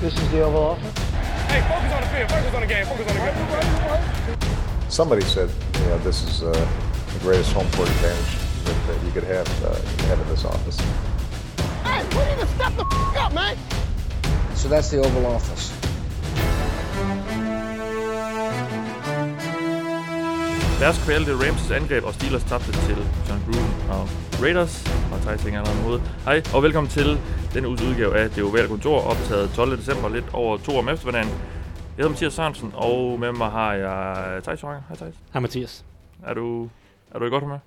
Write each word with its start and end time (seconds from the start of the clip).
This 0.00 0.12
is 0.14 0.30
the 0.30 0.42
Oval 0.42 0.62
Office. 0.62 0.98
Hey, 1.48 1.60
focus 1.68 1.92
on 1.92 2.00
the 2.02 2.08
field. 2.08 2.30
Focus 2.30 2.54
on 2.54 2.60
the 2.60 2.66
game. 2.66 2.86
Focus 2.86 3.08
on 3.08 3.14
the 3.16 4.36
game. 4.36 4.90
Somebody 4.90 5.22
said, 5.22 5.50
you 5.80 5.86
know, 5.86 5.98
this 5.98 6.22
is 6.22 6.42
uh, 6.42 6.52
the 6.52 7.18
greatest 7.20 7.52
home 7.52 7.70
court 7.72 7.88
advantage 7.88 8.36
that, 8.64 8.86
that 8.86 9.04
you 9.04 9.10
could 9.12 9.24
have, 9.24 9.48
uh, 9.64 9.70
you 9.90 9.96
could 9.96 10.06
have 10.06 10.20
in 10.20 10.28
this 10.28 10.44
office. 10.44 10.78
Hey, 11.82 12.02
we 12.16 12.24
need 12.30 12.40
to 12.40 12.46
step 12.54 12.76
the 12.76 12.84
f- 12.84 13.16
up, 13.16 13.32
man. 13.34 13.56
So 14.54 14.68
that's 14.68 14.90
the 14.90 14.98
Oval 14.98 15.26
Office. 15.26 15.72
Bears 20.78 20.98
kvalte 20.98 21.32
Rams' 21.34 21.70
angreb, 21.70 22.04
og 22.04 22.14
Steelers 22.14 22.44
tabte 22.44 22.72
til 22.72 22.98
John 23.28 23.42
Gruden 23.46 23.74
og 23.90 24.08
Raiders. 24.42 24.84
Og 25.12 25.18
Thijs 25.20 25.42
hænger 25.42 25.60
allerede 25.62 25.90
med 25.90 26.00
Hej, 26.24 26.42
og 26.54 26.62
velkommen 26.62 26.90
til 26.90 27.06
denne 27.54 27.68
uges 27.68 27.82
udgave 27.82 28.16
af 28.18 28.30
Det 28.30 28.44
Ovale 28.44 28.68
Kontor, 28.68 29.00
optaget 29.00 29.50
12. 29.50 29.76
december, 29.76 30.08
lidt 30.08 30.24
over 30.32 30.56
to 30.56 30.72
om 30.78 30.88
eftermiddagen. 30.88 31.28
Jeg 31.28 31.96
hedder 31.96 32.10
Mathias 32.10 32.32
Sørensen, 32.32 32.72
og 32.74 33.20
med 33.20 33.32
mig 33.32 33.50
har 33.50 33.74
jeg 33.74 34.42
Thijs 34.42 34.62
Joranger. 34.62 34.82
Hej 34.88 34.96
Thijs. 34.96 35.14
Hej 35.32 35.40
Mathias. 35.40 35.84
Er 36.24 36.34
du, 36.34 36.68
er 37.10 37.18
du 37.18 37.24
i 37.24 37.28
godt 37.28 37.42
humør? 37.42 37.58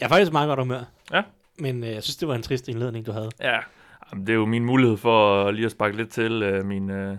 Jeg 0.00 0.04
er 0.04 0.08
faktisk 0.08 0.32
meget 0.32 0.48
godt 0.48 0.58
humør. 0.60 0.80
Ja. 1.12 1.22
Men 1.58 1.84
øh, 1.84 1.90
jeg 1.90 2.02
synes, 2.02 2.16
det 2.16 2.28
var 2.28 2.34
en 2.34 2.42
trist 2.42 2.68
indledning, 2.68 3.06
du 3.06 3.12
havde. 3.12 3.30
Ja, 3.40 3.58
Jamen, 4.12 4.26
det 4.26 4.32
er 4.32 4.36
jo 4.36 4.46
min 4.46 4.64
mulighed 4.64 4.96
for 4.96 5.50
lige 5.50 5.64
at 5.66 5.70
sparke 5.72 5.96
lidt 5.96 6.10
til 6.12 6.42
øh, 6.42 6.64
min, 6.66 6.90
øh, 6.90 7.16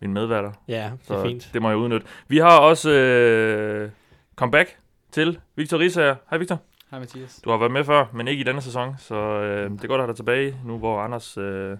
min 0.00 0.12
medværter. 0.12 0.52
Ja, 0.68 0.90
det 0.92 1.06
Så 1.06 1.14
er 1.14 1.24
fint. 1.26 1.50
det 1.52 1.62
må 1.62 1.68
jeg 1.68 1.76
udnytte. 1.78 2.06
Vi 2.28 2.38
har 2.38 2.58
også 2.58 2.90
øh, 2.90 3.90
comeback 4.36 4.76
til 5.12 5.38
Victor 5.56 5.78
Risager. 5.78 6.14
Hej 6.30 6.38
Victor. 6.38 6.58
Hej 6.94 7.00
Mathias. 7.00 7.40
Du 7.44 7.50
har 7.50 7.58
været 7.58 7.72
med 7.72 7.84
før, 7.84 8.04
men 8.12 8.28
ikke 8.28 8.40
i 8.40 8.44
denne 8.44 8.60
sæson, 8.62 8.94
så 8.98 9.14
øh, 9.14 9.70
det 9.70 9.84
er 9.84 9.88
godt 9.88 9.92
at 9.92 10.04
have 10.04 10.06
dig 10.08 10.16
tilbage, 10.16 10.56
nu 10.64 10.78
hvor 10.78 11.00
Anders... 11.00 11.36
Øh, 11.38 11.70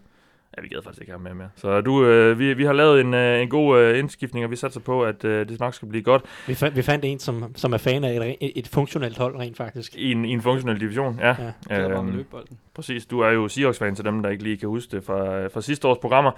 ja, 0.57 0.63
vi 0.63 0.69
gad 0.69 0.83
faktisk 0.85 1.01
ikke 1.01 1.13
have 1.13 1.23
med 1.23 1.35
mere. 1.35 1.49
Så 1.57 1.81
du, 1.81 2.05
øh, 2.07 2.39
vi, 2.39 2.55
vi 2.55 2.65
har 2.65 2.73
lavet 2.73 3.01
en, 3.01 3.15
øh, 3.15 3.43
en 3.43 3.49
god 3.49 3.79
øh, 3.81 3.99
indskiftning, 3.99 4.45
og 4.45 4.51
vi 4.51 4.57
satser 4.57 4.81
på, 4.81 5.05
at 5.05 5.25
øh, 5.25 5.49
det 5.49 5.61
nok 5.61 5.75
skal 5.75 5.89
blive 5.89 6.03
godt 6.03 6.23
Vi, 6.47 6.55
fandt, 6.55 6.77
vi 6.77 6.83
fandt 6.83 7.05
en, 7.05 7.19
som, 7.19 7.53
som 7.57 7.73
er 7.73 7.79
fan 7.79 8.05
af 8.05 8.37
et, 8.41 8.53
et, 8.59 8.69
funktionelt 8.69 9.19
hold 9.19 9.37
rent 9.37 9.57
faktisk. 9.57 9.95
i 9.97 10.13
en, 10.13 10.25
i 10.25 10.31
en 10.31 10.43
funktionel 10.43 10.81
division. 10.81 11.19
Ja, 11.19 11.29
Ja. 11.29 11.53
Mig 11.71 11.91
med 11.91 11.99
Øhm, 11.99 12.11
løbebolden. 12.17 12.59
præcis. 12.75 13.07
Du 13.07 13.21
er 13.21 13.31
jo 13.31 13.49
Seahawks-fan 13.49 13.95
til 13.95 14.05
dem, 14.05 14.23
der 14.23 14.31
ikke 14.31 14.43
lige 14.45 14.57
kan 14.57 14.69
huske 14.69 14.97
det 14.97 15.05
fra, 15.05 15.47
fra 15.47 15.61
sidste 15.61 15.89
års 15.89 15.99
programmer. 15.99 16.31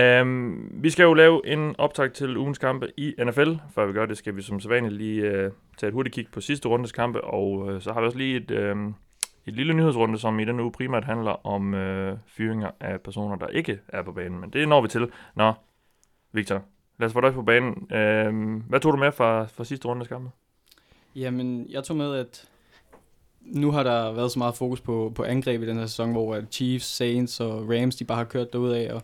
Um, 0.00 0.70
vi 0.82 0.90
skal 0.90 1.02
jo 1.02 1.14
lave 1.14 1.46
en 1.46 1.74
optag 1.78 2.12
til 2.12 2.36
ugens 2.36 2.58
kampe 2.58 2.88
i 2.96 3.14
NFL. 3.24 3.54
Før 3.74 3.86
vi 3.86 3.92
gør 3.92 4.06
det, 4.06 4.18
skal 4.18 4.36
vi 4.36 4.42
som 4.42 4.60
sædvanligt 4.60 4.94
lige 4.94 5.46
uh, 5.46 5.52
tage 5.76 5.88
et 5.88 5.94
hurtigt 5.94 6.14
kig 6.14 6.26
på 6.32 6.40
sidste 6.40 6.68
rundes 6.68 6.92
kampe, 6.92 7.24
og 7.24 7.50
uh, 7.52 7.80
så 7.80 7.92
har 7.92 8.00
vi 8.00 8.06
også 8.06 8.18
lige 8.18 8.36
et, 8.36 8.50
uh, 8.50 8.92
et 9.46 9.54
lille 9.54 9.74
nyhedsrunde, 9.74 10.18
som 10.18 10.40
i 10.40 10.44
denne 10.44 10.62
uge 10.62 10.72
primært 10.72 11.04
handler 11.04 11.46
om 11.46 11.74
uh, 11.74 12.18
fyringer 12.26 12.70
af 12.80 13.00
personer, 13.00 13.36
der 13.36 13.46
ikke 13.46 13.78
er 13.88 14.02
på 14.02 14.12
banen. 14.12 14.40
Men 14.40 14.50
det 14.50 14.68
når 14.68 14.80
vi 14.80 14.88
til. 14.88 15.10
Nå, 15.36 15.52
Victor, 16.32 16.62
lad 16.98 17.06
os 17.06 17.12
få 17.12 17.20
dig 17.20 17.32
på 17.32 17.42
banen. 17.42 17.72
Uh, 17.72 18.68
hvad 18.68 18.80
tog 18.80 18.92
du 18.92 18.98
med 18.98 19.12
fra, 19.12 19.44
fra 19.44 19.64
sidste 19.64 19.88
rundes 19.88 20.08
kampe? 20.08 20.30
Jamen, 21.16 21.66
jeg 21.68 21.84
tog 21.84 21.96
med, 21.96 22.14
at 22.14 22.48
nu 23.40 23.70
har 23.70 23.82
der 23.82 24.12
været 24.12 24.32
så 24.32 24.38
meget 24.38 24.54
fokus 24.54 24.80
på, 24.80 25.12
på 25.14 25.24
angreb 25.24 25.62
i 25.62 25.66
den 25.66 25.76
her 25.76 25.86
sæson, 25.86 26.12
hvor 26.12 26.40
Chiefs, 26.50 26.86
Saints 26.86 27.40
og 27.40 27.68
Rams, 27.68 27.96
de 27.96 28.04
bare 28.04 28.18
har 28.18 28.24
kørt 28.24 28.52
derudad, 28.52 28.90
og 28.90 29.02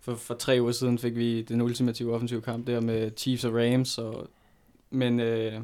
for, 0.00 0.14
for 0.14 0.34
tre 0.34 0.58
uger 0.60 0.72
siden 0.72 0.98
fik 0.98 1.16
vi 1.16 1.42
den 1.42 1.60
ultimative 1.60 2.14
offensive 2.14 2.42
kamp 2.42 2.66
der 2.66 2.80
med 2.80 3.10
Chiefs 3.16 3.44
og 3.44 3.54
Rams, 3.54 3.98
og, 3.98 4.26
men, 4.90 5.20
øh, 5.20 5.60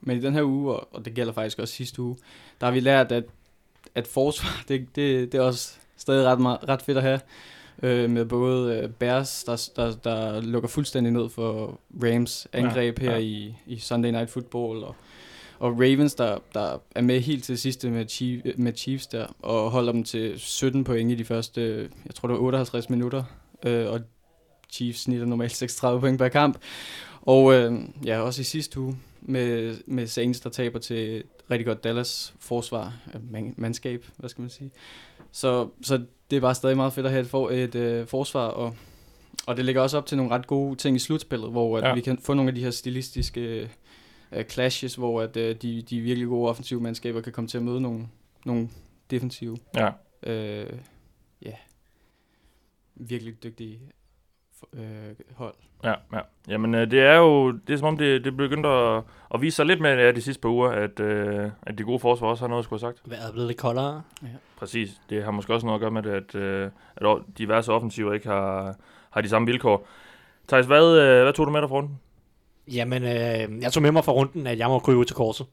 men 0.00 0.16
i 0.16 0.20
den 0.20 0.34
her 0.34 0.42
uge, 0.42 0.74
og, 0.74 0.88
og 0.92 1.04
det 1.04 1.14
gælder 1.14 1.32
faktisk 1.32 1.58
også 1.58 1.74
sidste 1.74 2.02
uge, 2.02 2.16
der 2.60 2.66
har 2.66 2.72
vi 2.72 2.80
lært, 2.80 3.12
at, 3.12 3.24
at 3.94 4.06
forsvar, 4.06 4.64
det, 4.68 4.86
det, 4.96 5.32
det 5.32 5.38
er 5.38 5.42
også 5.42 5.74
stadig 5.96 6.26
ret, 6.26 6.40
meget, 6.40 6.68
ret 6.68 6.82
fedt 6.82 6.98
at 6.98 7.02
have, 7.02 7.20
øh, 7.82 8.10
med 8.10 8.24
både 8.24 8.76
øh, 8.76 8.90
Bears, 8.90 9.44
der, 9.44 9.68
der, 9.76 9.94
der 10.04 10.40
lukker 10.40 10.68
fuldstændig 10.68 11.12
ned 11.12 11.28
for 11.28 11.80
Rams 12.02 12.48
angreb 12.52 12.98
Ja, 13.02 13.04
her 13.04 13.12
ja. 13.12 13.18
i, 13.18 13.56
i 13.66 13.78
Sunday 13.78 14.10
Night 14.10 14.30
Football, 14.30 14.84
og 14.84 14.94
og 15.58 15.72
Ravens, 15.72 16.14
der, 16.14 16.38
der 16.54 16.78
er 16.94 17.00
med 17.00 17.20
helt 17.20 17.44
til 17.44 17.58
sidste 17.58 17.90
med, 17.90 18.08
Chief, 18.08 18.42
med 18.56 18.72
Chiefs 18.76 19.06
der, 19.06 19.26
og 19.42 19.70
holder 19.70 19.92
dem 19.92 20.04
til 20.04 20.40
17 20.40 20.84
point 20.84 21.12
i 21.12 21.14
de 21.14 21.24
første, 21.24 21.90
jeg 22.06 22.14
tror 22.14 22.28
det 22.28 22.34
var 22.34 22.42
58 22.42 22.90
minutter, 22.90 23.24
øh, 23.64 23.90
og 23.92 24.00
Chiefs 24.70 25.00
snitter 25.00 25.26
normalt 25.26 25.52
36 25.56 26.00
point 26.00 26.18
per 26.18 26.28
kamp. 26.28 26.58
Og 27.22 27.54
øh, 27.54 27.74
ja, 28.04 28.20
også 28.20 28.40
i 28.40 28.44
sidste 28.44 28.80
uge 28.80 28.96
med, 29.20 29.76
med 29.86 30.06
Saints, 30.06 30.40
der 30.40 30.50
taber 30.50 30.78
til 30.78 31.22
rigtig 31.50 31.66
godt 31.66 31.84
Dallas 31.84 32.34
forsvar, 32.40 32.92
øh, 33.14 33.32
man, 33.32 33.54
mandskab, 33.56 34.06
hvad 34.16 34.30
skal 34.30 34.42
man 34.42 34.50
sige. 34.50 34.70
Så, 35.32 35.68
så 35.82 36.02
det 36.30 36.36
er 36.36 36.40
bare 36.40 36.54
stadig 36.54 36.76
meget 36.76 36.92
fedt 36.92 37.06
at 37.06 37.12
have 37.12 37.20
et, 37.22 37.28
for, 37.28 37.50
et 37.50 37.74
øh, 37.74 38.06
forsvar, 38.06 38.46
og, 38.46 38.76
og 39.46 39.56
det 39.56 39.64
ligger 39.64 39.82
også 39.82 39.98
op 39.98 40.06
til 40.06 40.16
nogle 40.16 40.32
ret 40.34 40.46
gode 40.46 40.76
ting 40.76 40.96
i 40.96 40.98
slutspillet, 40.98 41.50
hvor 41.50 41.78
at 41.78 41.84
Ja. 41.84 41.94
vi 41.94 42.00
kan 42.00 42.18
få 42.18 42.34
nogle 42.34 42.48
af 42.48 42.54
de 42.54 42.64
her 42.64 42.70
stilistiske 42.70 43.68
øh, 44.32 44.44
clashes, 44.44 44.94
hvor 44.94 45.22
at, 45.22 45.36
øh, 45.36 45.56
de, 45.62 45.82
de 45.82 46.00
virkelig 46.00 46.28
gode 46.28 46.48
offensive 46.50 46.80
mandskaber 46.80 47.20
kan 47.20 47.32
komme 47.32 47.48
til 47.48 47.58
at 47.58 47.64
møde 47.64 47.80
nogle, 47.80 48.08
nogle 48.44 48.68
defensive, 49.10 49.56
Ja, 49.76 49.90
øh, 50.22 50.72
ja, 51.42 51.52
virkelig 52.96 53.42
dygtige 53.42 53.80
øh, 54.72 55.14
hold. 55.34 55.54
Ja, 55.84 55.94
ja. 56.12 56.20
Jamen, 56.48 56.74
øh, 56.74 56.90
det 56.90 57.00
er 57.00 57.16
jo, 57.16 57.50
det 57.50 57.72
er 57.72 57.76
som 57.76 57.88
om, 57.88 57.96
det, 57.96 58.24
det 58.24 58.36
begyndte 58.36 58.68
at, 58.68 59.02
at 59.34 59.40
vise 59.42 59.56
sig 59.56 59.66
lidt 59.66 59.80
med 59.80 59.96
ja, 59.96 60.12
de 60.12 60.20
sidste 60.20 60.40
par 60.40 60.48
uger, 60.48 60.68
at, 60.68 61.00
øh, 61.00 61.50
at 61.62 61.78
de 61.78 61.82
gode 61.82 61.98
forsvar 61.98 62.28
også 62.28 62.42
har 62.42 62.48
noget 62.48 62.60
at 62.60 62.64
skulle 62.64 62.82
have 62.82 62.92
sagt. 62.94 63.06
Hvad 63.06 63.18
er 63.18 63.32
blevet 63.32 63.46
lidt 63.48 63.58
koldere? 63.58 64.02
Præcis. 64.56 65.00
Det 65.10 65.24
har 65.24 65.30
måske 65.30 65.54
også 65.54 65.66
noget 65.66 65.78
at 65.78 65.80
gøre 65.80 65.90
med 65.90 66.02
det, 66.02 66.10
at, 66.10 66.34
øh, 66.34 66.70
at 66.96 67.18
diverse 67.38 67.72
offensiver 67.72 68.12
ikke 68.12 68.28
har, 68.28 68.76
har 69.10 69.20
de 69.20 69.28
samme 69.28 69.46
vilkår. 69.46 69.88
Thijs, 70.48 70.66
hvad, 70.66 70.98
øh, 70.98 71.22
hvad 71.22 71.32
tog 71.32 71.46
du 71.46 71.52
med 71.52 71.60
dig 71.60 71.68
fra 71.68 71.76
runden? 71.76 72.00
Jamen, 72.72 73.02
øh, 73.02 73.62
jeg 73.62 73.72
tog 73.72 73.82
med 73.82 73.92
mig 73.92 74.04
fra 74.04 74.12
runden, 74.12 74.46
at 74.46 74.58
jeg 74.58 74.68
må 74.68 74.78
krybe 74.78 74.98
ud 74.98 75.04
til 75.04 75.16
korset. 75.16 75.46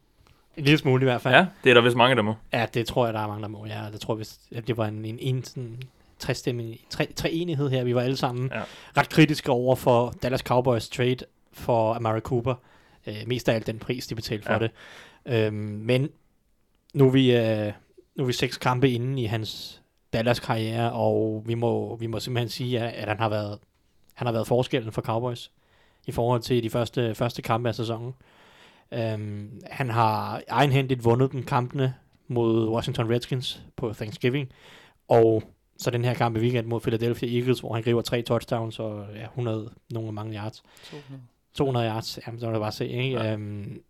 En 0.58 0.64
lille 0.64 0.78
smule 0.78 1.02
i 1.02 1.06
hvert 1.06 1.22
fald. 1.22 1.34
Ja, 1.34 1.48
det 1.64 1.70
er 1.70 1.74
der 1.74 1.82
vist 1.82 1.96
mange, 1.96 2.16
der 2.16 2.22
må. 2.22 2.36
Ja, 2.54 2.66
det 2.74 2.88
tror 2.88 3.06
jeg, 3.06 3.14
der 3.14 3.20
er 3.20 3.28
mange, 3.28 3.42
der 3.42 3.48
må. 3.48 3.66
Ja, 3.66 3.82
det 3.94 4.02
tror 4.02 4.20
jeg, 4.52 4.68
det 4.68 4.78
var 4.78 4.86
en, 4.86 5.06
en, 5.06 5.20
en 5.22 5.44
sådan, 5.44 5.80
tre, 6.24 6.34
tre, 6.90 7.06
tre 7.16 7.32
enighed 7.32 7.70
her. 7.70 7.84
Vi 7.84 7.96
var 7.96 8.02
alle 8.02 8.18
sammen 8.18 8.50
ja. 8.54 8.62
ret 8.98 9.10
kritiske 9.10 9.52
over 9.52 9.76
for 9.76 10.14
Dallas 10.24 10.42
Cowboys 10.42 10.90
trade 10.90 11.18
for 11.54 11.94
Amari 11.94 12.20
Cooper. 12.20 12.56
Øh, 13.08 13.16
mest 13.28 13.50
af 13.50 13.56
alt 13.56 13.68
den 13.68 13.80
pris, 13.80 14.08
de 14.08 14.16
betalte 14.16 14.46
for 14.46 14.54
Ja. 14.54 14.60
det. 14.60 14.72
Øhm, 15.26 15.56
men 15.56 16.10
nu 16.94 17.08
er, 17.08 17.12
vi, 17.12 17.36
øh, 17.36 17.72
nu 18.16 18.24
er 18.24 18.28
vi 18.28 18.34
seks 18.34 18.58
kampe 18.58 18.90
inde 18.90 19.22
i 19.22 19.26
hans 19.26 19.82
Dallas 20.14 20.40
karriere, 20.40 20.92
og 20.92 21.44
vi 21.46 21.54
må, 21.54 21.96
vi 21.96 22.08
må 22.08 22.20
simpelthen 22.20 22.50
sige, 22.50 22.80
at 22.80 22.94
at 22.94 23.08
han 23.08 23.20
har 23.20 23.30
været, 23.30 23.60
han 24.14 24.28
har 24.28 24.32
været 24.32 24.48
forskellen 24.48 24.92
for 24.92 25.02
Cowboys 25.02 25.52
i 26.08 26.12
forhold 26.12 26.42
til 26.42 26.64
de 26.64 26.70
første, 26.70 27.16
første 27.16 27.42
kampe 27.42 27.70
af 27.70 27.76
sæsonen. 27.76 28.14
Øhm, 28.92 29.62
han 29.72 29.90
har 29.90 30.42
egenhændigt 30.48 31.06
vundet 31.06 31.32
den 31.32 31.44
kampene 31.44 31.94
mod 32.28 32.70
Washington 32.70 33.10
Redskins 33.14 33.62
på 33.76 33.94
Thanksgiving, 33.94 34.50
og 35.08 35.44
så 35.84 35.92
den 35.92 36.06
her 36.06 36.14
kamp 36.14 36.38
i 36.38 36.40
weekend 36.40 36.68
mod 36.68 36.82
Philadelphia 36.82 37.40
Eagles, 37.40 37.60
hvor 37.60 37.74
han 37.74 37.84
griber 37.84 38.02
tre 38.02 38.22
touchdowns 38.22 38.80
og 38.80 39.06
ja, 39.16 39.24
100 39.24 39.70
nogle 39.92 40.12
mange 40.12 40.36
yards. 40.38 40.64
200 41.56 41.88
yards, 41.88 42.20
jamen, 42.28 42.40
så 42.40 42.46
må 42.46 42.52
du 42.54 42.60
bare 42.60 42.72
se, 42.72 42.88
ikke? 42.88 43.16
Ja. 43.18 43.24
Ja. 43.24 43.34
Øhm, 43.34 43.82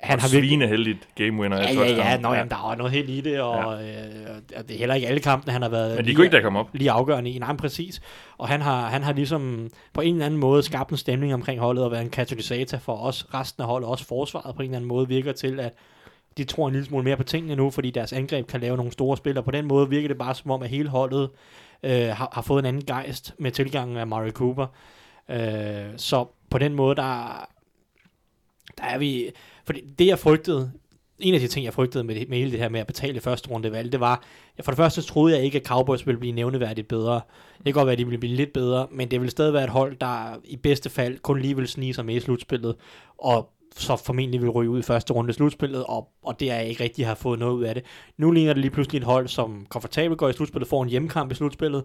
Han 0.00 0.10
han 0.10 0.20
har 0.20 0.28
virkelig... 0.40 0.68
heldigt 0.68 1.08
game 1.14 1.40
winner. 1.42 1.56
af 1.58 1.74
Ja, 1.74 1.80
ja, 1.80 2.10
ja, 2.10 2.16
nå, 2.20 2.32
jamen, 2.34 2.50
der 2.50 2.70
er 2.70 2.76
noget 2.76 2.92
helt 2.92 3.10
i 3.10 3.20
det, 3.20 3.40
og, 3.40 3.82
ja. 3.82 4.06
øh, 4.06 4.36
og 4.56 4.68
det 4.68 4.74
er 4.74 4.78
heller 4.78 4.94
ikke 4.94 5.06
alle 5.08 5.20
kampene, 5.20 5.52
han 5.52 5.62
har 5.62 5.68
været 5.68 5.90
Men 5.90 5.98
de 5.98 6.02
lige- 6.02 6.16
kunne 6.16 6.24
ikke 6.26 6.36
da 6.36 6.42
komme 6.42 6.58
op. 6.58 6.68
lige 6.72 6.90
afgørende 6.90 7.30
i. 7.30 7.38
Nej, 7.38 7.56
præcis. 7.56 8.00
Og 8.38 8.48
han 8.48 8.60
har, 8.62 8.88
han 8.88 9.02
har 9.02 9.12
ligesom 9.12 9.70
på 9.94 10.00
en 10.00 10.14
eller 10.14 10.26
anden 10.26 10.40
måde 10.40 10.62
skabt 10.62 10.90
en 10.90 10.96
stemning 10.96 11.34
omkring 11.34 11.60
holdet 11.60 11.84
og 11.84 11.90
været 11.90 12.02
en 12.02 12.10
katalysator 12.10 12.78
for 12.78 12.96
os 12.96 13.26
resten 13.34 13.62
af 13.62 13.68
holdet, 13.68 13.88
også 13.88 14.04
forsvaret 14.04 14.54
på 14.56 14.62
en 14.62 14.68
eller 14.68 14.76
anden 14.76 14.88
måde 14.88 15.08
virker 15.08 15.32
til, 15.32 15.60
at 15.60 15.72
de 16.36 16.44
tror 16.44 16.66
en 16.66 16.72
lille 16.72 16.86
smule 16.86 17.04
mere 17.04 17.16
på 17.16 17.22
tingene 17.22 17.56
nu, 17.56 17.70
fordi 17.70 17.90
deres 17.90 18.12
angreb 18.12 18.46
kan 18.46 18.60
lave 18.60 18.76
nogle 18.76 18.92
store 18.92 19.16
spil, 19.16 19.38
og 19.38 19.44
på 19.44 19.50
den 19.50 19.66
måde 19.66 19.90
virker 19.90 20.08
det 20.08 20.18
bare 20.18 20.34
som 20.34 20.50
om, 20.50 20.62
at 20.62 20.68
hele 20.68 20.88
holdet 20.88 21.30
øh, 21.82 22.08
har, 22.08 22.28
har 22.32 22.42
fået 22.42 22.58
en 22.58 22.66
anden 22.66 22.84
gejst 22.84 23.34
med 23.38 23.50
tilgangen 23.50 23.96
af 23.96 24.06
Mario 24.06 24.30
Cooper. 24.30 24.66
Øh, 25.30 25.86
så 25.96 26.26
på 26.50 26.58
den 26.58 26.74
måde, 26.74 26.96
der, 26.96 27.48
der 28.78 28.84
er 28.84 28.98
vi... 28.98 29.30
Fordi 29.64 29.80
det, 29.98 30.06
jeg 30.06 30.18
frygtede, 30.18 30.72
en 31.18 31.34
af 31.34 31.40
de 31.40 31.48
ting, 31.48 31.64
jeg 31.64 31.74
frygtede 31.74 32.04
med, 32.04 32.26
med 32.28 32.38
hele 32.38 32.50
det 32.50 32.58
her 32.58 32.68
med 32.68 32.80
at 32.80 32.86
betale 32.86 33.20
første 33.20 33.50
runde 33.50 33.72
valg, 33.72 33.92
det 33.92 34.00
var, 34.00 34.22
jeg 34.56 34.64
for 34.64 34.72
det 34.72 34.76
første 34.76 35.02
troede 35.02 35.34
jeg 35.34 35.44
ikke, 35.44 35.58
at 35.58 35.66
Cowboys 35.66 36.06
ville 36.06 36.18
blive 36.18 36.32
nævneværdigt 36.32 36.88
bedre. 36.88 37.20
Det 37.56 37.64
kan 37.64 37.72
godt 37.72 37.86
være, 37.86 37.92
at 37.92 37.98
de 37.98 38.04
ville 38.04 38.18
blive 38.18 38.36
lidt 38.36 38.52
bedre, 38.52 38.86
men 38.90 39.10
det 39.10 39.20
ville 39.20 39.30
stadig 39.30 39.52
være 39.52 39.64
et 39.64 39.70
hold, 39.70 39.96
der 39.96 40.40
i 40.44 40.56
bedste 40.56 40.90
fald 40.90 41.18
kun 41.18 41.40
lige 41.40 41.54
ville 41.54 41.68
snige 41.68 41.94
sig 41.94 42.06
med 42.06 42.14
i 42.14 42.20
slutspillet, 42.20 42.76
og 43.18 43.50
så 43.76 43.96
formentlig 43.96 44.40
vil 44.40 44.50
ryge 44.50 44.70
ud 44.70 44.78
i 44.78 44.82
første 44.82 45.12
runde 45.12 45.30
i 45.30 45.32
slutspillet, 45.32 45.84
og, 45.84 46.08
og 46.22 46.40
det 46.40 46.50
er 46.50 46.56
jeg 46.56 46.68
ikke 46.68 46.84
rigtig 46.84 47.06
har 47.06 47.14
fået 47.14 47.38
noget 47.38 47.54
ud 47.54 47.64
af 47.64 47.74
det. 47.74 47.84
Nu 48.18 48.30
ligner 48.30 48.52
det 48.52 48.60
lige 48.60 48.70
pludselig 48.70 48.98
et 48.98 49.04
hold, 49.04 49.28
som 49.28 49.66
komfortabelt 49.68 50.18
går 50.18 50.28
i 50.28 50.32
slutspillet, 50.32 50.68
får 50.68 50.82
en 50.82 50.88
hjemmekamp 50.88 51.32
i 51.32 51.34
slutspillet, 51.34 51.84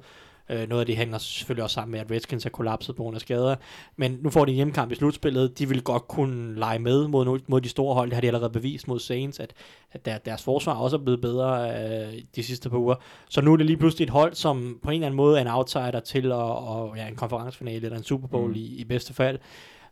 Øh, 0.51 0.69
noget 0.69 0.79
af 0.79 0.85
det 0.85 0.97
hænger 0.97 1.17
selvfølgelig 1.17 1.63
også 1.63 1.73
sammen 1.73 1.91
med, 1.91 1.99
at 1.99 2.11
Redskins 2.11 2.45
er 2.45 2.49
kollapset 2.49 2.95
på 2.95 3.03
grund 3.03 3.15
af 3.15 3.21
skader. 3.21 3.55
Men 3.95 4.17
nu 4.21 4.29
får 4.29 4.45
de 4.45 4.51
en 4.51 4.55
hjemmekamp 4.55 4.91
i 4.91 4.95
slutspillet. 4.95 5.59
De 5.59 5.69
vil 5.69 5.81
godt 5.83 6.07
kunne 6.07 6.59
lege 6.59 6.79
med 6.79 7.07
mod, 7.07 7.39
mod 7.47 7.61
de 7.61 7.69
store 7.69 7.93
hold. 7.93 8.09
Det 8.09 8.13
har 8.13 8.21
de 8.21 8.27
allerede 8.27 8.49
bevist 8.49 8.87
mod 8.87 8.99
Saints, 8.99 9.39
at, 9.39 9.53
at 9.91 10.05
der, 10.05 10.17
deres 10.17 10.43
forsvar 10.43 10.73
også 10.73 10.97
er 10.97 11.01
blevet 11.01 11.21
bedre 11.21 11.69
øh, 11.69 12.21
de 12.35 12.43
sidste 12.43 12.69
par 12.69 12.77
uger. 12.77 12.95
Så 13.29 13.41
nu 13.41 13.53
er 13.53 13.57
det 13.57 13.65
lige 13.65 13.77
pludselig 13.77 14.05
et 14.05 14.09
hold, 14.09 14.33
som 14.33 14.79
på 14.83 14.89
en 14.89 14.93
eller 14.93 15.07
anden 15.07 15.17
måde 15.17 15.37
er 15.37 15.41
en 15.41 15.47
outsider 15.47 15.99
til 15.99 16.25
at, 16.25 16.31
og, 16.31 16.97
ja, 16.97 17.07
en 17.07 17.15
konferencefinale 17.15 17.85
eller 17.85 17.97
en 17.97 18.03
Super 18.03 18.27
Bowl 18.27 18.49
mm. 18.49 18.55
i, 18.55 18.65
i 18.79 18.83
bedste 18.83 19.13
fald. 19.13 19.39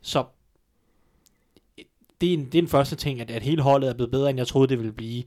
Så 0.02 0.24
det 2.22 2.30
er, 2.30 2.34
en, 2.34 2.46
det 2.46 2.56
er 2.56 2.62
den 2.62 2.68
første 2.68 2.96
ting, 2.96 3.22
at, 3.22 3.32
at 3.32 3.44
hele 3.44 3.62
holdet 3.62 3.90
er 3.90 3.94
blevet 3.94 4.12
bedre, 4.12 4.30
end 4.30 4.40
jeg 4.40 4.48
troede, 4.48 4.68
det 4.68 4.78
ville 4.78 4.94
blive. 4.94 5.24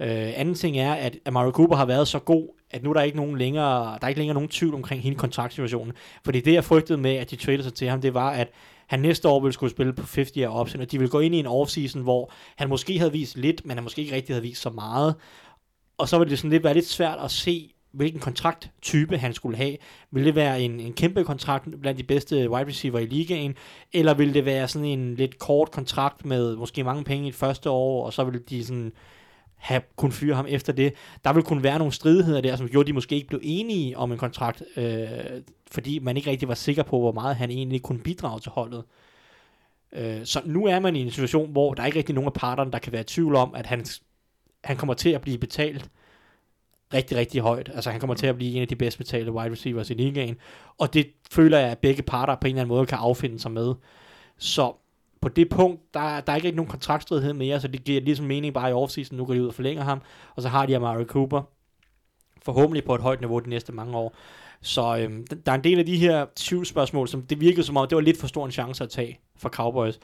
Øh, 0.00 0.32
anden 0.36 0.54
ting 0.54 0.78
er, 0.78 0.92
at 0.94 1.16
Amari 1.26 1.50
Cooper 1.50 1.76
har 1.76 1.86
været 1.86 2.08
så 2.08 2.18
god, 2.18 2.48
at 2.70 2.82
nu 2.82 2.90
er 2.90 2.94
der 2.94 3.02
ikke 3.02 3.16
nogen 3.16 3.38
længere, 3.38 3.84
der 3.84 3.98
er 4.02 4.08
ikke 4.08 4.20
længere 4.20 4.34
nogen 4.34 4.48
tvivl 4.48 4.74
omkring 4.74 5.02
hele 5.02 5.16
kontraktsituationen. 5.16 5.92
Fordi 6.24 6.40
det, 6.40 6.52
jeg 6.52 6.64
frygtede 6.64 6.98
med, 6.98 7.14
at 7.14 7.30
de 7.30 7.36
tradede 7.36 7.62
sig 7.62 7.74
til 7.74 7.88
ham, 7.88 8.00
det 8.00 8.14
var, 8.14 8.30
at 8.30 8.48
han 8.86 9.00
næste 9.00 9.28
år 9.28 9.40
ville 9.40 9.52
skulle 9.52 9.70
spille 9.70 9.92
på 9.92 10.02
50-year 10.02 10.48
option, 10.48 10.82
og 10.82 10.90
de 10.90 10.98
ville 10.98 11.10
gå 11.10 11.20
ind 11.20 11.34
i 11.34 11.38
en 11.38 11.46
offseason, 11.46 12.02
hvor 12.02 12.32
han 12.56 12.68
måske 12.68 12.98
havde 12.98 13.12
vist 13.12 13.36
lidt, 13.36 13.66
men 13.66 13.76
han 13.76 13.82
måske 13.82 14.02
ikke 14.02 14.14
rigtig 14.14 14.34
havde 14.34 14.42
vist 14.42 14.62
så 14.62 14.70
meget. 14.70 15.14
Og 15.98 16.08
så 16.08 16.18
ville 16.18 16.30
det 16.30 16.38
sådan 16.38 16.50
lidt 16.50 16.64
være 16.64 16.74
lidt 16.74 16.86
svært 16.86 17.18
at 17.24 17.30
se, 17.30 17.72
hvilken 17.96 18.20
kontrakttype 18.20 19.18
han 19.18 19.34
skulle 19.34 19.56
have. 19.56 19.76
Vil 20.10 20.24
det 20.24 20.34
være 20.34 20.60
en, 20.60 20.80
en 20.80 20.92
kæmpe 20.92 21.24
kontrakt 21.24 21.68
blandt 21.80 21.98
de 21.98 22.04
bedste 22.04 22.50
wide 22.50 22.66
receiver 22.66 22.98
i 22.98 23.06
ligaen, 23.06 23.54
eller 23.92 24.14
vil 24.14 24.34
det 24.34 24.44
være 24.44 24.68
sådan 24.68 24.88
en 24.88 25.14
lidt 25.14 25.38
kort 25.38 25.70
kontrakt 25.70 26.24
med 26.24 26.56
måske 26.56 26.84
mange 26.84 27.04
penge 27.04 27.26
i 27.26 27.28
et 27.28 27.34
første 27.34 27.70
år, 27.70 28.06
og 28.06 28.12
så 28.12 28.24
vil 28.24 28.48
de 28.48 28.64
sådan 28.64 28.92
have 29.56 29.82
kun 29.96 30.12
fyre 30.12 30.34
ham 30.34 30.46
efter 30.48 30.72
det. 30.72 30.94
Der 31.24 31.32
vil 31.32 31.42
kunne 31.42 31.62
være 31.62 31.78
nogle 31.78 31.92
stridigheder 31.92 32.40
der, 32.40 32.56
som 32.56 32.68
gjorde, 32.68 32.84
at 32.84 32.86
de 32.86 32.92
måske 32.92 33.14
ikke 33.14 33.28
blev 33.28 33.40
enige 33.42 33.98
om 33.98 34.12
en 34.12 34.18
kontrakt, 34.18 34.62
øh, 34.76 35.08
fordi 35.70 35.98
man 35.98 36.16
ikke 36.16 36.30
rigtig 36.30 36.48
var 36.48 36.54
sikker 36.54 36.82
på, 36.82 36.98
hvor 36.98 37.12
meget 37.12 37.36
han 37.36 37.50
egentlig 37.50 37.82
kunne 37.82 37.98
bidrage 37.98 38.40
til 38.40 38.50
holdet. 38.50 38.84
Øh, 39.92 40.20
så 40.24 40.42
nu 40.44 40.66
er 40.66 40.78
man 40.78 40.96
i 40.96 41.00
en 41.00 41.10
situation, 41.10 41.52
hvor 41.52 41.74
der 41.74 41.82
er 41.82 41.86
ikke 41.86 41.98
rigtig 41.98 42.14
nogen 42.14 42.26
af 42.26 42.32
parterne, 42.32 42.72
der 42.72 42.78
kan 42.78 42.92
være 42.92 43.00
i 43.00 43.04
tvivl 43.04 43.34
om, 43.34 43.54
at 43.54 43.66
han, 43.66 43.84
han 44.64 44.76
kommer 44.76 44.94
til 44.94 45.10
at 45.10 45.20
blive 45.20 45.38
betalt 45.38 45.90
rigtig, 46.94 47.16
rigtig 47.16 47.40
højt. 47.40 47.70
Altså 47.74 47.90
han 47.90 48.00
kommer 48.00 48.14
til 48.14 48.26
at 48.26 48.36
blive 48.36 48.56
en 48.56 48.62
af 48.62 48.68
de 48.68 48.76
bedst 48.76 48.98
betalte 48.98 49.32
wide 49.32 49.52
receivers 49.52 49.90
i 49.90 49.94
ligaen, 49.94 50.36
og 50.78 50.94
det 50.94 51.06
føler 51.30 51.58
jeg, 51.58 51.70
at 51.70 51.78
begge 51.78 52.02
parter 52.02 52.34
på 52.34 52.46
en 52.46 52.50
eller 52.50 52.62
anden 52.62 52.76
måde 52.76 52.86
kan 52.86 52.98
affinde 52.98 53.38
sig 53.38 53.50
med. 53.50 53.74
Så 54.38 54.72
på 55.20 55.28
det 55.28 55.48
punkt, 55.48 55.94
der, 55.94 56.00
der 56.00 56.32
er 56.32 56.36
ikke 56.36 56.46
rigtig 56.46 56.56
nogen 56.56 56.70
kontraktstridighed 56.70 57.32
mere, 57.32 57.60
så 57.60 57.68
det 57.68 57.84
giver 57.84 58.00
ligesom 58.00 58.26
mening 58.26 58.54
bare 58.54 58.70
i 58.70 58.72
offseason, 58.72 59.16
nu 59.18 59.24
går 59.24 59.34
de 59.34 59.42
ud 59.42 59.48
og 59.48 59.54
forlænger 59.54 59.82
ham, 59.82 60.02
og 60.36 60.42
så 60.42 60.48
har 60.48 60.66
de 60.66 60.76
Amari 60.76 61.04
Cooper, 61.04 61.42
forhåbentlig 62.42 62.84
på 62.84 62.94
et 62.94 63.00
højt 63.00 63.20
niveau 63.20 63.38
de 63.38 63.48
næste 63.48 63.72
mange 63.72 63.96
år. 63.96 64.16
Så 64.60 64.96
øhm, 64.98 65.26
der 65.26 65.52
er 65.52 65.56
en 65.56 65.64
del 65.64 65.78
af 65.78 65.86
de 65.86 65.98
her 65.98 66.26
tvivlsspørgsmål, 66.36 67.08
som 67.08 67.22
det 67.22 67.40
virkede 67.40 67.62
som 67.62 67.76
om, 67.76 67.88
det 67.88 67.96
var 67.96 68.02
lidt 68.02 68.20
for 68.20 68.26
stor 68.26 68.46
en 68.46 68.52
chance 68.52 68.84
at 68.84 68.90
tage 68.90 69.20
for 69.36 69.48
Cowboys. 69.48 69.98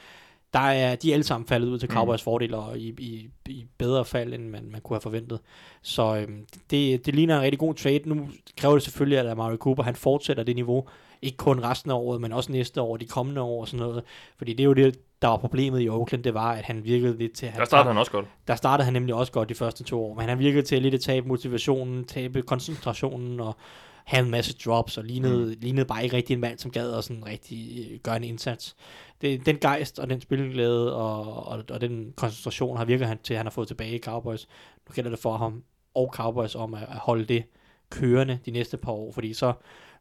Der 0.52 0.60
er 0.60 0.94
de 0.94 1.10
er 1.10 1.14
alle 1.14 1.24
sammen 1.24 1.48
faldet 1.48 1.68
ud 1.68 1.78
til 1.78 1.88
mm. 1.88 1.94
Cowboys 1.94 2.22
mm. 2.22 2.24
fordel, 2.24 2.54
og 2.54 2.78
i, 2.78 2.94
i, 2.98 3.28
i 3.48 3.64
bedre 3.78 4.04
fald, 4.04 4.34
end 4.34 4.48
man, 4.48 4.68
man 4.70 4.80
kunne 4.80 4.94
have 4.94 5.00
forventet. 5.00 5.40
Så 5.82 6.16
øhm, 6.16 6.46
det, 6.70 7.06
det 7.06 7.14
ligner 7.14 7.36
en 7.36 7.42
rigtig 7.42 7.58
god 7.58 7.74
trade. 7.74 8.00
Nu 8.06 8.28
kræver 8.56 8.74
det 8.74 8.82
selvfølgelig, 8.82 9.18
at 9.18 9.26
Amari 9.26 9.56
Cooper 9.56 9.82
han 9.82 9.96
fortsætter 9.96 10.42
det 10.42 10.56
niveau, 10.56 10.88
ikke 11.22 11.36
kun 11.36 11.60
resten 11.64 11.90
af 11.90 11.94
året, 11.94 12.20
men 12.20 12.32
også 12.32 12.52
næste 12.52 12.80
år, 12.80 12.96
de 12.96 13.06
kommende 13.06 13.40
år 13.40 13.60
og 13.60 13.68
sådan 13.68 13.86
noget. 13.86 14.02
Fordi 14.38 14.52
det 14.52 14.60
er 14.60 14.64
jo 14.64 14.72
det, 14.72 14.98
der 15.22 15.28
var 15.28 15.36
problemet 15.36 15.82
i 15.82 15.88
Oakland, 15.88 16.24
det 16.24 16.34
var, 16.34 16.52
at 16.52 16.64
han 16.64 16.84
virkede 16.84 17.18
lidt 17.18 17.32
til... 17.32 17.46
At 17.46 17.54
der 17.56 17.64
startede 17.64 17.92
han 17.92 17.98
også 17.98 18.12
godt. 18.12 18.26
Der 18.48 18.54
startede 18.54 18.84
han 18.84 18.92
nemlig 18.92 19.14
også 19.14 19.32
godt 19.32 19.48
de 19.48 19.54
første 19.54 19.84
to 19.84 20.04
år, 20.04 20.14
men 20.14 20.28
han 20.28 20.38
virkede 20.38 20.62
til 20.62 20.76
at 20.76 20.82
lidt 20.82 20.94
at 20.94 21.00
tabe 21.00 21.28
motivationen, 21.28 22.04
tabe 22.04 22.42
koncentrationen 22.42 23.40
og 23.40 23.56
have 24.04 24.24
en 24.24 24.30
masse 24.30 24.54
drops, 24.64 24.98
og 24.98 25.04
lignede, 25.04 25.46
mm. 25.46 25.56
lignede 25.60 25.86
bare 25.86 26.04
ikke 26.04 26.16
rigtig 26.16 26.34
en 26.34 26.40
mand, 26.40 26.58
som 26.58 26.70
gad 26.70 26.92
at 26.92 27.04
sådan 27.04 27.26
rigtig 27.26 27.88
øh, 27.92 27.98
gøre 27.98 28.16
en 28.16 28.24
indsats. 28.24 28.76
Det, 29.20 29.46
den 29.46 29.58
gejst 29.58 29.98
og 29.98 30.10
den 30.10 30.20
spilglæde 30.20 30.96
og, 30.96 31.46
og, 31.46 31.64
og 31.70 31.80
den 31.80 32.12
koncentration 32.16 32.76
har 32.76 32.84
virket 32.84 33.06
han 33.06 33.18
til, 33.22 33.34
at 33.34 33.38
han 33.38 33.46
har 33.46 33.50
fået 33.50 33.68
tilbage 33.68 33.94
i 33.94 33.98
Cowboys. 33.98 34.48
Nu 34.88 34.92
gælder 34.94 35.10
det 35.10 35.18
for 35.18 35.36
ham 35.36 35.62
og 35.94 36.10
Cowboys 36.14 36.54
om 36.54 36.74
at, 36.74 36.82
at 36.82 36.96
holde 36.96 37.24
det 37.24 37.44
kørende 37.90 38.38
de 38.46 38.50
næste 38.50 38.76
par 38.76 38.92
år, 38.92 39.12
fordi 39.12 39.34
så, 39.34 39.52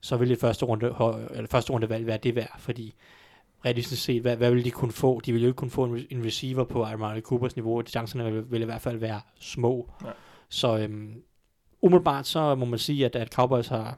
så 0.02 0.18
vil 0.18 0.30
det 0.30 0.40
første 0.40 0.66
runde, 0.66 0.86
eller 1.32 1.48
første 1.52 1.74
runde 1.74 1.90
valg 1.90 2.08
være 2.08 2.18
det 2.18 2.36
værd, 2.36 2.60
fordi 2.60 2.96
realistisk 3.66 4.04
set, 4.04 4.22
hvad, 4.22 4.38
hvad 4.38 4.52
vil 4.52 4.66
de 4.66 4.72
kunne 4.72 4.92
få? 4.92 5.20
De 5.20 5.34
vil 5.34 5.42
jo 5.42 5.48
ikke 5.48 5.58
kunne 5.58 5.72
få 5.72 5.84
en, 5.84 6.06
en 6.10 6.26
receiver 6.26 6.64
på 6.64 6.84
Amari 6.84 7.22
Coopers 7.22 7.56
niveau, 7.56 7.78
og 7.78 7.84
chancerne 7.88 8.32
vil, 8.32 8.52
vil 8.52 8.62
i 8.62 8.66
hvert 8.66 8.82
fald 8.82 8.98
være 8.98 9.22
små. 9.40 9.90
Ja. 10.06 10.10
Så 10.50 10.78
øhm, 10.78 11.24
umiddelbart 11.82 12.28
så 12.28 12.56
må 12.56 12.66
man 12.66 12.80
sige, 12.80 13.06
at, 13.06 13.16
at 13.16 13.34
Cowboys 13.34 13.68
har, 13.68 13.98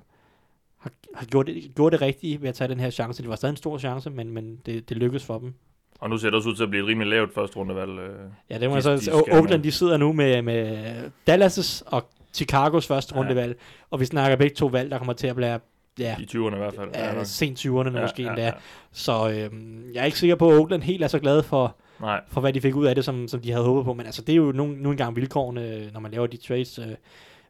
har, 0.77 0.91
har 1.15 1.25
gjort, 1.25 1.47
det, 1.47 1.71
gjort 1.75 1.91
det 1.91 2.01
rigtige 2.01 2.41
ved 2.41 2.49
at 2.49 2.55
tage 2.55 2.67
den 2.67 2.79
her 2.79 2.89
chance. 2.89 3.21
Det 3.21 3.29
var 3.29 3.35
stadig 3.35 3.51
en 3.53 3.57
stor 3.57 3.77
chance, 3.77 4.09
men, 4.09 4.31
men 4.31 4.59
det, 4.65 4.89
det 4.89 4.97
lykkedes 4.97 5.25
for 5.25 5.39
dem. 5.39 5.53
Og 5.99 6.09
nu 6.09 6.17
ser 6.17 6.27
det 6.27 6.35
også 6.35 6.49
ud 6.49 6.55
til 6.55 6.63
at 6.63 6.69
blive 6.69 6.83
et 6.83 6.87
rimelig 6.87 7.09
lavt 7.09 7.33
første 7.33 7.57
rundevalg. 7.57 7.99
Øh, 7.99 8.15
ja, 8.49 8.59
det 8.59 8.69
må 8.69 8.75
de, 8.75 8.81
så, 8.81 8.95
de 8.95 9.33
Oakland, 9.37 9.63
de 9.63 9.71
sidder 9.71 9.97
nu 9.97 10.13
med, 10.13 10.41
med 10.41 10.95
Dallas' 11.29 11.83
og 11.85 12.09
Chicagos 12.33 12.87
første 12.87 13.15
ja. 13.15 13.19
rundevalg, 13.19 13.59
og 13.91 13.99
vi 13.99 14.05
snakker 14.05 14.37
begge 14.37 14.55
to 14.55 14.65
valg, 14.65 14.91
der 14.91 14.97
kommer 14.97 15.13
til 15.13 15.27
at 15.27 15.35
blive 15.35 15.59
ja, 15.99 16.15
i 16.19 16.23
20'erne 16.23 16.55
i 16.55 16.57
hvert 16.57 16.73
fald. 16.75 16.89
Ja, 16.93 17.17
ja 17.17 17.23
sent 17.23 17.65
20'erne 17.65 17.95
ja, 17.95 18.01
måske 18.01 18.23
ja, 18.23 18.29
endda. 18.29 18.43
Ja. 18.43 18.51
Så 18.91 19.29
øhm, 19.29 19.91
jeg 19.93 20.01
er 20.01 20.05
ikke 20.05 20.19
sikker 20.19 20.35
på, 20.35 20.51
at 20.51 20.59
Oakland 20.59 20.81
helt 20.83 21.03
er 21.03 21.07
så 21.07 21.19
glad 21.19 21.43
for, 21.43 21.75
Nej. 22.01 22.21
for 22.27 22.41
hvad 22.41 22.53
de 22.53 22.61
fik 22.61 22.75
ud 22.75 22.85
af 22.85 22.95
det, 22.95 23.05
som, 23.05 23.27
som 23.27 23.41
de 23.41 23.51
havde 23.51 23.65
håbet 23.65 23.85
på. 23.85 23.93
Men 23.93 24.05
altså, 24.05 24.21
det 24.21 24.33
er 24.33 24.37
jo 24.37 24.51
nu, 24.51 24.65
nu 24.65 24.91
engang 24.91 25.15
vilkårene, 25.15 25.91
når 25.93 25.99
man 25.99 26.11
laver 26.11 26.27
de 26.27 26.37
trades. 26.37 26.79
Øh, 26.79 26.85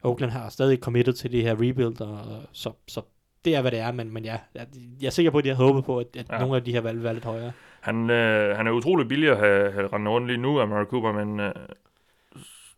Oakland 0.03 0.31
har 0.31 0.49
stadig 0.49 0.79
committed 0.79 1.13
til 1.13 1.31
det 1.31 1.41
her 1.41 1.53
rebuild, 1.53 2.01
og, 2.01 2.19
så, 2.51 2.71
så 2.87 3.01
det 3.45 3.55
er, 3.55 3.61
hvad 3.61 3.71
det 3.71 3.79
er, 3.79 3.91
men, 3.91 4.13
men 4.13 4.25
ja, 4.25 4.37
jeg, 4.55 4.67
jeg 5.01 5.07
er 5.07 5.11
sikker 5.11 5.31
på, 5.31 5.37
at 5.37 5.43
de 5.43 5.49
har 5.49 5.55
håbet 5.55 5.85
på, 5.85 5.99
at, 5.99 6.07
at 6.17 6.25
ja. 6.31 6.39
nogle 6.39 6.55
af 6.55 6.63
de 6.63 6.71
her 6.71 6.81
valg 6.81 7.03
være 7.03 7.13
lidt 7.13 7.25
højere. 7.25 7.51
Han, 7.81 8.09
øh, 8.09 8.57
han 8.57 8.67
er 8.67 8.71
utrolig 8.71 9.07
billig 9.07 9.29
at 9.29 9.37
have, 9.37 9.71
have 9.71 9.87
rendt 9.87 10.07
rundt 10.07 10.27
lige 10.27 10.37
nu 10.37 10.59
af 10.59 10.67
Mark 10.67 10.87
Cooper, 10.87 11.11
men 11.11 11.39
øh, 11.39 11.53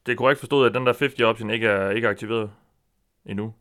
det 0.06 0.12
er 0.12 0.16
korrekt 0.16 0.40
forstået, 0.40 0.70
at 0.70 0.76
den 0.76 0.86
der 0.86 0.94
50 1.00 1.22
option 1.22 1.50
ikke 1.50 1.68
er, 1.68 1.90
ikke 1.90 2.06
er 2.06 2.12
aktiveret 2.12 2.52
endnu, 3.26 3.54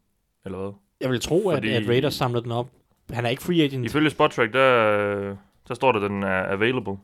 eller 0.45 0.59
hvad? 0.59 0.73
Jeg 1.01 1.11
vil 1.11 1.21
tro, 1.21 1.51
Fordi, 1.55 1.69
at, 1.69 1.83
at 1.83 1.89
Raiders 1.89 2.15
samlede 2.15 2.43
den 2.43 2.53
op. 2.53 2.71
Han 3.11 3.25
er 3.25 3.29
ikke 3.29 3.43
free 3.43 3.63
agent. 3.63 3.85
Ifølge 3.85 4.11
Spottrack, 4.11 4.53
der, 4.53 5.37
der 5.69 5.75
står 5.75 5.93
der, 5.93 6.01
at 6.01 6.11
den 6.11 6.23
er 6.23 6.53
available. 6.53 6.97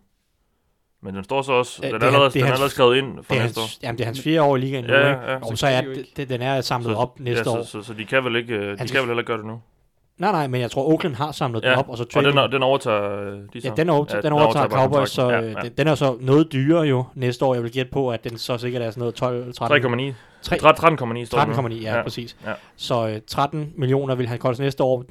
Men 1.02 1.14
den 1.14 1.24
står 1.24 1.42
så 1.42 1.52
også, 1.52 1.82
den, 1.82 1.94
er 1.94 2.06
allerede, 2.06 2.30
det 2.30 2.36
er 2.36 2.40
den 2.40 2.42
er 2.42 2.52
allerede 2.52 2.70
skrevet 2.70 2.96
ind 2.96 3.24
for 3.24 3.34
næste 3.34 3.60
år. 3.60 3.64
Jamen, 3.82 3.98
det 3.98 4.04
er 4.04 4.06
hans 4.06 4.20
fire 4.20 4.42
år 4.42 4.56
i 4.56 4.60
ligaen 4.60 4.84
nu, 4.84 4.92
ja, 4.92 5.08
ja, 5.08 5.32
ja. 5.32 5.38
Og 5.42 5.58
så 5.58 5.66
er 5.66 5.80
det, 6.16 6.28
den 6.28 6.42
er 6.42 6.60
samlet 6.60 6.92
så, 6.92 6.96
op 6.96 7.20
næste 7.20 7.50
ja, 7.50 7.58
år. 7.58 7.62
Så, 7.62 7.70
så, 7.70 7.82
så, 7.82 7.94
de 7.94 8.04
kan 8.04 8.24
vel 8.24 8.36
ikke, 8.36 8.72
de 8.72 8.76
kan 8.76 9.00
vel 9.00 9.06
heller 9.06 9.22
gøre 9.22 9.38
det 9.38 9.46
nu? 9.46 9.60
Nej, 10.18 10.32
nej, 10.32 10.46
men 10.46 10.60
jeg 10.60 10.70
tror, 10.70 10.92
Oakland 10.92 11.14
har 11.14 11.32
samlet 11.32 11.64
ja, 11.64 11.70
den 11.70 11.78
op, 11.78 11.88
og 11.88 11.98
så 11.98 12.06
og 12.14 12.24
den, 12.24 12.52
den 12.52 12.62
overtager 12.62 13.30
de 13.52 13.60
så. 13.60 13.68
Ja, 13.68 13.74
den, 13.74 13.88
overtager, 13.88 14.18
ja, 14.18 14.22
den 14.22 14.32
overtager, 14.32 14.64
overtager 14.64 14.88
Cowboys, 14.88 15.10
så 15.10 15.30
ja, 15.30 15.40
ja. 15.40 15.54
Den, 15.62 15.72
den 15.78 15.88
er 15.88 15.94
så 15.94 16.16
noget 16.20 16.52
dyrere 16.52 16.82
jo 16.82 17.04
næste 17.14 17.44
år. 17.44 17.54
Jeg 17.54 17.62
vil 17.62 17.72
gætte 17.72 17.92
på, 17.92 18.10
at 18.10 18.24
den 18.24 18.38
så 18.38 18.58
sikkert 18.58 18.82
er 18.82 18.90
sådan 18.90 19.00
noget 19.00 19.14
12, 19.14 19.52
13... 19.52 19.84
3,9. 20.00 20.14
13,9 20.46 21.24
står 21.24 21.68
13,9, 21.68 21.74
ja, 21.74 21.96
ja, 21.96 22.02
præcis. 22.02 22.36
Ja. 22.46 22.52
Så 22.76 23.08
øh, 23.08 23.20
13 23.26 23.72
millioner 23.76 24.14
vil 24.14 24.28
han 24.28 24.38
koste 24.38 24.62
næste 24.62 24.82
år. 24.82 25.04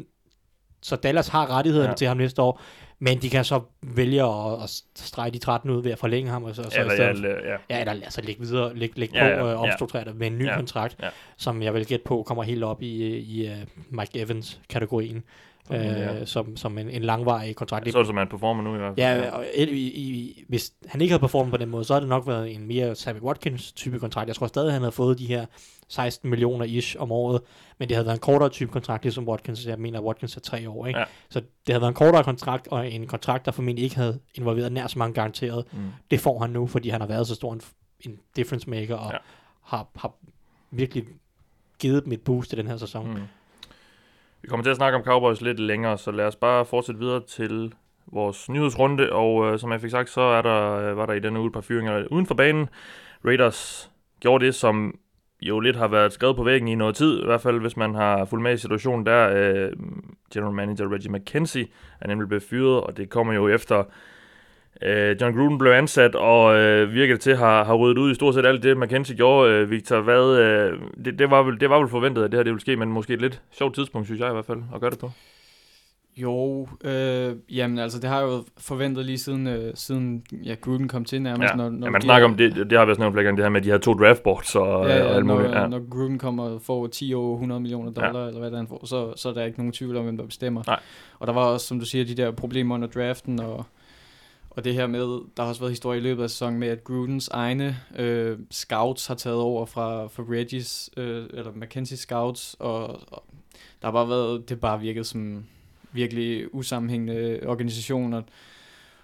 Så 0.81 0.95
Dallas 0.95 1.27
har 1.27 1.57
rettighederne 1.57 1.89
ja. 1.89 1.96
til 1.96 2.08
ham 2.08 2.17
næste 2.17 2.41
år. 2.41 2.62
Men 3.01 3.22
de 3.22 3.29
kan 3.29 3.46
så 3.46 3.62
vælge 3.82 4.24
at, 4.24 4.63
at 4.63 4.70
strege 4.96 5.32
de 5.32 5.38
13 5.38 5.70
ud 5.70 5.84
ved 5.84 5.91
at 5.91 6.00
forlænge 6.00 6.32
ham. 6.32 6.44
Og 6.44 6.56
så, 6.56 6.63
så 6.63 6.79
eller, 6.79 6.94
stedet, 6.94 7.24
ja, 7.24 7.51
ja. 7.51 7.58
ja, 7.70 7.79
eller 7.79 7.91
altså 7.91 8.22
lægge 8.22 8.41
videre, 8.41 8.75
lægge, 8.75 9.00
lægge 9.00 9.25
ja, 9.25 9.41
på 9.41 9.48
og 9.48 9.65
ja, 9.65 9.72
opstrukturere 9.72 10.06
det 10.06 10.15
med 10.15 10.27
en 10.27 10.38
ny 10.38 10.46
ja, 10.46 10.56
kontrakt, 10.56 10.96
ja. 11.01 11.10
som 11.38 11.62
jeg 11.63 11.74
vil 11.74 11.86
gætte 11.86 12.06
på 12.06 12.24
kommer 12.24 12.44
helt 12.44 12.63
op 12.63 12.82
i, 12.82 13.18
i 13.18 13.50
uh, 13.50 13.58
Mike 13.89 14.22
Evans-kategorien 14.22 15.24
øh, 15.71 16.27
som, 16.27 16.57
som 16.57 16.77
en, 16.77 16.89
en 16.89 17.01
langvarig 17.01 17.55
kontrakt. 17.55 17.91
Så 17.91 17.97
er 17.97 18.01
det 18.01 18.07
som 18.07 18.17
han 18.17 18.27
performer 18.27 18.63
nu 18.63 18.75
i 18.75 18.77
hvert 18.77 18.95
fald. 18.95 19.23
Ja, 19.23 19.31
og 19.31 19.45
i, 19.55 19.88
i, 19.88 20.43
hvis 20.47 20.73
han 20.88 21.01
ikke 21.01 21.11
havde 21.11 21.21
performet 21.21 21.51
på 21.51 21.57
den 21.57 21.69
måde, 21.69 21.83
så 21.83 21.93
har 21.93 21.99
det 21.99 22.09
nok 22.09 22.27
været 22.27 22.55
en 22.55 22.67
mere 22.67 22.95
Sammy 22.95 23.19
Watkins 23.19 23.71
type 23.71 23.99
kontrakt. 23.99 24.27
Jeg 24.27 24.35
tror 24.35 24.47
stadig, 24.47 24.73
han 24.73 24.81
havde 24.81 24.91
fået 24.91 25.19
de 25.19 25.25
her 25.25 25.45
16 25.88 26.29
millioner 26.29 26.65
ish 26.65 26.95
om 26.99 27.11
året, 27.11 27.41
men 27.77 27.89
det 27.89 27.95
havde 27.95 28.05
været 28.05 28.15
en 28.15 28.21
kortere 28.21 28.49
type 28.49 28.71
kontrakt, 28.71 29.03
ligesom 29.03 29.27
Watkins. 29.27 29.67
Jeg 29.67 29.79
mener, 29.79 29.99
at 29.99 30.05
Watkins 30.05 30.35
er 30.35 30.41
tre 30.41 30.69
år. 30.69 30.85
Ikke? 30.85 30.99
Ja. 30.99 31.05
Så 31.29 31.39
det 31.39 31.73
havde 31.73 31.81
været 31.81 31.91
en 31.91 31.95
kortere 31.95 32.23
kontrakt, 32.23 32.67
og 32.67 32.91
en 32.91 33.07
kontrakt, 33.07 33.45
der 33.45 33.51
formentlig 33.51 33.83
ikke 33.83 33.95
havde 33.95 34.19
involveret 34.35 34.71
nær 34.71 34.88
så 34.88 34.99
mange 34.99 35.13
garanteret. 35.13 35.65
Mm. 35.71 35.79
Det 36.11 36.19
får 36.19 36.39
han 36.39 36.49
nu, 36.49 36.67
fordi 36.67 36.89
han 36.89 37.01
har 37.01 37.07
været 37.07 37.27
så 37.27 37.35
stor 37.35 37.53
en, 37.53 37.61
en 37.99 38.19
difference 38.35 38.69
maker, 38.69 38.95
og 38.95 39.11
ja. 39.11 39.17
har, 39.63 39.88
har 39.95 40.13
virkelig 40.71 41.03
givet 41.79 42.05
dem 42.05 42.11
et 42.11 42.21
boost 42.21 42.53
i 42.53 42.55
den 42.55 42.67
her 42.67 42.77
sæson. 42.77 43.13
Mm. 43.13 43.21
Vi 44.41 44.48
kommer 44.48 44.63
til 44.63 44.69
at 44.69 44.75
snakke 44.75 44.98
om 44.98 45.03
Cowboys 45.03 45.41
lidt 45.41 45.60
længere, 45.60 45.98
så 45.98 46.12
lad 46.12 46.25
os 46.25 46.36
bare 46.36 46.65
fortsætte 46.65 47.00
videre 47.00 47.22
til 47.27 47.74
vores 48.08 48.50
nyhedsrunde, 48.50 49.12
og 49.12 49.46
øh, 49.46 49.60
som 49.60 49.72
jeg 49.72 49.81
fik 49.81 49.91
sagt, 49.91 50.10
så 50.10 50.22
er 50.22 50.41
der, 50.41 50.74
øh, 50.74 50.98
var 50.98 51.05
der 51.05 51.13
i 51.13 51.19
denne 51.19 51.39
uge 51.39 51.48
et 51.48 51.53
par 51.53 51.62
fyringer 51.62 52.05
uden 52.12 52.25
for 52.25 52.36
banen. 52.36 52.69
Raiders 53.25 53.91
gjorde 54.19 54.46
det, 54.46 54.55
som 54.55 55.00
jo 55.41 55.60
lidt 55.60 55.75
har 55.75 55.88
været 55.88 56.13
skrevet 56.13 56.36
på 56.36 56.43
væggen 56.43 56.67
i 56.67 56.75
noget 56.75 56.96
tid, 56.96 57.22
i 57.22 57.25
hvert 57.25 57.41
fald 57.41 57.60
hvis 57.60 57.77
man 57.77 57.96
har 57.96 58.25
fulgt 58.25 58.43
med 58.43 58.53
i 58.53 58.58
situationen 58.58 59.05
der. 59.05 59.29
Øh, 59.29 59.72
General 60.34 60.53
Manager 60.53 60.93
Reggie 60.93 61.12
McKenzie 61.12 61.67
er 62.01 62.08
nemlig 62.08 62.27
blevet 62.27 62.43
fyret, 62.43 62.81
og 62.81 62.98
det 62.98 63.10
kommer 63.10 63.34
jo 63.34 63.48
efter 63.48 63.84
Øh, 64.83 65.15
John 65.21 65.38
Gruden 65.38 65.57
blev 65.57 65.71
ansat, 65.71 66.15
og 66.15 66.55
øh, 66.57 66.93
virkede 66.93 67.17
til 67.17 67.31
at 67.31 67.38
have, 67.38 67.65
have 67.65 67.77
ryddet 67.77 67.98
ud 67.98 68.12
i 68.12 68.15
stort 68.15 68.33
set 68.33 68.45
alt 68.45 68.63
det, 68.63 68.77
McKenzie 68.77 69.15
gjorde. 69.15 69.53
Øh, 69.53 69.71
Victor, 69.71 70.01
hvad, 70.01 70.38
øh, 70.38 70.79
det, 71.05 71.19
det, 71.19 71.31
var 71.31 71.43
vel, 71.43 71.59
det 71.59 71.69
var 71.69 71.79
vel 71.79 71.89
forventet, 71.89 72.24
at 72.24 72.31
det 72.31 72.38
her 72.38 72.43
det 72.43 72.51
ville 72.51 72.62
ske, 72.62 72.75
men 72.75 72.89
måske 72.89 73.13
et 73.13 73.21
lidt 73.21 73.41
sjovt 73.51 73.75
tidspunkt, 73.75 74.07
synes 74.07 74.21
jeg 74.21 74.29
i 74.29 74.33
hvert 74.33 74.45
fald, 74.45 74.59
at 74.75 74.81
gøre 74.81 74.91
det 74.91 75.00
på. 75.00 75.12
Jo, 76.17 76.67
øh, 76.83 77.36
jamen 77.50 77.79
altså, 77.79 78.00
det 78.00 78.09
har 78.09 78.19
jeg 78.19 78.27
jo 78.27 78.43
forventet 78.57 79.05
lige 79.05 79.17
siden, 79.17 79.48
øh, 79.48 79.71
siden 79.75 80.24
ja, 80.43 80.55
Gruden 80.62 80.88
kom 80.88 81.05
til 81.05 81.21
nærmest. 81.21 81.51
Ja, 81.51 81.55
når, 81.55 81.69
når 81.69 81.88
ja 81.88 81.91
man 81.91 82.01
de 82.01 82.05
snakker 82.05 82.27
om 82.27 82.38
det, 82.38 82.55
det 82.55 82.77
har 82.77 82.86
vi 82.86 82.91
også 82.91 83.01
nævnt 83.01 83.13
flere 83.13 83.24
gange, 83.24 83.38
det 83.38 83.45
her 83.45 83.50
med 83.50 83.62
de 83.62 83.71
her 83.71 83.77
to 83.77 83.93
draftboards 83.93 84.55
og, 84.55 84.63
Ja, 84.65 84.74
og 84.74 84.89
ja, 84.89 84.95
alt 84.95 85.25
når, 85.25 85.36
muligt. 85.36 85.53
Ja. 85.53 85.67
når 85.67 85.89
Gruden 85.89 86.17
kommer 86.19 86.43
og 86.43 86.62
får 86.62 86.88
10 86.88 87.13
år 87.13 87.33
100 87.33 87.62
millioner 87.62 87.91
dollar, 87.91 88.21
ja. 88.21 88.27
eller 88.27 88.39
hvad 88.39 88.51
der 88.51 88.57
han 88.57 88.67
får, 88.67 88.86
så, 88.86 89.13
så 89.15 89.29
er 89.29 89.33
der 89.33 89.43
ikke 89.43 89.57
nogen 89.57 89.74
tvivl 89.74 89.98
om, 89.98 90.03
hvem 90.03 90.17
der 90.17 90.25
bestemmer. 90.25 90.63
Nej. 90.67 90.79
Og 91.19 91.27
der 91.27 91.33
var 91.33 91.45
også, 91.45 91.67
som 91.67 91.79
du 91.79 91.86
siger, 91.86 92.05
de 92.05 92.15
der 92.15 92.31
problemer 92.31 92.75
under 92.75 92.88
draften, 92.88 93.39
og, 93.39 93.65
og 94.50 94.63
det 94.63 94.74
her 94.74 94.88
med, 94.88 95.01
der 95.38 95.44
har 95.44 95.50
også 95.50 95.62
været 95.62 95.72
historie 95.72 96.00
i 96.00 96.03
løbet 96.03 96.24
af 96.24 96.29
sæsonen 96.29 96.60
med, 96.60 96.68
at 96.68 96.84
Grudens 96.84 97.27
egne 97.27 97.79
øh, 97.96 98.39
scouts 98.51 99.08
har 99.08 99.15
taget 99.15 99.38
over 99.38 99.65
fra, 99.65 100.08
fra 100.08 100.24
Reggies, 100.24 100.89
øh, 100.98 101.25
eller 101.34 101.51
McKenzie 101.51 101.98
scouts, 101.98 102.56
og, 102.60 102.88
og 102.88 103.24
der 103.82 103.88
har 103.88 103.91
bare 103.91 104.10
været, 104.10 104.41
det 104.41 104.50
har 104.50 104.60
bare 104.60 104.79
virket 104.79 105.08
som 105.08 105.46
virkelig 105.91 106.56
usammenhængende 106.56 107.39
organisationer. 107.46 108.22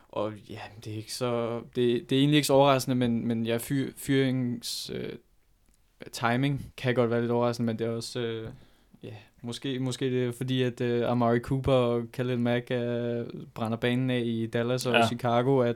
Og 0.10 0.34
ja, 0.50 0.60
det 0.84 0.94
er 0.94 0.98
ikke 0.98 1.14
så, 1.14 1.62
det, 1.76 2.10
det 2.10 2.16
er 2.16 2.20
egentlig 2.20 2.38
ikke 2.38 2.48
så 2.48 2.54
overraskende, 2.54 2.96
men, 2.96 3.28
men 3.28 3.46
ja, 3.46 3.58
fyr, 3.58 3.92
fyrings 3.98 4.92
øh, 4.94 5.14
timing 6.12 6.74
kan 6.78 6.96
godt 6.96 7.10
være 7.10 7.22
lidt 7.22 7.32
overraskende, 7.32 7.66
men 7.66 7.80
det 7.80 7.88
er 7.88 7.92
også, 7.92 8.20
øh, 8.20 8.50
ja, 9.04 9.14
måske, 9.46 9.80
måske 9.80 10.06
det 10.12 10.26
er 10.28 10.32
fordi, 10.32 10.62
at 10.62 10.82
øh, 10.82 11.12
Amari 11.12 11.40
Cooper 11.40 11.72
og 11.74 12.04
Khalil 12.14 12.40
Mack 12.40 12.72
øh, 12.72 13.26
brænder 13.54 13.78
banen 13.78 14.10
af 14.10 14.22
i 14.26 14.46
Dallas 14.48 14.86
og 14.86 14.94
Ja. 14.94 15.00
ja. 15.00 15.08
Chicago, 15.08 15.60
at, 15.60 15.76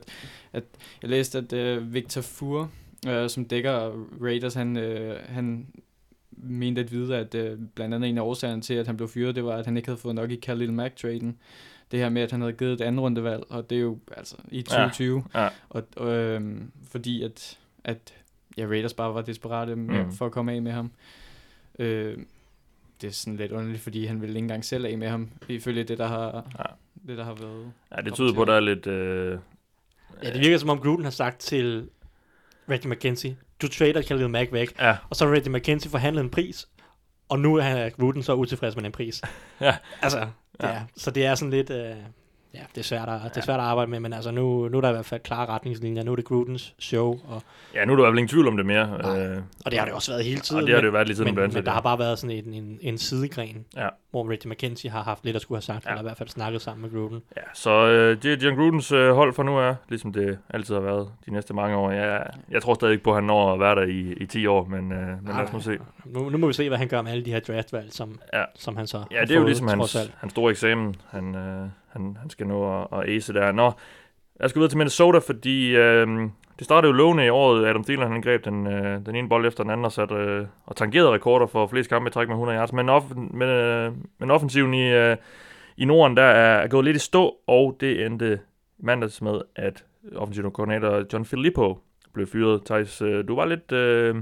at 0.53 0.63
jeg 1.01 1.09
læste, 1.09 1.37
at 1.37 1.53
øh, 1.53 1.93
Victor 1.93 2.21
Fur, 2.21 2.71
øh, 3.07 3.29
som 3.29 3.45
dækker 3.45 4.05
Raiders, 4.21 4.53
han, 4.53 4.77
øh, 4.77 5.15
han 5.25 5.67
mente 6.31 6.81
at 6.81 6.91
vide, 6.91 7.17
at 7.17 7.35
øh, 7.35 7.57
blandt 7.75 7.95
andet 7.95 8.09
en 8.09 8.17
af 8.17 8.21
årsagerne 8.21 8.61
til, 8.61 8.73
at 8.73 8.87
han 8.87 8.97
blev 8.97 9.09
fyret, 9.09 9.35
det 9.35 9.43
var, 9.45 9.55
at 9.55 9.65
han 9.65 9.77
ikke 9.77 9.87
havde 9.89 9.99
fået 9.99 10.15
nok 10.15 10.31
i 10.31 10.35
Khalil 10.35 10.73
Mack-traden. 10.73 11.37
Det 11.91 11.99
her 11.99 12.09
med, 12.09 12.21
at 12.21 12.31
han 12.31 12.41
havde 12.41 12.53
givet 12.53 12.73
et 12.73 12.81
andet 12.81 13.01
rundevalg, 13.01 13.43
og 13.49 13.69
det 13.69 13.75
er 13.75 13.81
jo 13.81 13.97
altså 14.17 14.35
i 14.51 14.61
2020. 14.61 15.23
Ja. 15.35 15.47
Og, 15.69 15.83
og 15.95 16.11
øhm, 16.13 16.71
fordi 16.91 17.23
at, 17.23 17.57
at 17.83 18.13
ja, 18.57 18.65
Raiders 18.65 18.93
bare 18.93 19.13
var 19.13 19.21
desperate 19.21 19.75
Mm. 19.75 19.81
mm. 19.81 20.11
for 20.11 20.25
at 20.25 20.31
komme 20.31 20.51
af 20.53 20.61
med 20.61 20.71
ham. 20.71 20.91
Øh, 21.79 22.17
det 23.01 23.07
er 23.07 23.11
sådan 23.11 23.37
lidt 23.37 23.51
underligt, 23.51 23.81
fordi 23.81 24.05
han 24.05 24.21
ville 24.21 24.31
ikke 24.35 24.43
engang 24.43 24.65
selv 24.65 24.85
af 24.85 24.97
med 24.97 25.09
ham, 25.09 25.29
ifølge 25.47 25.83
det, 25.83 25.97
der 25.97 26.07
har, 26.07 26.45
Ja. 26.59 26.63
det, 27.07 27.17
der 27.17 27.23
har 27.23 27.33
været. 27.33 27.71
ja, 27.97 28.01
det 28.01 28.13
tyder 28.13 28.33
på, 28.33 28.41
at 28.41 28.47
der 28.47 28.53
er 28.53 28.59
lidt... 28.59 28.87
Øh, 28.87 29.39
Ja, 30.23 30.33
det 30.33 30.39
virker 30.41 30.57
som 30.57 30.69
om 30.69 30.79
Gruden 30.79 31.03
har 31.03 31.11
sagt 31.11 31.39
til 31.39 31.89
Reggie 32.69 32.91
McKenzie, 32.91 33.37
du 33.61 33.67
trader 33.67 34.01
Khalil 34.01 34.29
Mack 34.29 34.53
væk, 34.53 34.79
ja, 34.79 34.97
og 35.09 35.15
så 35.15 35.25
har 35.27 35.33
Reggie 35.33 35.51
McKenzie 35.53 35.91
forhandlet 35.91 36.21
en 36.23 36.29
pris, 36.29 36.67
og 37.29 37.39
nu 37.39 37.55
er 37.55 37.89
Gruden 37.89 38.23
så 38.23 38.33
utilfreds 38.35 38.75
med 38.75 38.83
den 38.83 38.91
pris. 38.91 39.21
Ja. 39.61 39.77
Altså, 40.01 40.27
Ja. 40.61 40.67
ja. 40.69 40.81
så 40.97 41.11
det 41.11 41.25
er 41.25 41.35
sådan 41.35 41.49
lidt, 41.51 41.69
øh, 41.69 41.95
ja, 42.53 42.59
det 42.75 42.77
er, 42.77 42.83
svært 42.83 43.09
at, 43.09 43.19
det 43.29 43.37
er 43.37 43.41
svært 43.45 43.59
at 43.59 43.65
arbejde 43.65 43.91
med, 43.91 43.99
men 43.99 44.13
altså 44.13 44.31
nu, 44.31 44.67
nu 44.67 44.77
er 44.77 44.81
der 44.81 44.89
i 44.89 44.93
hvert 44.93 45.05
fald 45.05 45.21
klare 45.21 45.45
retningslinjer, 45.45 46.03
nu 46.03 46.11
er 46.11 46.15
det 46.15 46.25
Grudens 46.25 46.75
show, 46.79 47.19
og, 47.27 47.41
ja, 47.75 47.85
nu 47.85 47.91
er 47.93 47.95
der 47.95 48.03
i 48.03 48.05
hvert 48.05 48.11
fald 48.11 48.17
ingen 48.19 48.27
tvivl 48.29 48.47
om 48.47 48.57
det 48.57 48.65
mere. 48.65 48.87
Nej. 49.03 49.23
Øh, 49.27 49.37
og 49.65 49.71
det 49.71 49.79
har 49.79 49.85
det 49.85 49.93
også 49.95 50.11
været 50.11 50.23
hele 50.25 50.39
tiden. 50.39 50.61
og 50.61 50.67
det 50.67 50.75
har 50.75 50.81
det 50.81 50.85
jo 50.87 50.91
men- 50.91 50.93
været 50.93 51.07
lige 51.07 51.15
siden 51.17 51.27
men, 51.27 51.35
men 51.35 51.43
ansat. 51.43 51.65
der 51.65 51.71
har 51.71 51.81
bare 51.81 51.99
været 51.99 52.19
sådan 52.19 52.35
en, 52.35 52.53
en, 52.53 52.77
en 52.81 52.97
sidegren, 52.97 53.65
Ja. 53.77 53.87
hvor 54.11 54.29
Reggie 54.31 54.51
McKenzie 54.51 54.89
har 54.89 55.03
haft 55.03 55.25
lidt 55.25 55.35
at 55.35 55.41
skulle 55.41 55.55
have 55.57 55.61
sagt, 55.61 55.85
Ja. 55.85 55.89
eller 55.89 56.01
i 56.01 56.05
hvert 56.05 56.17
fald 56.17 56.29
snakket 56.29 56.61
sammen 56.61 56.81
med 56.81 56.91
Gruden. 56.99 57.21
Ja, 57.37 57.41
så 57.53 57.69
øh, 57.87 58.23
det 58.23 58.33
er 58.33 58.37
John 58.47 58.57
Grudens 58.57 58.91
øh, 58.91 59.11
hold 59.15 59.33
for 59.33 59.43
nu 59.43 59.57
er, 59.57 59.75
ligesom 59.89 60.13
det 60.13 60.39
altid 60.49 60.73
har 60.73 60.81
været 60.81 61.09
de 61.25 61.33
næste 61.33 61.53
mange 61.53 61.75
år. 61.77 61.91
Jeg, 61.91 62.23
jeg 62.51 62.61
tror 62.61 62.73
stadig 62.73 62.91
ikke 62.91 63.03
på, 63.03 63.09
at 63.09 63.15
han 63.17 63.23
når 63.23 63.53
at 63.53 63.59
være 63.59 63.75
der 63.75 63.81
i, 63.83 64.13
i 64.13 64.25
10 64.25 64.45
år, 64.47 64.65
men, 64.65 64.91
øh, 64.91 65.07
men 65.07 65.19
lad 65.27 65.35
os 65.35 65.53
nu 65.53 65.59
se. 65.59 65.77
Nu, 66.05 66.29
nu 66.29 66.37
må 66.37 66.47
vi 66.47 66.53
se, 66.53 66.67
hvad 66.69 66.77
han 66.77 66.87
gør 66.87 67.01
med 67.01 67.11
alle 67.11 67.25
de 67.25 67.31
her 67.31 67.39
draftvalg, 67.39 67.93
som, 67.93 68.19
Ja. 68.33 68.43
som 68.55 68.77
han 68.77 68.87
så 68.87 69.03
Ja, 69.11 69.21
det 69.21 69.31
er 69.31 69.39
jo 69.39 69.45
ligesom 69.45 69.67
hans, 69.67 69.97
hans 70.17 70.31
store 70.31 70.51
eksamen, 70.51 70.95
han, 71.11 71.35
øh, 71.35 71.67
han, 71.99 72.17
han 72.19 72.29
skal 72.29 72.47
nå 72.47 72.81
at, 72.81 72.87
at 72.91 73.09
ace 73.09 73.33
der. 73.33 73.51
Nå, 73.51 73.71
jeg 74.39 74.49
skal 74.49 74.59
videre 74.59 74.71
til 74.71 74.77
Minnesota, 74.77 75.17
fordi 75.17 75.75
øh, 75.75 76.07
det 76.59 76.65
startede 76.65 76.91
jo 76.91 76.97
lovende 76.97 77.25
i 77.25 77.29
året. 77.29 77.67
Adam 77.67 77.83
Thielen 77.83 78.11
han 78.11 78.21
greb 78.21 78.45
den, 78.45 78.67
øh, 78.67 79.05
den 79.05 79.15
ene 79.15 79.29
bold 79.29 79.45
efter 79.45 79.63
den 79.63 79.71
anden 79.71 79.85
og, 79.85 79.91
sat, 79.91 80.11
øh, 80.11 80.45
og 80.65 80.75
tangerede 80.75 81.11
rekorder 81.11 81.47
for 81.47 81.67
flest 81.67 81.89
kampe 81.89 82.07
i 82.07 82.11
træk 82.11 82.27
med 82.27 82.35
100 82.35 82.57
yards. 82.57 82.73
Men, 82.73 82.89
off, 82.89 83.05
men, 83.15 83.49
øh, 83.49 83.91
men 84.19 84.31
offensiven 84.31 84.73
i, 84.73 84.91
øh, 84.91 85.17
i 85.77 85.85
Norden, 85.85 86.17
der 86.17 86.23
er, 86.23 86.61
er 86.61 86.67
gået 86.67 86.85
lidt 86.85 86.97
i 86.97 86.99
stå, 86.99 87.35
og 87.47 87.77
det 87.79 88.05
endte 88.05 88.39
mandags 88.77 89.21
med, 89.21 89.41
at 89.55 89.85
offensiv 90.15 90.51
koordinator 90.51 91.05
John 91.13 91.25
Filippo 91.25 91.79
blev 92.13 92.27
fyret. 92.27 92.65
Thijs, 92.65 93.01
øh, 93.01 93.27
du 93.27 93.35
var 93.35 93.45
lidt... 93.45 93.71
Øh, 93.71 94.15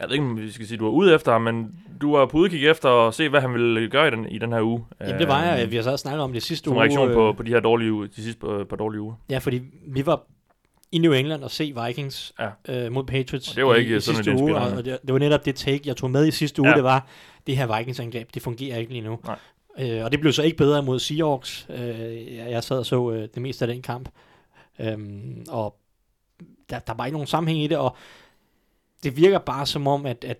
jeg 0.00 0.08
ved 0.08 0.12
ikke, 0.14 0.24
om 0.24 0.36
vi 0.40 0.50
skal 0.50 0.66
sige, 0.66 0.78
du 0.78 0.84
var 0.84 0.90
ude 0.90 1.14
efter 1.14 1.32
ham, 1.32 1.42
men 1.42 1.74
du 2.00 2.16
var 2.16 2.26
på 2.26 2.36
udkig 2.38 2.68
efter 2.68 2.88
at 3.08 3.14
se, 3.14 3.28
hvad 3.28 3.40
han 3.40 3.52
ville 3.52 3.88
gøre 3.90 4.08
i 4.08 4.10
den, 4.10 4.26
i 4.28 4.38
den 4.38 4.52
her 4.52 4.60
uge. 4.62 4.84
Jamen 5.00 5.18
det 5.18 5.28
var 5.28 5.42
jeg. 5.44 5.64
Øh, 5.64 5.70
Vi 5.70 5.76
har 5.76 5.82
så 5.82 5.96
snakket 5.96 6.22
om 6.22 6.32
det 6.32 6.42
sidste 6.42 6.64
Som 6.64 6.72
uge. 6.72 6.80
reaktion 6.82 7.08
øh, 7.08 7.14
på, 7.14 7.32
på 7.36 7.42
de 7.42 7.50
her 7.50 7.60
dårlige 7.60 7.92
uger, 7.92 8.06
de 8.06 8.22
sidste 8.22 8.40
par, 8.40 8.64
par 8.64 8.76
dårlige 8.76 9.00
uger. 9.00 9.14
Ja, 9.30 9.38
fordi 9.38 9.60
vi 9.86 10.06
var 10.06 10.22
i 10.92 10.98
New 10.98 11.12
England 11.12 11.42
og 11.44 11.50
se 11.50 11.74
Vikings 11.86 12.32
Ja. 12.68 12.84
øh, 12.86 12.92
mod 12.92 13.04
Patriots 13.04 13.50
Og 13.50 13.56
det 13.56 13.66
var 13.66 13.74
i, 13.74 13.78
ikke 13.78 13.96
i 13.96 14.00
sådan 14.00 14.24
sidste 14.24 14.42
uge, 14.42 14.56
og 14.56 14.84
det, 14.84 14.98
det 15.06 15.12
var 15.12 15.18
netop 15.18 15.44
det 15.44 15.54
take, 15.56 15.80
jeg 15.84 15.96
tog 15.96 16.10
med 16.10 16.26
i 16.26 16.30
sidste 16.30 16.62
uge, 16.62 16.70
ja. 16.70 16.76
det 16.76 16.84
var, 16.84 17.06
det 17.46 17.56
her 17.56 17.76
Vikings-angreb, 17.78 18.28
det 18.34 18.42
fungerer 18.42 18.76
ikke 18.78 18.92
lige 18.92 19.02
nu. 19.04 19.18
Nej. 19.26 19.38
Øh, 19.98 20.04
og 20.04 20.12
det 20.12 20.20
blev 20.20 20.32
så 20.32 20.42
ikke 20.42 20.56
bedre 20.56 20.82
mod 20.82 20.98
Seahawks. 20.98 21.66
Øh, 21.70 22.36
jeg, 22.36 22.46
jeg 22.50 22.64
sad 22.64 22.78
og 22.78 22.86
så 22.86 23.10
øh, 23.10 23.28
det 23.34 23.42
meste 23.42 23.64
af 23.64 23.72
den 23.74 23.82
kamp, 23.82 24.08
øhm, 24.80 25.44
og 25.48 25.76
der, 26.70 26.78
der 26.78 26.94
var 26.94 27.06
ikke 27.06 27.14
nogen 27.14 27.26
sammenhæng 27.26 27.64
i 27.64 27.66
det, 27.66 27.78
og 27.78 27.96
det 29.02 29.16
virker 29.16 29.38
bare 29.38 29.66
som 29.66 29.86
om, 29.86 30.06
at, 30.06 30.24
at 30.24 30.36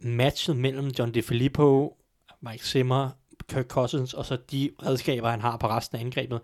matchet 0.00 0.56
mellem 0.56 0.86
John 0.98 1.14
DeFilippo, 1.14 1.96
Mike 2.40 2.66
Zimmer, 2.66 3.10
Kirk 3.48 3.66
Cousins, 3.66 4.14
og 4.14 4.26
så 4.26 4.38
de 4.50 4.70
redskaber, 4.86 5.30
han 5.30 5.40
har 5.40 5.56
på 5.56 5.68
resten 5.68 5.98
af 5.98 6.00
angrebet, 6.00 6.40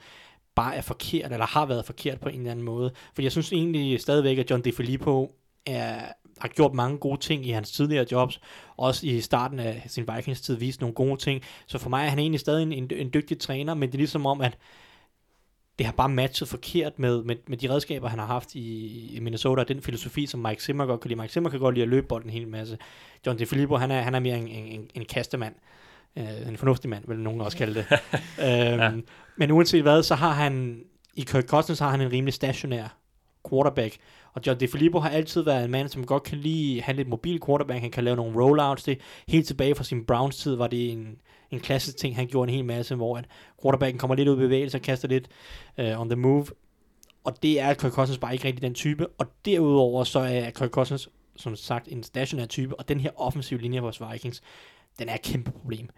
bare 0.54 0.76
er 0.76 0.80
forkert, 0.80 1.32
eller 1.32 1.47
har 1.47 1.66
været 1.66 1.85
forkert 1.85 2.21
på 2.21 2.28
en 2.28 2.38
eller 2.38 2.50
anden 2.50 2.64
måde. 2.64 2.90
For 3.14 3.23
jeg 3.23 3.32
synes 3.32 3.52
egentlig 3.52 4.00
stadigvæk, 4.00 4.38
at 4.38 4.50
John 4.50 4.64
DeFilippo 4.64 5.35
er, 5.66 6.00
har 6.38 6.49
gjort 6.49 6.75
mange 6.75 6.99
gode 6.99 7.21
ting 7.21 7.47
i 7.47 7.50
hans 7.50 7.73
tidligere 7.73 8.06
jobs, 8.12 8.40
også 8.76 9.06
i 9.06 9.21
starten 9.21 9.59
af 9.59 9.85
sin 9.87 10.09
Vikings-tid 10.16 10.56
vist 10.56 10.80
nogle 10.80 10.94
gode 10.94 11.16
ting. 11.16 11.42
Så 11.66 11.78
for 11.78 11.90
mig 11.90 12.04
er 12.04 12.09
han 12.09 12.18
egentlig 12.18 12.40
stadig 12.40 12.62
en, 12.62 12.73
en, 12.73 12.90
en 12.97 13.11
dygtig 13.14 13.38
træner, 13.38 13.75
men 13.75 13.88
det 13.88 13.94
er 13.94 13.99
ligesom 13.99 14.26
om, 14.26 14.40
at 14.40 14.59
det 15.79 15.87
har 15.87 15.93
bare 15.93 16.09
matchet 16.09 16.49
forkert 16.49 16.99
med, 16.99 17.23
med, 17.25 17.37
med 17.49 17.57
de 17.57 17.71
redskaber, 17.71 18.09
han 18.09 18.19
har 18.19 18.26
haft 18.26 18.55
i, 18.55 19.07
i 19.17 19.21
Minnesota, 19.21 19.61
og 19.61 19.69
den 19.69 19.83
filosofi, 19.83 20.26
som 20.26 20.41
Mike 20.41 20.62
Zimmer 20.62 20.87
godt 20.87 21.00
kan 21.00 21.09
lide. 21.09 21.21
Mike 21.21 21.33
Zimmer 21.33 21.50
kan 21.50 21.61
godt 21.61 21.75
lide 21.75 21.83
at 21.83 21.88
løbe 21.88 22.07
bolden 22.07 22.31
en 22.31 22.33
hel 22.33 22.49
masse. 22.49 22.79
John 23.26 23.38
DeFilippo, 23.38 23.76
han 23.76 23.91
er, 23.91 24.00
han 24.00 24.14
er 24.14 24.21
mere 24.21 24.38
en, 24.38 24.49
en, 24.49 24.91
en, 24.95 25.05
kastemand. 25.05 25.55
Uh, 26.17 26.49
en 26.49 26.57
fornuftig 26.57 26.91
mand, 26.91 27.05
vil 27.09 27.19
nogen 27.19 27.41
også 27.41 27.59
kalde 27.59 27.75
det. 27.75 27.87
øhm, 28.47 28.81
ja. 28.81 28.91
Men 29.37 29.50
uanset 29.50 29.83
hvad, 29.83 30.02
så 30.02 30.14
har 30.14 30.33
han, 30.33 30.83
i 31.14 31.21
Kirk 31.21 31.45
Cousins 31.45 31.79
har 31.79 31.91
han 31.91 32.00
en 32.00 32.12
rimelig 32.12 32.35
stationær 32.35 32.99
quarterback. 33.50 33.97
Og 34.33 34.43
John 34.47 34.61
DeFilippo 34.61 34.99
har 34.99 35.11
altid 35.11 35.43
været 35.43 35.64
en 35.64 35.71
mand, 35.71 35.88
som 35.88 36.07
godt 36.07 36.23
kan 36.23 36.38
lide 36.38 36.83
have 36.83 36.97
lidt 36.97 37.09
mobil 37.09 37.41
quarterback. 37.47 37.81
Han 37.81 37.91
kan 37.91 38.05
lave 38.05 38.17
nogle 38.17 38.45
rollouts. 38.45 38.83
Det 38.83 39.00
helt 39.29 39.47
tilbage 39.47 39.75
fra 39.75 39.85
sin 39.85 40.05
Browns 40.05 40.37
tid 40.37 40.55
var 40.55 40.67
det 40.67 40.93
en, 40.93 41.17
en 41.52 41.61
klassisk 41.61 41.97
ting, 41.97 42.16
han 42.16 42.26
gjorde 42.26 42.49
en 42.50 42.54
hel 42.56 42.64
masse, 42.64 42.94
hvor 42.94 43.16
at 43.16 43.25
quarterbacken 43.62 43.99
kommer 43.99 44.14
lidt 44.16 44.28
ud 44.28 44.35
i 44.37 44.38
bevægelse 44.38 44.78
og 44.78 44.82
kaster 44.82 45.09
lidt 45.09 45.28
uh, 45.78 46.00
on 46.00 46.09
the 46.09 46.16
move. 46.16 46.47
Og 47.25 47.42
det 47.42 47.61
er 47.61 47.75
Kirk 47.75 47.92
Cousins 47.92 48.18
bare 48.18 48.32
ikke 48.32 48.44
rigtig 48.44 48.62
den 48.62 48.75
type. 48.75 49.06
Og 49.09 49.26
derudover 49.44 50.04
så 50.04 50.18
er 50.18 50.50
Kirk 50.50 50.71
Cousins, 50.71 51.09
som 51.37 51.56
sagt, 51.56 51.88
en 51.88 52.02
stationær 52.02 52.47
type. 52.47 52.78
Og 52.80 52.88
den 52.88 53.00
her 53.00 53.11
offensive 53.16 53.61
linje 53.61 53.80
hos 53.80 54.00
Vikings, 54.12 54.42
den 54.99 55.09
er 55.09 55.14
et 55.14 55.23
kæmpe 55.23 55.50
problem. 55.50 55.88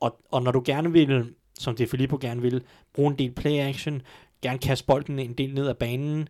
Og, 0.00 0.16
og 0.30 0.42
når 0.42 0.52
du 0.52 0.62
gerne 0.64 0.92
vil, 0.92 1.34
som 1.58 1.76
det 1.76 1.88
Filippo 1.90 2.18
gerne 2.20 2.42
vil, 2.42 2.62
bruge 2.94 3.10
en 3.10 3.18
del 3.18 3.30
play 3.32 3.58
action, 3.58 4.02
gerne 4.42 4.58
kaste 4.58 4.86
bolden 4.86 5.18
en 5.18 5.32
del 5.32 5.54
ned 5.54 5.68
ad 5.68 5.74
banen, 5.74 6.28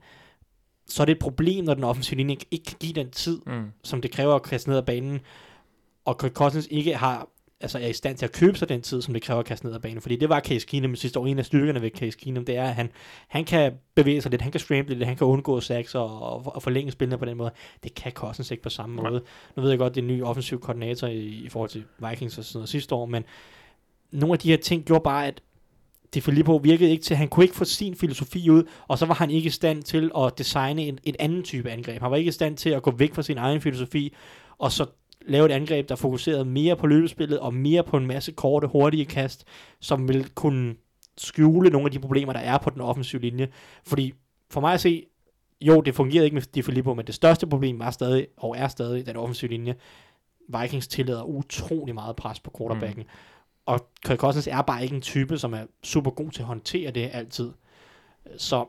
så 0.87 1.02
er 1.02 1.05
det 1.05 1.12
et 1.12 1.19
problem, 1.19 1.64
når 1.64 1.75
den 1.75 1.85
offensive 1.85 2.17
linje 2.17 2.33
ikke- 2.33 2.47
ikke 2.50 2.64
kan 2.64 2.76
give 2.81 2.93
den 2.93 3.11
tid, 3.11 3.41
Mm. 3.47 3.71
som 3.85 4.00
det 4.00 4.11
kræver 4.11 4.35
at 4.35 4.43
kaste 4.43 4.69
ned 4.71 4.79
ad 4.79 4.83
banen, 4.83 5.21
og 6.05 6.19
Kirk 6.19 6.33
Cousins 6.33 6.69
ikke 6.71 6.97
har, 6.97 7.29
altså 7.62 7.78
er 7.78 7.87
i 7.87 7.92
stand 7.92 8.16
til 8.16 8.26
at 8.26 8.33
købe 8.33 8.59
sig 8.59 8.69
den 8.69 8.83
tid, 8.83 9.02
som 9.02 9.14
det 9.14 9.23
kræver 9.23 9.40
at 9.40 9.47
kaste 9.47 9.66
ned 9.66 9.75
ad 9.75 9.81
banen. 9.81 10.00
Fordi 10.00 10.16
det 10.16 10.28
var 10.28 10.40
Case 10.40 10.66
Keenum 10.66 10.97
sidste 10.97 11.21
år. 11.21 11.26
En 11.26 11.38
af 11.38 11.45
styrkerne 11.45 11.83
ved 11.83 11.90
Case 11.90 12.19
Keenum, 12.19 12.45
det 12.45 12.57
er, 12.57 12.64
at 12.64 12.75
han, 12.75 12.90
han 13.28 13.45
kan 13.45 13.73
bevæge 13.95 14.23
sig 14.23 14.31
lidt, 14.31 14.42
han 14.42 14.52
kan 14.52 14.61
scramble 14.61 14.95
lidt, 14.95 15.07
han 15.07 15.16
kan 15.16 15.26
undgå 15.26 15.61
sacks 15.61 15.95
og, 15.95 16.23
og, 16.23 16.54
og 16.54 16.62
forlænge 16.62 16.92
spillene 16.92 17.19
på 17.19 17.25
den 17.25 17.37
måde. 17.37 17.50
Det 17.83 17.95
kan 17.95 18.12
Cousins 18.12 18.50
ikke 18.50 18.62
på 18.62 18.71
samme 18.71 18.97
måde. 18.97 19.23
Nu 19.57 19.62
ved 19.62 19.71
jeg 19.71 19.78
godt, 19.78 19.95
det 19.95 20.00
er 20.00 20.04
en 20.04 20.16
ny 20.16 20.23
offensiv 20.23 20.61
koordinator 20.61 21.07
i, 21.07 21.19
i 21.19 21.49
forhold 21.49 21.71
til 21.71 21.85
Vikings 22.09 22.38
og 22.38 22.45
sådan 22.45 22.59
noget 22.59 22.69
sidste 22.69 22.95
år, 22.95 23.07
men 23.07 23.25
nogle 24.11 24.33
af 24.33 24.38
de 24.38 24.49
her 24.49 24.57
ting 24.57 24.85
gjorde 24.85 25.02
bare, 25.04 25.26
at 25.26 25.42
det 26.14 26.23
Filippo 26.23 26.57
virkede 26.57 26.90
ikke 26.90 27.04
til, 27.04 27.16
han 27.16 27.28
kunne 27.28 27.45
ikke 27.45 27.57
få 27.57 27.64
sin 27.64 27.95
filosofi 27.95 28.50
ud, 28.50 28.64
og 28.88 28.99
så 28.99 29.07
var 29.07 29.14
han 29.14 29.31
ikke 29.31 29.47
i 29.47 29.50
stand 29.50 29.83
til 29.83 30.11
at 30.19 30.38
designe 30.38 30.83
en, 30.83 30.99
et 31.04 31.16
andet 31.19 31.45
type 31.45 31.71
angreb. 31.71 32.02
Han 32.02 32.11
var 32.11 32.16
ikke 32.16 32.28
i 32.28 32.33
stand 32.33 32.57
til 32.57 32.71
at 32.71 32.83
gå 32.83 32.90
væk 32.90 33.14
fra 33.14 33.23
sin 33.23 33.38
egen 33.38 33.61
filosofi, 33.61 34.14
og 34.59 34.73
så 34.73 34.87
lave 35.26 35.47
et 35.47 35.52
angreb, 35.52 35.88
der 35.88 35.97
fokuserede 35.97 36.45
mere 36.45 36.76
på 36.76 36.87
løbespillet, 36.87 37.38
og 37.38 37.55
mere 37.55 37.83
på 37.83 37.97
en 37.97 38.07
masse 38.07 38.33
korte, 38.33 38.67
hurtige 38.67 39.05
kast, 39.05 39.45
som 39.81 40.09
ville 40.09 40.25
kunne 40.35 40.75
skjule 41.19 41.71
nogle 41.71 41.87
af 41.87 41.93
de 41.93 41.99
problemer, 41.99 42.33
der 42.33 42.41
er 42.41 42.59
på 42.59 42.71
den 42.71 42.81
offensive 42.81 43.23
linje. 43.23 43.49
Fordi 43.85 44.12
for 44.50 44.61
mig 44.61 44.75
at 44.75 44.81
se, 44.81 45.07
jo, 45.61 45.81
det 45.81 45.95
fungerede 45.95 46.25
ikke 46.25 46.35
med 46.35 46.43
Di 46.43 46.62
Filippo, 46.62 46.95
men 46.95 47.07
det 47.07 47.14
største 47.14 47.47
problem 47.47 47.79
var 47.79 47.91
stadig, 47.91 48.26
og 48.37 48.57
er 48.59 48.69
stadig, 48.69 49.07
den 49.07 49.17
offensive 49.17 49.50
linje. 49.50 49.75
Vikings 50.49 50.88
tillader 50.88 51.23
utrolig 51.23 51.95
meget 51.95 52.17
pres 52.17 52.41
på 52.41 52.52
quarterbacken. 52.59 53.02
Mm. 53.02 53.09
Og 53.67 53.88
Kirk 54.05 54.19
Cousins 54.19 54.47
er 54.47 54.62
bare 54.62 54.83
ikke 54.83 54.95
en 54.95 55.02
type, 55.02 55.38
som 55.38 55.52
er 55.52 55.67
super 55.83 56.11
god 56.11 56.31
til 56.31 56.43
at 56.43 56.47
håndtere 56.47 56.91
det 56.91 57.11
altid. 57.12 57.52
Så 58.37 58.67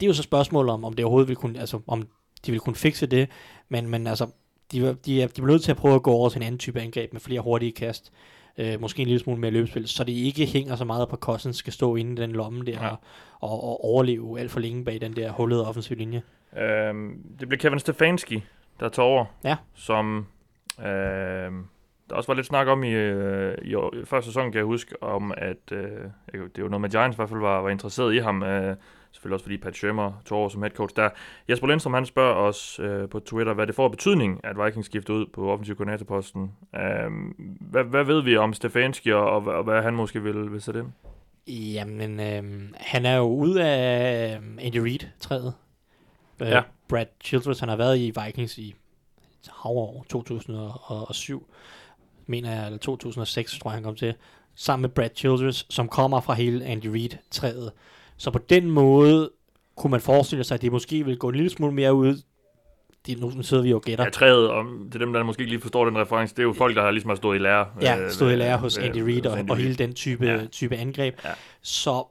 det 0.00 0.06
er 0.06 0.08
jo 0.08 0.14
så 0.14 0.22
spørgsmålet 0.22 0.72
om, 0.72 0.84
om 0.84 0.92
det 0.92 1.04
overhovedet 1.04 1.28
vil 1.28 1.36
kunne, 1.36 1.60
altså 1.60 1.80
om 1.86 2.08
de 2.46 2.50
vil 2.50 2.60
kunne 2.60 2.76
fikse 2.76 3.06
det, 3.06 3.30
men, 3.68 3.88
men 3.88 4.06
altså, 4.06 4.26
de, 4.72 4.94
de, 5.06 5.22
er, 5.22 5.26
de 5.26 5.32
bliver 5.32 5.46
nødt 5.46 5.62
til 5.62 5.70
at 5.70 5.76
prøve 5.76 5.94
at 5.94 6.02
gå 6.02 6.10
over 6.10 6.28
til 6.28 6.38
en 6.38 6.42
anden 6.46 6.58
type 6.58 6.80
angreb 6.80 7.12
med 7.12 7.20
flere 7.20 7.40
hurtige 7.40 7.72
kast. 7.72 8.12
Øh, 8.58 8.80
måske 8.80 9.00
en 9.02 9.06
lille 9.08 9.20
smule 9.20 9.40
mere 9.40 9.50
løbespil, 9.50 9.88
så 9.88 10.04
det 10.04 10.12
ikke 10.12 10.46
hænger 10.46 10.76
så 10.76 10.84
meget 10.84 11.08
på 11.08 11.16
at 11.16 11.20
Cousins 11.20 11.56
skal 11.56 11.72
stå 11.72 11.96
inde 11.96 12.12
i 12.12 12.26
den 12.26 12.32
lomme 12.32 12.64
der 12.64 12.72
ja. 12.72 12.88
og, 12.88 12.98
og, 13.40 13.62
og 13.62 13.84
overleve 13.84 14.40
alt 14.40 14.50
for 14.50 14.60
længe 14.60 14.84
bag 14.84 15.00
den 15.00 15.16
der 15.16 15.30
hullede 15.32 15.68
offensiv 15.68 15.96
linje. 15.96 16.22
Øhm, 16.58 17.18
det 17.40 17.48
blev 17.48 17.58
Kevin 17.58 17.78
Stefanski, 17.78 18.42
der 18.80 18.88
tog 18.88 19.06
over, 19.06 19.24
Ja. 19.44 19.56
som 19.74 20.26
øh, 20.80 20.86
der 22.10 22.14
også 22.14 22.26
var 22.26 22.34
lidt 22.34 22.46
snak 22.46 22.66
om 22.66 22.84
i, 22.84 22.90
øh, 22.90 23.54
i, 23.62 23.70
i 23.70 24.04
første 24.04 24.28
sæson, 24.30 24.52
kan 24.52 24.58
jeg 24.58 24.64
huske, 24.64 25.02
om 25.02 25.32
at 25.36 25.72
øh, 25.72 25.90
det 26.56 26.62
var 26.62 26.68
noget 26.68 26.80
med 26.80 26.90
Giants 26.90 27.14
i 27.14 27.16
hvert 27.16 27.28
fald 27.28 27.40
var, 27.40 27.60
var 27.60 27.70
interesseret 27.70 28.14
i 28.14 28.18
ham. 28.18 28.42
Øh, 28.42 28.76
selvfølgelig 29.18 29.34
også 29.34 29.44
fordi 29.44 29.56
Pat 29.56 29.76
Shermer 29.76 30.12
tog 30.24 30.38
over 30.38 30.48
som 30.48 30.62
head 30.62 30.70
coach 30.70 30.96
der. 30.96 31.08
Jesper 31.48 31.66
Lindstrøm, 31.66 31.94
han 31.94 32.06
spørger 32.06 32.34
os 32.34 32.80
øh, 32.82 33.08
på 33.08 33.20
Twitter, 33.20 33.54
hvad 33.54 33.66
det 33.66 33.74
får 33.74 33.88
betydning, 33.88 34.40
at 34.44 34.64
Vikings 34.64 34.86
skifter 34.86 35.14
ud 35.14 35.26
på 35.26 35.52
offensiv 35.52 35.76
koordinatorposten. 35.76 36.52
Øh, 36.74 37.10
hvad, 37.60 37.84
hvad 37.84 38.04
ved 38.04 38.22
vi 38.22 38.36
om 38.36 38.52
Stefanski, 38.52 39.12
og, 39.12 39.30
og, 39.30 39.44
og 39.44 39.64
hvad 39.64 39.82
han 39.82 39.94
måske 39.94 40.22
vil, 40.22 40.52
vil 40.52 40.62
sætte 40.62 40.80
ind? 40.80 40.88
Jamen, 41.56 42.20
øh, 42.20 42.70
han 42.76 43.06
er 43.06 43.16
jo 43.16 43.24
ude 43.24 43.64
af 43.64 44.36
øh, 44.36 44.42
Andy 44.60 44.76
Reid-træet. 44.76 45.54
Øh, 46.42 46.48
Ja. 46.48 46.62
Brad 46.88 47.06
Childress, 47.24 47.60
han 47.60 47.68
har 47.68 47.76
været 47.76 47.98
i 47.98 48.12
Vikings 48.24 48.58
i 48.58 48.74
havår 49.48 50.06
2007, 50.08 51.46
mener 52.26 52.52
jeg, 52.52 52.64
eller 52.66 52.78
2006, 52.78 53.58
tror 53.58 53.70
jeg, 53.70 53.74
han 53.74 53.82
kom 53.82 53.96
til, 53.96 54.14
sammen 54.54 54.82
med 54.82 54.88
Brad 54.90 55.10
Childress, 55.16 55.66
som 55.70 55.88
kommer 55.88 56.20
fra 56.20 56.34
hele 56.34 56.64
Andy 56.64 56.86
Reid-træet. 56.86 57.72
Så 58.18 58.30
på 58.30 58.38
den 58.38 58.70
måde 58.70 59.30
kunne 59.76 59.90
man 59.90 60.00
forestille 60.00 60.44
sig, 60.44 60.54
at 60.54 60.62
det 60.62 60.72
måske 60.72 61.04
vil 61.04 61.16
gå 61.18 61.28
en 61.28 61.34
lille 61.34 61.50
smule 61.50 61.72
mere 61.74 61.94
ud. 61.94 62.22
Det, 63.06 63.20
nu 63.20 63.42
sidder 63.42 63.62
vi 63.62 63.70
jo 63.70 63.76
og 63.76 63.82
gætter. 63.82 64.04
Ja, 64.04 64.10
træet, 64.10 64.50
om, 64.50 64.88
til 64.92 65.00
dem, 65.00 65.12
der 65.12 65.22
måske 65.22 65.40
ikke 65.40 65.50
lige 65.52 65.60
forstår 65.60 65.84
den 65.84 65.98
reference, 65.98 66.34
det 66.34 66.38
er 66.42 66.46
jo 66.46 66.52
folk, 66.52 66.76
der 66.76 66.82
har 66.82 66.90
ligesom 66.90 67.08
har 67.08 67.16
stået 67.16 67.36
i 67.36 67.38
lære. 67.38 67.66
Ja, 67.82 67.98
øh, 67.98 68.10
stod 68.10 68.32
i 68.32 68.36
lære 68.36 68.58
hos 68.58 68.78
ved- 68.78 68.84
Andy 68.84 68.98
Reid 68.98 69.26
og, 69.26 69.38
Andy 69.38 69.50
og 69.50 69.56
hele 69.56 69.74
den 69.74 69.94
type, 69.94 70.26
Ja. 70.26 70.46
type 70.46 70.76
angreb. 70.76 71.14
Ja. 71.24 71.30
Så 71.62 72.06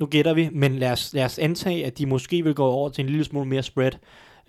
nu 0.00 0.06
gætter 0.06 0.34
vi, 0.34 0.48
men 0.52 0.78
lad 0.78 0.92
os, 0.92 1.14
lad 1.14 1.24
os 1.24 1.38
antage, 1.38 1.86
at 1.86 1.98
de 1.98 2.06
måske 2.06 2.42
vil 2.44 2.54
gå 2.54 2.64
over 2.64 2.88
til 2.88 3.02
en 3.02 3.08
lille 3.08 3.24
smule 3.24 3.48
mere 3.48 3.62
spread. 3.62 3.92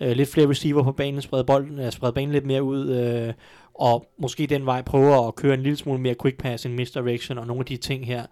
Uh, 0.00 0.06
lidt 0.10 0.28
flere 0.32 0.48
receiver 0.48 0.82
på 0.82 0.92
banen, 0.92 1.22
sprede, 1.22 1.44
bolden, 1.44 1.78
uh, 1.78 1.90
sprede 1.90 2.12
banen 2.12 2.32
lidt 2.32 2.46
mere 2.46 2.62
ud, 2.62 3.26
uh, 3.28 3.34
og 3.74 4.06
måske 4.18 4.46
den 4.46 4.66
vej 4.66 4.82
prøver 4.82 5.28
at 5.28 5.34
køre 5.34 5.54
en 5.54 5.62
lille 5.62 5.76
smule 5.76 6.00
mere 6.00 6.14
quick 6.22 6.38
pass, 6.38 6.66
en 6.66 6.72
misdirection 6.76 7.38
og 7.38 7.46
nogle 7.46 7.60
af 7.60 7.66
de 7.66 7.76
ting 7.76 8.06
her, 8.06 8.26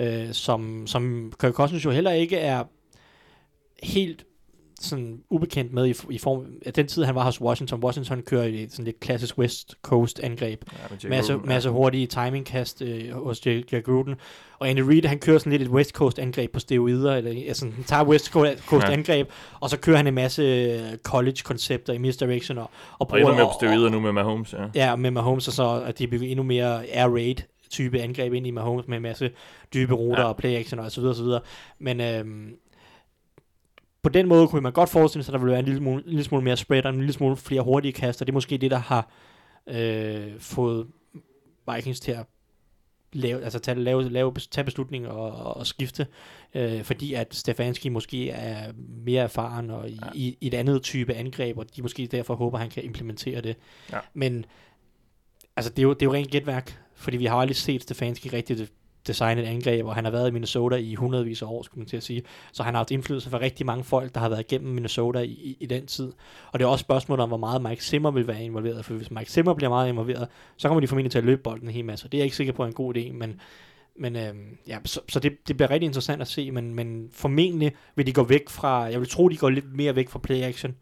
uh, 0.00 0.32
som, 0.32 0.86
som 0.86 1.32
Kirk 1.40 1.52
Cousins 1.52 1.84
jo 1.84 1.90
heller 1.90 2.10
ikke 2.10 2.36
er 2.36 2.64
helt 3.82 4.24
sådan 4.80 5.20
ubekendt 5.30 5.72
med 5.72 5.86
i, 5.86 5.94
i 6.10 6.18
form 6.18 6.46
af 6.66 6.72
den 6.72 6.86
tid, 6.86 7.04
han 7.04 7.14
var 7.14 7.24
hos 7.24 7.40
Washington. 7.40 7.84
Washington 7.84 8.22
kører 8.22 8.44
i 8.44 8.66
sådan 8.70 8.84
lidt 8.84 9.00
klassisk 9.00 9.38
West 9.38 9.74
Coast 9.82 10.20
angreb. 10.20 10.62
Ja, 11.04 11.08
Masse, 11.08 11.32
Gruden, 11.32 11.48
masse 11.48 11.70
hurtige 11.70 12.06
timingkast 12.06 12.82
øh, 12.82 13.10
hos 13.10 13.46
Jack, 13.46 13.84
Gruden. 13.84 14.14
Og 14.58 14.68
Andy 14.68 14.80
Reid, 14.80 15.04
han 15.04 15.18
kører 15.18 15.38
sådan 15.38 15.52
lidt 15.52 15.62
et 15.62 15.68
West 15.68 15.90
Coast 15.90 16.18
angreb 16.18 16.52
på 16.52 16.60
steroider, 16.60 17.14
eller 17.14 17.30
altså, 17.48 17.64
han 17.64 17.84
tager 17.84 18.04
West 18.04 18.30
Coast 18.30 18.84
Ja. 18.84 18.92
angreb, 18.92 19.28
og 19.60 19.70
så 19.70 19.76
kører 19.76 19.96
han 19.96 20.06
en 20.06 20.14
masse 20.14 20.42
øh, 20.42 20.98
college-koncepter 20.98 21.92
i 21.92 21.98
misdirection, 21.98 22.58
og, 22.58 22.70
og 22.98 23.10
Og 23.10 23.18
endnu 23.20 23.34
mere 23.34 23.46
på 23.46 23.52
steroider 23.60 23.90
nu 23.90 24.00
med 24.00 24.12
Mahomes, 24.12 24.52
ja. 24.52 24.66
Ja, 24.74 24.96
med 24.96 25.10
Mahomes, 25.10 25.48
og 25.48 25.54
så 25.54 25.82
at 25.86 25.98
de 25.98 26.06
bygger 26.08 26.28
endnu 26.28 26.42
mere 26.42 26.86
air 26.86 27.08
raid 27.08 27.36
type 27.74 28.00
angreb 28.02 28.32
ind 28.32 28.46
i 28.46 28.50
Mahomes 28.50 28.88
med 28.88 28.96
en 28.96 29.02
masse 29.02 29.30
dybe 29.74 29.94
ruter 29.94 30.22
Ja. 30.22 30.28
og 30.28 30.36
play 30.36 30.50
action 30.56 30.78
og 30.80 30.92
så 30.92 31.00
videre, 31.00 31.14
så 31.16 31.22
videre. 31.22 31.40
Men 31.78 32.00
øhm, 32.00 32.56
på 34.02 34.08
den 34.08 34.28
måde 34.28 34.48
kunne 34.48 34.60
man 34.60 34.72
godt 34.72 34.90
forestille 34.90 35.24
sig, 35.24 35.32
at 35.32 35.32
der 35.32 35.38
ville 35.38 35.50
være 35.50 35.58
en 35.60 35.64
lille 35.64 35.78
smule, 35.80 36.02
en 36.02 36.08
lille 36.10 36.24
smule 36.24 36.44
mere 36.44 36.56
spread 36.56 36.84
og 36.84 36.90
en 36.92 36.98
lille 36.98 37.12
smule 37.12 37.36
flere 37.36 37.62
hurtige 37.62 37.92
kaster. 37.92 38.24
Det 38.24 38.32
er 38.32 38.34
måske 38.34 38.58
det, 38.58 38.70
der 38.70 38.76
har 38.78 39.10
øh, 39.66 40.40
fået 40.40 40.86
Vikings 41.74 42.00
til 42.00 42.12
at 42.12 42.26
lave, 43.12 43.42
altså 43.44 43.58
tage, 43.58 43.78
lave, 43.78 44.08
lave, 44.10 44.34
tage 44.50 44.64
beslutninger 44.64 45.08
og, 45.10 45.56
og 45.56 45.66
skifte, 45.66 46.06
øh, 46.54 46.82
fordi 46.82 47.14
at 47.14 47.34
Stefanski 47.34 47.88
måske 47.88 48.30
er 48.30 48.72
mere 49.06 49.22
erfaren 49.22 49.70
og 49.70 49.90
i, 49.90 49.92
Ja. 49.92 50.06
ja. 50.06 50.10
i, 50.14 50.36
i 50.40 50.46
et 50.46 50.54
andet 50.54 50.82
type 50.82 51.14
angreb, 51.14 51.58
og 51.58 51.76
de 51.76 51.82
måske 51.82 52.06
derfor 52.06 52.34
håber, 52.34 52.56
at 52.58 52.60
han 52.62 52.70
kan 52.70 52.84
implementere 52.84 53.40
det. 53.40 53.56
Ja. 53.92 53.98
Men 54.14 54.44
altså, 55.56 55.70
det 55.70 55.78
er, 55.78 55.82
jo, 55.82 55.92
det 55.92 56.02
er 56.02 56.06
jo 56.06 56.12
rent 56.14 56.30
gætværk, 56.30 56.80
fordi 57.04 57.16
vi 57.16 57.24
har 57.24 57.36
aldrig 57.36 57.56
set 57.56 57.82
Stefanski 57.82 58.28
rigtig 58.28 58.68
designe 59.06 59.42
et 59.42 59.46
angreb, 59.46 59.86
og 59.86 59.94
han 59.94 60.04
har 60.04 60.12
været 60.12 60.28
i 60.28 60.30
Minnesota 60.32 60.76
i 60.76 60.94
hundredvis 60.94 61.42
af 61.42 61.46
år, 61.46 61.62
skulle 61.62 61.80
man 61.80 61.86
til 61.88 61.96
at 61.96 62.02
sige. 62.02 62.22
Så 62.52 62.62
han 62.62 62.74
har 62.74 62.78
haft 62.78 62.90
indflydelse 62.90 63.30
fra 63.30 63.38
rigtig 63.40 63.66
mange 63.66 63.84
folk, 63.84 64.14
der 64.14 64.20
har 64.20 64.28
været 64.28 64.40
igennem 64.40 64.74
Minnesota 64.74 65.18
i, 65.18 65.30
i, 65.30 65.56
i 65.60 65.66
den 65.66 65.86
tid. 65.86 66.12
Og 66.52 66.58
det 66.58 66.64
er 66.64 66.68
også 66.68 66.82
spørgsmålet 66.82 67.22
om, 67.22 67.28
hvor 67.28 67.38
meget 67.38 67.62
Mike 67.62 67.84
Zimmer 67.84 68.10
vil 68.10 68.26
være 68.26 68.44
involveret, 68.44 68.84
for 68.84 68.94
hvis 68.94 69.10
Mike 69.10 69.30
Zimmer 69.30 69.54
bliver 69.54 69.68
meget 69.70 69.88
involveret, 69.88 70.28
så 70.56 70.68
kommer 70.68 70.80
de 70.80 70.86
formentlig 70.86 71.10
til 71.12 71.18
at 71.18 71.24
løbe 71.24 71.42
bolden 71.42 71.68
en 71.68 71.74
hel 71.74 71.84
masse. 71.84 72.08
Det 72.08 72.14
er 72.14 72.18
jeg 72.18 72.24
ikke 72.24 72.36
sikker 72.36 72.52
på 72.52 72.62
er 72.62 72.66
en 72.66 72.72
god 72.72 72.96
idé, 72.96 73.12
men, 73.12 73.40
men 73.98 74.16
øhm, 74.16 74.58
ja, 74.68 74.78
så, 74.84 75.00
så 75.08 75.20
det, 75.20 75.48
det 75.48 75.56
bliver 75.56 75.70
rigtig 75.70 75.86
interessant 75.86 76.22
at 76.22 76.28
se, 76.28 76.50
men, 76.50 76.74
men 76.74 77.08
formentlig 77.12 77.72
vil 77.96 78.06
de 78.06 78.12
gå 78.12 78.22
væk 78.24 78.48
fra, 78.48 78.82
jeg 78.82 79.00
vil 79.00 79.08
tro, 79.08 79.28
de 79.28 79.36
går 79.36 79.50
lidt 79.50 79.76
mere 79.76 79.96
væk 79.96 80.08
fra 80.08 80.18
play 80.18 80.42
action, 80.42 80.74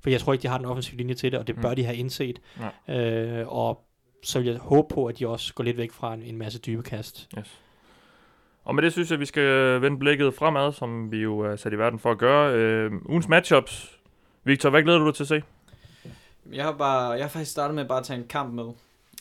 for 0.00 0.10
jeg 0.10 0.20
tror 0.20 0.32
ikke, 0.32 0.42
de 0.42 0.48
har 0.48 0.58
den 0.58 0.66
offensive 0.66 0.96
linje 0.98 1.14
til 1.14 1.32
det, 1.32 1.40
og 1.40 1.46
det 1.46 1.56
Mm. 1.56 1.62
bør 1.62 1.74
de 1.74 1.84
have 1.84 1.96
indset. 1.96 2.40
Øh, 2.88 3.44
og 3.48 3.85
så 4.26 4.38
vil 4.38 4.48
jeg 4.48 4.58
håbe 4.58 4.94
på, 4.94 5.06
at 5.06 5.18
de 5.18 5.28
også 5.28 5.54
går 5.54 5.64
lidt 5.64 5.76
væk 5.76 5.92
fra 5.92 6.14
en, 6.14 6.22
en 6.22 6.36
masse 6.36 6.58
dybe 6.58 6.82
kast. 6.82 7.28
Yes. 7.38 7.60
Og 8.64 8.74
med 8.74 8.82
det 8.82 8.92
synes 8.92 9.10
jeg, 9.10 9.20
vi 9.20 9.26
skal 9.26 9.82
vende 9.82 9.98
blikket 9.98 10.34
fremad, 10.34 10.72
som 10.72 11.12
vi 11.12 11.18
jo 11.18 11.38
er 11.38 11.56
sat 11.56 11.72
i 11.72 11.78
verden 11.78 11.98
for 11.98 12.10
at 12.10 12.18
gøre. 12.18 12.54
Øh, 12.54 12.92
ugens 13.04 13.28
matchups. 13.28 13.98
Victor, 14.44 14.70
hvad 14.70 14.82
glæder 14.82 14.98
du 14.98 15.06
dig 15.06 15.14
til 15.14 15.24
at 15.24 15.28
se? 15.28 15.42
Jeg 16.52 16.64
har, 16.64 16.72
bare, 16.72 17.10
jeg 17.10 17.24
har 17.24 17.28
faktisk 17.28 17.50
startet 17.50 17.74
med 17.74 17.84
bare 17.84 17.98
at 17.98 18.04
tage 18.04 18.18
en 18.18 18.26
kamp 18.28 18.54
med. 18.54 18.64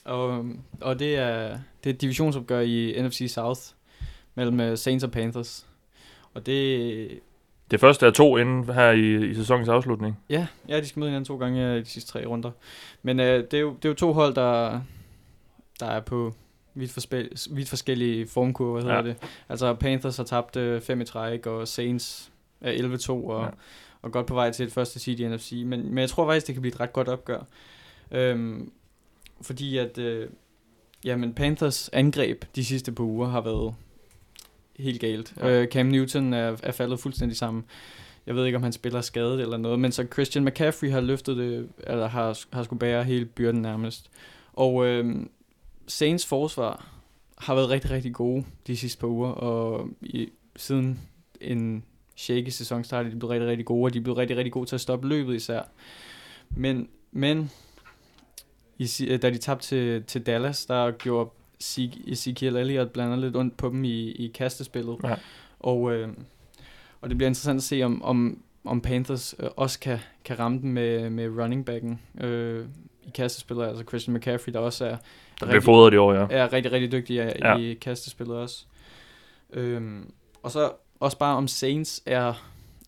Og, 0.06 0.46
og 0.82 1.00
det, 1.00 1.16
er, 1.16 1.48
det 1.84 1.90
er 1.90 1.94
et 1.94 2.02
divisionsopgør 2.02 2.60
i 2.60 3.02
NFC 3.02 3.26
South 3.34 3.62
mellem 4.36 4.60
øh, 4.60 4.78
Saints 4.78 5.04
og 5.04 5.12
Panthers. 5.12 5.68
Og 6.34 6.46
det... 6.46 7.20
Det 7.72 7.80
første 7.80 8.06
er 8.06 8.12
to 8.12 8.38
inden 8.38 8.74
her 8.74 8.92
i, 8.92 9.30
i 9.30 9.34
sæsonens 9.34 9.70
afslutning. 9.70 10.20
Ja, 10.30 10.48
ja, 10.70 10.80
de 10.80 10.88
skal 10.88 11.00
møde 11.00 11.10
hinanden 11.10 11.26
to 11.26 11.38
gange 11.38 11.78
i 11.78 11.80
de 11.80 11.86
sidste 11.86 12.12
tre 12.12 12.26
runder. 12.26 12.52
Men 13.04 13.20
øh, 13.20 13.44
det, 13.44 13.54
er 13.54 13.62
jo, 13.62 13.74
det 13.74 13.86
er 13.86 13.90
jo 13.90 13.96
to 13.96 14.14
hold, 14.14 14.36
der, 14.36 14.82
der 15.80 15.86
er 15.86 16.00
på 16.00 16.34
vidt, 16.74 16.92
forspil, 16.92 17.30
vidt 17.52 17.70
forskellige 17.70 18.28
formkurver, 18.28 18.80
hedder 18.82 18.96
Ja. 18.96 19.02
det. 19.02 19.16
Altså 19.50 19.74
Panthers 19.74 20.18
har 20.18 20.24
tabt 20.24 20.56
øh, 20.56 20.82
fem 20.82 21.02
i 21.02 21.06
træk, 21.06 21.46
og 21.46 21.68
Saints 21.68 22.32
er 22.62 22.72
11-2, 22.72 23.10
og, 23.12 23.44
Ja. 23.44 23.50
og 24.02 24.12
godt 24.12 24.26
på 24.26 24.34
vej 24.34 24.52
til 24.52 24.66
et 24.66 24.72
første 24.72 25.00
seed 25.00 25.20
i 25.20 25.28
NFC. 25.28 25.52
Men, 25.66 25.90
men 25.90 25.98
jeg 25.98 26.10
tror 26.10 26.28
faktisk, 26.28 26.48
det 26.48 26.56
kan 26.56 26.62
blive 26.62 26.74
et 26.74 26.80
ret 26.80 26.94
godt 26.94 27.08
opgør. 27.08 27.40
Øhm, 28.12 28.72
fordi 29.42 29.78
at 29.78 29.98
øh, 29.98 30.30
jamen 31.06 31.34
Panthers 31.34 31.90
angreb 31.94 32.46
de 32.56 32.66
sidste 32.66 32.92
par 32.92 33.04
uger 33.04 33.28
har 33.28 33.42
været 33.42 33.76
helt 34.80 35.02
galt. 35.02 35.34
Ja. 35.40 35.50
Øh, 35.62 35.68
Cam 35.68 35.86
Newton 35.86 36.34
er, 36.34 36.58
er 36.64 36.72
faldet 36.72 37.00
fuldstændig 37.00 37.38
sammen. 37.38 37.64
Jeg 38.28 38.36
ved 38.36 38.46
ikke, 38.46 38.56
om 38.56 38.64
han 38.64 38.72
spiller 38.74 39.02
skadet 39.02 39.42
eller 39.42 39.58
noget, 39.58 39.80
men 39.80 39.92
så 39.92 40.06
Christian 40.14 40.46
McCaffrey 40.46 40.92
har 40.92 41.02
løftet 41.02 41.38
det, 41.38 41.70
eller 41.88 42.08
har, 42.08 42.40
har 42.54 42.64
skulle 42.64 42.80
bære 42.80 43.04
hele 43.04 43.26
byrden 43.26 43.62
nærmest. 43.62 44.10
Og 44.54 44.86
øh, 44.86 45.16
Saints 45.88 46.26
forsvar 46.26 46.88
har 47.38 47.56
været 47.56 47.70
rigtig, 47.70 47.92
rigtig 47.92 48.14
gode 48.14 48.46
de 48.68 48.78
sidste 48.78 49.00
par 49.00 49.08
uger, 49.08 49.30
og 49.30 49.90
i, 50.02 50.30
siden 50.56 51.00
en 51.42 51.84
shaky 52.16 52.50
sæson 52.50 52.84
startede, 52.84 53.14
de 53.14 53.20
blev 53.20 53.30
rigtig, 53.30 53.50
rigtig 53.50 53.66
gode, 53.66 53.88
og 53.90 53.94
de 53.94 54.02
blev 54.02 54.16
rigtig, 54.16 54.38
rigtig 54.38 54.52
gode 54.52 54.66
til 54.66 54.76
at 54.76 54.82
stoppe 54.82 55.08
løbet 55.08 55.36
især. 55.36 55.62
Men, 56.50 56.90
men 57.12 57.52
i, 58.78 58.86
si- 58.86 59.18
da 59.18 59.30
de 59.30 59.38
tabte 59.38 59.68
til, 59.68 60.04
til 60.04 60.26
Dallas, 60.26 60.66
der 60.66 60.92
gjorde 60.92 61.30
Ezekiel 62.08 62.56
Elliott 62.56 62.94
blander 62.94 63.16
lidt 63.16 63.36
ondt 63.36 63.58
på 63.58 63.70
dem 63.70 63.84
i, 63.84 64.12
i 64.12 64.28
kastespillet. 64.28 64.98
Ja. 65.04 65.16
Og, 65.60 65.94
øh, 65.94 66.10
og 67.02 67.10
det 67.10 67.18
bliver 67.18 67.28
interessant 67.28 67.58
at 67.58 67.64
se, 67.64 67.84
om, 67.84 68.02
om, 68.02 68.42
om 68.64 68.82
Panthers 68.82 69.36
øh, 69.40 69.50
også 69.56 69.80
kan, 69.80 70.00
kan 70.26 70.40
ramme 70.40 70.62
dem 70.62 70.70
med, 70.70 71.10
med 71.10 71.30
running 71.30 71.66
backen 71.66 72.02
øh, 72.22 72.66
i 73.04 73.10
kastespillet. 73.10 73.66
Altså 73.66 73.84
Christian 73.84 74.18
McCaffrey, 74.18 74.54
der 74.54 74.60
også 74.60 74.86
er, 74.86 74.98
Der 75.40 75.46
bliver 75.46 75.62
fodret 75.62 75.94
i 75.94 75.98
år, 75.98 76.14
ja. 76.14 76.28
er 76.30 76.54
rigtig, 76.54 76.72
rigtig 76.72 76.92
dygtig 76.92 77.14
i, 77.16 77.18
Ja. 77.20 77.30
ja. 77.44 77.58
i 77.58 77.74
kastespillet 77.74 78.38
også. 78.38 78.66
Øhm, 79.54 80.12
og 80.44 80.52
så 80.52 80.72
også 81.00 81.18
bare 81.18 81.36
om 81.36 81.48
Saints 81.48 82.02
er, 82.06 82.34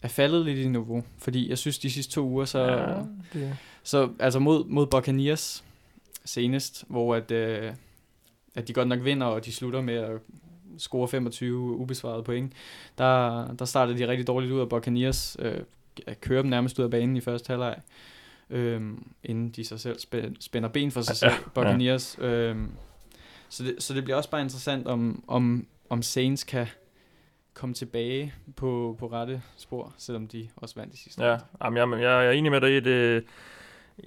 er 0.04 0.08
faldet 0.08 0.46
lidt 0.46 0.58
i 0.60 0.68
niveau. 0.68 1.04
Fordi 1.18 1.50
jeg 1.50 1.58
synes, 1.58 1.80
de 1.80 1.92
sidste 1.92 2.14
to 2.14 2.22
uger, 2.28 2.46
så... 2.46 2.60
Ja, 2.60 3.40
Ja. 3.40 3.54
Så 3.84 4.10
altså 4.20 4.40
mod, 4.40 4.66
mod 4.66 4.88
Buccaneers 4.88 5.64
senest, 6.26 6.84
hvor 6.88 7.16
at, 7.16 7.32
øh, 7.32 7.72
at 8.56 8.68
de 8.68 8.74
godt 8.74 8.88
nok 8.88 9.04
vinder, 9.04 9.28
og 9.28 9.46
de 9.46 9.54
slutter 9.54 9.82
med 9.82 9.96
at 9.96 10.12
score 10.78 11.08
25 11.08 11.58
ubesvarede 11.78 12.24
point. 12.24 12.54
Der, 12.98 13.48
der 13.54 13.66
startede 13.66 13.98
de 13.98 14.08
rigtig 14.08 14.28
dårligt 14.28 14.54
ud 14.54 14.60
af 14.60 14.70
Buccaneers, 14.70 15.38
øh, 15.40 15.60
at 16.08 16.22
køre 16.22 16.42
dem 16.42 16.50
nærmest 16.50 16.80
ud 16.80 16.84
af 16.84 16.92
banen 16.92 17.18
i 17.18 17.22
første 17.22 17.48
halvleg, 17.50 17.76
øh, 18.50 18.82
inden 19.24 19.50
de 19.50 19.66
sig 19.66 19.80
selv 19.80 19.98
spæ- 19.98 20.34
spænder 20.40 20.70
ben 20.70 20.92
for 20.92 21.02
sig 21.02 21.16
selv, 21.16 21.32
Buccaneers. 21.54 22.18
Øh, 22.22 22.56
så, 23.50 23.64
det, 23.64 23.76
så 23.84 23.94
det 23.94 24.04
bliver 24.04 24.18
også 24.18 24.30
bare 24.30 24.42
interessant, 24.42 24.88
om, 24.88 25.24
om, 25.28 25.68
om 25.90 26.02
Saints 26.02 26.44
kan 26.44 26.68
komme 27.54 27.76
tilbage 27.76 28.34
på, 28.56 28.96
på 29.00 29.08
rette 29.08 29.42
spor, 29.58 29.94
selvom 29.98 30.28
de 30.28 30.48
også 30.56 30.76
vandt 30.78 30.94
i 30.94 30.98
sidste 30.98 31.24
Ja, 31.26 31.38
runde. 31.66 31.80
jamen, 31.80 32.00
jeg, 32.00 32.06
jeg, 32.06 32.12
jeg 32.24 32.28
er 32.28 32.32
enig 32.32 32.52
med 32.52 32.62
dig 32.62 32.78
i 32.78 32.80
det. 32.80 33.24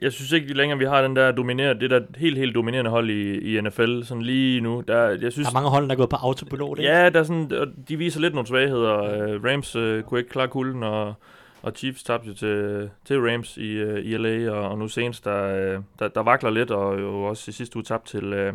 Jeg 0.03 0.13
synes 0.13 0.33
ikke 0.33 0.55
længere, 0.55 0.79
vi 0.79 0.85
har 0.85 1.03
den 1.03 1.17
der 1.17 1.33
dominerende, 1.33 1.81
det 1.81 1.91
der 1.91 2.01
helt, 2.17 2.39
helt 2.39 2.55
dominerende 2.55 2.91
hold 2.91 3.11
i, 3.11 3.39
i 3.57 3.61
NFL, 3.61 4.03
sådan 4.03 4.23
lige 4.23 4.61
nu. 4.61 4.83
Der, 4.89 5.03
jeg 5.09 5.33
synes, 5.33 5.47
Der 5.49 5.51
er 5.51 5.55
mange 5.55 5.71
hold, 5.71 5.85
der 5.87 5.93
er 5.93 5.97
gået 5.97 6.09
på 6.09 6.17
autopilot, 6.17 6.79
ikke? 6.79 6.91
Ja, 6.91 7.09
der 7.11 7.21
er 7.21 7.25
sådan, 7.25 7.53
og 7.53 7.67
de 7.89 7.97
viser 7.97 8.21
lidt 8.21 8.35
nogle 8.35 8.47
svagheder. 8.47 9.35
Uh, 9.37 9.45
Rams 9.45 9.77
uh, 9.77 10.03
kunne 10.03 10.21
ikke 10.21 10.31
klare 10.31 10.49
kulden, 10.49 10.83
og, 10.83 11.15
og 11.63 11.73
Chiefs 11.73 12.03
tabte 12.03 12.29
jo 12.29 12.35
til, 12.35 12.91
til 13.05 13.21
Rams 13.21 13.57
i, 13.57 13.85
uh, 13.85 13.99
i 13.99 14.17
LA, 14.17 14.51
og, 14.51 14.71
og 14.71 14.79
nu 14.79 14.89
senest, 14.89 15.25
der, 15.25 15.77
uh, 15.77 15.85
der, 15.99 16.09
der 16.09 16.23
vakler 16.23 16.51
lidt, 16.51 16.71
og 16.71 17.01
jo 17.01 17.23
også 17.23 17.49
i 17.49 17.53
sidste 17.53 17.77
uge 17.77 17.85
tabt 17.85 18.07
til, 18.07 18.49
uh, 18.49 18.55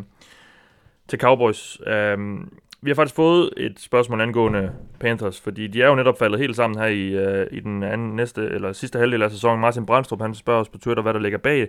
til 1.08 1.18
Cowboys. 1.18 1.80
Um, 2.14 2.52
vi 2.82 2.90
har 2.90 2.94
faktisk 2.94 3.16
fået 3.16 3.50
et 3.56 3.80
spørgsmål 3.80 4.20
angående 4.20 4.72
Panthers, 5.00 5.40
fordi 5.40 5.66
de 5.66 5.82
er 5.82 5.88
jo 5.88 5.94
netop 5.94 6.18
faldet 6.18 6.40
helt 6.40 6.56
sammen 6.56 6.78
her 6.78 6.86
i, 6.86 7.40
uh, 7.40 7.46
i 7.50 7.60
den 7.60 7.82
anden 7.82 8.16
næste, 8.16 8.42
eller 8.42 8.72
sidste 8.72 8.98
halvdel 8.98 9.22
af 9.22 9.30
sæsonen. 9.30 9.60
Martin 9.60 9.86
Brandstrup, 9.86 10.20
han 10.20 10.34
spørger 10.34 10.60
os 10.60 10.68
på 10.68 10.78
Twitter, 10.78 11.02
hvad 11.02 11.14
der 11.14 11.20
ligger 11.20 11.38
bag 11.38 11.68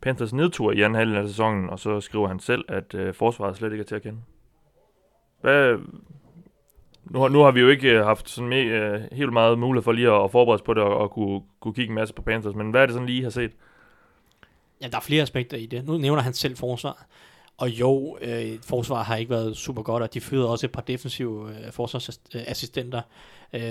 Panthers 0.00 0.32
nedtur 0.32 0.72
i 0.72 0.82
anden 0.82 0.94
halvdel 0.94 1.16
af 1.16 1.28
sæsonen, 1.28 1.70
og 1.70 1.78
så 1.78 2.00
skriver 2.00 2.28
han 2.28 2.38
selv, 2.38 2.64
at 2.68 2.94
uh, 2.94 3.14
forsvaret 3.14 3.56
slet 3.56 3.72
ikke 3.72 3.82
er 3.82 3.86
til 3.86 3.94
at 3.94 4.02
kende. 4.02 4.18
Hvad, 5.40 5.78
nu 7.10 7.20
har, 7.20 7.28
nu 7.28 7.40
har 7.40 7.50
vi 7.50 7.60
jo 7.60 7.68
ikke 7.68 7.88
øh, 7.90 8.04
haft 8.04 8.30
sådan 8.30 8.48
med, 8.48 8.62
øh, 8.64 9.00
helt 9.12 9.32
meget 9.32 9.58
mulighed 9.58 9.82
for 9.84 9.92
lige 9.92 10.10
at, 10.12 10.24
at 10.24 10.30
forberede 10.30 10.54
os 10.54 10.62
på 10.62 10.74
det 10.74 10.82
og, 10.82 10.96
og 10.98 11.10
kunne, 11.10 11.40
kunne 11.60 11.74
kigge 11.74 11.88
en 11.88 11.94
masse 11.94 12.14
på 12.14 12.22
Panthers, 12.22 12.54
men 12.54 12.70
hvad 12.70 12.82
er 12.82 12.86
det 12.86 12.92
sådan 12.92 13.06
lige, 13.06 13.18
I 13.18 13.22
har 13.22 13.30
set? 13.30 13.50
Ja, 14.82 14.88
der 14.88 14.96
er 14.96 15.00
flere 15.00 15.22
aspekter 15.22 15.56
i 15.56 15.66
det. 15.66 15.84
Nu 15.86 15.98
nævner 15.98 16.22
han 16.22 16.32
selv 16.32 16.56
forsvar. 16.56 17.06
Og 17.58 17.68
jo, 17.70 18.18
øh, 18.20 18.52
forsvaret 18.68 19.04
har 19.06 19.16
ikke 19.16 19.30
været 19.30 19.56
super 19.56 19.82
godt, 19.82 20.02
og 20.02 20.14
de 20.14 20.20
fyrede 20.20 20.50
også 20.50 20.66
et 20.66 20.72
par 20.72 20.80
defensive 20.80 21.48
øh, 21.50 21.72
forsvarsassistenter. 21.72 23.00
Øh, 23.52 23.62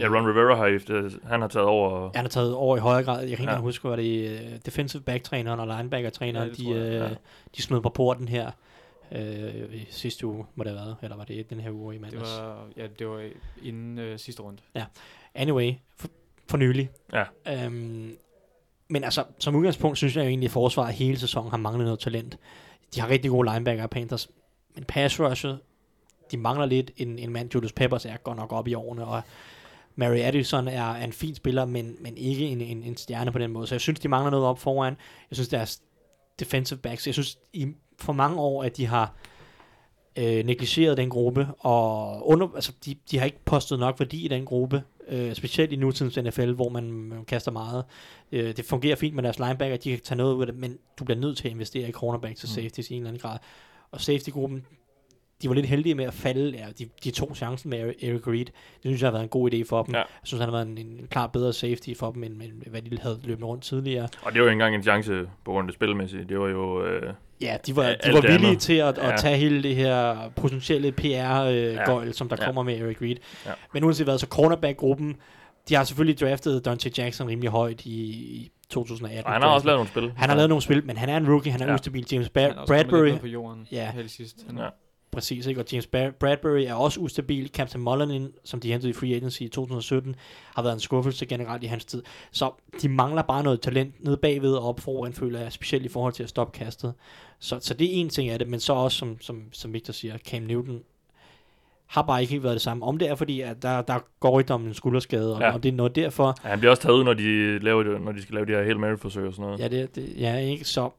Ja, 0.00 0.06
Ron 0.08 0.28
Rivera 0.28 0.56
har 0.56 0.66
efter, 0.66 1.10
han 1.24 1.40
har 1.40 1.48
taget 1.48 1.66
over. 1.66 2.10
Han 2.14 2.24
har 2.24 2.28
taget 2.28 2.54
over 2.54 2.76
i 2.76 2.80
højere 2.80 3.04
grad. 3.04 3.14
Jeg 3.18 3.22
kan 3.22 3.30
ikke 3.30 3.42
Ja. 3.42 3.48
engang 3.48 3.62
huske, 3.62 3.88
hvad 3.88 3.96
det 3.98 4.40
uh, 4.40 4.56
defensive 4.66 5.02
back-træneren 5.02 5.60
og 5.60 5.66
linebacker-træneren, 5.76 6.48
Ja, 6.48 6.54
de, 6.64 6.70
jeg, 6.70 6.86
øh, 6.88 6.94
ja. 6.94 7.08
de 7.56 7.62
smed 7.62 7.80
på 7.80 7.88
porten 7.88 8.28
her 8.28 8.50
øh, 9.12 9.74
i 9.74 9.86
sidste 9.90 10.26
uge, 10.26 10.46
må 10.54 10.64
det 10.64 10.72
have 10.72 10.84
været. 10.86 10.96
Eller 11.02 11.16
var 11.16 11.24
det 11.24 11.50
den 11.50 11.60
her 11.60 11.70
uge 11.70 11.94
i 11.94 11.98
Det 11.98 12.02
mandags? 12.02 12.38
var, 12.38 12.68
ja, 12.76 12.86
det 12.98 13.08
var 13.08 13.28
inden 13.62 13.98
øh, 13.98 14.18
sidste 14.18 14.42
runde. 14.42 14.62
Anyway, 15.34 15.72
for, 15.96 16.08
for 16.48 16.56
nylig. 16.56 16.90
Ja. 17.12 17.24
Øhm, 17.46 18.16
men 18.88 19.04
altså, 19.04 19.24
som 19.38 19.54
udgangspunkt 19.54 19.98
synes 19.98 20.16
jeg 20.16 20.22
jo 20.22 20.28
egentlig, 20.28 20.46
at 20.46 20.52
forsvaret 20.52 20.94
hele 20.94 21.18
sæsonen 21.18 21.50
har 21.50 21.56
manglet 21.56 21.84
noget 21.84 22.00
talent. 22.00 22.38
De 22.94 23.00
har 23.00 23.08
rigtig 23.08 23.30
gode 23.30 23.50
linebacker 23.52 23.86
Panthers, 23.86 24.30
men 24.74 24.84
pass 24.84 25.20
rushet, 25.20 25.60
de 26.30 26.36
mangler 26.36 26.66
lidt. 26.66 26.90
En, 26.96 27.18
en 27.18 27.32
mand, 27.32 27.54
Julius 27.54 27.72
Peppers, 27.72 28.04
er 28.04 28.16
godt 28.16 28.36
nok 28.36 28.52
op 28.52 28.68
i 28.68 28.74
årene, 28.74 29.06
og 29.06 29.22
Mary 29.94 30.18
Addison 30.18 30.68
er, 30.68 30.92
er 30.92 31.04
en 31.04 31.12
fin 31.12 31.34
spiller, 31.34 31.64
men, 31.64 31.96
men 32.00 32.16
ikke 32.16 32.46
en, 32.46 32.60
en, 32.60 32.82
en 32.82 32.96
stjerne 32.96 33.32
på 33.32 33.38
den 33.38 33.50
måde. 33.50 33.66
Så 33.66 33.74
jeg 33.74 33.80
synes, 33.80 34.00
de 34.00 34.08
mangler 34.08 34.30
noget 34.30 34.46
op 34.46 34.58
foran. 34.58 34.96
Jeg 35.30 35.36
synes, 35.36 35.48
deres 35.48 35.82
defensive 36.40 36.78
backs, 36.78 37.06
jeg 37.06 37.14
synes 37.14 37.38
i 37.52 37.74
for 37.98 38.12
mange 38.12 38.40
år, 38.40 38.64
at 38.64 38.76
de 38.76 38.86
har 38.86 39.14
øh, 40.18 40.44
negligeret 40.44 40.96
den 40.96 41.10
gruppe, 41.10 41.48
og 41.58 42.28
under, 42.28 42.48
altså, 42.54 42.72
de, 42.84 42.96
de 43.10 43.18
har 43.18 43.26
ikke 43.26 43.44
postet 43.44 43.78
nok 43.78 44.00
værdi 44.00 44.24
i 44.24 44.28
den 44.28 44.44
gruppe, 44.44 44.82
øh, 45.08 45.34
specielt 45.34 45.72
i 45.72 45.76
nutidens 45.76 46.16
NFL, 46.16 46.52
hvor 46.52 46.68
man, 46.68 46.92
man 46.92 47.24
kaster 47.24 47.50
meget. 47.50 47.84
Øh, 48.32 48.56
det 48.56 48.64
fungerer 48.64 48.96
fint 48.96 49.14
med 49.14 49.22
deres 49.22 49.38
linebacker, 49.38 49.76
de 49.76 49.90
kan 49.90 50.00
tage 50.04 50.18
noget 50.18 50.34
ud 50.34 50.40
af 50.40 50.46
det, 50.46 50.56
men 50.56 50.78
du 50.98 51.04
bliver 51.04 51.18
nødt 51.18 51.36
til 51.38 51.48
at 51.48 51.52
investere 51.52 51.88
i 51.88 51.92
cornerback 51.92 52.36
til 52.36 52.46
Mm. 52.46 52.54
safety 52.62 52.90
i 52.90 52.94
en 52.94 52.96
eller 52.96 53.08
anden 53.08 53.20
grad. 53.20 53.38
Og 53.90 54.00
safety-gruppen, 54.00 54.66
de 55.42 55.48
var 55.48 55.54
lidt 55.54 55.66
heldige 55.66 55.94
med 55.94 56.04
at 56.04 56.14
falde, 56.14 56.58
ja, 56.58 56.64
de, 56.78 56.88
de 57.04 57.10
tog 57.10 57.36
chancen 57.36 57.70
med 57.70 57.78
Eric 58.02 58.26
Reed. 58.26 58.44
Det 58.44 58.54
synes 58.84 59.00
jeg 59.02 59.06
har 59.06 59.12
været 59.12 59.22
en 59.22 59.28
god 59.28 59.52
idé 59.54 59.62
for 59.68 59.82
dem. 59.82 59.94
Ja. 59.94 59.98
Jeg 59.98 60.06
synes, 60.22 60.40
han 60.40 60.48
har 60.52 60.56
været 60.58 60.68
en, 60.68 60.78
en 60.78 61.06
klar 61.10 61.26
bedre 61.26 61.52
safety 61.52 61.90
for 61.98 62.10
dem, 62.12 62.22
end, 62.22 62.42
end 62.42 62.52
hvad 62.70 62.82
de 62.82 62.98
havde 63.02 63.20
løbet 63.24 63.44
rundt 63.44 63.62
tidligere. 63.64 64.08
og 64.22 64.32
det 64.32 64.40
var 64.40 64.44
jo 64.46 64.50
ikke 64.50 64.52
engang 64.52 64.74
en 64.74 64.82
chance 64.82 65.22
på 65.44 65.50
grund 65.50 65.64
af 65.66 65.72
det 65.72 65.74
spilmæssige. 65.74 66.24
Det 66.28 66.38
var 66.38 66.48
jo... 66.48 66.84
Øh, 66.86 67.12
Ja, 67.40 67.56
de 67.66 67.76
var, 67.76 67.84
Ja, 67.84 67.94
de 68.06 68.12
var 68.12 68.20
villige 68.20 68.46
andet. 68.46 68.60
til 68.60 68.72
at, 68.72 68.98
at 68.98 69.10
Ja. 69.10 69.16
tage 69.16 69.36
hele 69.36 69.62
det 69.62 69.76
her 69.76 70.16
potentielle 70.36 70.92
PR-gøjl, 70.92 72.08
øh, 72.08 72.14
som 72.14 72.28
der 72.28 72.36
Ja. 72.40 72.44
kommer 72.44 72.62
med 72.62 72.78
Eric 72.80 73.02
Reed. 73.02 73.16
Ja. 73.46 73.50
Men 73.74 73.84
uanset 73.84 74.06
hvad, 74.06 74.18
så 74.18 74.26
cornerback-gruppen, 74.26 75.16
de 75.68 75.74
har 75.74 75.84
selvfølgelig 75.84 76.20
draftet 76.20 76.64
Dante 76.64 76.90
Jackson 76.98 77.28
rimelig 77.28 77.50
højt 77.50 77.84
i, 77.84 78.00
i 78.10 78.50
2018. 78.70 79.26
og 79.26 79.32
han 79.32 79.42
har 79.42 79.48
også 79.48 79.66
lavet 79.66 79.78
nogle 79.78 79.88
spil. 79.88 80.12
han 80.16 80.28
har 80.28 80.36
lavet 80.36 80.48
nogle 80.48 80.62
spil, 80.62 80.86
men 80.86 80.96
han 80.96 81.08
er 81.08 81.16
en 81.16 81.28
rookie, 81.30 81.52
han 81.52 81.60
er 81.60 81.64
Ja. 81.64 81.70
ja. 81.70 81.74
ustabil. 81.74 82.06
James 82.12 82.30
Han 82.36 82.44
er 82.44 82.52
ba- 82.54 82.58
også 82.60 82.66
kommet 82.66 82.78
lidt 82.80 82.90
Bradbury, 82.90 83.20
på 83.20 83.26
jorden 83.26 83.66
Ja. 83.72 83.90
her 83.94 84.00
til 84.02 84.10
sidst. 84.10 84.36
Han, 84.46 84.58
Ja. 84.58 84.68
Præcis, 85.10 85.46
ikke? 85.46 85.60
og 85.60 85.66
James 85.72 85.86
Bradbury 86.20 86.60
er 86.66 86.74
også 86.74 87.00
ustabil. 87.00 87.50
Captain 87.54 87.84
Mullen, 87.84 88.32
som 88.44 88.60
de 88.60 88.72
hentede 88.72 88.90
i 88.90 88.92
free 88.92 89.14
agency 89.14 89.42
i 89.42 89.48
2017, 89.48 90.16
har 90.54 90.62
været 90.62 90.74
en 90.74 90.80
skuffelse 90.80 91.26
generelt 91.26 91.62
i 91.62 91.66
hans 91.66 91.84
tid. 91.84 92.02
Så 92.30 92.50
de 92.82 92.88
mangler 92.88 93.22
bare 93.22 93.42
noget 93.42 93.60
talent 93.60 94.04
nede 94.04 94.16
bagved 94.16 94.52
og 94.54 94.68
op 94.68 94.80
foran, 94.80 95.12
føler 95.12 95.40
jeg, 95.40 95.52
specielt 95.52 95.84
i 95.84 95.88
forhold 95.88 96.12
til 96.12 96.22
at 96.22 96.28
stoppe 96.28 96.58
kastet. 96.58 96.94
Så, 97.38 97.58
så 97.60 97.74
det 97.74 97.86
er 97.86 98.00
en 98.00 98.08
ting 98.08 98.28
af 98.30 98.38
det, 98.38 98.48
men 98.48 98.60
så 98.60 98.72
også, 98.72 98.98
som, 98.98 99.20
som, 99.20 99.42
som 99.52 99.72
Victor 99.72 99.92
siger, 99.92 100.18
Cam 100.18 100.42
Newton 100.42 100.80
har 101.86 102.02
bare 102.02 102.20
ikke 102.20 102.30
helt 102.30 102.42
været 102.42 102.54
det 102.54 102.62
samme. 102.62 102.84
Om 102.86 102.98
det 102.98 103.08
er 103.08 103.14
fordi, 103.14 103.40
at 103.40 103.62
der, 103.62 103.82
der 103.82 103.98
går 104.20 104.38
ikke 104.40 104.54
om 104.54 104.66
en 104.66 104.74
skulderskade, 104.74 105.34
og 105.34 105.40
Ja. 105.40 105.54
om 105.54 105.60
det 105.60 105.68
er 105.68 105.72
noget 105.72 105.96
derfor, 105.96 106.34
Ja, 106.44 106.48
han 106.48 106.58
bliver 106.58 106.70
også 106.70 106.82
taget 106.82 106.94
ud, 106.96 107.04
når 107.04 107.12
de, 107.14 107.58
laver 107.58 107.82
det, 107.82 108.00
når 108.00 108.12
de 108.12 108.22
skal 108.22 108.34
lave 108.34 108.46
de 108.46 108.52
her 108.52 108.62
Hail 108.62 108.78
Mary-forsøg 108.78 109.26
og 109.26 109.32
sådan 109.32 109.44
noget. 109.44 109.60
Ja, 109.60 109.68
det, 109.68 109.94
det, 109.94 110.12
ja, 110.18 110.36
ikke? 110.36 110.64
Så 110.64 110.90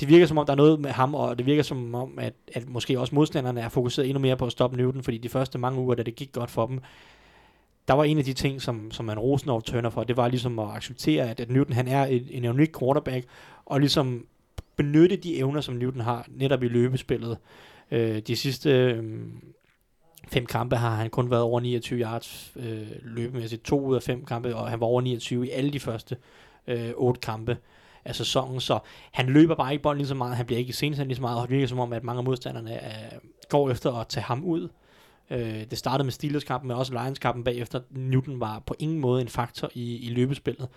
det 0.00 0.08
virker 0.08 0.26
som 0.26 0.38
om, 0.38 0.46
der 0.46 0.52
er 0.52 0.56
noget 0.56 0.80
med 0.80 0.90
ham, 0.90 1.14
og 1.14 1.38
det 1.38 1.46
virker 1.46 1.62
som 1.62 1.94
om, 1.94 2.18
at, 2.18 2.34
at 2.54 2.68
måske 2.68 3.00
også 3.00 3.14
modstanderne 3.14 3.60
er 3.60 3.68
fokuseret 3.68 4.08
endnu 4.08 4.20
mere 4.20 4.36
på 4.36 4.46
at 4.46 4.52
stoppe 4.52 4.76
Newton, 4.76 5.02
fordi 5.02 5.18
de 5.18 5.28
første 5.28 5.58
mange 5.58 5.80
uger, 5.80 5.94
da 5.94 6.02
det 6.02 6.16
gik 6.16 6.32
godt 6.32 6.50
for 6.50 6.66
dem, 6.66 6.80
der 7.88 7.94
var 7.94 8.04
en 8.04 8.18
af 8.18 8.24
de 8.24 8.32
ting, 8.32 8.62
som, 8.62 8.90
som 8.90 9.04
man 9.04 9.18
Rosenov 9.18 9.62
tønder 9.62 9.90
for, 9.90 10.04
det 10.04 10.16
var 10.16 10.28
ligesom 10.28 10.58
at 10.58 10.70
acceptere, 10.70 11.30
at, 11.30 11.40
at 11.40 11.50
Newton 11.50 11.72
han 11.72 11.88
er 11.88 12.04
en, 12.04 12.26
en 12.30 12.44
unik 12.44 12.78
quarterback, 12.78 13.26
og 13.66 13.80
ligesom 13.80 14.26
benytte 14.76 15.16
de 15.16 15.36
evner, 15.36 15.60
som 15.60 15.74
Newton 15.74 16.00
har 16.00 16.26
netop 16.28 16.62
i 16.62 16.68
løbespillet. 16.68 17.38
Øh, 17.90 18.18
de 18.18 18.36
sidste 18.36 18.70
øh, 18.70 19.04
fem 20.28 20.46
kampe 20.46 20.76
har 20.76 20.94
han 20.94 21.10
kun 21.10 21.30
været 21.30 21.42
over 21.42 21.60
29 21.60 22.00
yards 22.00 22.52
øh, 22.56 22.88
løbemæssigt, 23.02 23.64
to 23.64 23.80
ud 23.80 23.96
af 23.96 24.02
fem 24.02 24.24
kampe, 24.24 24.56
og 24.56 24.70
han 24.70 24.80
var 24.80 24.86
over 24.86 25.00
29 25.00 25.46
i 25.46 25.50
alle 25.50 25.70
de 25.70 25.80
første 25.80 26.16
øh, 26.66 26.90
otte 26.96 27.20
kampe 27.20 27.56
af 28.04 28.14
sæsonen, 28.14 28.60
så 28.60 28.78
han 29.12 29.26
løber 29.26 29.54
bare 29.54 29.72
ikke 29.72 29.82
bolden 29.82 29.98
lige 29.98 30.08
så 30.08 30.14
meget, 30.14 30.36
han 30.36 30.46
bliver 30.46 30.58
ikke 30.58 30.70
iscenesat 30.70 31.06
lige 31.06 31.16
så 31.16 31.22
meget, 31.22 31.40
og 31.40 31.48
det 31.48 31.56
virker 31.56 31.68
som 31.68 31.78
om, 31.78 31.92
at 31.92 32.04
mange 32.04 32.18
af 32.18 32.24
modstanderne 32.24 32.74
øh, 32.74 33.18
går 33.48 33.70
efter 33.70 33.92
at 33.92 34.08
tage 34.08 34.24
ham 34.24 34.44
ud. 34.44 34.68
Øh, 35.30 35.64
det 35.70 35.78
startede 35.78 36.04
med 36.04 36.12
Steelers-kampen, 36.12 36.68
men 36.68 36.76
også 36.76 36.92
Lions-kampen 36.92 37.44
bagefter. 37.44 37.80
Newton 37.90 38.40
var 38.40 38.62
på 38.66 38.74
ingen 38.78 38.98
måde 38.98 39.20
en 39.22 39.28
faktor 39.28 39.70
i, 39.74 39.96
i 39.96 40.10
løbespillet. 40.10 40.68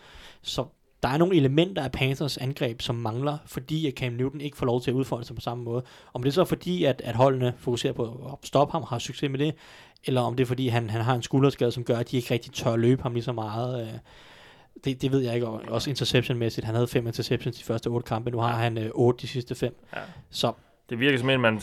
Så 0.42 0.66
der 1.04 1.10
er 1.10 1.18
nogle 1.18 1.36
elementer 1.36 1.84
af 1.84 1.92
Panthers 1.92 2.38
angreb, 2.38 2.82
som 2.82 2.96
mangler, 2.96 3.38
fordi 3.46 3.88
at 3.88 3.94
Cam 3.94 4.14
Newton 4.14 4.42
ikke 4.42 4.58
får 4.58 4.66
lov 4.66 4.82
til 4.82 4.92
at 4.92 4.96
udfolde 4.96 5.26
sig 5.26 5.36
på 5.36 5.42
samme 5.42 5.64
måde. 5.64 5.84
Om 6.14 6.24
det 6.24 6.30
er 6.30 6.34
så 6.34 6.46
fordi, 6.46 6.84
at, 6.84 7.02
at 7.06 7.16
holdene 7.16 7.54
fokuserer 7.58 7.94
på 7.94 8.04
at 8.04 8.48
stoppe 8.48 8.72
ham, 8.72 8.84
har 8.84 9.00
succes 9.00 9.30
med 9.32 9.40
det, 9.40 9.56
eller 10.04 10.22
om 10.22 10.36
det 10.36 10.44
er 10.44 10.48
fordi, 10.48 10.68
han, 10.68 10.90
han 10.90 11.02
har 11.02 11.16
en 11.16 11.22
skulderskade, 11.22 11.72
som 11.72 11.84
gør, 11.84 11.98
at 11.98 12.12
de 12.12 12.18
ikke 12.18 12.34
rigtig 12.34 12.54
tør 12.54 12.74
at 12.74 12.80
løbe 12.80 13.04
ham 13.04 13.14
lige 13.14 13.24
så 13.24 13.32
meget. 13.32 13.82
Øh, 13.82 13.94
det, 14.84 15.02
det 15.02 15.12
ved 15.12 15.20
jeg 15.20 15.36
ikke. 15.36 15.48
Og 15.48 15.62
også 15.68 15.90
interception-mæssigt. 15.90 16.66
Han 16.66 16.76
havde 16.76 16.88
fem 16.88 17.08
interceptions 17.08 17.58
de 17.58 17.64
første 17.64 17.88
otte 17.88 18.08
kampe. 18.08 18.32
Nu 18.32 18.38
har 18.40 18.48
han 18.56 18.78
øh, 18.78 18.90
otte 18.94 19.22
de 19.22 19.28
sidste 19.28 19.56
fem. 19.56 19.76
Ja. 19.96 20.00
Så 20.32 20.52
Det 20.90 21.00
virker 21.00 21.18
som, 21.20 21.30
en, 21.30 21.42
man, 21.42 21.58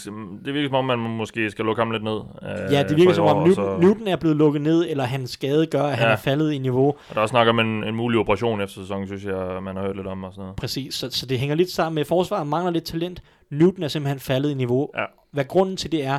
det 0.45 0.55
virker 0.55 0.69
som 0.69 0.75
om, 0.75 0.85
man 0.85 0.99
måske 0.99 1.51
skal 1.51 1.65
lukke 1.65 1.81
ham 1.83 1.91
lidt 1.91 2.05
ned. 2.05 2.17
Øh, 2.43 2.73
ja, 2.73 2.83
det 2.83 2.97
virker 2.97 3.13
som 3.13 3.25
om 3.25 3.37
Newton, 3.37 3.55
så- 3.55 3.79
Newton 3.81 4.09
er 4.09 4.17
blevet 4.17 4.37
lukket 4.37 4.63
ned, 4.63 4.87
eller 4.89 5.05
hans 5.05 5.31
skade 5.31 5.67
gør, 5.67 5.83
at 5.83 5.97
han 5.97 6.07
Ja. 6.07 6.13
er 6.13 6.17
faldet 6.17 6.53
i 6.53 6.59
niveau. 6.59 6.87
Og 6.89 6.97
der 7.11 7.17
er 7.17 7.21
også 7.21 7.33
snak 7.33 7.49
om 7.49 7.59
en, 7.59 7.85
en 7.85 7.95
mulig 7.95 8.21
operation 8.21 8.61
efter 8.61 8.81
sæsonen, 8.81 9.07
synes 9.07 9.25
jeg, 9.25 9.63
man 9.63 9.77
har 9.77 9.83
hørt 9.83 9.97
lidt 9.97 10.07
om 10.07 10.25
og 10.25 10.33
sådan 10.33 10.43
noget. 10.43 10.57
Præcis, 10.57 10.95
så, 10.95 11.11
så 11.11 11.27
det 11.27 11.39
hænger 11.39 11.55
lidt 11.57 11.71
sammen 11.71 11.95
med, 11.95 12.05
forsvaret 12.05 12.47
mangler 12.47 12.71
lidt 12.73 12.85
talent. 12.85 13.23
Newton 13.51 13.83
er 13.83 13.89
simpelthen 13.89 14.21
faldet 14.21 14.51
i 14.51 14.55
niveau. 14.55 14.91
Ja. 14.99 15.05
Hvad 15.31 15.45
grunden 15.45 15.77
til 15.77 15.93
det 15.93 16.05
er, 16.05 16.19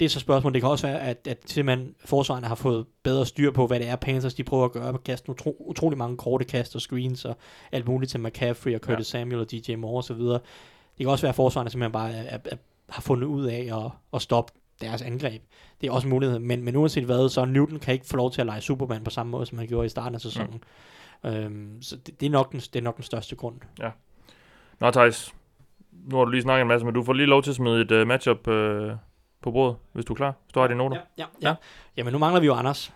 det 0.00 0.04
er 0.04 0.08
så 0.08 0.20
spørgsmålet. 0.20 0.54
Det 0.54 0.62
kan 0.62 0.70
også 0.70 0.86
være, 0.86 1.00
at, 1.00 1.26
at 1.26 1.38
simpelthen 1.46 1.94
forsvarerne 2.04 2.46
har 2.46 2.54
fået 2.54 2.86
bedre 3.02 3.26
styr 3.26 3.50
på, 3.50 3.66
hvad 3.66 3.80
det 3.80 3.88
er, 3.88 3.96
Panthers 3.96 4.34
de 4.34 4.44
prøver 4.44 4.64
at 4.64 4.72
gøre 4.72 4.92
på 4.92 4.98
kasten. 4.98 5.30
Utro, 5.30 5.56
utrolig 5.60 5.98
mange 5.98 6.16
korte 6.16 6.44
kast 6.44 6.74
og 6.74 6.80
screens 6.80 7.24
og 7.24 7.36
alt 7.72 7.88
muligt 7.88 8.10
til 8.10 8.20
McCaffrey 8.20 8.74
og 8.74 8.80
Curtis 8.80 9.14
ja. 9.14 9.18
Samuel 9.18 9.40
og 9.40 9.50
DJ 9.50 9.74
Moore 9.74 9.98
osv. 9.98 10.16
Det 10.18 10.40
kan 10.98 11.08
også 11.08 11.22
være, 11.22 11.30
at 11.30 11.36
forsvarerne 11.36 11.70
simpelthen 11.70 11.92
bare 11.92 12.12
er, 12.12 12.22
er, 12.22 12.38
er, 12.44 12.56
har 12.88 13.02
fundet 13.02 13.26
ud 13.26 13.44
af 13.44 13.84
at, 13.84 13.90
at 14.14 14.22
stoppe 14.22 14.52
deres 14.80 15.02
angreb. 15.02 15.42
Det 15.80 15.86
er 15.86 15.92
også 15.92 16.06
en 16.06 16.10
mulighed. 16.10 16.38
Men, 16.38 16.64
men 16.64 16.76
uanset 16.76 17.04
hvad, 17.04 17.28
så 17.28 17.44
Newton 17.44 17.78
kan 17.78 17.94
ikke 17.94 18.06
få 18.06 18.16
lov 18.16 18.30
til 18.30 18.40
at 18.40 18.46
lege 18.46 18.60
Superman 18.60 19.04
på 19.04 19.10
samme 19.10 19.30
måde, 19.30 19.46
som 19.46 19.58
han 19.58 19.66
gjorde 19.66 19.86
i 19.86 19.88
starten 19.88 20.14
af 20.14 20.20
sæsonen. 20.20 20.62
Mm. 21.24 21.30
Øhm, 21.30 21.82
så 21.82 21.96
det, 21.96 22.20
det, 22.20 22.26
er 22.26 22.30
nok 22.30 22.52
den, 22.52 22.60
det 22.60 22.76
er 22.76 22.82
nok 22.82 22.96
den 22.96 23.04
største 23.04 23.36
grund. 23.36 23.56
Nå, 24.80 24.90
Thijs. 24.90 25.34
Nu 25.92 26.16
har 26.16 26.24
du 26.24 26.30
lige 26.30 26.42
snakket 26.42 26.62
en 26.62 26.68
masse, 26.68 26.84
men 26.86 26.94
du 26.94 27.02
får 27.02 27.12
lige 27.12 27.26
lov 27.26 27.42
til 27.42 27.50
at 27.50 27.56
smide 27.56 27.80
et 27.80 27.92
uh, 27.92 28.06
matchup 28.06 28.48
uh, 28.48 28.54
på 29.46 29.50
bordet, 29.52 29.76
hvis 29.92 30.04
du 30.04 30.12
er 30.12 30.16
klar. 30.16 30.34
Hvis 30.44 30.52
du 30.52 30.60
har 30.60 30.66
dine 30.66 30.78
noter. 30.78 30.96
Ja, 31.18 31.24
ja, 31.42 31.48
ja. 31.48 31.54
Jamen, 31.96 32.12
nu 32.12 32.18
mangler 32.18 32.40
vi 32.40 32.46
jo 32.46 32.54
Anders. 32.54 32.92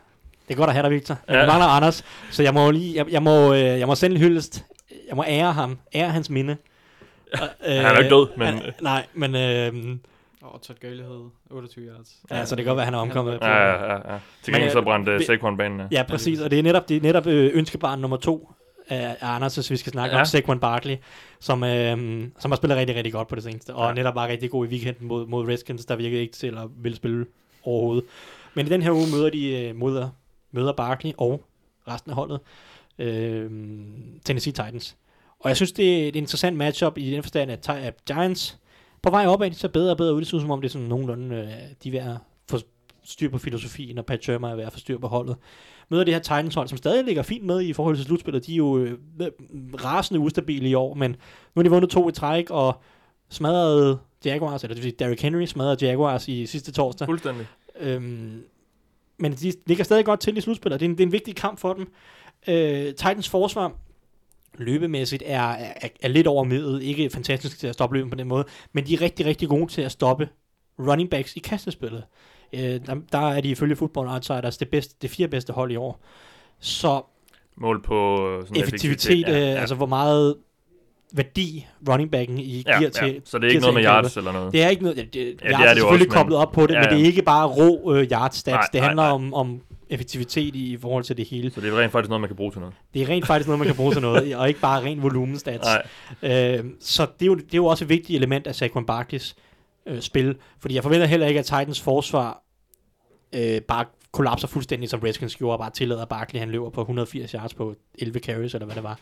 Det 0.48 0.54
er 0.54 0.58
godt 0.58 0.68
at 0.70 0.74
have 0.74 0.82
dig, 0.82 0.90
Victor. 0.90 1.16
Men 1.26 1.36
Ja. 1.36 1.40
vi 1.42 1.46
mangler 1.46 1.66
Anders, 1.66 2.04
så 2.30 2.42
jeg 2.42 2.54
må 2.54 2.70
lige, 2.70 2.96
jeg, 2.96 3.06
jeg 3.12 3.22
må, 3.22 3.52
øh, 3.54 3.58
jeg 3.60 3.86
må 3.86 3.94
sende 3.94 4.16
en 4.16 4.22
hyldest. 4.22 4.64
Jeg 5.08 5.16
må 5.16 5.24
ære 5.28 5.52
ham, 5.52 5.78
ære 5.94 6.08
hans 6.08 6.30
minde. 6.30 6.56
Og, 7.32 7.38
øh, 7.66 7.74
Han 7.74 7.84
er 7.84 7.98
ikke 7.98 8.14
død, 8.14 8.28
men- 8.36 8.46
Han, 8.46 8.72
nej, 8.82 9.06
men 9.14 9.34
øh, 9.34 9.96
Og 10.42 10.62
Todd 10.62 10.78
Gurley 10.80 11.02
havde 11.02 11.30
28 11.50 11.84
yards. 11.86 12.16
ja, 12.30 12.44
så 12.44 12.56
det 12.56 12.64
kan 12.64 12.70
godt 12.70 12.76
være, 12.76 12.82
at 12.82 12.86
han 12.86 12.94
er 12.94 12.98
omkommet. 12.98 13.40
på- 13.40 13.46
Ja, 13.46 13.56
ja, 13.56 13.84
ja. 13.84 14.12
ja. 14.12 14.18
Til 14.42 14.52
gengæld 14.54 14.68
øh, 14.70 14.72
så 14.72 14.82
brændte 14.82 15.12
vi- 15.18 15.24
Saquon 15.24 15.56
banen. 15.56 15.80
Ja, 15.92 16.02
præcis, 16.08 16.40
og 16.40 16.50
det 16.50 16.58
er 16.58 16.62
netop, 16.62 16.88
det 16.88 16.96
er 16.96 17.00
netop 17.00 17.26
øh, 17.26 17.50
ønskebarn 17.54 17.98
nummer 17.98 18.16
to 18.16 18.52
af 18.90 19.16
Anders, 19.20 19.54
hvis 19.54 19.70
vi 19.70 19.76
skal 19.76 19.92
snakke 19.92 20.14
Ja. 20.14 20.20
om 20.20 20.26
Saquon 20.26 20.60
Barkley, 20.60 20.96
som, 21.40 21.64
øh, 21.64 22.28
som 22.38 22.50
har 22.50 22.56
spillet 22.56 22.78
rigtig, 22.78 22.96
rigtig 22.96 23.12
godt 23.12 23.28
på 23.28 23.34
det 23.34 23.44
seneste, 23.44 23.74
og 23.74 23.88
Ja. 23.88 23.94
netop 23.94 24.14
var 24.14 24.28
rigtig 24.28 24.50
god 24.50 24.66
i 24.66 24.68
weekenden 24.68 25.06
mod, 25.08 25.26
mod 25.26 25.48
Redskins, 25.48 25.84
der 25.84 25.96
virkede 25.96 26.20
ikke 26.20 26.32
til 26.34 26.46
at 26.46 26.68
ville 26.82 26.96
spille 26.96 27.26
overhovedet. 27.64 28.04
Men 28.54 28.66
i 28.66 28.68
den 28.68 28.82
her 28.82 28.90
uge 28.90 29.06
møder 29.12 29.30
de 29.30 29.64
øh, 29.68 29.76
møder, 29.76 30.08
møder 30.52 30.72
Barkley 30.72 31.12
og 31.18 31.44
resten 31.88 32.10
af 32.10 32.14
holdet 32.14 32.40
øh, 32.98 33.50
Tennessee 34.24 34.52
Titans. 34.52 34.96
Og 35.40 35.48
jeg 35.48 35.56
synes, 35.56 35.72
det 35.72 36.04
er 36.04 36.08
et 36.08 36.16
interessant 36.16 36.56
matchup 36.56 36.98
i 36.98 37.10
den 37.10 37.22
forstand, 37.22 37.50
at, 37.50 37.68
Giants 38.06 38.58
på 39.02 39.10
vej 39.10 39.26
opad, 39.26 39.50
de 39.50 39.54
ser 39.54 39.68
bedre 39.68 39.90
og 39.90 39.96
bedre 39.96 40.14
ud. 40.14 40.20
Det 40.20 40.32
ud 40.34 40.40
som 40.40 40.50
om, 40.50 40.60
det 40.60 40.68
er 40.68 40.72
sådan 40.72 40.88
nogenlunde, 40.88 41.36
øh, 41.36 41.46
de 41.84 41.98
er 41.98 42.16
styr 43.10 43.30
på 43.30 43.38
filosofien, 43.38 43.98
og 43.98 44.06
Pat 44.06 44.22
Shermer 44.22 44.48
er 44.48 44.56
ved 44.56 44.64
at 44.64 44.72
få 44.72 44.78
styr 44.78 44.98
på 44.98 45.08
holdet 45.08 45.36
møder 45.90 46.04
det 46.04 46.14
her 46.14 46.20
Titans 46.20 46.54
hold, 46.54 46.68
som 46.68 46.78
stadig 46.78 47.04
ligger 47.04 47.22
fint 47.22 47.44
med 47.44 47.62
i 47.62 47.72
forhold 47.72 47.96
til 47.96 48.04
slutspillet. 48.04 48.46
De 48.46 48.52
er 48.52 48.56
jo 48.56 48.78
øh, 48.78 48.98
rasende 49.84 50.20
ustabile 50.20 50.68
i 50.68 50.74
år, 50.74 50.94
men 50.94 51.10
nu 51.10 51.16
har 51.56 51.62
de 51.62 51.70
vundet 51.70 51.90
to 51.90 52.08
i 52.08 52.12
træk, 52.12 52.50
og 52.50 52.82
smadrede 53.28 53.98
Jaguars, 54.24 54.62
eller 54.62 54.74
det 54.74 54.84
vil 54.84 54.90
sige 54.90 54.98
Derrick 54.98 55.22
Henry 55.22 55.44
smadrede 55.44 55.86
Jaguars 55.86 56.28
i 56.28 56.46
sidste 56.46 56.72
torsdag. 56.72 57.06
Fuldstændig. 57.06 57.46
Øhm, 57.80 58.42
men 59.18 59.32
de 59.32 59.52
ligger 59.66 59.84
stadig 59.84 60.04
godt 60.04 60.20
til 60.20 60.36
i 60.36 60.40
slutspillet. 60.40 60.80
Det 60.80 60.86
er 60.86 60.90
en, 60.90 60.96
det 60.96 61.02
er 61.02 61.06
en 61.06 61.12
vigtig 61.12 61.36
kamp 61.36 61.58
for 61.58 61.72
dem. 61.72 61.92
Øh, 62.48 62.86
Titans 62.86 63.28
forsvar 63.28 63.72
løbemæssigt 64.58 65.22
er, 65.26 65.42
er, 65.42 65.88
er 66.02 66.08
lidt 66.08 66.26
over 66.26 66.44
middel. 66.44 66.82
Ikke 66.82 67.10
fantastisk 67.10 67.58
til 67.58 67.66
at 67.66 67.74
stoppe 67.74 67.96
løben 67.96 68.10
på 68.10 68.16
den 68.16 68.28
måde, 68.28 68.44
men 68.72 68.86
de 68.86 68.94
er 68.94 69.00
rigtig, 69.00 69.26
rigtig 69.26 69.48
gode 69.48 69.66
til 69.66 69.82
at 69.82 69.92
stoppe 69.92 70.28
running 70.78 71.10
backs 71.10 71.36
i 71.36 71.38
kastespillet. 71.38 72.04
Øh, 72.52 72.60
der, 72.60 72.96
der 73.12 73.28
er 73.30 73.40
de 73.40 73.48
ifølge 73.48 73.76
Football 73.76 74.08
Outsiders 74.08 74.56
det, 74.56 74.68
bedste, 74.68 74.94
det 75.02 75.10
fire 75.10 75.28
bedste 75.28 75.52
hold 75.52 75.72
i 75.72 75.76
år. 75.76 76.00
Så 76.60 77.02
Mål 77.56 77.82
på 77.82 78.28
øh, 78.28 78.46
sådan 78.46 78.62
effektivitet, 78.62 79.28
ja, 79.28 79.32
øh, 79.32 79.40
ja. 79.40 79.60
altså 79.60 79.74
hvor 79.74 79.86
meget 79.86 80.36
værdi 81.12 81.66
running 81.88 82.10
backen 82.10 82.38
i 82.38 82.62
ja, 82.66 82.78
giver 82.78 82.90
ja. 83.02 83.06
til. 83.06 83.22
Så 83.24 83.38
det 83.38 83.44
er 83.44 83.48
ikke 83.48 83.60
noget 83.60 83.74
med 83.74 83.84
yards 83.84 84.16
eller 84.16 84.32
noget. 84.32 84.52
Det 84.52 84.62
er 84.62 84.68
ikke 84.68 84.82
noget, 84.82 84.96
det, 84.96 85.14
det, 85.14 85.20
ja, 85.44 85.48
er 85.52 85.56
det 85.56 85.66
er 85.66 85.68
det 85.68 85.68
jo 85.68 85.74
selvfølgelig 85.74 85.92
også, 85.92 86.18
men- 86.18 86.22
koblet 86.22 86.38
op 86.38 86.52
på 86.52 86.66
det, 86.66 86.74
Ja, 86.74 86.80
men 86.80 86.88
det 86.88 86.96
er 86.96 87.00
ja. 87.00 87.06
ikke 87.06 87.22
bare 87.22 87.46
rå 87.46 87.94
øh, 87.94 88.04
yard 88.10 88.30
stats. 88.32 88.46
Nej, 88.46 88.62
det 88.72 88.80
nej, 88.80 88.86
handler 88.86 89.02
nej. 89.02 89.12
om, 89.12 89.34
om 89.34 89.60
effektivitet 89.88 90.56
i, 90.56 90.72
i 90.72 90.76
forhold 90.76 91.04
til 91.04 91.16
det 91.16 91.26
hele. 91.28 91.50
Så 91.50 91.60
det 91.60 91.72
er 91.72 91.78
rent 91.78 91.92
faktisk 91.92 92.08
noget, 92.08 92.20
man 92.20 92.28
kan 92.28 92.36
bruge 92.36 92.52
til 92.52 92.60
noget. 92.60 92.74
Det 92.94 93.02
er 93.02 93.08
rent 93.08 93.26
faktisk 93.26 93.48
noget, 93.48 93.58
man 93.58 93.66
kan 93.66 93.76
bruge 93.76 93.92
til 93.92 94.02
noget, 94.02 94.36
og 94.36 94.48
ikke 94.48 94.60
bare 94.60 94.84
ren 94.84 95.02
volumenstats. 95.02 95.66
Nej. 96.22 96.58
Øh, 96.58 96.64
så 96.80 97.02
det 97.02 97.22
er, 97.22 97.26
jo, 97.26 97.34
det 97.34 97.54
er 97.54 97.56
jo 97.56 97.66
også 97.66 97.84
et 97.84 97.88
vigtigt 97.88 98.16
element 98.16 98.46
af 98.46 98.54
Saquon 98.54 98.86
Barkleys 98.86 99.36
øh, 99.90 100.00
spil, 100.00 100.36
fordi 100.58 100.74
jeg 100.74 100.82
forventer 100.82 101.06
heller 101.06 101.26
ikke, 101.26 101.40
at 101.40 101.44
Titans 101.44 101.80
forsvar 101.80 102.42
øh, 103.32 103.62
bare 103.62 103.84
kollapser 104.12 104.48
fuldstændig, 104.48 104.88
som 104.88 105.00
Redskins 105.00 105.36
gjorde, 105.36 105.54
og 105.54 105.58
bare 105.58 105.70
tillader 105.70 106.04
Barkley, 106.04 106.40
han 106.40 106.50
løber 106.50 106.70
på 106.70 106.80
180 106.80 107.30
yards 107.30 107.54
på 107.54 107.74
11 107.98 108.18
carries, 108.18 108.54
eller 108.54 108.66
hvad 108.66 108.76
det 108.76 108.84
var. 108.84 108.98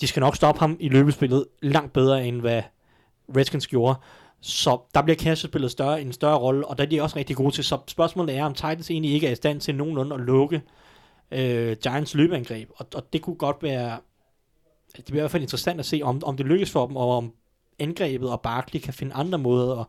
De 0.00 0.06
skal 0.06 0.20
nok 0.20 0.36
stoppe 0.36 0.58
ham 0.58 0.76
i 0.80 0.88
løbespillet 0.88 1.46
langt 1.62 1.92
bedre, 1.92 2.26
end 2.26 2.40
hvad 2.40 2.62
Redskins 3.36 3.66
gjorde. 3.66 3.98
Så 4.40 4.78
der 4.94 5.02
bliver 5.02 5.16
kastespillet 5.16 5.70
større, 5.70 6.00
en 6.00 6.12
større 6.12 6.38
rolle, 6.38 6.66
og 6.66 6.78
der 6.78 6.84
er 6.84 6.88
de 6.88 7.02
også 7.02 7.16
rigtig 7.16 7.36
gode 7.36 7.54
til. 7.54 7.64
Så 7.64 7.78
spørgsmålet 7.86 8.36
er, 8.36 8.44
om 8.44 8.54
Titans 8.54 8.90
egentlig 8.90 9.12
ikke 9.12 9.26
er 9.26 9.32
i 9.32 9.34
stand 9.34 9.60
til 9.60 9.74
nogenlunde 9.74 10.14
at 10.14 10.20
lukke 10.20 10.62
øh, 11.30 11.76
Giants 11.82 12.14
løbeangreb. 12.14 12.70
Og, 12.76 12.86
og 12.94 13.12
det 13.12 13.22
kunne 13.22 13.36
godt 13.36 13.56
være, 13.62 13.98
det 14.96 15.04
bliver 15.04 15.20
i 15.20 15.22
hvert 15.22 15.30
fald 15.30 15.42
interessant 15.42 15.80
at 15.80 15.86
se, 15.86 16.00
om, 16.04 16.22
om 16.24 16.36
det 16.36 16.46
lykkes 16.46 16.70
for 16.70 16.86
dem, 16.86 16.96
og 16.96 17.16
om 17.16 17.32
angrebet 17.78 18.30
og 18.30 18.40
Barkley 18.40 18.80
kan 18.80 18.94
finde 18.94 19.14
andre 19.14 19.38
måder 19.38 19.80
at, 19.80 19.86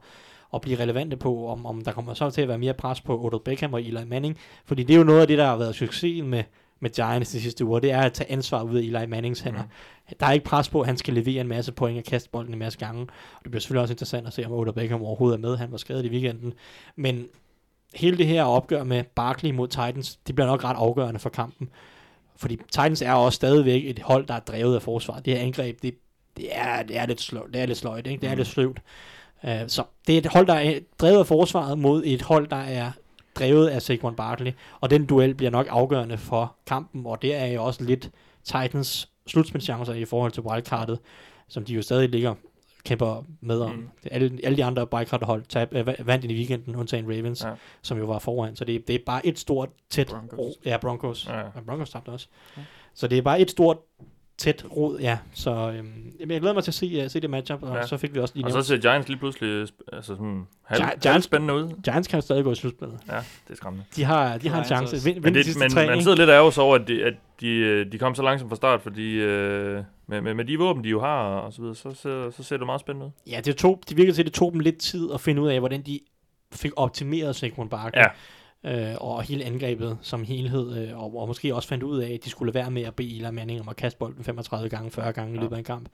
at 0.54 0.62
blive 0.62 0.80
relevante 0.80 1.18
på, 1.18 1.48
om, 1.48 1.66
om 1.66 1.82
der 1.82 1.92
kommer 1.92 2.14
så 2.14 2.30
til 2.30 2.42
at 2.42 2.48
være 2.48 2.58
mere 2.58 2.74
pres 2.74 3.02
på 3.02 3.26
Odell 3.26 3.44
Beckham 3.46 3.74
og 3.74 3.82
Eli 3.82 4.06
Manning, 4.06 4.38
fordi 4.66 4.84
det 4.84 4.94
er 4.94 4.98
jo 4.98 5.04
noget 5.04 5.22
af 5.22 5.28
det, 5.28 5.38
der 5.38 5.46
har 5.46 5.58
været 5.58 5.76
succesen 5.76 6.30
med, 6.30 6.44
med 6.80 6.90
Giants 6.90 7.32
de 7.32 7.42
sidste 7.42 7.66
uger, 7.66 7.80
det 7.80 7.92
er 7.92 8.02
at 8.02 8.14
tage 8.14 8.32
ansvar 8.32 8.64
ud 8.64 8.78
af 8.78 8.82
Eli 8.82 9.06
Mannings 9.06 9.40
hænder. 9.40 9.64
Mm. 9.64 10.16
Der 10.20 10.26
er 10.26 10.32
ikke 10.32 10.46
pres 10.46 10.70
på, 10.70 10.82
at 10.82 10.88
han 10.88 10.98
skal 10.98 11.14
levere 11.14 11.42
en 11.42 11.48
masse 11.48 11.72
point 11.72 11.98
og 11.98 12.04
kaste 12.04 12.30
bolden 12.30 12.54
en 12.54 12.60
masse 12.60 12.80
gange, 12.80 13.02
og 13.02 13.44
det 13.44 13.52
bliver 13.52 13.62
selvfølgelig 13.62 13.82
også 13.82 13.94
interessant 13.94 14.28
at 14.28 14.34
se, 14.34 14.46
om 14.46 14.52
Odell 14.52 14.74
Beckham 14.74 15.02
overhovedet 15.02 15.38
er 15.38 15.42
med, 15.42 15.58
han 15.58 15.72
var 15.72 15.78
skadet 15.78 16.06
i 16.06 16.10
weekenden, 16.10 16.54
men 16.96 17.28
hele 17.96 18.18
det 18.18 18.28
her 18.28 18.44
opgør 18.44 18.84
med 18.84 19.04
Barkley 19.16 19.52
mod 19.52 19.68
Titans, 19.68 20.20
det 20.28 20.36
bliver 20.36 20.48
nok 20.48 20.64
ret 20.64 20.76
afgørende 20.76 21.20
for 21.20 21.30
kampen, 21.30 21.70
fordi 22.36 22.56
Titans 22.56 23.02
er 23.02 23.14
også 23.14 23.36
stadigvæk 23.36 23.86
et 23.86 24.00
hold, 24.00 24.28
der 24.28 24.34
er 24.34 24.40
drevet 24.40 24.76
af 24.76 24.82
forsvar. 24.82 25.20
Det 25.20 25.34
her 25.34 25.42
angreb, 25.42 25.82
det, 25.82 25.96
det, 26.40 26.48
er, 26.52 26.84
det 26.84 26.98
er 26.98 27.06
lidt 27.06 27.22
sløjt, 27.22 27.54
det 27.54 27.62
er 27.62 27.66
lidt 27.66 27.78
sløjt, 27.78 28.08
ikke? 28.08 28.22
det 28.22 28.28
er 28.28 28.32
Mm. 28.32 28.38
lidt 28.38 28.48
sløvt. 28.48 28.80
Uh, 29.44 29.50
så 29.68 29.84
det 30.08 30.14
er 30.14 30.18
et 30.18 30.26
hold, 30.26 30.48
der 30.48 30.54
er 30.54 30.80
drevet 31.00 31.20
af 31.20 31.28
forsvaret 31.28 31.78
mod 31.80 32.04
et 32.06 32.22
hold, 32.22 32.48
der 32.48 32.56
er 32.56 32.92
drevet 33.36 33.68
af 33.68 33.82
Saquon 33.82 34.16
Barkley, 34.16 34.52
og 34.82 34.90
den 34.90 35.06
duel 35.06 35.36
bliver 35.36 35.50
nok 35.52 35.68
afgørende 35.70 36.18
for 36.18 36.56
kampen, 36.68 37.06
og 37.06 37.22
det 37.22 37.36
er 37.36 37.46
jo 37.46 37.64
også 37.64 37.84
lidt 37.84 38.10
Titans 38.44 39.10
slutspilschancer 39.28 39.94
i 39.94 40.06
forhold 40.06 40.32
til 40.32 40.44
wildcardet, 40.44 41.00
som 41.48 41.66
de 41.66 41.74
jo 41.74 41.82
stadig 41.82 42.10
ligger 42.10 42.36
kæmper 42.86 43.26
med 43.42 43.60
om. 43.60 43.72
Mm. 43.72 43.90
Alle, 44.12 44.40
alle 44.44 44.58
de 44.58 44.64
andre 44.64 44.88
wildcard-hold 44.94 45.44
tab, 45.50 45.74
øh, 45.74 45.88
vandt 46.08 46.26
i 46.26 46.34
weekenden, 46.36 46.76
undtagen 46.76 47.06
Ravens, 47.06 47.44
Ja. 47.44 47.50
som 47.82 47.98
jo 47.98 48.06
var 48.06 48.20
foran. 48.20 48.56
Så 48.56 48.66
det, 48.66 48.88
det 48.88 48.96
er 48.96 49.00
bare 49.06 49.26
et 49.26 49.40
stort, 49.40 49.70
tæt... 49.90 50.08
Broncos. 50.08 50.40
ro- 50.40 50.54
Ja, 50.66 50.78
Broncos. 50.78 51.28
Ja. 51.28 51.38
ja 51.38 51.44
Broncos 51.66 51.90
tabte 51.90 52.10
også. 52.10 52.28
Ja. 52.58 52.62
Så 52.94 53.08
det 53.08 53.18
er 53.18 53.22
bare 53.22 53.40
et 53.40 53.52
stort, 53.52 53.78
tæt 54.40 54.66
rod, 54.78 55.00
ja. 55.00 55.18
Så 55.34 55.52
øhm, 55.52 56.14
jamen, 56.20 56.32
jeg 56.32 56.40
glæder 56.42 56.54
mig 56.54 56.64
til 56.64 56.72
at 56.72 56.76
se, 56.76 57.04
uh, 57.06 57.12
se 57.12 57.20
det 57.20 57.30
matchup, 57.30 57.64
og 57.64 57.76
Ja. 57.76 57.86
så 57.88 57.98
fik 57.98 58.14
vi 58.14 58.20
også 58.20 58.34
lige 58.36 58.46
Og 58.46 58.52
så 58.52 58.62
ser 58.62 58.78
Giants 58.78 59.08
lige 59.08 59.18
pludselig 59.20 59.62
altså 59.94 60.16
sådan 60.16 60.48
halv, 60.66 60.82
Gi- 60.84 61.08
Giants- 61.10 61.22
spændende 61.22 61.54
ud. 61.56 61.82
Giants 61.84 62.08
kan 62.08 62.18
jo 62.18 62.22
stadig 62.22 62.44
gå 62.44 62.52
i 62.52 62.56
slutspillet. 62.56 63.00
Ja, 63.08 63.16
det 63.16 63.24
er 63.50 63.56
skræmmende. 63.56 63.86
De 63.96 64.04
har, 64.04 64.38
de 64.38 64.50
har 64.50 64.60
en 64.60 64.66
chance. 64.66 65.04
Vind, 65.06 65.16
Men, 65.16 65.24
vind 65.24 65.34
de 65.34 65.38
det, 65.38 65.46
sidste 65.46 65.60
men 65.60 65.70
tre, 65.72 65.86
man 65.86 65.94
ikke? 65.94 66.04
sidder 66.04 66.18
lidt 66.18 66.30
ærgerlig 66.30 66.60
over, 66.60 66.76
at 66.76 66.88
de, 66.88 67.04
at 67.04 67.14
de, 67.42 67.48
øh, 67.50 67.92
de 67.92 67.98
kom 67.98 68.16
så 68.16 68.22
langsomt 68.24 68.50
fra 68.50 68.56
start, 68.56 68.82
fordi 68.82 69.12
øh, 69.14 69.84
med, 70.08 70.22
med, 70.22 70.34
med 70.34 70.46
de 70.46 70.58
våben, 70.58 70.84
de 70.84 70.90
jo 70.90 71.00
har 71.02 71.24
og 71.24 71.54
så 71.54 71.62
videre, 71.62 71.76
så, 71.76 71.94
så, 71.94 72.32
så 72.38 72.44
ser 72.44 72.58
det 72.58 72.66
meget 72.66 72.82
spændende 72.82 73.06
ud. 73.06 73.12
Ja, 73.32 73.42
det, 73.46 73.58
tog, 73.58 73.82
det 73.90 73.98
virker 73.98 74.14
til, 74.14 74.22
at 74.22 74.26
det 74.26 74.34
tog 74.34 74.52
dem 74.52 74.60
lidt 74.60 74.78
tid 74.78 75.10
at 75.14 75.22
finde 75.22 75.42
ud 75.42 75.48
af, 75.50 75.60
hvordan 75.60 75.82
de 75.82 76.00
fik 76.54 76.72
optimeret 76.76 77.36
Saquon 77.36 77.70
Barkley. 77.70 78.02
Ja. 78.02 78.08
Øh, 78.66 78.96
og 78.98 79.22
hele 79.24 79.44
angrebet 79.46 79.98
som 80.02 80.24
helhed, 80.24 80.78
øh, 80.90 81.00
og, 81.04 81.18
og 81.18 81.28
måske 81.28 81.56
også 81.56 81.68
fandt 81.68 81.84
ud 81.84 82.00
af, 82.00 82.12
at 82.14 82.26
de 82.26 82.30
skulle 82.30 82.54
være 82.54 82.72
med 82.72 82.82
at 82.82 82.96
bede 82.96 83.16
Eli 83.18 83.32
Manning 83.32 83.62
om 83.62 83.70
at 83.70 83.76
kaste 83.76 84.00
bolden 84.00 84.24
35 84.24 84.70
gange, 84.70 84.92
40 84.92 85.14
gange 85.14 85.34
i 85.34 85.36
Ja. 85.36 85.42
løbet 85.42 85.56
af 85.56 85.60
en 85.60 85.64
kamp. 85.66 85.90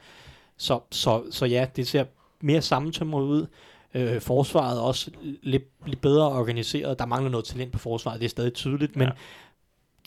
Så, 0.57 0.79
så, 0.91 1.23
så 1.31 1.45
ja, 1.45 1.67
det 1.75 1.87
ser 1.87 2.05
mere 2.41 2.61
sammentømret 2.61 3.23
ud. 3.23 3.45
Øh, 3.93 4.21
forsvaret 4.21 4.77
er 4.77 4.81
også 4.81 5.11
lidt, 5.43 5.63
lidt 5.85 6.01
bedre 6.01 6.27
organiseret. 6.29 6.99
Der 6.99 7.05
mangler 7.05 7.31
noget 7.31 7.45
talent 7.45 7.71
på 7.71 7.79
forsvaret, 7.79 8.19
det 8.19 8.25
er 8.25 8.29
stadig 8.29 8.53
tydeligt, 8.53 8.95
men 8.95 9.07
Ja. 9.07 9.13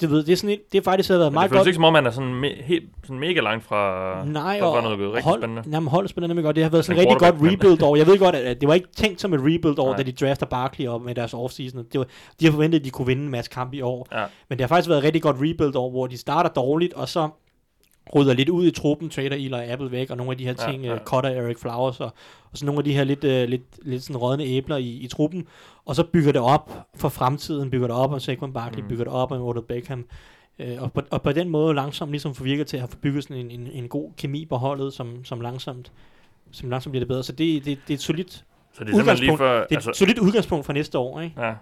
Det, 0.01 0.11
ved, 0.11 0.25
det, 0.25 0.33
er 0.33 0.37
sådan 0.37 0.51
et, 0.51 0.73
det 0.73 0.79
er 0.79 0.83
faktisk 0.83 1.09
har 1.09 1.17
været 1.17 1.33
Men 1.33 1.35
meget 1.35 1.51
det 1.51 1.51
føles 1.51 1.61
godt. 1.61 1.67
ikke 1.67 1.75
som 1.75 1.85
om, 1.85 1.93
man 1.93 2.07
er 2.07 2.11
sådan, 2.11 2.35
me, 2.35 2.49
helt, 2.49 2.85
sådan 3.05 3.19
mega 3.19 3.41
langt 3.41 3.65
fra, 3.65 4.25
Nej, 4.25 4.61
fra, 4.61 4.67
og 4.67 4.83
noget 4.83 4.99
rigtig 4.99 5.23
hold, 5.23 5.41
spændende. 5.41 5.63
Jamen, 5.73 5.89
holdet 5.89 6.11
spiller 6.11 6.29
nemlig 6.29 6.45
godt. 6.45 6.57
Det 6.57 6.65
har 6.65 6.71
været 6.71 6.85
sådan 6.85 7.03
et 7.03 7.11
rigtig 7.11 7.19
godt 7.19 7.53
rebuild 7.53 7.83
år. 7.83 7.97
Jeg 7.97 8.07
ved 8.07 8.19
godt, 8.19 8.35
at 8.35 8.61
det 8.61 8.69
var 8.69 8.75
ikke 8.75 8.89
tænkt 8.97 9.21
som 9.21 9.35
et 9.35 9.41
rebuild 9.41 9.79
Nej. 9.79 9.97
da 9.97 10.03
de 10.03 10.13
drafter 10.13 10.47
Barkley 10.47 10.87
op 10.87 11.03
med 11.03 11.15
deres 11.15 11.35
offseason. 11.35 11.85
Det 11.93 11.99
var, 11.99 12.07
de 12.41 12.45
har 12.45 12.53
forventet, 12.53 12.79
at 12.79 12.85
de 12.85 12.91
kunne 12.91 13.07
vinde 13.07 13.23
en 13.23 13.31
masse 13.31 13.51
kampe 13.51 13.77
i 13.77 13.83
år. 13.83 14.09
Ja. 14.13 14.25
Men 14.49 14.59
det 14.59 14.65
har 14.65 14.69
faktisk 14.69 14.89
været 14.89 14.99
et 14.99 15.05
rigtig 15.05 15.23
godt 15.23 15.37
rebuild 15.37 15.77
år, 15.77 15.91
hvor 15.91 16.07
de 16.07 16.19
starter 16.19 16.51
dårligt, 16.51 16.95
og 16.95 17.09
så 17.09 17.29
rydder 18.15 18.35
lidt 18.35 18.49
ud 18.49 18.67
i 18.67 18.71
truppen, 18.71 19.09
trader 19.11 19.37
Eli 19.37 19.55
Apple 19.71 19.91
væk, 19.91 20.11
og 20.11 20.17
nogle 20.17 20.33
af 20.33 20.39
de 20.39 20.45
her 20.45 20.53
ting, 20.53 20.85
ja. 20.85 20.93
ja, 20.93 20.99
cutter 20.99 21.31
Eric 21.31 21.59
Flowers, 21.59 22.01
og, 22.01 22.11
og 22.53 22.59
så 22.59 22.67
nogle 22.67 22.79
af 22.79 22.85
de 22.85 22.93
her 22.93 23.05
lidt, 23.05 23.25
uh, 23.25 23.31
lidt, 23.31 23.63
lidt 23.83 24.03
sådan 24.03 24.17
rådne 24.17 24.45
æbler 24.45 24.77
i, 24.77 24.89
i 24.89 25.07
truppen, 25.07 25.47
og 25.85 25.97
så 25.97 26.05
bygger 26.05 26.33
det 26.33 26.41
op 26.41 26.89
for 26.97 27.09
fremtiden, 27.09 27.71
bygger 27.71 27.87
det 27.87 27.97
op 27.97 28.13
om 28.13 28.21
Saquon 28.21 28.53
Barkley, 28.53 28.83
Mm. 28.83 28.89
bygger 28.89 29.05
det 29.05 29.13
op 29.13 29.33
om 29.33 29.43
Odell 29.43 29.67
Beckham, 29.67 30.05
øh, 30.59 30.77
og, 30.83 30.93
på, 30.93 31.03
og 31.11 31.23
på 31.23 31.33
den 31.33 31.49
måde 31.49 31.75
langsomt 31.75 32.11
ligesom 32.11 32.35
forvirker 32.35 32.65
til 32.65 32.77
at 32.77 32.81
have 32.81 32.89
bygget 33.03 33.25
sådan 33.25 33.37
en, 33.37 33.51
en, 33.51 33.69
en 33.73 33.89
god 33.89 34.11
kemi 34.17 34.45
på 34.45 34.57
holdet, 34.57 34.93
som, 34.93 35.25
som 35.25 35.41
langsomt 35.41 35.93
som 36.51 36.71
langsomt 36.71 36.91
bliver 36.93 37.01
det 37.01 37.09
bedre. 37.09 37.23
Så 37.23 37.33
det, 37.33 37.65
det, 37.65 37.79
det 37.89 37.95
er 37.95 37.95
et 37.95 38.01
solidt, 38.01 38.33
Så 38.33 38.45
det 38.85 38.91
er 38.91 38.97
simpelthen 38.97 38.97
lige 38.97 39.03
udgangspunkt. 39.03 39.39
før... 39.39 39.55
det 39.65 39.73
er 39.73 39.77
altså, 39.77 39.91
et 39.91 39.97
solidt 39.97 40.19
udgangspunkt 40.19 40.67
for 40.67 40.73
næste 40.73 40.99
år, 40.99 41.21
ikke? 41.21 41.43
ja. 41.43 41.55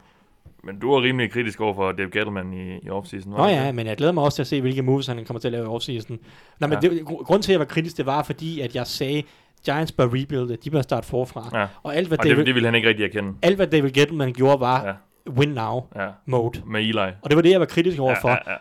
Men 0.66 0.78
du 0.78 0.92
er 0.92 1.02
rimelig 1.02 1.30
kritisk 1.30 1.60
over 1.60 1.74
for 1.74 1.92
Dave 1.92 2.10
Gettleman 2.10 2.52
i, 2.52 2.78
i 2.86 2.90
offseason. 2.90 3.32
Nå 3.32 3.46
ja, 3.46 3.60
ikke? 3.66 3.76
men 3.76 3.86
jeg 3.86 3.96
glæder 3.96 4.12
mig 4.12 4.24
også 4.24 4.36
til 4.36 4.42
at 4.42 4.46
se, 4.46 4.60
hvilke 4.60 4.82
moves 4.82 5.06
han 5.06 5.24
kommer 5.24 5.40
til 5.40 5.48
at 5.48 5.52
lave 5.52 5.64
i 5.64 5.68
offseason. 5.68 6.18
Nå, 6.60 6.66
men 6.66 6.78
Ja. 6.82 6.88
det, 6.88 7.00
gr- 7.00 7.22
grunden 7.24 7.42
til, 7.42 7.50
at 7.52 7.54
jeg 7.54 7.58
var 7.60 7.64
kritisk, 7.66 7.96
det 7.96 8.06
var 8.06 8.22
fordi, 8.22 8.60
at 8.60 8.74
jeg 8.74 8.86
sagde, 8.86 9.22
Giants 9.64 9.92
bør 9.92 10.04
rebuilde, 10.04 10.56
de 10.56 10.70
bør 10.70 10.82
starte 10.82 11.06
forfra. 11.06 11.58
Ja. 11.60 11.66
Og 11.82 11.96
alt 11.96 12.08
hvad, 12.08 12.18
Og 12.18 12.24
David, 12.24 12.36
det, 12.36 12.46
det 12.46 12.54
ville 12.54 12.66
han 12.66 12.74
ikke 12.74 12.88
rigtig 12.88 13.04
erkende. 13.04 13.34
alt, 13.42 13.56
hvad 13.56 13.66
David 13.66 13.90
Gettleman 13.90 14.32
gjorde, 14.32 14.60
var 14.60 14.86
ja. 14.86 14.92
win 15.30 15.48
now 15.48 15.80
ja. 15.96 16.08
mode. 16.26 16.62
Med 16.66 16.80
Eli. 16.80 16.98
Og 17.22 17.30
det 17.30 17.36
var 17.36 17.42
det, 17.42 17.50
jeg 17.50 17.60
var 17.60 17.66
kritisk 17.66 17.98
over 17.98 18.14
for. 18.20 18.28
Ja, 18.28 18.36
ja, 18.46 18.56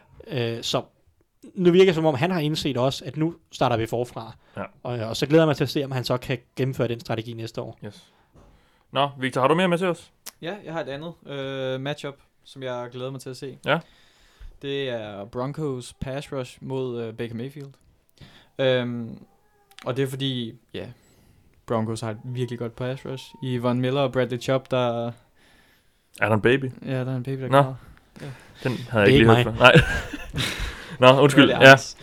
ja. 0.52 0.58
Øh, 0.58 0.64
så 0.64 0.82
nu 1.56 1.72
virker 1.72 1.86
det 1.86 1.96
som 1.96 2.06
om, 2.06 2.16
han 2.16 2.32
har 2.32 2.40
indset 2.40 2.78
også, 2.78 3.04
at 3.06 3.18
nu 3.18 3.34
starter 3.52 3.78
vi 3.78 3.86
forfra. 3.86 4.36
Ja. 4.58 4.64
Og, 4.84 5.00
og 5.00 5.16
så 5.18 5.26
glæder 5.26 5.44
jeg 5.44 5.48
mig 5.48 5.56
til 5.56 5.64
at 5.64 5.70
se, 5.70 5.84
om 5.86 5.92
han 5.92 6.04
så 6.04 6.18
kan 6.18 6.38
gennemføre 6.56 6.88
den 6.88 7.00
strategi 7.00 7.34
næste 7.34 7.62
år. 7.62 7.80
Yes. 7.86 8.04
Nå, 8.96 9.10
Victor, 9.20 9.42
har 9.42 9.48
du 9.48 9.56
mere 9.56 9.68
med 9.68 9.78
til 9.78 9.88
os? 9.88 10.12
Ja, 10.42 10.56
jeg 10.66 10.74
har 10.74 10.82
et 10.82 10.90
andet 10.90 11.14
øh, 11.28 11.82
matchup, 11.82 12.16
som 12.44 12.64
jeg 12.64 12.90
glæder 12.92 13.12
mig 13.12 13.22
til 13.22 13.30
at 13.30 13.38
se. 13.38 13.58
Ja. 13.66 13.80
Det 14.62 14.90
er 14.90 15.26
Broncos 15.26 15.94
pass 16.02 16.34
rush 16.34 16.58
mod 16.62 17.02
øh, 17.02 17.14
Baker 17.14 17.36
Mayfield. 17.36 17.74
Øhm, 18.60 19.18
og 19.86 19.98
det 19.98 20.04
er 20.04 20.08
fordi, 20.08 20.54
ja, 20.74 20.88
Broncos 21.66 22.02
har 22.02 22.12
et 22.12 22.18
virkelig 22.24 22.60
godt 22.60 22.76
pass 22.76 23.06
rush. 23.06 23.36
I 23.44 23.58
Von 23.58 23.82
Miller 23.82 24.02
og 24.02 24.12
Bradley 24.12 24.40
Chubb, 24.40 24.72
der, 24.72 25.08
Er 25.08 26.28
der 26.28 26.34
en 26.36 26.42
baby? 26.42 26.72
ja, 26.86 27.00
der 27.00 27.12
er 27.12 27.16
en 27.16 27.24
baby, 27.24 27.42
der 27.42 27.48
Nå. 27.50 27.62
kommer. 27.62 27.76
Den 28.64 28.72
havde 28.90 29.04
jeg 29.04 29.14
ikke 29.14 29.34
lige 29.34 29.44
hørt. 29.44 29.56
Nej. 29.56 29.74
Nå, 31.00 31.22
undskyld. 31.22 31.50
Ja. 31.50 31.56
Anders. 31.56 31.98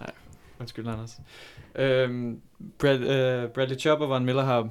Nej, 0.00 0.10
undskyld, 0.60 0.88
Anders. 0.88 1.20
Øhm, 1.74 2.40
Brad, 2.78 3.00
øh, 3.00 3.50
Bradley 3.50 3.78
Chubb 3.78 4.00
og 4.00 4.08
Von 4.08 4.24
Miller 4.24 4.44
har 4.44 4.68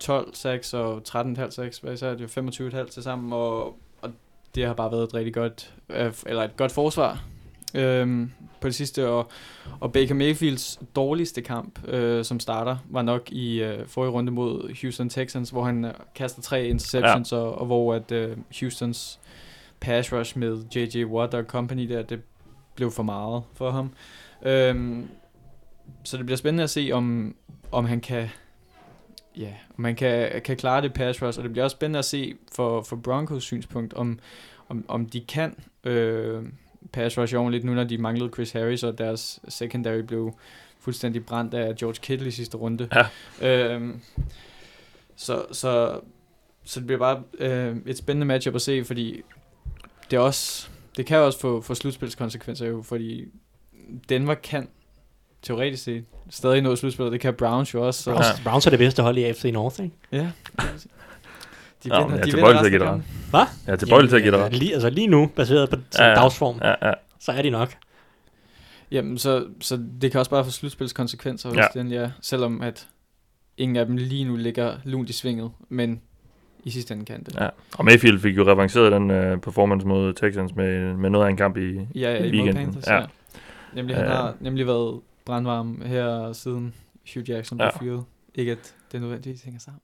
12 0.00 0.34
sacks 0.34 0.74
og 0.74 1.02
13,5 1.08 1.50
sacks, 1.50 1.78
hvad 1.78 1.96
så 1.96 2.06
er 2.06 2.14
det 2.14 2.36
jo 2.36 2.42
25,5 2.82 2.90
til 2.90 3.02
sammen, 3.02 3.32
og, 3.32 3.78
og 4.02 4.10
det 4.54 4.66
har 4.66 4.74
bare 4.74 4.90
været 4.90 5.02
et 5.02 5.14
rigtig 5.14 5.34
godt, 5.34 5.74
øh, 5.88 6.12
eller 6.26 6.42
et 6.42 6.56
godt 6.56 6.72
forsvar 6.72 7.24
øhm, 7.74 8.30
på 8.60 8.68
det 8.68 8.74
sidste, 8.74 9.08
og, 9.08 9.30
og 9.80 9.92
Baker 9.92 10.14
Mayfields 10.14 10.80
dårligste 10.96 11.42
kamp 11.42 11.88
øh, 11.88 12.24
som 12.24 12.40
starter, 12.40 12.76
var 12.90 13.02
nok 13.02 13.32
i 13.32 13.62
øh, 13.62 13.86
forrige 13.86 14.10
runde 14.10 14.32
mod 14.32 14.80
Houston 14.82 15.08
Texans, 15.08 15.50
hvor 15.50 15.64
han 15.64 15.84
øh, 15.84 15.94
kaster 16.14 16.42
tre 16.42 16.66
interceptions, 16.66 17.32
ja. 17.32 17.36
og, 17.36 17.58
og 17.58 17.66
hvor 17.66 17.94
at 17.94 18.12
øh, 18.12 18.36
Houstons 18.60 19.20
pass 19.80 20.12
rush 20.12 20.38
med 20.38 20.64
J.J. 20.76 21.04
Watt 21.04 21.34
og 21.34 21.44
company 21.44 21.88
der, 21.88 22.02
det 22.02 22.20
blev 22.74 22.90
for 22.90 23.02
meget 23.02 23.42
for 23.54 23.70
ham. 23.70 23.92
Øhm, 24.42 25.08
så 26.04 26.16
det 26.16 26.26
bliver 26.26 26.36
spændende 26.36 26.64
at 26.64 26.70
se, 26.70 26.90
om, 26.92 27.34
om 27.72 27.84
han 27.84 28.00
kan 28.00 28.28
ja, 29.38 29.52
om 29.78 29.84
han 29.84 29.96
kan, 29.96 30.42
kan 30.42 30.56
klare 30.56 30.82
det 30.82 30.94
pass 30.94 31.22
rush, 31.22 31.38
og 31.38 31.44
det 31.44 31.52
bliver 31.52 31.64
også 31.64 31.74
spændende 31.74 31.98
at 31.98 32.04
se 32.04 32.34
for, 32.52 32.82
for 32.82 32.96
Broncos 32.96 33.42
synspunkt, 33.42 33.94
om, 33.94 34.18
om, 34.68 34.84
om 34.88 35.06
de 35.06 35.20
kan 35.20 35.54
øh, 35.84 36.42
pass 36.92 37.18
rush 37.18 37.34
ordentligt, 37.34 37.64
nu 37.64 37.74
når 37.74 37.84
de 37.84 37.98
manglede 37.98 38.30
Chris 38.32 38.52
Harris, 38.52 38.82
og 38.82 38.98
deres 38.98 39.40
secondary 39.48 40.00
blev 40.00 40.32
fuldstændig 40.80 41.26
brændt 41.26 41.54
af 41.54 41.76
George 41.76 41.98
Kittle 42.02 42.28
i 42.28 42.30
sidste 42.30 42.56
runde. 42.56 42.88
Ja. 43.42 43.72
Øhm, 43.72 44.00
så, 45.16 45.46
så, 45.52 46.00
så 46.64 46.80
det 46.80 46.86
bliver 46.86 46.98
bare 46.98 47.22
øh, 47.38 47.76
et 47.86 47.98
spændende 47.98 48.26
matchup 48.26 48.54
at 48.54 48.62
se, 48.62 48.84
fordi 48.84 49.22
det 50.10 50.16
er 50.16 50.20
også 50.20 50.68
det 50.98 51.06
kan 51.06 51.18
også 51.18 51.40
få, 51.40 51.60
få 51.60 51.74
slutspilskonsekvenser 51.74 52.66
jo, 52.66 52.82
fordi 52.82 53.24
Denver 54.08 54.34
kan 54.34 54.68
teoretisk 55.42 55.84
set 55.84 56.04
stadig 56.30 56.62
nå 56.62 56.76
slutspillet. 56.76 57.12
Det 57.12 57.20
kan 57.20 57.34
Browns 57.34 57.74
jo 57.74 57.86
også. 57.86 58.02
Så, 58.02 58.10
Browns, 58.10 58.26
ja. 58.26 58.50
Browns 58.50 58.66
er 58.66 58.70
det 58.70 58.78
bedste 58.78 59.02
hold 59.02 59.18
i 59.18 59.24
AFC 59.24 59.44
North, 59.52 59.80
ikke? 59.82 59.96
ja. 60.12 60.18
De 61.84 61.90
vinder, 61.90 62.08
jeg 62.08 62.18
er 62.18 62.24
de 62.24 62.30
tilbøjelig 62.30 62.58
til 62.60 62.66
at 62.66 62.70
give 62.72 62.80
dig. 62.84 63.02
Hvad? 63.30 63.40
Jeg 63.66 63.72
er 63.72 63.76
tilbøjelig 63.76 64.10
til 64.10 64.16
at 64.16 64.22
give 64.22 64.34
dig 64.36 64.52
lige, 64.52 64.72
altså 64.74 64.90
lige 64.90 65.06
nu, 65.06 65.26
baseret 65.36 65.70
på 65.70 65.76
Ja, 65.98 66.04
ja, 66.04 66.08
ja. 66.10 66.14
dagsform, 66.14 66.58
Ja, 66.62 66.74
ja. 66.88 66.92
så 67.20 67.32
er 67.32 67.42
de 67.42 67.50
nok. 67.50 67.74
Jamen, 68.90 69.18
så, 69.18 69.46
så 69.60 69.80
det 70.02 70.10
kan 70.10 70.18
også 70.18 70.30
bare 70.30 70.44
få 70.44 70.50
slutspilskonsekvenser, 70.50 71.48
hvis 71.48 71.58
Ja. 71.74 71.80
den 71.80 71.90
ja, 71.92 72.10
selvom 72.20 72.62
at 72.62 72.88
ingen 73.56 73.76
af 73.76 73.86
dem 73.86 73.96
lige 73.96 74.24
nu 74.24 74.36
ligger 74.36 74.72
lunt 74.84 75.10
i 75.10 75.12
svinget, 75.12 75.50
men 75.68 76.00
i 76.64 76.70
sidste 76.70 76.94
ende 76.94 77.04
kan 77.04 77.22
det. 77.22 77.34
Ja. 77.40 77.48
Og 77.78 77.84
Mayfield 77.84 78.20
fik 78.20 78.36
jo 78.36 78.46
revanceret 78.46 78.92
den 78.92 79.10
uh, 79.10 79.40
performance 79.40 79.86
mod 79.86 80.12
Texans 80.12 80.54
med, 80.54 80.94
med 80.94 81.10
noget 81.10 81.26
af 81.26 81.30
en 81.30 81.36
kamp 81.36 81.56
i, 81.56 81.74
Ja, 81.76 81.80
ja, 81.94 82.16
i 82.24 82.28
i 82.28 82.30
weekenden. 82.30 82.64
Panthers, 82.64 82.86
Ja. 82.86 82.94
ja. 82.94 83.06
Nemlig, 83.74 83.96
han 83.96 84.04
Øh. 84.04 84.10
har 84.10 84.34
nemlig 84.40 84.66
været 84.66 85.00
brandvarm 85.28 85.82
her 85.86 86.32
siden 86.32 86.74
Hugh 87.14 87.30
Jackson 87.30 87.58
blev 87.58 87.66
Ja. 87.74 87.78
fyret. 87.84 88.04
Ikke 88.34 88.52
at 88.52 88.74
det 88.92 89.00
nødvendigvis 89.00 89.42
hænger 89.42 89.60
sammen. 89.60 89.80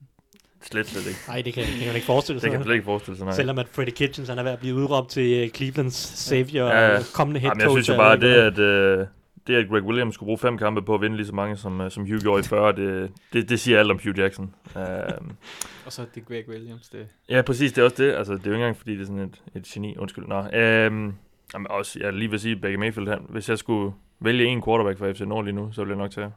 Slet, 0.62 0.86
slet 0.86 1.06
ikke. 1.06 1.18
Nej, 1.28 1.42
det 1.42 1.54
kan, 1.54 1.62
det 1.62 1.72
kan 1.78 1.86
man 1.86 1.94
ikke 1.94 2.06
forestille 2.06 2.34
Det 2.36 2.40
sig. 2.42 2.50
kan 2.50 2.58
man 2.60 2.64
slet 2.64 2.74
ikke 2.74 2.84
forestille 2.84 3.16
sig, 3.16 3.24
nej. 3.26 3.34
Selvom 3.34 3.58
at 3.58 3.68
Freddie 3.68 3.94
Kitchens 3.94 4.28
han 4.28 4.38
er 4.38 4.42
ved 4.42 4.50
at 4.50 4.58
blive 4.58 4.74
udråbt 4.74 5.10
til 5.10 5.44
uh, 5.44 5.50
Clevelands 5.50 5.94
savior 5.94 6.66
Ja, 6.66 6.86
ja. 6.90 6.98
og 6.98 7.04
kommende 7.14 7.40
head 7.40 7.50
Jamen, 7.50 7.60
jeg 7.60 7.68
coach. 7.68 7.84
synes 7.84 7.88
jo 7.98 8.02
bare, 8.02 8.20
det 8.20 8.34
at, 8.34 8.98
uh, 9.00 9.06
det 9.46 9.54
at 9.54 9.68
Greg 9.68 9.82
Williams 9.82 10.14
skulle 10.14 10.26
bruge 10.26 10.38
fem 10.38 10.58
kampe 10.58 10.82
på 10.82 10.94
at 10.94 11.00
vinde 11.00 11.16
lige 11.16 11.26
så 11.26 11.34
mange, 11.34 11.56
som, 11.56 11.80
uh, 11.80 11.90
som 11.90 12.02
Hugh 12.06 12.20
gjorde 12.20 12.40
i 12.40 12.42
40, 12.42 12.72
det, 12.76 13.10
det, 13.32 13.48
det 13.48 13.60
siger 13.60 13.78
alt 13.78 13.90
om 13.90 14.00
Hugh 14.04 14.18
Jackson. 14.18 14.54
Uh, 14.76 14.82
Og 15.86 15.92
så 15.92 16.02
er 16.02 16.06
det 16.14 16.26
Greg 16.26 16.48
Williams, 16.48 16.88
det 16.88 17.06
ja, 17.28 17.42
præcis, 17.42 17.72
det 17.72 17.80
er 17.80 17.84
også 17.84 18.02
det. 18.02 18.12
Altså, 18.12 18.32
det 18.32 18.40
er 18.40 18.44
jo 18.46 18.52
ikke 18.52 18.62
engang, 18.64 18.76
fordi 18.76 18.92
det 18.92 19.00
er 19.00 19.06
sådan 19.06 19.18
et, 19.20 19.42
et 19.54 19.62
geni. 19.64 19.96
Undskyld. 19.96 20.24
Nå, 20.26 20.38
um, 20.38 21.14
jamen, 21.54 21.66
også, 21.70 21.98
jeg 22.02 22.12
lige 22.12 22.30
vil 22.30 22.40
sige, 22.40 22.56
Baker 22.56 22.78
Mayfield, 22.78 23.08
han, 23.08 23.18
hvis 23.28 23.48
jeg 23.48 23.58
skulle 23.58 23.92
vælge 24.24 24.46
en 24.46 24.62
quarterback 24.62 24.98
for 24.98 25.12
FC 25.12 25.20
Nord 25.20 25.44
lige 25.44 25.54
nu, 25.54 25.72
så 25.72 25.80
ville 25.80 25.96
jeg 25.96 26.02
nok 26.02 26.10
tage 26.10 26.30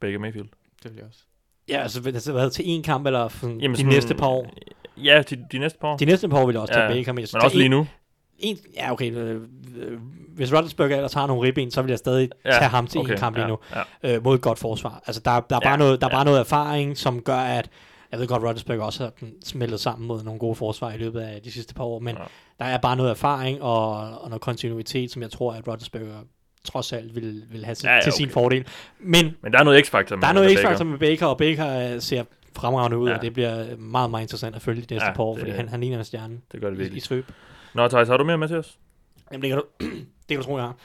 Baker 0.00 0.18
Mayfield. 0.18 0.48
det 0.82 0.90
vil 0.90 0.96
jeg 0.96 1.06
også. 1.08 1.20
Ja, 1.68 1.78
altså 1.82 2.00
vil 2.02 2.14
det 2.14 2.24
have 2.26 2.34
været 2.36 2.52
til 2.52 2.62
én 2.62 2.82
kamp, 2.82 3.06
eller 3.06 3.28
for 3.28 3.46
Jamen, 3.46 3.70
de 3.70 3.76
sådan- 3.76 3.92
næste 3.92 4.14
par 4.14 4.26
år? 4.26 4.50
Ja, 4.96 5.22
de, 5.30 5.44
de 5.52 5.58
næste 5.58 5.78
par 5.78 5.88
år. 5.88 5.96
De 5.96 6.04
næste 6.04 6.28
par 6.28 6.38
år 6.38 6.46
vil 6.46 6.52
jeg 6.52 6.60
også 6.60 6.74
tage 6.74 6.84
Ja, 6.86 6.92
Baker, 6.92 7.12
men, 7.12 7.20
jeg 7.22 7.28
Men 7.32 7.42
også 7.42 7.56
lige 7.56 7.68
nu. 7.68 7.86
En, 8.38 8.58
ja, 8.76 8.92
okay. 8.92 9.12
Øh, 9.14 9.40
øh, 9.76 9.98
hvis 10.36 10.52
Roethlisberger 10.52 10.96
ellers 10.96 11.12
har 11.12 11.26
nogle 11.26 11.42
ribben, 11.48 11.70
så 11.70 11.82
vil 11.82 11.88
jeg 11.88 11.98
stadig 11.98 12.28
Ja, 12.44 12.50
tage 12.50 12.68
ham 12.68 12.86
til 12.86 13.00
okay, 13.00 13.12
en 13.12 13.18
kamp 13.18 13.36
lige 13.36 13.44
ja, 13.44 13.50
nu. 13.50 13.58
Ja. 14.04 14.16
Øh, 14.16 14.24
mod 14.24 14.34
et 14.34 14.40
godt 14.40 14.58
forsvar. 14.58 15.02
Altså, 15.06 15.22
der, 15.24 15.30
der 15.40 15.56
er, 15.56 15.60
bare, 15.60 15.70
Ja, 15.70 15.76
noget, 15.76 16.00
der 16.00 16.06
er 16.06 16.10
ja. 16.10 16.16
bare 16.16 16.24
noget 16.24 16.40
erfaring, 16.40 16.96
som 16.98 17.20
gør, 17.22 17.36
at... 17.36 17.70
Jeg 18.12 18.20
ved 18.20 18.28
godt, 18.28 18.42
Roethlisberger 18.42 18.82
også 18.82 19.02
har 19.04 19.12
sådan 19.20 19.34
smeltet 19.44 19.80
sammen 19.80 20.08
mod 20.08 20.22
nogle 20.22 20.38
gode 20.40 20.54
forsvar 20.54 20.92
i 20.92 20.96
løbet 20.96 21.20
af 21.20 21.42
de 21.42 21.50
sidste 21.52 21.74
par 21.74 21.84
år, 21.84 21.98
men 21.98 22.16
Ja. 22.16 22.22
der 22.58 22.64
er 22.64 22.78
bare 22.78 22.96
noget 22.96 23.10
erfaring 23.10 23.62
og, 23.62 23.90
og 24.20 24.28
noget 24.28 24.40
kontinuitet, 24.40 25.10
som 25.10 25.22
jeg 25.22 25.30
tror, 25.30 25.52
at 25.52 25.68
Roethlisberger 25.68 26.16
trods 26.64 26.92
alt 26.92 27.14
vil, 27.14 27.44
vil 27.50 27.64
have 27.64 27.74
til, 27.74 27.86
Ja, 27.86 27.94
ja, 27.94 28.00
til 28.00 28.12
sin 28.12 28.24
okay. 28.24 28.32
fordel. 28.32 28.66
Men 28.98 29.36
Men 29.42 29.52
der 29.52 29.58
er 29.58 29.62
noget 29.64 29.86
x-faktor 29.86 30.16
med 30.16 30.22
der 30.22 30.28
er 30.28 30.32
noget 30.32 30.50
med 30.50 30.56
x-faktor 30.56 30.84
med 30.84 30.98
Baker, 30.98 31.26
og 31.26 31.38
Baker 31.38 31.94
øh, 31.94 32.00
ser 32.00 32.24
fremragende 32.56 32.98
ud, 32.98 33.08
Ja. 33.08 33.16
og 33.16 33.22
det 33.22 33.32
bliver 33.32 33.76
meget, 33.76 34.10
meget 34.10 34.22
interessant 34.22 34.56
at 34.56 34.62
følge 34.62 34.82
de 34.82 34.94
næste 34.94 35.06
Ja, 35.06 35.12
par 35.14 35.22
år, 35.22 35.32
det- 35.34 35.40
fordi 35.40 35.52
han, 35.52 35.68
han 35.68 35.80
ligner 35.80 35.98
en 35.98 36.04
stjerne 36.04 36.40
Det 36.52 36.60
gør 36.60 36.70
det 36.70 36.76
i, 36.76 36.78
i 36.78 36.82
virkelig. 36.82 37.02
svøb. 37.02 37.26
Nå, 37.74 37.88
Thijs, 37.88 38.08
har 38.08 38.16
du 38.16 38.24
mere 38.24 38.38
med 38.38 38.48
til 38.48 38.56
os? 38.56 38.78
Jamen, 39.32 39.42
det 39.42 39.48
kan 39.50 39.58
du, 39.58 39.64
det 40.28 40.28
kan 40.28 40.36
du 40.36 40.42
tro, 40.42 40.56
jeg 40.56 40.64
har. 40.66 40.76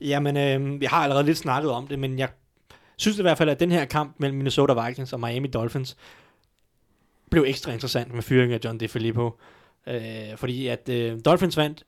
Jamen, 0.00 0.36
øh, 0.36 0.82
jeg 0.82 0.90
har 0.90 1.02
allerede 1.02 1.24
lidt 1.24 1.38
snakket 1.38 1.70
om 1.70 1.86
det, 1.86 1.98
men 1.98 2.18
jeg 2.18 2.28
synes 2.96 3.18
i 3.18 3.22
hvert 3.22 3.38
fald, 3.38 3.48
at 3.50 3.60
den 3.60 3.72
her 3.72 3.84
kamp 3.84 4.14
mellem 4.18 4.36
Minnesota 4.38 4.86
Vikings 4.86 5.12
og 5.12 5.20
Miami 5.20 5.48
Dolphins 5.48 5.96
blev 7.30 7.44
ekstra 7.46 7.72
interessant 7.72 8.14
med 8.14 8.22
fyringen 8.22 8.54
af 8.54 8.60
John 8.64 8.80
DeFilippo. 8.80 9.30
Øh, 9.86 10.00
fordi 10.36 10.66
at 10.66 10.88
øh, 10.88 11.18
Dolphins 11.24 11.56
vandt 11.56 11.84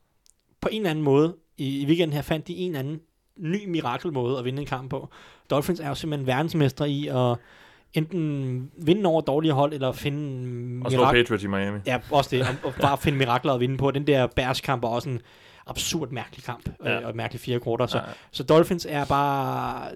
på 0.61 0.69
en 0.73 0.77
eller 0.81 0.91
anden 0.91 1.05
måde. 1.05 1.37
I, 1.59 1.81
I 1.83 1.87
weekenden 1.87 2.13
her 2.15 2.23
fandt 2.23 2.49
de 2.49 2.55
en 2.57 2.71
eller 2.71 2.79
anden 2.81 3.01
ny 3.37 3.67
mirakelmåde 3.69 4.39
at 4.39 4.45
vinde 4.45 4.61
en 4.61 4.67
kamp 4.67 4.91
på. 4.91 5.09
Dolphins 5.51 5.81
er 5.81 5.89
jo 5.89 5.95
simpelthen 5.95 6.27
verdensmestre 6.27 6.91
i 6.91 7.09
at 7.09 7.37
enten 7.95 8.71
vinde 8.77 9.07
over 9.07 9.21
dårlige 9.21 9.53
hold, 9.53 9.73
eller 9.73 9.93
finde 9.93 10.85
Og 10.85 10.93
slå 10.93 11.05
Patriots 11.05 11.45
i 11.45 11.47
Miami. 11.47 11.79
Ja, 11.87 11.99
også 12.11 12.31
det. 12.31 12.41
Og, 12.43 12.49
og 12.65 12.75
bare 12.81 12.99
finde 12.99 13.19
mirakler 13.19 13.53
at 13.55 13.61
vinde 13.61 13.77
på. 13.77 13.91
Den 13.91 14.07
der 14.07 14.27
Bears-kamp 14.27 14.85
er 14.85 14.89
også 14.89 15.09
en 15.09 15.21
absurd 15.67 16.11
mærkelig 16.11 16.45
kamp. 16.45 16.69
Ja. 16.85 16.91
Ja. 16.91 16.99
Øh, 16.99 17.05
og 17.05 17.11
et 17.11 17.17
mærkeligt 17.17 17.45
fire 17.45 17.61
quarter. 17.61 17.87
Så, 17.87 17.99
Ja. 17.99 18.03
så 18.31 18.43
Dolphins 18.43 18.87
er 18.91 19.05
bare... 19.05 19.89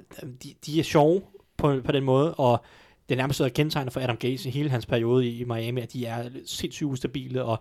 De, 0.42 0.55
de 0.66 0.79
er 0.81 0.85
sjove 0.85 1.22
på, 1.57 1.81
på 1.85 1.92
den 1.92 2.05
måde, 2.05 2.35
og 2.35 2.64
det 3.09 3.14
er 3.14 3.16
nærmest 3.16 3.40
været 3.40 3.55
kendetegnet 3.55 3.92
for 3.92 4.01
Adam 4.01 4.16
Gaze 4.16 4.49
i 4.49 4.53
hele 4.53 4.71
hans 4.71 4.87
periode 4.87 5.27
i, 5.27 5.40
i 5.40 5.45
Miami, 5.45 5.81
at 5.81 5.92
de 5.92 6.07
er 6.07 6.25
sindssygt 6.47 6.87
ustabile, 6.87 7.45
og 7.45 7.59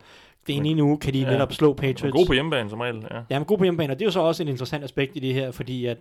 det 0.47 0.55
ene 0.55 0.73
nu 0.73 0.95
kan 0.97 1.13
de 1.13 1.19
Ja. 1.19 1.29
netop 1.29 1.53
slå 1.53 1.69
Og 1.69 1.75
Patriots. 1.77 2.13
god 2.15 2.25
på 2.25 2.33
hjemmebane 2.33 2.69
som 2.69 2.79
regel, 2.79 3.03
ja. 3.11 3.19
Ja, 3.29 3.39
men 3.39 3.45
god 3.45 3.57
på 3.57 3.63
hjemmebane, 3.63 3.93
og 3.93 3.99
det 3.99 4.05
er 4.05 4.07
jo 4.07 4.11
så 4.11 4.19
også 4.19 4.43
et 4.43 4.49
interessant 4.49 4.83
aspekt 4.83 5.15
i 5.15 5.19
det 5.19 5.33
her, 5.33 5.51
fordi 5.51 5.85
at 5.85 5.97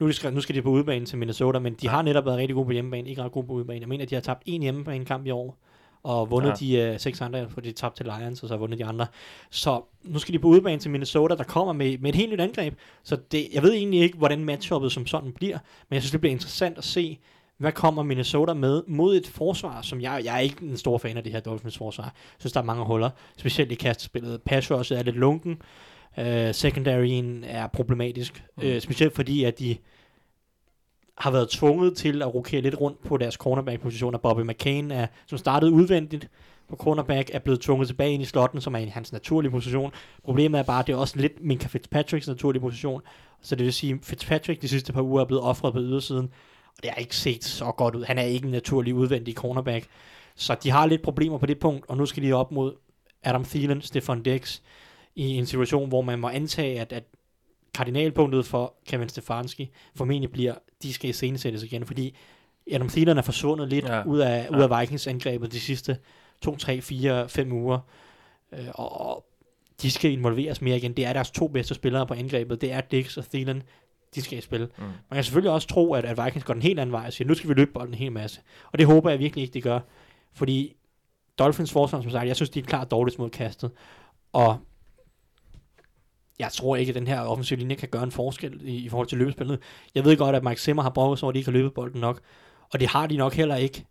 nu, 0.00 0.08
de 0.08 0.12
skal, 0.12 0.32
nu 0.32 0.40
skal 0.40 0.54
de 0.54 0.62
på 0.62 0.70
udebane 0.70 1.06
til 1.06 1.18
Minnesota, 1.18 1.58
men 1.58 1.74
de 1.74 1.88
har 1.88 2.02
netop 2.02 2.24
været 2.26 2.38
rigtig 2.38 2.54
gode 2.54 2.66
på 2.66 2.72
hjemmebane, 2.72 3.08
ikke 3.10 3.22
ret 3.22 3.32
gode 3.32 3.46
på 3.46 3.52
udebane. 3.52 3.80
Jeg 3.80 3.88
mener, 3.88 4.02
at 4.04 4.10
de 4.10 4.14
har 4.14 4.22
tabt 4.22 4.42
en 4.46 4.62
hjemmebanekamp 4.62 5.26
i 5.26 5.30
år, 5.30 5.58
og 6.02 6.30
vundet 6.30 6.62
Ja. 6.62 6.88
de 6.88 6.92
uh, 6.94 7.00
seks 7.00 7.20
andre, 7.20 7.48
for 7.50 7.60
de 7.60 7.72
tabte 7.72 8.04
til 8.04 8.12
Lions, 8.18 8.42
og 8.42 8.48
så 8.48 8.54
har 8.54 8.58
vundet 8.58 8.78
de 8.78 8.84
andre. 8.84 9.06
Så 9.50 9.80
nu 10.04 10.18
skal 10.18 10.34
de 10.34 10.38
på 10.38 10.48
udebane 10.48 10.78
til 10.78 10.90
Minnesota, 10.90 11.34
der 11.34 11.44
kommer 11.44 11.72
med, 11.72 11.98
med 11.98 12.08
et 12.10 12.14
helt 12.16 12.32
nyt 12.32 12.40
angreb. 12.40 12.74
Så 13.02 13.16
det, 13.32 13.46
jeg 13.54 13.62
ved 13.62 13.72
egentlig 13.72 14.00
ikke, 14.00 14.18
hvordan 14.18 14.44
matchuppet 14.44 14.92
som 14.92 15.06
sådan 15.06 15.32
bliver, 15.32 15.58
men 15.88 15.94
jeg 15.94 16.02
synes, 16.02 16.10
det 16.10 16.20
bliver 16.20 16.32
interessant 16.32 16.78
at 16.78 16.84
se, 16.84 17.18
hvad 17.62 17.72
kommer 17.72 18.02
Minnesota 18.02 18.54
med 18.54 18.82
mod 18.88 19.16
et 19.16 19.26
forsvar, 19.26 19.82
som 19.82 20.00
jeg, 20.00 20.22
jeg 20.24 20.34
er 20.34 20.38
ikke 20.38 20.62
en 20.62 20.76
stor 20.76 20.98
fan 20.98 21.16
af 21.16 21.22
det 21.24 21.32
her 21.32 21.40
Dolphins 21.40 21.78
forsvar. 21.78 22.04
Jeg 22.04 22.12
synes, 22.38 22.52
der 22.52 22.60
er 22.60 22.64
mange 22.64 22.84
huller, 22.84 23.10
specielt 23.38 23.72
i 23.72 23.74
kastespillet. 23.74 24.42
Pass 24.42 24.70
rushet 24.70 24.98
er 24.98 25.02
lidt 25.02 25.16
lunken, 25.16 25.62
uh, 26.18 26.24
secondaryen 26.52 27.44
er 27.44 27.66
problematisk, 27.66 28.44
Mm. 28.56 28.68
uh, 28.68 28.78
specielt 28.78 29.14
fordi, 29.14 29.44
at 29.44 29.58
de 29.58 29.76
har 31.18 31.30
været 31.30 31.48
tvunget 31.50 31.96
til 31.96 32.22
at 32.22 32.34
rokere 32.34 32.60
lidt 32.60 32.80
rundt 32.80 33.04
på 33.04 33.16
deres 33.16 33.34
cornerback-positioner. 33.34 34.18
Bobby 34.18 34.40
McCain, 34.40 34.90
er, 34.90 35.06
som 35.26 35.38
startede 35.38 35.72
udvendigt 35.72 36.28
på 36.68 36.76
cornerback, 36.76 37.30
er 37.32 37.38
blevet 37.38 37.60
tvunget 37.60 37.88
tilbage 37.88 38.12
ind 38.12 38.22
i 38.22 38.26
slotten, 38.26 38.60
som 38.60 38.74
er 38.74 38.78
i 38.78 38.86
hans 38.86 39.12
naturlige 39.12 39.50
position. 39.50 39.92
Problemet 40.24 40.58
er 40.58 40.62
bare, 40.62 40.80
at 40.80 40.86
det 40.86 40.92
er 40.92 40.96
også 40.96 41.18
lidt 41.18 41.32
Minka 41.44 41.68
Fitzpatricks 41.68 42.28
naturlige 42.28 42.60
position. 42.60 43.02
Så 43.42 43.56
det 43.56 43.64
vil 43.64 43.72
sige, 43.72 43.92
at 43.92 43.98
Fitzpatrick 44.02 44.62
de 44.62 44.68
sidste 44.68 44.92
par 44.92 45.02
uger 45.02 45.20
er 45.20 45.24
blevet 45.24 45.42
offret 45.44 45.72
på 45.72 45.78
ydersiden, 45.80 46.30
og 46.76 46.82
det 46.82 46.90
har 46.90 46.96
ikke 47.00 47.16
set 47.16 47.44
så 47.44 47.64
godt 47.72 47.94
ud. 47.94 48.04
Han 48.04 48.18
er 48.18 48.22
ikke 48.22 48.44
en 48.44 48.50
naturlig 48.52 48.94
udvendig 48.94 49.34
cornerback. 49.34 49.86
Så 50.34 50.56
de 50.62 50.70
har 50.70 50.86
lidt 50.86 51.02
problemer 51.02 51.38
på 51.38 51.46
det 51.46 51.58
punkt, 51.58 51.84
og 51.88 51.96
nu 51.96 52.06
skal 52.06 52.22
de 52.22 52.32
op 52.32 52.52
mod 52.52 52.74
Adam 53.22 53.44
Thielen, 53.44 53.82
Stefan 53.82 54.22
Dix, 54.22 54.60
i 55.16 55.28
en 55.36 55.46
situation, 55.46 55.88
hvor 55.88 56.02
man 56.02 56.18
må 56.18 56.28
antage, 56.28 56.80
at, 56.80 56.92
at 56.92 57.04
kardinalpunktet 57.74 58.46
for 58.46 58.74
Kevin 58.86 59.08
Stefanski 59.08 59.70
formentlig 59.96 60.32
bliver, 60.32 60.54
de 60.82 60.92
skal 60.92 61.10
iscenesættes 61.10 61.62
igen, 61.62 61.86
fordi 61.86 62.16
Adam 62.72 62.88
Thielen 62.88 63.18
er 63.18 63.22
forsvundet 63.22 63.68
lidt 63.68 63.84
Ja. 63.84 64.02
ud, 64.06 64.18
af, 64.18 64.46
Ja. 64.50 64.56
ud 64.56 64.62
af 64.62 64.80
Vikings 64.80 65.06
angrebet 65.06 65.52
de 65.52 65.60
sidste 65.60 65.96
to, 66.42 66.56
tre, 66.56 66.80
fire, 66.80 67.28
fem 67.28 67.52
uger. 67.52 67.78
Øh, 68.52 68.66
og, 68.74 69.00
og 69.00 69.24
de 69.82 69.90
skal 69.90 70.10
involveres 70.12 70.60
mere 70.62 70.76
igen. 70.76 70.92
Det 70.92 71.06
er 71.06 71.12
deres 71.12 71.30
to 71.30 71.48
bedste 71.48 71.74
spillere 71.74 72.06
på 72.06 72.14
angrebet. 72.14 72.60
Det 72.60 72.72
er 72.72 72.80
Dix 72.80 73.16
og 73.16 73.24
Thielen. 73.24 73.62
De 74.14 74.22
skal 74.22 74.38
i 74.38 74.40
spil. 74.40 74.60
Mm. 74.78 74.84
Man 74.84 74.94
kan 75.12 75.24
selvfølgelig 75.24 75.50
også 75.50 75.68
tro, 75.68 75.94
at, 75.94 76.04
at 76.04 76.24
Vikings 76.24 76.44
går 76.44 76.54
den 76.54 76.62
helt 76.62 76.80
anden 76.80 76.92
vej 76.92 77.06
og 77.06 77.12
siger, 77.12 77.28
nu 77.28 77.34
skal 77.34 77.48
vi 77.48 77.54
løbe 77.54 77.72
bolden 77.72 77.94
en 77.94 77.98
hel 77.98 78.12
masse. 78.12 78.40
Og 78.72 78.78
det 78.78 78.86
håber 78.86 79.10
jeg 79.10 79.18
virkelig 79.18 79.42
ikke, 79.42 79.54
de 79.54 79.60
gør. 79.60 79.80
Fordi 80.34 80.76
Dolphins 81.38 81.72
forsvar, 81.72 82.00
som 82.00 82.10
sagt, 82.10 82.26
jeg 82.26 82.36
synes, 82.36 82.50
de 82.50 82.58
er 82.58 82.64
klart 82.64 82.90
dårligt 82.90 83.18
mod 83.18 83.30
kastet. 83.30 83.70
Og 84.32 84.58
jeg 86.38 86.52
tror 86.52 86.76
ikke, 86.76 86.90
at 86.90 86.94
den 86.94 87.06
her 87.06 87.20
offensiv 87.20 87.58
linje 87.58 87.74
kan 87.74 87.88
gøre 87.88 88.02
en 88.02 88.12
forskel 88.12 88.60
i, 88.64 88.76
i 88.76 88.88
forhold 88.88 89.08
til 89.08 89.18
løbespillet. 89.18 89.58
Jeg 89.94 90.04
ved 90.04 90.16
godt, 90.16 90.36
at 90.36 90.44
Mike 90.44 90.60
Zimmer 90.60 90.82
har 90.82 90.90
brugt 90.90 91.18
sig 91.18 91.26
over, 91.26 91.30
at 91.30 91.34
de 91.34 91.38
ikke 91.38 91.50
har 91.50 91.58
løbet 91.58 91.74
bolden 91.74 92.00
nok. 92.00 92.20
Og 92.72 92.80
det 92.80 92.88
har 92.88 93.06
de 93.06 93.16
nok 93.16 93.34
heller 93.34 93.56
ikke. 93.56 93.84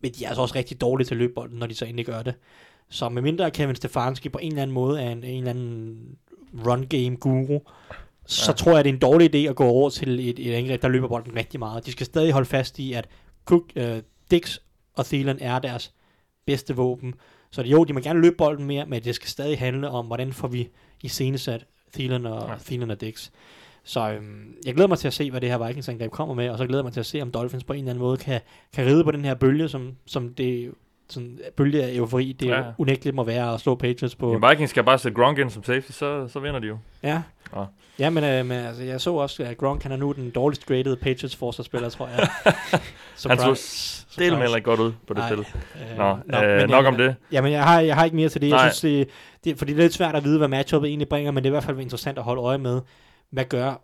Men 0.00 0.12
de 0.12 0.24
er 0.24 0.28
altså 0.28 0.42
også 0.42 0.54
rigtig 0.54 0.80
dårlige 0.80 1.06
til 1.06 1.14
at 1.14 1.18
løbe 1.18 1.32
bolden, 1.34 1.58
når 1.58 1.66
de 1.66 1.74
så 1.74 1.84
endelig 1.84 2.06
gør 2.06 2.22
det. 2.22 2.34
Så 2.88 3.08
med 3.08 3.22
mindre 3.22 3.50
Kevin 3.50 3.76
Stefanski 3.76 4.28
på 4.28 4.38
en 4.38 4.52
eller 4.52 4.62
anden 4.62 4.74
måde 4.74 5.02
er 5.02 5.10
en, 5.10 5.24
en 5.24 5.38
eller 5.38 5.50
anden 5.50 6.18
run 6.66 6.86
game 6.86 7.16
guru, 7.16 7.58
så 8.30 8.50
ja. 8.50 8.56
tror 8.56 8.74
jeg, 8.74 8.84
det 8.84 8.90
er 8.90 8.94
en 8.94 9.00
dårlig 9.00 9.34
idé 9.34 9.50
at 9.50 9.56
gå 9.56 9.64
over 9.64 9.90
til 9.90 10.28
et, 10.28 10.48
et 10.48 10.54
angreb, 10.54 10.82
der 10.82 10.88
løber 10.88 11.08
bolden 11.08 11.36
rigtig 11.36 11.60
meget. 11.60 11.86
De 11.86 11.92
skal 11.92 12.06
stadig 12.06 12.32
holde 12.32 12.48
fast 12.48 12.78
i, 12.78 12.92
at 12.92 13.08
Cook, 13.44 13.62
uh, 13.76 13.82
Dix 14.30 14.58
og 14.94 15.06
Thielen 15.06 15.38
er 15.40 15.58
deres 15.58 15.92
bedste 16.46 16.76
våben. 16.76 17.14
Så 17.50 17.62
det, 17.62 17.70
jo, 17.70 17.84
de 17.84 17.92
må 17.92 18.00
gerne 18.00 18.20
løbe 18.20 18.36
bolden 18.36 18.66
mere, 18.66 18.86
men 18.86 19.04
det 19.04 19.14
skal 19.14 19.28
stadig 19.28 19.58
handle 19.58 19.88
om, 19.88 20.06
hvordan 20.06 20.32
får 20.32 20.48
vi 20.48 20.68
iscenesat 21.02 21.66
Thielen 21.94 22.26
og, 22.26 22.48
ja. 22.48 22.54
Thielen 22.64 22.90
og 22.90 23.00
Dix. 23.00 23.30
Så 23.84 24.10
øhm, 24.10 24.54
jeg 24.66 24.74
glæder 24.74 24.88
mig 24.88 24.98
til 24.98 25.06
at 25.06 25.14
se, 25.14 25.30
hvad 25.30 25.40
det 25.40 25.48
her 25.48 25.66
Vikings-angreb 25.66 26.10
kommer 26.10 26.34
med, 26.34 26.48
og 26.48 26.58
så 26.58 26.66
glæder 26.66 26.78
jeg 26.80 26.84
mig 26.84 26.92
til 26.92 27.00
at 27.00 27.06
se, 27.06 27.22
om 27.22 27.30
Dolphins 27.30 27.64
på 27.64 27.72
en 27.72 27.78
eller 27.78 27.90
anden 27.90 28.02
måde 28.02 28.16
kan, 28.16 28.40
kan 28.72 28.86
ride 28.86 29.04
på 29.04 29.10
den 29.10 29.24
her 29.24 29.34
bølge, 29.34 29.68
som, 29.68 29.96
som 30.06 30.34
det 30.34 30.72
sådan 31.08 31.38
bølge 31.56 31.84
af 31.84 31.94
eufori, 31.94 32.32
det 32.32 32.46
ja. 32.46 32.62
unægteligt 32.78 33.16
må 33.16 33.24
være 33.24 33.54
at 33.54 33.60
slå 33.60 33.74
Patriots 33.74 34.14
på. 34.14 34.32
Ja, 34.42 34.48
Vikings 34.48 34.70
skal 34.70 34.84
bare 34.84 34.98
sætte 34.98 35.16
Gronk 35.16 35.38
ind 35.38 35.50
som 35.50 35.64
safety, 35.64 35.92
så, 35.92 36.28
så 36.28 36.40
vinder 36.40 36.60
de 36.60 36.66
jo. 36.66 36.78
Ja. 37.02 37.22
Ja, 37.56 37.64
ja 37.98 38.10
men, 38.10 38.24
øh, 38.24 38.46
men 38.46 38.58
altså, 38.58 38.82
jeg 38.82 39.00
så 39.00 39.14
også, 39.14 39.42
at 39.42 39.58
Gronk 39.58 39.82
han 39.82 39.92
er 39.92 39.96
nu 39.96 40.12
den 40.12 40.30
dårligst 40.30 40.66
graded 40.66 40.96
Patriots 40.96 41.36
forsvarsspiller, 41.36 41.88
tror 41.88 42.08
jeg. 42.08 42.28
han 43.28 43.38
så 43.38 43.54
stille 44.10 44.38
med 44.38 44.46
ikke 44.48 44.60
godt 44.60 44.80
ud 44.80 44.92
på 45.06 45.14
det 45.14 45.24
spil. 45.24 45.38
Øh, 45.38 45.98
Nå, 45.98 46.18
nok, 46.26 46.44
øh, 46.44 46.68
nok 46.68 46.86
om 46.86 46.96
det. 46.96 47.16
Jamen, 47.32 47.52
jeg 47.52 47.64
har, 47.64 47.80
jeg 47.80 47.94
har 47.94 48.04
ikke 48.04 48.16
mere 48.16 48.28
til 48.28 48.40
det. 48.40 48.50
Nej. 48.50 48.60
Jeg 48.60 48.74
synes, 48.74 48.80
det, 48.80 49.08
det, 49.44 49.58
fordi 49.58 49.72
det 49.72 49.78
er 49.78 49.82
lidt 49.82 49.94
svært 49.94 50.16
at 50.16 50.24
vide, 50.24 50.38
hvad 50.38 50.48
matchuppet 50.48 50.88
egentlig 50.88 51.08
bringer, 51.08 51.32
men 51.32 51.44
det 51.44 51.48
er 51.48 51.50
i 51.50 51.54
hvert 51.54 51.64
fald 51.64 51.80
interessant 51.80 52.18
at 52.18 52.24
holde 52.24 52.42
øje 52.42 52.58
med, 52.58 52.80
hvad 53.30 53.44
gør 53.44 53.74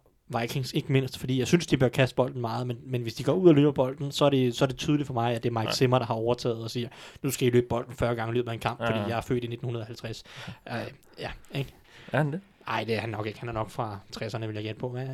Vikings, 0.41 0.73
ikke 0.73 0.93
mindst, 0.93 1.19
fordi 1.19 1.39
jeg 1.39 1.47
synes, 1.47 1.67
de 1.67 1.77
bør 1.77 1.89
kaste 1.89 2.17
bolden 2.17 2.41
meget, 2.41 2.67
men, 2.67 2.77
men 2.87 3.03
hvis 3.03 3.14
de 3.14 3.25
går 3.25 3.33
ud 3.33 3.49
og 3.49 3.55
løber 3.55 3.73
bolden, 3.73 4.12
så 4.12 4.25
er, 4.25 4.31
det, 4.31 4.57
så 4.57 4.64
er 4.64 4.67
det 4.67 4.77
tydeligt 4.77 5.07
for 5.07 5.14
mig, 5.14 5.35
at 5.35 5.43
det 5.43 5.49
er 5.49 5.53
Mike 5.53 5.69
ja. 5.69 5.73
Zimmer, 5.73 5.99
der 5.99 6.07
har 6.07 6.14
overtaget 6.14 6.62
og 6.62 6.71
siger, 6.71 6.89
nu 7.23 7.31
skal 7.31 7.49
I 7.49 7.51
løbe 7.51 7.67
bolden 7.69 7.95
40 7.95 8.14
gange 8.14 8.33
i 8.33 8.35
løbet 8.35 8.49
af 8.49 8.55
en 8.55 8.61
kamp, 8.61 8.81
ja. 8.81 8.87
fordi 8.87 8.99
jeg 8.99 9.17
er 9.17 9.21
født 9.21 9.45
i 9.45 9.47
1950. 9.47 10.25
Uh, 10.67 10.77
ja, 11.19 11.31
ikke? 11.55 11.75
Er 12.12 12.19
han 12.19 12.33
det? 12.33 12.41
Nej, 12.67 12.85
det 12.85 12.95
er 12.95 13.01
han 13.01 13.11
nok 13.11 13.27
ikke. 13.27 13.39
Han 13.41 13.49
er 13.49 13.53
nok 13.53 13.71
fra 13.71 13.99
60'erne, 14.17 14.47
vil 14.47 14.55
jeg 14.55 14.64
gætte 14.64 14.81
på. 14.81 14.89
Men, 14.89 15.09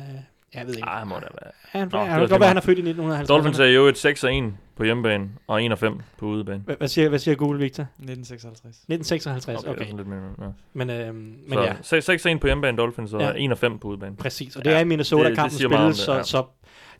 jeg 0.53 0.67
ved 0.67 0.75
ikke. 0.75 0.87
Ej, 0.87 1.03
må 1.03 1.15
det 1.15 1.27
være. 1.41 1.51
Han, 1.61 1.89
Nå, 1.91 1.97
han, 1.97 2.21
det 2.21 2.29
kan 2.29 2.39
være, 2.39 2.47
han 2.47 2.57
er 2.57 2.61
født 2.61 2.77
i 2.77 2.81
1950. 2.81 3.27
Dolphins 3.27 3.59
er 3.59 3.65
jo 3.65 3.85
et 3.85 3.97
6 3.97 4.23
1 4.23 4.53
på 4.75 4.83
hjemmebane, 4.83 5.29
og 5.47 5.65
1 5.65 5.71
og 5.71 5.79
5 5.79 6.01
på 6.17 6.25
udebane. 6.25 6.63
Hvad 6.77 6.87
siger, 6.87 7.09
hvad 7.09 7.19
siger 7.19 7.35
Google, 7.35 7.59
Victor? 7.59 7.83
1956. 7.83 8.75
1956, 8.75 9.59
okay. 9.59 9.71
okay. 9.71 9.97
Lidt 9.97 10.07
mere, 10.07 10.19
ja. 10.41 10.45
Men, 10.73 10.89
øh, 10.89 11.15
men 11.15 11.37
ja. 11.53 11.73
6 11.81 12.05
6 12.05 12.25
1 12.25 12.39
på 12.39 12.47
hjemmebane 12.47 12.77
Dolphins, 12.77 13.13
og 13.13 13.21
ja. 13.21 13.45
1 13.45 13.51
og 13.51 13.57
5 13.57 13.79
på 13.79 13.87
udebane. 13.87 14.15
Præcis, 14.15 14.55
og 14.55 14.65
det 14.65 14.71
ja. 14.71 14.75
er 14.75 14.79
i 14.79 14.83
Minnesota-kampen 14.83 15.59
spillet, 15.59 15.95
så, 15.95 16.13
ja. 16.13 16.23
så 16.23 16.45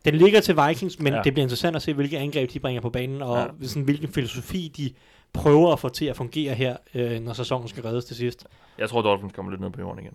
den 0.06 0.16
ligger 0.16 0.42
til 0.42 0.56
Vikings, 0.68 1.00
men 1.00 1.14
ja. 1.14 1.22
det 1.24 1.34
bliver 1.34 1.44
interessant 1.44 1.76
at 1.76 1.82
se, 1.82 1.94
hvilke 1.94 2.18
angreb 2.18 2.54
de 2.54 2.60
bringer 2.60 2.82
på 2.82 2.90
banen, 2.90 3.22
og 3.22 3.38
ja. 3.62 3.68
sådan, 3.68 3.84
hvilken 3.84 4.08
filosofi 4.08 4.72
de 4.78 4.92
prøver 5.34 5.74
at 5.74 5.80
få 5.80 5.90
til 5.90 6.06
at 6.06 6.16
fungere 6.16 6.54
her, 6.54 6.78
øh, 6.94 7.20
når 7.20 7.34
sæsonen 7.34 7.68
skal 7.68 7.84
reddes 7.84 8.06
til 8.06 8.16
sidst. 8.16 8.48
Jeg 8.78 8.90
tror, 8.90 9.02
Dolphins 9.02 9.34
kommer 9.34 9.52
lidt 9.52 9.62
ned 9.62 9.70
på 9.70 9.82
jorden 9.82 10.00
igen. 10.00 10.14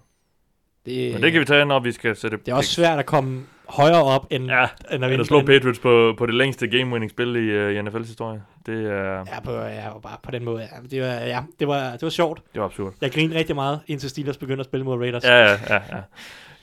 Det, 0.88 1.12
Men 1.12 1.22
det 1.22 1.32
kan 1.32 1.40
vi 1.40 1.44
tage, 1.44 1.64
når 1.64 1.80
vi 1.80 1.92
skal 1.92 2.16
sætte... 2.16 2.36
Det 2.36 2.48
er 2.48 2.54
også 2.54 2.70
svært 2.70 2.98
at 2.98 3.06
komme 3.06 3.46
højere 3.68 4.04
op, 4.04 4.26
end, 4.30 4.46
ja, 4.46 4.66
end 4.92 5.04
at, 5.04 5.20
at 5.20 5.26
slå 5.26 5.42
Patriots 5.42 5.78
på, 5.78 6.14
på 6.18 6.26
det 6.26 6.34
længste 6.34 6.68
game-winning-spil 6.68 7.36
i, 7.36 7.66
uh, 7.66 7.70
i 7.72 7.80
NFL's 7.80 8.06
historie. 8.06 8.42
Det 8.66 8.86
er... 8.86 9.24
Ja, 9.26 9.40
på, 9.44 9.52
ja, 9.52 9.98
bare 10.02 10.16
på 10.22 10.30
den 10.30 10.44
måde. 10.44 10.60
Ja. 10.60 10.66
Det, 10.90 11.02
var, 11.02 11.06
ja, 11.06 11.42
det, 11.58 11.68
var, 11.68 11.92
det 11.92 12.02
var 12.02 12.08
sjovt. 12.08 12.42
Det 12.52 12.60
var 12.60 12.66
absurd. 12.66 12.94
Jeg 13.00 13.12
grinede 13.12 13.38
rigtig 13.38 13.54
meget, 13.54 13.80
indtil 13.86 14.10
Steelers 14.10 14.36
begyndte 14.36 14.60
at 14.60 14.66
spille 14.66 14.84
mod 14.84 14.98
Raiders. 14.98 15.24
Ja, 15.24 15.38
ja, 15.38 15.58
ja. 15.70 15.74
ja. 15.74 16.02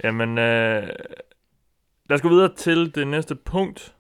Jamen, 0.04 0.30
uh, 0.30 0.36
lad 2.10 2.12
os 2.12 2.22
gå 2.22 2.30
videre 2.30 2.50
til 2.58 2.96
det 2.96 3.08
næste 3.08 3.36
punkt. 3.36 3.94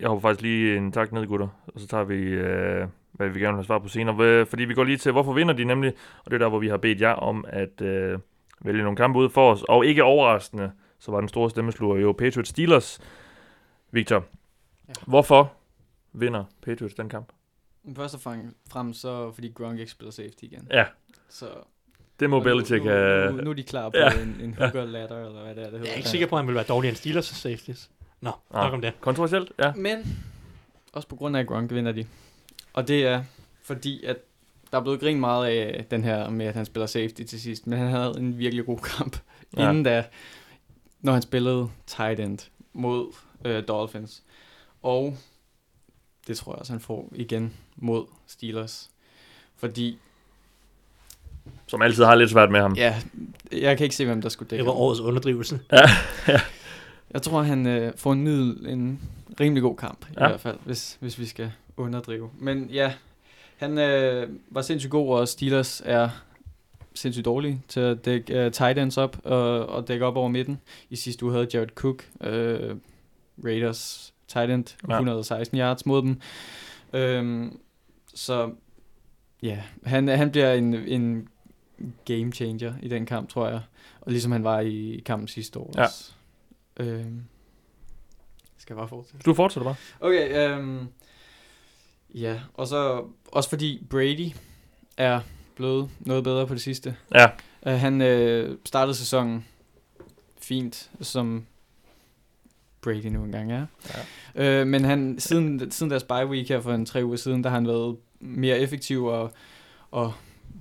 Jeg 0.00 0.08
håber 0.08 0.20
faktisk 0.20 0.42
lige 0.42 0.76
en 0.76 0.92
tak 0.92 1.12
ned, 1.12 1.26
gutter. 1.26 1.48
Og 1.74 1.80
så 1.80 1.86
tager 1.86 2.04
vi, 2.04 2.36
uh, 2.36 2.88
hvad 3.12 3.28
vi 3.28 3.40
gerne 3.40 3.40
vil 3.40 3.54
have 3.54 3.64
svar 3.64 3.78
på 3.78 3.88
senere. 3.88 4.46
Fordi 4.46 4.64
vi 4.64 4.74
går 4.74 4.84
lige 4.84 4.96
til, 4.96 5.12
hvorfor 5.12 5.32
vinder 5.32 5.54
de 5.54 5.64
nemlig? 5.64 5.92
Og 6.24 6.30
det 6.30 6.34
er 6.34 6.38
der, 6.38 6.48
hvor 6.48 6.58
vi 6.58 6.68
har 6.68 6.76
bedt 6.76 7.00
jer 7.00 7.12
om 7.12 7.44
at... 7.48 7.80
Uh, 7.80 8.20
vælge 8.60 8.82
nogle 8.82 8.96
kampe 8.96 9.18
ud 9.18 9.30
for 9.30 9.52
os. 9.52 9.62
Og 9.68 9.86
ikke 9.86 10.04
overraskende, 10.04 10.72
så 10.98 11.10
var 11.12 11.20
den 11.20 11.28
store 11.28 11.50
stemmesluger 11.50 11.96
jo 11.96 12.12
Patriots 12.12 12.50
Steelers. 12.50 13.00
Victor, 13.90 14.24
ja. 14.88 14.92
hvorfor 15.06 15.52
vinder 16.12 16.44
Patriots 16.62 16.94
den 16.94 17.08
kamp? 17.08 17.32
Først 17.96 18.14
og 18.14 18.20
fremmest 18.70 19.00
så 19.00 19.32
fordi 19.32 19.48
Gronk 19.48 19.78
ikke 19.78 19.92
spiller 19.92 20.12
safety 20.12 20.42
igen. 20.44 20.68
Ja. 20.70 20.84
Så 21.28 21.46
det 22.20 22.30
må 22.30 22.40
Belichick 22.40 22.84
have... 22.84 23.30
Nu, 23.30 23.36
nu, 23.36 23.42
nu, 23.42 23.50
er 23.50 23.54
de 23.54 23.62
klar 23.62 23.88
på 23.88 23.96
ja. 23.96 24.22
en, 24.22 24.36
en 24.40 24.54
hooker 24.54 24.84
ladder, 24.84 25.26
eller 25.26 25.42
hvad 25.42 25.54
det 25.54 25.62
er, 25.62 25.70
det 25.70 25.72
hedder. 25.72 25.78
Jeg 25.78 25.92
er 25.92 25.96
ikke 25.96 26.08
sikker 26.08 26.26
på, 26.26 26.36
at 26.36 26.40
han 26.40 26.46
vil 26.46 26.54
være 26.54 26.64
dårligere 26.64 26.90
end 26.90 26.96
Steelers 26.96 27.26
safeties. 27.26 27.90
Nå, 28.20 28.30
ah, 28.50 28.64
nok 28.64 28.72
om 28.72 28.80
det. 28.80 28.92
Kontroversielt, 29.00 29.52
ja. 29.58 29.72
Men, 29.72 30.22
også 30.92 31.08
på 31.08 31.16
grund 31.16 31.36
af 31.36 31.46
Gronk 31.46 31.72
vinder 31.72 31.92
de. 31.92 32.06
Og 32.72 32.88
det 32.88 33.06
er 33.06 33.24
fordi, 33.62 34.04
at 34.04 34.16
der 34.72 34.78
er 34.78 34.82
blevet 34.82 35.00
grint 35.00 35.20
meget 35.20 35.46
af 35.46 35.86
den 35.90 36.04
her 36.04 36.30
med, 36.30 36.46
at 36.46 36.54
han 36.54 36.64
spiller 36.64 36.86
safety 36.86 37.22
til 37.22 37.40
sidst, 37.40 37.66
men 37.66 37.78
han 37.78 37.88
havde 37.88 38.14
en 38.18 38.38
virkelig 38.38 38.66
god 38.66 38.78
kamp 38.78 39.16
ja. 39.56 39.70
inden 39.70 39.82
da, 39.82 40.04
når 41.00 41.12
han 41.12 41.22
spillede 41.22 41.68
tight 41.86 42.20
end 42.20 42.38
mod 42.72 43.12
øh, 43.44 43.62
Dolphins. 43.68 44.22
Og 44.82 45.16
det 46.26 46.36
tror 46.36 46.52
jeg 46.52 46.58
også, 46.58 46.72
han 46.72 46.80
får 46.80 47.08
igen 47.14 47.54
mod 47.76 48.06
Steelers. 48.26 48.90
Fordi... 49.56 49.98
Som 51.66 51.82
altid 51.82 52.04
har 52.04 52.14
lidt 52.14 52.30
svært 52.30 52.50
med 52.50 52.60
ham. 52.60 52.74
Ja, 52.74 53.00
jeg 53.52 53.76
kan 53.76 53.84
ikke 53.84 53.96
se, 53.96 54.04
hvem 54.04 54.22
der 54.22 54.28
skulle 54.28 54.48
dække 54.50 54.60
Det 54.60 54.66
var 54.66 54.72
årets 54.72 55.00
underdrivelse. 55.00 55.60
Ja, 55.72 55.88
ja. 56.28 56.40
Jeg 57.10 57.22
tror, 57.22 57.42
han 57.42 57.66
øh, 57.66 57.92
får 57.96 58.12
en, 58.12 58.22
middel, 58.22 58.66
en 58.66 59.00
rimelig 59.40 59.62
god 59.62 59.76
kamp, 59.76 60.06
ja. 60.16 60.26
i 60.26 60.28
hvert 60.28 60.40
fald, 60.40 60.58
hvis, 60.64 60.96
hvis 61.00 61.18
vi 61.18 61.26
skal 61.26 61.52
underdrive. 61.76 62.30
Men 62.38 62.64
ja, 62.64 62.92
han 63.60 63.78
øh, 63.78 64.28
var 64.50 64.62
sindssygt 64.62 64.90
god, 64.90 65.18
og 65.18 65.28
Steelers 65.28 65.82
er 65.84 66.08
sindssygt 66.94 67.24
dårlige 67.24 67.62
til 67.68 67.80
at 67.80 68.04
dække 68.04 68.46
uh, 68.46 68.52
tight 68.52 68.78
ends 68.78 68.96
op 68.96 69.16
og, 69.24 69.66
og 69.66 69.88
dække 69.88 70.06
op 70.06 70.16
over 70.16 70.28
midten. 70.28 70.60
I 70.90 70.96
sidste 70.96 71.24
uge 71.24 71.32
havde 71.32 71.48
Jared 71.54 71.68
Cook, 71.68 72.04
uh, 72.20 72.76
Raiders 73.44 74.14
tight 74.28 74.50
end, 74.50 74.64
ja. 74.88 74.94
116 74.94 75.58
yards 75.58 75.86
mod 75.86 76.02
dem. 76.02 76.20
Um, 77.20 77.60
så 78.14 78.52
ja, 79.42 79.62
han, 79.84 80.08
han 80.08 80.30
bliver 80.30 80.52
en, 80.52 80.74
en 80.74 81.28
game 82.04 82.32
changer 82.32 82.74
i 82.82 82.88
den 82.88 83.06
kamp, 83.06 83.28
tror 83.28 83.48
jeg. 83.48 83.60
Og 84.00 84.12
ligesom 84.12 84.32
han 84.32 84.44
var 84.44 84.60
i 84.60 85.02
kampen 85.06 85.28
sidste 85.28 85.58
år. 85.58 85.74
Ja. 85.76 85.86
Um, 86.80 87.22
skal 88.56 88.74
jeg 88.74 88.78
bare 88.78 88.88
fortsætte? 88.88 89.24
Du 89.24 89.34
fortsætter 89.34 89.70
bare. 89.70 89.76
Okay, 90.00 90.58
um, 90.58 90.88
Ja, 92.14 92.40
og 92.54 92.66
så 92.66 93.04
også 93.32 93.48
fordi 93.48 93.86
Brady 93.90 94.30
er 94.96 95.20
blevet 95.54 95.90
noget 96.00 96.24
bedre 96.24 96.46
på 96.46 96.54
det 96.54 96.62
sidste. 96.62 96.96
Ja. 97.14 97.26
Uh, 97.66 97.72
han 97.72 98.00
uh, 98.00 98.56
startede 98.64 98.94
sæsonen 98.94 99.46
fint, 100.42 100.90
som 101.00 101.46
Brady 102.80 103.06
nu 103.06 103.24
engang 103.24 103.52
er. 103.52 103.66
Ja. 104.36 104.60
Uh, 104.60 104.66
men 104.66 104.84
han, 104.84 105.16
siden, 105.18 105.70
siden 105.70 105.90
deres 105.90 106.04
bye 106.04 106.26
week 106.26 106.48
her 106.48 106.60
for 106.60 106.72
en 106.72 106.86
tre 106.86 107.04
uger 107.04 107.16
siden, 107.16 107.44
der 107.44 107.50
har 107.50 107.56
han 107.56 107.66
været 107.66 107.96
mere 108.20 108.58
effektiv 108.58 109.04
og, 109.04 109.32
og 109.90 110.12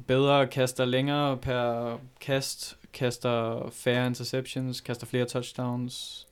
bedre, 0.08 0.48
kaster 0.48 0.86
længere 0.86 1.38
per 1.38 1.98
kast, 2.22 2.78
kaster 2.94 3.70
færre 3.72 4.08
interceptions, 4.08 4.82
kaster 4.82 5.06
flere 5.08 5.26
touchdowns, 5.26 6.28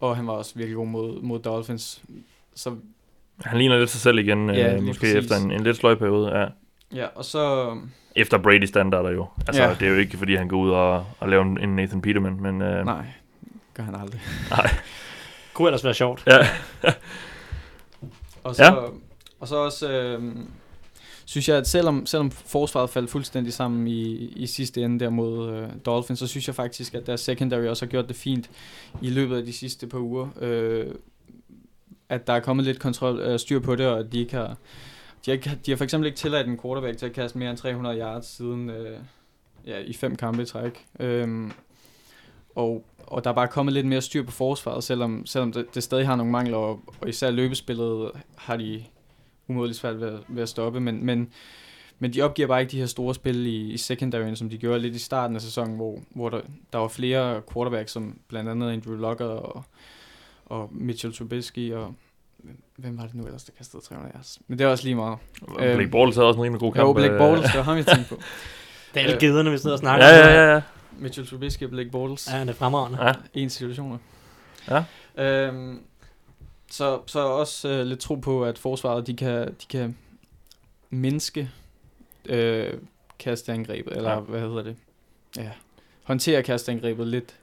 og 0.00 0.16
han 0.16 0.26
var 0.26 0.32
også 0.32 0.52
virkelig 0.54 0.76
god 0.76 0.86
mod, 0.86 1.22
mod 1.22 1.38
Dolphins. 1.38 2.02
Så 2.54 2.76
han 3.44 3.58
ligner 3.58 3.78
lidt 3.78 3.90
sig 3.90 4.00
selv 4.00 4.18
igen, 4.18 4.50
ja, 4.50 4.74
øh, 4.74 4.82
måske 4.82 5.00
præcis. 5.00 5.14
efter 5.14 5.36
en, 5.36 5.50
en 5.50 5.64
lidt 5.64 5.76
sløj 5.76 5.94
periode. 5.94 6.38
Ja. 6.38 6.46
ja, 6.94 7.06
og 7.14 7.24
så... 7.24 7.74
Efter 8.16 8.38
Brady 8.38 8.64
standarder 8.64 9.10
jo. 9.10 9.26
Altså, 9.46 9.62
ja. 9.62 9.74
det 9.80 9.88
er 9.88 9.90
jo 9.90 9.96
ikke, 9.96 10.16
fordi 10.16 10.34
han 10.34 10.48
går 10.48 10.56
ud 10.56 10.70
og, 10.70 11.06
og 11.20 11.28
laver 11.28 11.44
en 11.44 11.76
Nathan 11.76 12.02
Peterman, 12.02 12.42
men... 12.42 12.62
Øh, 12.62 12.84
Nej, 12.84 13.04
gør 13.74 13.82
han 13.82 13.94
aldrig. 13.94 14.20
Nej. 14.50 14.70
Kunne 15.54 15.68
ellers 15.68 15.84
være 15.84 15.94
sjovt. 15.94 16.24
Ja. 16.26 16.38
og 18.44 18.54
så, 18.54 18.64
ja. 18.64 18.72
og 19.40 19.48
så 19.48 19.56
også... 19.56 19.92
Øh, 19.92 20.22
synes 21.28 21.48
jeg, 21.48 21.56
at 21.56 21.68
selvom, 21.68 22.06
selvom 22.06 22.30
forsvaret 22.30 22.90
faldt 22.90 23.10
fuldstændig 23.10 23.52
sammen 23.52 23.86
i, 23.86 24.14
i 24.14 24.46
sidste 24.46 24.82
ende 24.82 25.04
der 25.04 25.10
mod 25.10 25.52
øh, 25.52 25.68
Dolphins, 25.86 26.18
så 26.18 26.26
synes 26.26 26.46
jeg 26.46 26.54
faktisk, 26.54 26.94
at 26.94 27.06
deres 27.06 27.20
secondary 27.20 27.66
også 27.66 27.84
har 27.84 27.90
gjort 27.90 28.08
det 28.08 28.16
fint 28.16 28.50
i 29.02 29.10
løbet 29.10 29.36
af 29.36 29.44
de 29.44 29.52
sidste 29.52 29.86
par 29.86 29.98
uger. 29.98 30.28
Øh, 30.40 30.86
at 32.08 32.26
der 32.26 32.32
er 32.32 32.40
kommet 32.40 32.64
lidt 32.66 32.80
kontrol, 32.80 33.18
øh, 33.20 33.38
styr 33.38 33.58
på 33.60 33.76
det, 33.76 33.86
og 33.86 33.98
at 33.98 34.12
de 34.12 34.18
ikke 34.20 34.34
har, 34.36 34.56
De 35.26 35.30
har, 35.30 35.36
de 35.66 35.70
har 35.70 35.76
for 35.76 35.84
eksempel 35.84 36.06
ikke 36.06 36.16
tilladt 36.16 36.46
en 36.46 36.58
quarterback 36.60 36.98
til 36.98 37.06
at 37.06 37.12
kaste 37.12 37.38
mere 37.38 37.50
end 37.50 37.58
300 37.58 37.98
yards 38.00 38.26
siden 38.26 38.70
øh, 38.70 38.98
ja, 39.66 39.78
i 39.78 39.92
fem 39.92 40.16
kampe 40.16 40.42
i 40.42 40.44
træk. 40.44 40.86
Øhm, 41.00 41.52
og, 42.54 42.84
og 43.06 43.24
der 43.24 43.30
er 43.30 43.34
bare 43.34 43.48
kommet 43.48 43.72
lidt 43.72 43.86
mere 43.86 44.00
styr 44.00 44.22
på 44.22 44.30
forsvaret, 44.32 44.84
selvom, 44.84 45.26
selvom 45.26 45.52
det, 45.52 45.74
det 45.74 45.82
stadig 45.82 46.06
har 46.06 46.16
nogle 46.16 46.32
mangler, 46.32 46.56
og, 46.56 46.80
og 47.00 47.08
især 47.08 47.30
løbespillet 47.30 48.10
har 48.36 48.56
de 48.56 48.84
umådeligt 49.48 49.78
svært 49.78 50.00
ved, 50.00 50.08
at- 50.08 50.20
ved 50.28 50.42
at 50.42 50.48
stoppe, 50.48 50.80
men, 50.80 51.04
men, 51.06 51.30
men 51.98 52.12
de 52.14 52.22
opgiver 52.22 52.48
bare 52.48 52.60
ikke 52.60 52.70
de 52.70 52.78
her 52.78 52.86
store 52.86 53.14
spil 53.14 53.46
i, 53.46 53.72
i 53.72 53.76
secondaryen, 53.76 54.36
som 54.36 54.50
de 54.50 54.58
gjorde 54.58 54.78
lidt 54.78 54.94
i 54.94 54.98
starten 54.98 55.36
af 55.36 55.42
sæsonen, 55.42 55.76
hvor, 55.76 55.98
hvor 56.10 56.28
der, 56.28 56.40
der 56.72 56.78
var 56.78 56.88
flere 56.88 57.42
quarterbacks, 57.52 57.92
som 57.92 58.18
blandt 58.28 58.50
andet 58.50 58.70
Andrew 58.70 58.96
Luck 58.96 59.20
og, 59.20 59.64
og 60.48 60.68
Mitchell 60.72 61.14
Trubisky, 61.14 61.72
og 61.72 61.94
hvem 62.76 62.98
var 62.98 63.04
det 63.06 63.14
nu 63.14 63.24
ellers, 63.26 63.44
der 63.44 63.52
kastede 63.58 63.82
300 63.82 64.14
yards? 64.16 64.38
Men 64.48 64.58
det 64.58 64.64
er 64.64 64.68
også 64.68 64.84
lige 64.84 64.94
meget. 64.94 65.18
Blake 65.56 65.88
Bortles 65.88 66.16
havde 66.16 66.28
også 66.28 66.38
en 66.38 66.44
rimelig 66.44 66.60
god 66.60 66.72
kamp. 66.72 66.88
Jo, 66.88 66.92
Blake 66.92 67.12
øh, 67.12 67.18
Bortles, 67.18 67.46
det 67.50 67.56
var 67.58 67.62
ham, 67.62 67.76
jeg 67.76 67.86
tænkte 67.86 68.08
på. 68.08 68.20
Det 68.94 69.00
er 69.00 69.04
alle 69.04 69.14
Øh. 69.14 69.20
gederne, 69.20 69.50
vi 69.50 69.58
sidder 69.58 69.72
og 69.76 69.78
snakker 69.80 70.06
Ja, 70.06 70.16
ja, 70.16 70.28
ja, 70.44 70.54
ja. 70.54 70.60
Mitchell 70.98 71.26
Trubisky 71.28 71.62
og 71.62 71.70
Blake 71.70 71.90
Bortles. 71.90 72.28
Ja, 72.32 72.40
det 72.40 72.48
er 72.48 72.52
fremragende. 72.52 73.04
ja. 73.06 73.12
En 73.34 73.50
situationer. 73.50 73.98
Ja. 74.70 74.84
Øhm, 75.24 75.80
så, 76.70 77.00
så 77.06 77.20
også 77.20 77.68
øh, 77.68 77.86
lidt 77.86 78.00
tro 78.00 78.14
på, 78.14 78.44
at 78.44 78.58
forsvaret 78.58 79.06
de 79.06 79.16
kan, 79.16 79.46
de 79.48 79.66
kan 79.70 79.96
mindske 80.90 81.50
øh, 82.24 82.72
kasteangrebet, 83.18 83.96
eller 83.96 84.12
ja. 84.12 84.20
hvad 84.20 84.40
hedder 84.40 84.62
det? 84.62 84.76
Ja. 85.36 85.50
Håndtere 86.04 86.42
kasteangrebet 86.42 87.06
lidt 87.06 87.34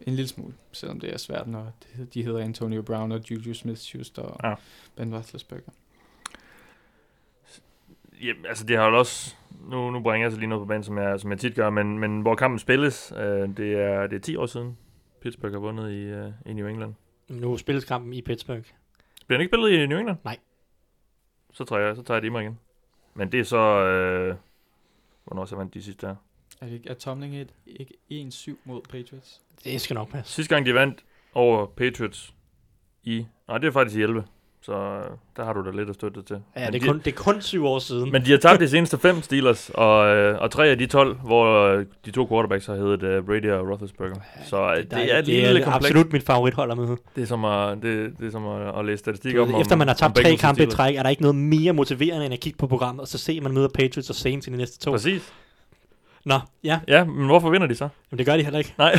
en 0.00 0.14
lille 0.14 0.28
smule, 0.28 0.54
selvom 0.72 1.00
det 1.00 1.12
er 1.12 1.18
svært, 1.18 1.46
når 1.46 1.72
det- 1.96 2.14
de 2.14 2.22
hedder 2.22 2.40
Antonio 2.44 2.82
Brown 2.82 3.12
og 3.12 3.30
Juju 3.30 3.52
Smith-Schuster 3.54 4.22
og 4.22 4.40
Ja. 4.42 4.48
ja. 4.48 4.54
Ben 4.96 5.14
Roethlisberger. 5.14 5.70
Jamen, 8.22 8.46
altså 8.46 8.64
det 8.66 8.76
har 8.76 8.88
jo 8.88 8.98
også... 8.98 9.34
Nu, 9.70 9.90
nu 9.90 10.00
bringer 10.02 10.24
jeg 10.24 10.32
så 10.32 10.38
lige 10.38 10.48
noget 10.48 10.62
på 10.62 10.66
banen, 10.66 10.82
som 10.84 10.98
jeg, 10.98 11.20
som 11.20 11.30
jeg 11.30 11.38
tit 11.40 11.54
gør, 11.54 11.70
men, 11.70 11.98
men 11.98 12.20
hvor 12.20 12.34
kampen 12.34 12.58
spilles, 12.58 13.12
øh, 13.16 13.56
det, 13.56 13.72
er, 13.74 14.06
det 14.06 14.16
er 14.16 14.20
10 14.20 14.36
år 14.36 14.46
siden, 14.46 14.78
Pittsburgh 15.20 15.52
har 15.54 15.60
vundet 15.60 15.90
i, 15.92 16.02
øh, 16.02 16.32
i 16.46 16.52
New 16.52 16.66
England. 16.68 16.94
Nu 17.28 17.56
spilles 17.56 17.84
kampen 17.84 18.12
i 18.12 18.22
Pittsburgh. 18.22 18.64
Bliver 19.26 19.38
den 19.38 19.40
ikke 19.40 19.50
spillet 19.50 19.70
i 19.70 19.86
New 19.86 19.98
England? 19.98 20.18
Nej. 20.24 20.38
Så 21.52 21.64
tager 21.64 21.82
jeg, 21.82 21.96
så 21.96 22.02
tager 22.02 22.16
jeg 22.16 22.22
det 22.22 22.28
i 22.28 22.30
mig 22.30 22.42
igen. 22.42 22.58
Men 23.14 23.32
det 23.32 23.40
er 23.40 23.44
så... 23.44 23.56
Øh, 23.84 24.36
hvornår 25.24 25.44
så 25.44 25.56
vandt 25.56 25.74
de 25.74 25.82
sidste 25.82 26.06
her? 26.06 26.14
Er, 26.60 26.66
det, 26.66 26.72
ikke- 26.74 26.88
er 26.88 26.94
Tomlin 26.94 27.34
et, 27.34 27.48
ikke 27.66 27.94
1-7 28.10 28.54
mod 28.64 28.80
Patriots? 28.90 29.40
Det 29.64 29.80
skal 29.80 29.94
nok 29.94 30.10
passe. 30.12 30.32
Sidste 30.32 30.54
gang 30.54 30.66
de 30.66 30.74
vandt 30.74 31.04
over 31.34 31.66
Patriots 31.76 32.34
i... 33.04 33.26
Nej, 33.48 33.58
det 33.58 33.66
er 33.66 33.72
faktisk 33.72 33.96
i 33.98 34.02
11. 34.02 34.24
Så 34.62 34.72
øh, 34.72 35.04
der 35.36 35.44
har 35.44 35.52
du 35.52 35.64
da 35.66 35.70
lidt 35.70 35.88
at 35.88 35.94
støtte 35.94 36.22
til. 36.22 36.36
Ja, 36.56 36.64
men 36.64 36.72
det 36.72 36.82
de, 36.82 36.86
er, 36.86 36.90
kun, 36.92 36.98
det 36.98 37.06
er 37.06 37.16
kun 37.16 37.40
syv 37.42 37.64
år 37.66 37.78
siden. 37.78 38.12
Men 38.12 38.24
de 38.24 38.30
har 38.30 38.38
tabt 38.38 38.60
de 38.64 38.68
seneste 38.68 38.98
fem 38.98 39.22
Steelers, 39.22 39.70
og, 39.74 40.06
øh, 40.16 40.38
og 40.40 40.50
tre 40.50 40.66
af 40.68 40.78
de 40.78 40.86
12, 40.86 41.14
hvor 41.16 41.66
øh, 41.66 41.86
de 42.04 42.10
to 42.10 42.28
quarterbacks 42.28 42.66
har 42.66 42.74
heddet 42.74 43.02
øh, 43.02 43.24
Brady 43.24 43.50
og 43.50 43.68
Roethlisberger. 43.68 44.14
Så 44.46 44.70
øh, 44.70 44.76
det, 44.76 44.90
det 44.90 45.14
er 45.14 45.20
det 45.20 45.46
er 45.48 45.52
lidt 45.52 45.64
komplekst. 45.64 45.86
absolut 45.90 46.12
mit 46.12 46.22
favorithold 46.22 46.70
at 46.70 46.76
møde. 46.76 46.96
Det 47.16 47.22
er 47.22 47.26
som 47.26 47.44
at, 47.44 47.78
det, 47.82 48.18
det 48.18 48.26
er 48.26 48.30
som 48.30 48.46
at, 48.46 48.78
at 48.78 48.84
læse 48.84 48.98
statistik 48.98 49.36
om, 49.36 49.54
om 49.54 49.60
Efter 49.60 49.76
man 49.76 49.88
har 49.88 49.94
tabt 49.94 50.16
tre 50.16 50.36
kampe 50.36 50.62
i 50.62 50.66
træk, 50.66 50.96
er 50.96 51.02
der 51.02 51.10
ikke 51.10 51.22
noget 51.22 51.34
mere 51.36 51.72
motiverende 51.72 52.24
end 52.24 52.34
at 52.34 52.40
kigge 52.40 52.56
på 52.56 52.66
programmet, 52.66 53.00
og 53.02 53.08
så 53.08 53.18
se, 53.18 53.32
at 53.32 53.42
man 53.42 53.52
møder 53.54 53.68
Patriots 53.74 54.10
og 54.10 54.16
Saints 54.16 54.46
i 54.46 54.50
de 54.50 54.56
næste 54.56 54.78
to. 54.78 54.90
Præcis. 54.90 55.32
Nå, 56.26 56.38
ja, 56.64 56.80
Ja, 56.88 57.04
men 57.04 57.26
hvorfor 57.26 57.50
vinder 57.50 57.66
de 57.66 57.74
så? 57.74 57.88
men 58.10 58.18
det 58.18 58.26
gør 58.26 58.36
de 58.36 58.42
heller 58.42 58.58
ikke. 58.58 58.74
Nej. 58.78 58.98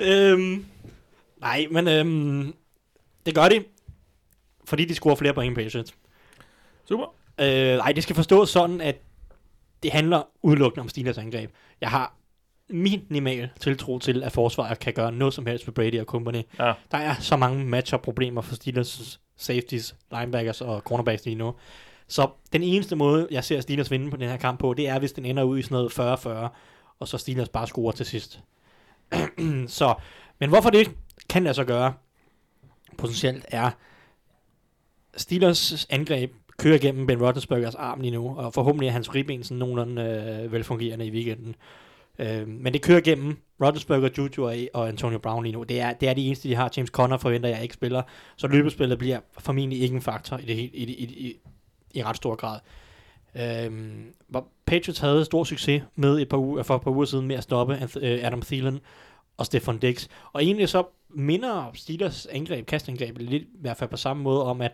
øhm, 0.10 0.66
nej, 1.40 1.66
men 1.70 1.88
øhm, 1.88 2.54
det 3.26 3.34
gør 3.34 3.48
de, 3.48 3.64
fordi 4.64 4.84
de 4.84 4.94
scorer 4.94 5.14
flere 5.14 5.34
point 5.34 5.58
end 5.58 5.64
Patriots. 5.64 5.94
Super. 6.88 7.04
Øh, 7.40 7.76
nej, 7.76 7.92
det 7.92 8.02
skal 8.02 8.16
forstås 8.16 8.50
sådan, 8.50 8.80
at 8.80 8.96
det 9.82 9.92
handler 9.92 10.22
udelukkende 10.42 10.80
om 10.82 10.88
Steelers 10.88 11.18
angreb. 11.18 11.50
Jeg 11.80 11.90
har 11.90 12.14
minimal 12.68 13.48
tiltro 13.60 13.98
til, 13.98 14.22
at 14.22 14.32
forsvaret 14.32 14.78
kan 14.78 14.92
gøre 14.92 15.12
noget 15.12 15.34
som 15.34 15.46
helst 15.46 15.64
for 15.64 15.72
Brady 15.72 16.00
og 16.00 16.06
company. 16.06 16.42
Ja. 16.58 16.72
Der 16.90 16.98
er 16.98 17.14
så 17.20 17.36
mange 17.36 17.64
matchup-problemer 17.64 18.40
for 18.40 18.54
Steelers 18.54 19.20
safeties, 19.36 19.94
linebackers 20.12 20.60
og 20.60 20.80
cornerbacks 20.80 21.24
lige 21.24 21.34
nu. 21.34 21.54
Så 22.08 22.28
den 22.52 22.62
eneste 22.62 22.96
måde, 22.96 23.28
jeg 23.30 23.44
ser 23.44 23.60
Steelers 23.60 23.90
vinde 23.90 24.10
på 24.10 24.16
den 24.16 24.28
her 24.28 24.36
kamp 24.36 24.60
på, 24.60 24.74
det 24.74 24.88
er, 24.88 24.98
hvis 24.98 25.12
den 25.12 25.24
ender 25.24 25.42
ud 25.42 25.58
i 25.58 25.62
sådan 25.62 25.74
noget 25.74 26.46
40-40, 26.48 26.48
og 26.98 27.08
så 27.08 27.18
Steelers 27.18 27.48
bare 27.48 27.66
scorer 27.66 27.92
til 27.92 28.06
sidst. 28.06 28.40
så, 29.66 29.94
men 30.38 30.48
hvorfor 30.48 30.70
det 30.70 30.90
kan 31.28 31.42
lade 31.42 31.54
sig 31.54 31.66
gøre 31.66 31.94
potentielt 32.98 33.44
er, 33.48 33.70
Steelers 35.16 35.86
angreb 35.90 36.32
kører 36.58 36.78
gennem 36.78 37.06
Ben 37.06 37.22
Roethlisbergers 37.22 37.74
arm 37.74 38.00
lige 38.00 38.10
nu, 38.10 38.36
og 38.36 38.54
forhåbentlig 38.54 38.88
er 38.88 38.92
hans 38.92 39.14
ribben 39.14 39.42
sådan 39.42 39.58
nogenlunde 39.58 40.02
øh, 40.44 40.52
velfungerende 40.52 41.06
i 41.06 41.10
weekenden. 41.10 41.54
Øh, 42.18 42.48
men 42.48 42.72
det 42.72 42.82
kører 42.82 43.00
gennem 43.00 43.36
Roethlisberger, 43.62 44.08
Juju 44.18 44.46
og, 44.46 44.56
og 44.74 44.88
Antonio 44.88 45.18
Brown 45.18 45.44
lige 45.44 45.52
nu. 45.52 45.62
Det 45.62 45.80
er, 45.80 45.92
det 45.92 46.08
er 46.08 46.14
de 46.14 46.26
eneste, 46.26 46.48
de 46.48 46.54
har. 46.54 46.72
James 46.76 46.90
Conner 46.90 47.16
forventer 47.16 47.48
jeg 47.48 47.62
ikke 47.62 47.74
spiller, 47.74 48.02
så 48.36 48.46
løbespillet 48.46 48.98
bliver 48.98 49.20
formentlig 49.38 49.82
ikke 49.82 49.94
en 49.94 50.02
faktor 50.02 50.38
i, 50.38 50.42
det, 50.42 50.54
i, 50.54 50.84
i, 50.84 51.04
i, 51.04 51.36
i 51.96 52.02
ret 52.02 52.16
stor 52.16 52.34
grad. 52.34 52.60
Øhm, 53.36 54.14
Patriots 54.66 54.98
havde 54.98 55.24
stor 55.24 55.44
succes 55.44 55.82
med 55.94 56.20
et 56.20 56.28
par 56.28 56.38
uger, 56.38 56.62
for 56.62 56.76
et 56.76 56.82
par 56.82 56.90
uger 56.90 57.04
siden 57.04 57.26
med 57.26 57.36
at 57.36 57.42
stoppe 57.42 57.88
øh, 58.00 58.26
Adam 58.26 58.42
Thielen 58.42 58.80
og 59.36 59.46
Stefan 59.46 59.78
Diggs. 59.78 60.08
Og 60.32 60.44
egentlig 60.44 60.68
så 60.68 60.84
minder 61.10 61.70
Steelers 61.74 62.26
angreb, 62.26 62.66
kastangreb 62.66 63.18
lidt 63.18 63.42
i 63.42 63.46
hvert 63.60 63.76
fald 63.76 63.90
på 63.90 63.96
samme 63.96 64.22
måde 64.22 64.44
om, 64.44 64.60
at 64.60 64.72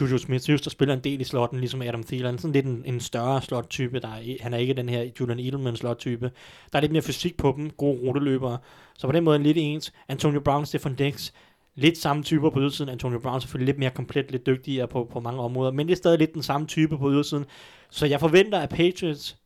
Juju 0.00 0.18
Smith-Schuster 0.18 0.70
spiller 0.70 0.94
en 0.94 1.04
del 1.04 1.20
i 1.20 1.24
slotten, 1.24 1.60
ligesom 1.60 1.82
Adam 1.82 2.04
Thielen. 2.04 2.38
Sådan 2.38 2.52
lidt 2.52 2.66
en, 2.66 2.82
en 2.86 3.00
større 3.00 3.42
slot-type. 3.42 4.00
Der 4.00 4.08
er, 4.08 4.36
han 4.40 4.54
er 4.54 4.58
ikke 4.58 4.74
den 4.74 4.88
her 4.88 5.10
Julian 5.20 5.38
Edelman 5.38 5.76
slot-type. 5.76 6.30
Der 6.72 6.78
er 6.78 6.80
lidt 6.80 6.92
mere 6.92 7.02
fysik 7.02 7.36
på 7.36 7.54
dem, 7.56 7.70
gode 7.70 8.00
ruteløbere. 8.00 8.58
Så 8.98 9.06
på 9.06 9.12
den 9.12 9.24
måde 9.24 9.38
er 9.38 9.42
lidt 9.42 9.56
ens. 9.60 9.92
Antonio 10.08 10.40
Brown, 10.40 10.66
Stefan 10.66 10.94
Diggs, 10.94 11.32
lidt 11.74 11.98
samme 11.98 12.22
typer 12.22 12.50
på 12.50 12.60
ydersiden. 12.60 12.90
Antonio 12.90 13.18
Brown 13.18 13.40
selvfølgelig 13.40 13.66
lidt 13.66 13.78
mere 13.78 13.90
komplet, 13.90 14.30
lidt 14.30 14.46
dygtigere 14.46 14.88
på, 14.88 15.08
på 15.12 15.20
mange 15.20 15.40
områder, 15.40 15.72
men 15.72 15.86
det 15.86 15.92
er 15.92 15.96
stadig 15.96 16.18
lidt 16.18 16.34
den 16.34 16.42
samme 16.42 16.66
type 16.66 16.98
på 16.98 17.10
ydersiden. 17.10 17.44
Så 17.90 18.06
jeg 18.06 18.20
forventer, 18.20 18.58
at 18.58 18.68
Patriots 18.68 19.36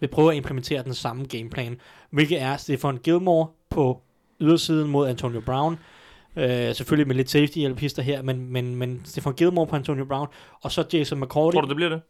vil 0.00 0.08
prøve 0.08 0.30
at 0.30 0.36
implementere 0.36 0.82
den 0.82 0.94
samme 0.94 1.24
gameplan, 1.24 1.80
hvilket 2.10 2.40
er 2.40 2.56
Stefan 2.56 2.96
Gilmore 2.96 3.46
på 3.70 4.02
ydersiden 4.40 4.90
mod 4.90 5.08
Antonio 5.08 5.40
Brown. 5.40 5.78
Øh, 6.36 6.74
selvfølgelig 6.74 7.06
med 7.06 7.16
lidt 7.16 7.30
safety 7.30 7.58
hjælp 7.58 7.78
hister 7.78 8.02
her, 8.02 8.22
men, 8.22 8.52
men, 8.52 8.76
men 8.76 9.00
Stefan 9.04 9.32
Gilmore 9.32 9.66
på 9.66 9.76
Antonio 9.76 10.04
Brown, 10.04 10.28
og 10.62 10.72
så 10.72 10.84
Jason 10.92 11.20
McCourty. 11.20 11.54
Tror 11.54 11.60
du, 11.60 11.68
det 11.68 11.76
bliver 11.76 11.88
det? 11.90 12.00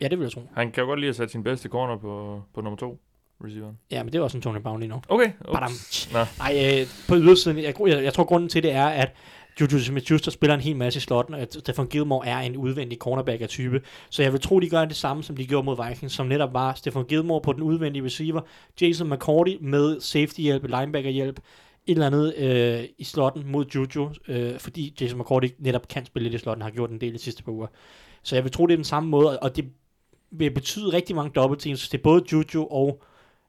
Ja, 0.00 0.08
det 0.08 0.18
vil 0.18 0.24
jeg 0.24 0.32
tro. 0.32 0.48
Han 0.54 0.72
kan 0.72 0.82
jo 0.82 0.88
godt 0.88 1.00
lide 1.00 1.08
at 1.08 1.16
sætte 1.16 1.32
sin 1.32 1.42
bedste 1.42 1.68
corner 1.68 1.96
på, 1.96 2.42
på 2.54 2.60
nummer 2.60 2.76
to 2.76 3.00
receiveren. 3.44 3.78
Ja, 3.90 4.02
men 4.02 4.12
det 4.12 4.18
er 4.18 4.22
også 4.22 4.38
Antonio 4.38 4.60
Brown 4.60 4.80
lige 4.80 4.90
nu. 4.90 5.02
Okay. 5.08 5.32
Ups. 5.48 6.12
Nej, 6.38 6.80
øh, 6.80 6.86
på 7.08 7.16
ydersiden, 7.16 7.58
jeg, 7.58 7.74
jeg, 7.86 8.04
jeg 8.04 8.14
tror 8.14 8.24
grunden 8.24 8.48
til 8.48 8.62
det 8.62 8.72
er, 8.72 8.86
at 8.86 9.14
Juju 9.60 9.78
Smith-Schuster 9.78 10.30
spiller 10.30 10.54
en 10.54 10.60
hel 10.60 10.76
masse 10.76 10.96
i 10.96 11.00
slotten, 11.00 11.34
og 11.34 11.40
at 11.40 11.54
Stefan 11.54 11.86
Gilmore 11.86 12.26
er 12.26 12.38
en 12.38 12.56
udvendig 12.56 12.98
cornerback 12.98 13.42
af 13.42 13.48
type. 13.48 13.82
Så 14.10 14.22
jeg 14.22 14.32
vil 14.32 14.40
tro, 14.40 14.60
de 14.60 14.68
gør 14.68 14.84
det 14.84 14.96
samme, 14.96 15.22
som 15.22 15.36
de 15.36 15.46
gjorde 15.46 15.64
mod 15.64 15.88
Vikings, 15.88 16.14
som 16.14 16.26
netop 16.26 16.54
var 16.54 16.74
Stefan 16.74 17.04
Gilmore 17.04 17.40
på 17.40 17.52
den 17.52 17.62
udvendige 17.62 18.04
receiver, 18.04 18.40
Jason 18.80 19.10
McCourty 19.10 19.56
med 19.60 20.00
safety-hjælp, 20.00 20.64
linebacker-hjælp, 20.64 21.40
et 21.86 21.92
eller 21.92 22.06
andet 22.06 22.34
øh, 22.36 22.84
i 22.98 23.04
slotten 23.04 23.42
mod 23.46 23.64
Juju, 23.74 24.10
øh, 24.28 24.58
fordi 24.58 24.94
Jason 25.00 25.18
McCourty 25.18 25.48
netop 25.58 25.88
kan 25.88 26.06
spille 26.06 26.28
lidt 26.28 26.40
i 26.40 26.42
slotten, 26.42 26.62
har 26.62 26.70
gjort 26.70 26.90
en 26.90 27.00
del 27.00 27.12
de 27.12 27.18
sidste 27.18 27.42
par 27.42 27.52
uger. 27.52 27.66
Så 28.22 28.36
jeg 28.36 28.44
vil 28.44 28.52
tro, 28.52 28.66
det 28.66 28.72
er 28.72 28.76
den 28.76 28.84
samme 28.84 29.08
måde, 29.08 29.38
og 29.38 29.56
det 29.56 29.64
vil 30.30 30.50
betyde 30.50 30.92
rigtig 30.92 31.16
mange 31.16 31.30
double 31.34 31.58
teams. 31.58 31.88
Det 31.88 31.98
er 31.98 32.02
både 32.02 32.24
Juju 32.32 32.66
og 32.70 33.02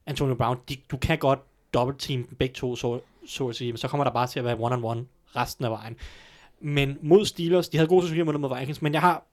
Antonio 0.05 0.35
Brown. 0.35 0.57
De, 0.69 0.77
du 0.91 0.97
kan 0.97 1.17
godt 1.17 1.39
double 1.73 1.95
team 1.99 2.23
dem 2.23 2.35
begge 2.35 2.53
to, 2.53 2.75
så, 2.75 2.99
så 3.27 3.47
at 3.47 3.55
sige, 3.55 3.71
men 3.71 3.77
så 3.77 3.87
kommer 3.87 4.03
der 4.03 4.11
bare 4.11 4.27
til 4.27 4.39
at 4.39 4.45
være 4.45 4.57
one-on-one 4.59 5.05
resten 5.35 5.65
af 5.65 5.71
vejen. 5.71 5.95
Men 6.59 6.97
mod 7.01 7.25
Steelers, 7.25 7.69
de 7.69 7.77
havde 7.77 7.87
gode 7.87 8.01
succes 8.07 8.25
mod 8.25 8.37
mod 8.37 8.59
Vikings, 8.59 8.81
men 8.81 8.93
jeg 8.93 9.01
har 9.01 9.23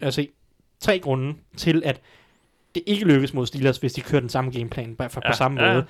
altså 0.00 0.26
tre 0.80 0.98
grunde 0.98 1.34
til, 1.56 1.82
at 1.84 2.00
det 2.74 2.82
ikke 2.86 3.04
lykkes 3.04 3.34
mod 3.34 3.46
Steelers, 3.46 3.78
hvis 3.78 3.92
de 3.92 4.00
kører 4.00 4.20
den 4.20 4.28
samme 4.28 4.50
gameplan 4.50 4.96
på, 4.96 5.04
på 5.08 5.20
Ja, 5.24 5.32
samme 5.32 5.62
ja. 5.64 5.72
måde. 5.72 5.84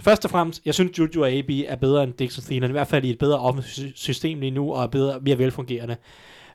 Først 0.00 0.24
og 0.24 0.30
fremmest, 0.30 0.62
jeg 0.64 0.74
synes 0.74 0.98
Juju 0.98 1.22
og 1.22 1.30
AB 1.30 1.50
er 1.50 1.76
bedre 1.76 2.02
end 2.02 2.12
Dix 2.12 2.38
og 2.38 2.44
Thielen, 2.44 2.70
i 2.70 2.72
hvert 2.72 2.88
fald 2.88 3.04
i 3.04 3.10
et 3.10 3.18
bedre 3.18 3.38
offensivt 3.38 3.98
system 3.98 4.40
lige 4.40 4.50
nu, 4.50 4.72
og 4.74 4.82
er 4.82 4.86
bedre, 4.86 5.20
mere 5.20 5.38
velfungerende. 5.38 5.96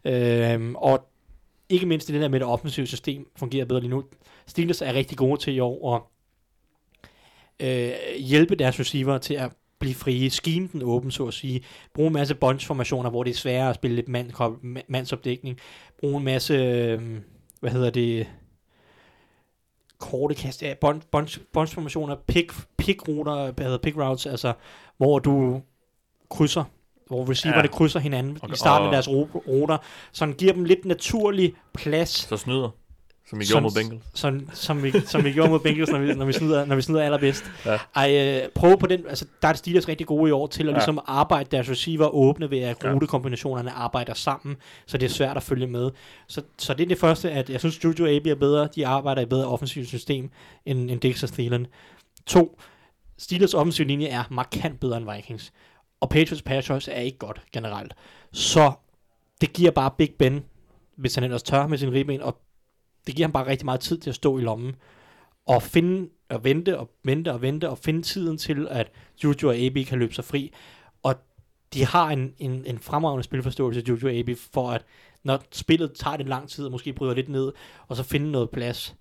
Øhm, 0.05 0.75
og 0.75 1.07
ikke 1.69 1.86
mindst 1.86 2.09
i 2.09 2.13
det 2.13 2.21
der 2.21 2.28
med 2.28 2.39
det 2.39 2.47
offensive 2.47 2.88
system 2.88 3.28
fungerer 3.36 3.65
bedre 3.65 3.82
lige 3.82 3.89
nu. 3.89 4.03
Steelers 4.47 4.82
er 4.82 4.93
rigtig 4.93 5.17
gode 5.17 5.41
til 5.41 5.55
i 5.55 5.59
år 5.59 5.95
at 5.95 6.01
øh, 7.60 7.91
hjælpe 8.20 8.55
deres 8.55 8.80
receiver 8.80 9.18
til 9.18 9.34
at 9.34 9.51
blive 9.80 9.95
frie, 9.95 10.30
scheme 10.30 10.70
den 10.74 10.82
åben, 10.84 11.12
så 11.12 11.26
at 11.26 11.34
sige. 11.34 11.64
Bruge 11.93 12.08
en 12.08 12.14
masse 12.14 12.36
bunch-formationer, 12.36 13.10
hvor 13.10 13.24
det 13.24 13.32
er 13.32 13.36
sværere 13.36 13.70
at 13.70 13.76
spille 13.76 13.95
lidt 13.95 14.08
mand, 14.08 14.32
mandsopdækning. 14.88 15.58
Bruge 15.99 16.18
en 16.18 16.24
masse, 16.24 16.53
øh, 16.53 17.01
hvad 17.60 17.72
hedder 17.72 17.89
det, 17.89 18.28
korte 19.99 20.36
kast, 20.36 20.64
ja, 20.64 20.74
bunch, 20.82 21.08
bunch, 21.12 21.39
bunch-formationer, 21.53 22.16
pick, 22.28 22.53
pick-ruter, 22.78 23.51
hvad 23.51 23.66
hedder 23.66 23.78
pick 23.78 23.97
routes, 23.97 24.26
altså, 24.26 24.53
hvor 24.97 25.20
du 25.20 25.62
krydser 26.30 26.64
hvor 27.08 27.30
receiverne 27.30 27.62
Ja. 27.62 27.68
krydser 27.68 27.99
hinanden 27.99 28.38
Og- 28.41 28.49
i 28.53 28.55
starten 28.55 28.86
af 28.86 28.91
deres 28.91 29.08
ruter, 29.47 29.78
så 30.12 30.26
den 30.26 30.34
giver 30.34 30.53
dem 30.53 30.64
lidt 30.64 30.86
naturlig 30.86 31.53
plads, 31.74 32.10
Så 32.10 32.38
snyder, 32.38 32.70
som 33.30 33.41
I 33.41 33.45
Som- 33.45 33.53
gjorde 33.53 33.63
mod 33.63 33.84
Bengals. 33.84 34.05
som, 34.13 34.49
som, 34.53 34.84
vi, 34.84 34.91
som 35.05 35.23
vi 35.23 35.32
gjorde 35.32 35.49
mod 35.49 35.59
Bengals, 35.59 35.89
når 35.89 35.99
vi, 35.99 36.13
når 36.13 36.25
vi, 36.25 36.34
snyder, 36.34 36.65
når 36.65 36.75
vi 36.75 36.82
snyder 36.82 37.01
allerbedst. 37.03 37.43
Ja. 37.65 37.78
Ej, 37.95 38.41
øh, 38.43 38.49
prøve 38.55 38.78
på 38.78 38.88
den, 38.88 39.05
altså 39.09 39.25
der 39.41 39.47
er 39.47 39.53
Steelers 39.53 39.88
rigtig 39.88 40.07
gode 40.07 40.30
i 40.30 40.32
år 40.32 40.47
til 40.47 40.63
at 40.63 40.67
Ja. 40.69 40.73
ligesom 40.73 40.99
arbejde 41.05 41.49
deres 41.51 41.69
receiver 41.69 42.07
åbne 42.15 42.51
ved, 42.51 42.59
at 42.59 42.86
rutekombinationerne 42.86 43.71
arbejder 43.71 44.13
sammen, 44.13 44.55
så 44.86 44.97
det 44.97 45.05
er 45.05 45.09
svært 45.13 45.38
at 45.38 45.43
følge 45.43 45.67
med. 45.67 45.89
Så, 46.28 46.41
så 46.57 46.73
det 46.73 46.84
er 46.84 46.88
det 46.88 46.97
første, 46.99 47.32
at 47.32 47.49
jeg 47.49 47.59
synes, 47.59 47.84
Juju 47.84 48.05
AB 48.07 48.28
er 48.28 48.36
bedre, 48.36 48.69
de 48.75 48.88
arbejder 48.88 49.21
i 49.21 49.23
et 49.23 49.30
bedre 49.30 49.47
offensivt 49.47 49.88
system 49.88 50.30
end, 50.65 50.91
end 50.91 50.99
Dix 51.01 51.23
og 51.23 51.30
Thielen. 51.30 51.67
To, 52.25 52.59
Steelers 53.17 53.53
offensiv 53.53 53.86
linje 53.86 54.07
er 54.07 54.23
markant 54.32 54.80
bedre 54.80 54.97
end 54.97 55.11
Vikings, 55.15 55.53
og 56.01 56.09
Patriots 56.09 56.41
pass 56.41 56.88
er 56.88 56.99
ikke 57.01 57.17
godt 57.17 57.41
generelt. 57.53 57.93
Så 58.34 58.71
det 59.41 59.53
giver 59.53 59.71
bare 59.71 59.91
Big 59.97 60.09
Ben, 60.19 60.43
hvis 60.97 61.15
han 61.15 61.23
ellers 61.23 61.43
tør 61.43 61.67
med 61.67 61.78
sin 61.78 61.93
ribben, 61.93 62.21
og 62.21 62.38
det 63.08 63.16
giver 63.16 63.28
ham 63.28 63.34
bare 63.34 63.47
rigtig 63.47 63.66
meget 63.66 63.80
tid 63.80 63.97
til 63.97 64.10
at 64.10 64.16
stå 64.16 64.38
i 64.38 64.41
lommen 64.41 64.76
og 65.45 65.64
finde 65.64 66.10
og 66.30 66.43
vente 66.43 66.80
og 66.80 66.89
vente 67.03 67.34
og 67.34 67.41
vente 67.41 67.70
og 67.70 67.78
finde 67.78 68.01
tiden 68.01 68.38
til, 68.38 68.68
at 68.70 68.91
Juju 69.24 69.49
og 69.49 69.55
AB 69.55 69.78
kan 69.88 69.99
løbe 69.99 70.14
sig 70.14 70.26
fri. 70.26 70.53
Og 71.03 71.16
de 71.74 71.86
har 71.86 72.10
en, 72.10 72.34
en, 72.39 72.64
en 72.66 72.80
fremragende 72.80 73.24
spilforståelse, 73.24 73.84
Juju 73.88 74.08
og 74.08 74.14
AB, 74.14 74.30
for 74.53 74.72
at 74.72 74.86
når 75.24 75.43
spillet 75.51 75.93
tager 75.93 76.18
det 76.18 76.28
lang 76.28 76.49
tid, 76.49 76.66
og 76.66 76.72
måske 76.72 76.93
bryder 76.93 77.14
lidt 77.14 77.30
ned, 77.30 77.51
og 77.88 77.95
så 77.95 78.03
finde 78.03 78.32
noget 78.32 78.49
plads. 78.49 78.95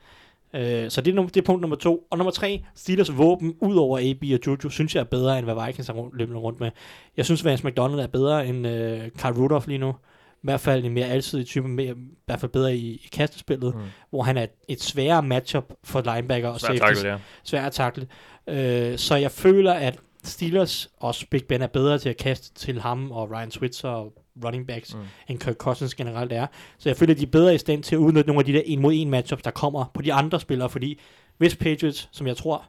Øh, 0.55 0.91
så 0.91 1.01
det 1.01 1.11
er, 1.15 1.23
num- 1.23 1.29
det 1.29 1.37
er 1.37 1.43
punkt 1.43 1.61
nummer 1.61 1.77
to. 1.77 2.07
Og 2.11 2.19
nummer 2.19 2.31
tre, 2.31 2.65
Steelers 2.75 3.19
våben, 3.19 3.57
ud 3.61 3.77
over 3.77 3.99
AB 3.99 4.23
og 4.23 4.47
Juju, 4.47 4.71
synes 4.71 4.95
jeg 4.95 5.01
er 5.01 5.05
bedre, 5.05 5.39
end 5.39 5.47
hvad 5.47 5.67
Vikings 5.67 5.87
har 5.87 5.95
rundt, 5.95 6.17
løbende 6.17 6.41
rundt 6.41 6.61
med. 6.61 6.71
Jeg 7.17 7.25
synes, 7.25 7.45
Vance 7.45 7.67
McDonald 7.67 8.01
er 8.01 8.07
bedre 8.07 8.47
end 8.47 8.67
øh, 8.67 9.11
Carl 9.11 9.35
Rudolph 9.35 9.69
lige 9.69 9.79
nu. 9.79 9.95
I 10.37 10.47
hvert 10.47 10.61
fald 10.61 10.85
en 10.85 10.93
mere 10.93 11.07
alsidig 11.07 11.47
type, 11.47 11.69
mere, 11.69 11.93
i 11.93 12.09
hvert 12.27 12.41
fald 12.41 12.53
bedre 12.53 12.77
i, 12.77 12.95
i 12.95 13.09
kastespillet, 13.13 13.75
Mm. 13.75 13.81
hvor 14.11 14.23
han 14.23 14.37
er 14.37 14.47
et, 14.69 14.83
sværere 14.83 15.23
matchup 15.23 15.73
for 15.85 16.15
linebacker 16.15 16.49
og 16.49 16.61
Svært 16.61 16.79
safeties 16.79 16.99
takkel, 16.99 17.11
ja. 17.11 17.19
svær 17.45 17.67
at 17.67 17.73
takle. 17.73 18.07
Øh, 18.49 18.99
så 18.99 19.17
jeg 19.17 19.31
føler, 19.31 19.73
at 19.73 19.99
Steelers, 20.25 20.91
også 21.01 21.27
Big 21.31 21.45
Ben, 21.45 21.63
er 21.63 21.67
bedre 21.67 21.99
til 21.99 22.09
at 22.09 22.17
kaste 22.17 22.55
til 22.55 22.81
ham 22.81 23.11
og 23.11 23.31
Ryan 23.31 23.51
Switzer 23.51 23.89
og 23.89 24.13
running 24.45 24.67
backs, 24.67 24.95
mm. 24.95 25.01
end 25.29 25.39
Kirk 25.41 25.57
Cousins 25.57 25.95
generelt 25.95 26.33
er. 26.33 26.47
Så 26.79 26.89
jeg 26.89 26.97
føler, 26.97 27.15
at 27.15 27.19
de 27.21 27.23
er 27.27 27.31
bedre 27.31 27.55
i 27.55 27.59
stand 27.59 27.83
til 27.83 27.95
at 27.95 27.99
udnytte 27.99 28.27
nogle 28.29 28.41
af 28.41 28.45
de 28.45 28.53
der 28.53 28.63
en 28.65 28.81
mod 28.81 28.93
en 28.95 29.11
matchups, 29.11 29.43
der 29.43 29.51
kommer 29.51 29.91
på 29.95 30.03
de 30.03 30.13
andre 30.13 30.41
spillere, 30.41 30.71
fordi 30.71 31.01
hvis 31.39 31.57
Patriots, 31.57 32.09
som 32.13 32.27
jeg 32.27 32.37
tror, 32.37 32.65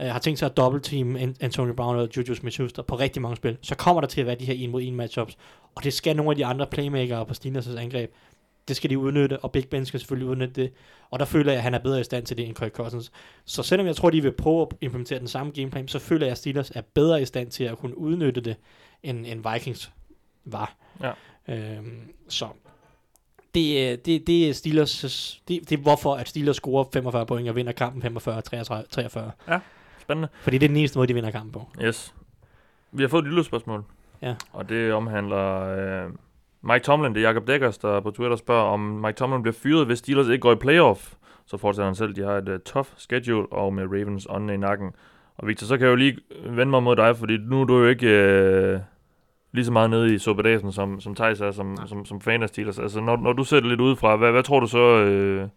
øh, 0.00 0.06
har 0.06 0.18
tænkt 0.18 0.38
sig 0.38 0.46
at 0.46 0.56
dobbelt-team 0.56 1.16
An- 1.16 1.36
Antonio 1.40 1.74
Brown 1.74 1.96
og 1.96 2.08
Juju 2.16 2.34
Smith-Schuster 2.34 2.82
på 2.82 2.96
rigtig 2.96 3.22
mange 3.22 3.36
spil, 3.36 3.56
så 3.62 3.74
kommer 3.74 4.00
der 4.00 4.08
til 4.08 4.20
at 4.20 4.26
være 4.26 4.36
de 4.36 4.44
her 4.44 4.54
en 4.54 4.70
mod 4.70 4.82
en 4.82 4.96
matchups, 4.96 5.36
og 5.74 5.84
det 5.84 5.92
skal 5.92 6.16
nogle 6.16 6.30
af 6.30 6.36
de 6.36 6.46
andre 6.46 6.66
playmakere 6.66 7.26
på 7.26 7.32
Steelers' 7.34 7.78
angreb, 7.78 8.10
det 8.68 8.76
skal 8.76 8.90
de 8.90 8.98
udnytte, 8.98 9.38
og 9.40 9.52
Big 9.52 9.68
Ben 9.68 9.86
skal 9.86 10.00
selvfølgelig 10.00 10.28
udnytte 10.28 10.54
det. 10.62 10.72
Og 11.10 11.18
der 11.18 11.24
føler 11.24 11.52
jeg, 11.52 11.56
at 11.58 11.62
han 11.62 11.74
er 11.74 11.78
bedre 11.78 12.00
i 12.00 12.04
stand 12.04 12.26
til 12.26 12.36
det 12.36 12.46
end 12.46 12.54
Kirk 12.54 12.72
Cousins. 12.72 13.12
Så 13.44 13.62
selvom 13.62 13.86
jeg 13.86 13.96
tror, 13.96 14.10
de 14.10 14.22
vil 14.22 14.32
prøve 14.32 14.62
at 14.62 14.68
implementere 14.80 15.18
den 15.18 15.28
samme 15.28 15.52
gameplan, 15.52 15.88
så 15.88 15.98
føler 15.98 16.26
jeg, 16.26 16.30
at 16.32 16.38
Steelers 16.38 16.70
er 16.70 16.80
bedre 16.94 17.22
i 17.22 17.24
stand 17.24 17.50
til 17.50 17.64
at 17.64 17.78
kunne 17.78 17.98
udnytte 17.98 18.40
det, 18.40 18.56
end, 19.02 19.26
end 19.26 19.44
Vikings 19.52 19.92
var. 20.44 20.76
Ja. 21.02 21.12
Øhm, 21.54 22.00
så 22.28 22.48
det, 23.54 23.90
er- 23.92 23.96
det, 23.96 24.26
det 24.26 24.48
er 24.48 24.52
Steelers, 24.52 25.40
det, 25.48 25.70
det 25.70 25.78
er 25.78 25.82
hvorfor, 25.82 26.14
at 26.14 26.28
Steelers 26.28 26.56
scorer 26.56 26.84
45 26.92 27.26
point 27.26 27.48
og 27.48 27.56
vinder 27.56 27.72
kampen 27.72 28.02
45-43. 28.28 29.20
Spændende. 30.04 30.28
Fordi 30.40 30.58
det 30.58 30.66
er 30.66 30.68
den 30.68 30.76
eneste 30.76 30.98
måde, 30.98 31.08
de 31.08 31.14
vinder 31.14 31.30
kampen 31.30 31.52
på. 31.52 31.68
Yes. 31.82 32.14
Vi 32.92 33.02
har 33.02 33.08
fået 33.08 33.22
et 33.22 33.28
lille 33.28 33.44
spørgsmål. 33.44 33.84
Ja. 34.22 34.34
Og 34.52 34.68
det 34.68 34.92
omhandler 34.92 35.62
øh, 36.04 36.10
Mike 36.62 36.84
Tomlin. 36.84 37.14
Det 37.14 37.24
er 37.24 37.28
Jacob 37.28 37.46
Dekkers, 37.46 37.78
der 37.78 38.00
på 38.00 38.10
Twitter 38.10 38.36
spørger, 38.36 38.64
om 38.64 38.80
Mike 38.80 39.16
Tomlin 39.16 39.42
bliver 39.42 39.54
fyret, 39.62 39.86
hvis 39.86 39.98
Steelers 39.98 40.28
ikke 40.28 40.42
går 40.42 40.52
i 40.52 40.56
playoff. 40.56 41.12
Så 41.46 41.56
fortsætter 41.56 41.86
han 41.86 41.94
selv. 41.94 42.14
De 42.14 42.22
har 42.22 42.32
et 42.32 42.48
uh, 42.48 42.58
tough 42.64 42.88
schedule, 42.96 43.46
og 43.52 43.72
med 43.72 43.84
Ravens 43.84 44.26
ånden 44.30 44.50
i 44.50 44.56
nakken. 44.56 44.92
Og 45.36 45.46
Victor, 45.46 45.66
så 45.66 45.76
kan 45.76 45.84
jeg 45.84 45.90
jo 45.90 45.96
lige 45.96 46.18
vende 46.46 46.70
mig 46.70 46.82
mod 46.82 46.96
dig, 46.96 47.16
fordi 47.16 47.36
nu 47.36 47.60
er 47.60 47.64
du 47.64 47.78
jo 47.78 47.86
ikke 47.86 48.08
øh, 48.08 48.80
lige 49.52 49.64
så 49.64 49.72
meget 49.72 49.90
nede 49.90 50.14
i 50.14 50.18
suppedasen, 50.18 50.72
som, 50.72 51.00
som 51.00 51.14
Thijs 51.14 51.40
er, 51.40 51.50
som, 51.50 51.76
som, 51.86 52.04
som 52.04 52.20
fan 52.20 52.42
af 52.42 52.48
Steelers. 52.48 52.78
Altså, 52.78 53.00
når, 53.00 53.16
når 53.16 53.32
du 53.32 53.44
ser 53.44 53.60
det 53.60 53.68
lidt 53.68 53.80
udefra, 53.80 54.16
hvad, 54.16 54.32
hvad 54.32 54.42
tror 54.42 54.60
du 54.60 54.66
så 54.66 54.78
øh, 54.78 55.48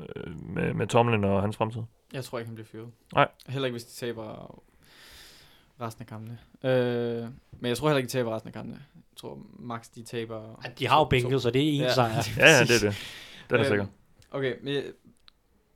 øh, 0.00 0.32
med, 0.54 0.74
med 0.74 0.86
Tomlin 0.86 1.24
og 1.24 1.42
hans 1.42 1.56
fremtid? 1.56 1.82
Jeg 2.12 2.24
tror 2.24 2.38
ikke, 2.38 2.46
han 2.46 2.54
bliver 2.54 2.66
fyret. 2.66 2.88
Nej. 3.14 3.28
Heller 3.48 3.66
ikke, 3.66 3.72
hvis 3.74 3.84
de 3.84 4.06
taber 4.06 4.62
resten 5.80 6.02
af 6.02 6.06
kampene. 6.06 6.38
Øh, 6.64 7.22
men 7.60 7.68
jeg 7.68 7.76
tror 7.76 7.88
heller 7.88 7.96
ikke, 7.98 8.06
de 8.08 8.12
taber 8.12 8.34
resten 8.34 8.48
af 8.48 8.54
kampene. 8.54 8.82
Jeg 8.94 9.02
tror 9.16 9.38
max 9.58 9.88
de 9.94 10.02
taber... 10.02 10.62
De 10.78 10.86
har 10.88 10.98
jo 10.98 11.04
Bengals, 11.04 11.42
så 11.42 11.50
det 11.50 11.62
er 11.62 11.68
en 11.72 11.74
Ja. 11.80 11.94
sejr. 11.94 12.22
Ja, 12.36 12.50
ja, 12.50 12.60
det 12.60 12.70
er 12.84 12.88
det. 12.90 12.96
Det 13.50 13.54
er 13.54 13.58
Øhm, 13.58 13.64
sikkert. 13.68 13.86
Okay, 14.30 14.54
men 14.62 14.74
jeg, 14.74 14.84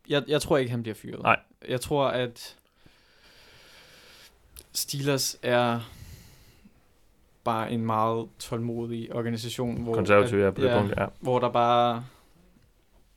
jeg, 0.09 0.23
jeg 0.29 0.43
tror 0.43 0.57
ikke, 0.57 0.71
han 0.71 0.83
bliver 0.83 0.95
fyret. 0.95 1.23
Nej. 1.23 1.41
Jeg 1.69 1.81
tror, 1.81 2.07
at 2.09 2.57
Steelers 4.73 5.37
er 5.43 5.81
bare 7.45 7.73
en 7.73 7.87
meget 7.87 8.29
tålmodig 8.39 9.15
organisation. 9.15 9.83
Hvor 9.83 9.95
Konservativ 9.95 10.39
at- 10.39 10.45
er 10.45 10.51
på 10.51 10.61
det 10.63 10.73
punkt, 10.79 10.95
ja. 10.97 11.07
Hvor 11.21 11.39
der 11.39 11.49
bare... 11.53 12.05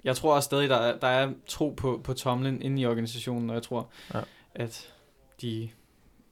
Jeg 0.07 0.15
tror 0.15 0.35
også 0.35 0.45
stadig, 0.45 0.69
der 0.69 0.75
er, 0.75 0.97
der 0.99 1.07
er 1.07 1.33
tro 1.47 1.69
på, 1.77 2.01
på 2.03 2.13
Tomlin 2.13 2.61
inde 2.61 2.81
i 2.81 2.85
organisationen, 2.85 3.49
og 3.49 3.53
jeg 3.53 3.63
tror, 3.63 3.89
Ja. 4.13 4.21
at 4.55 4.93
de 5.41 5.69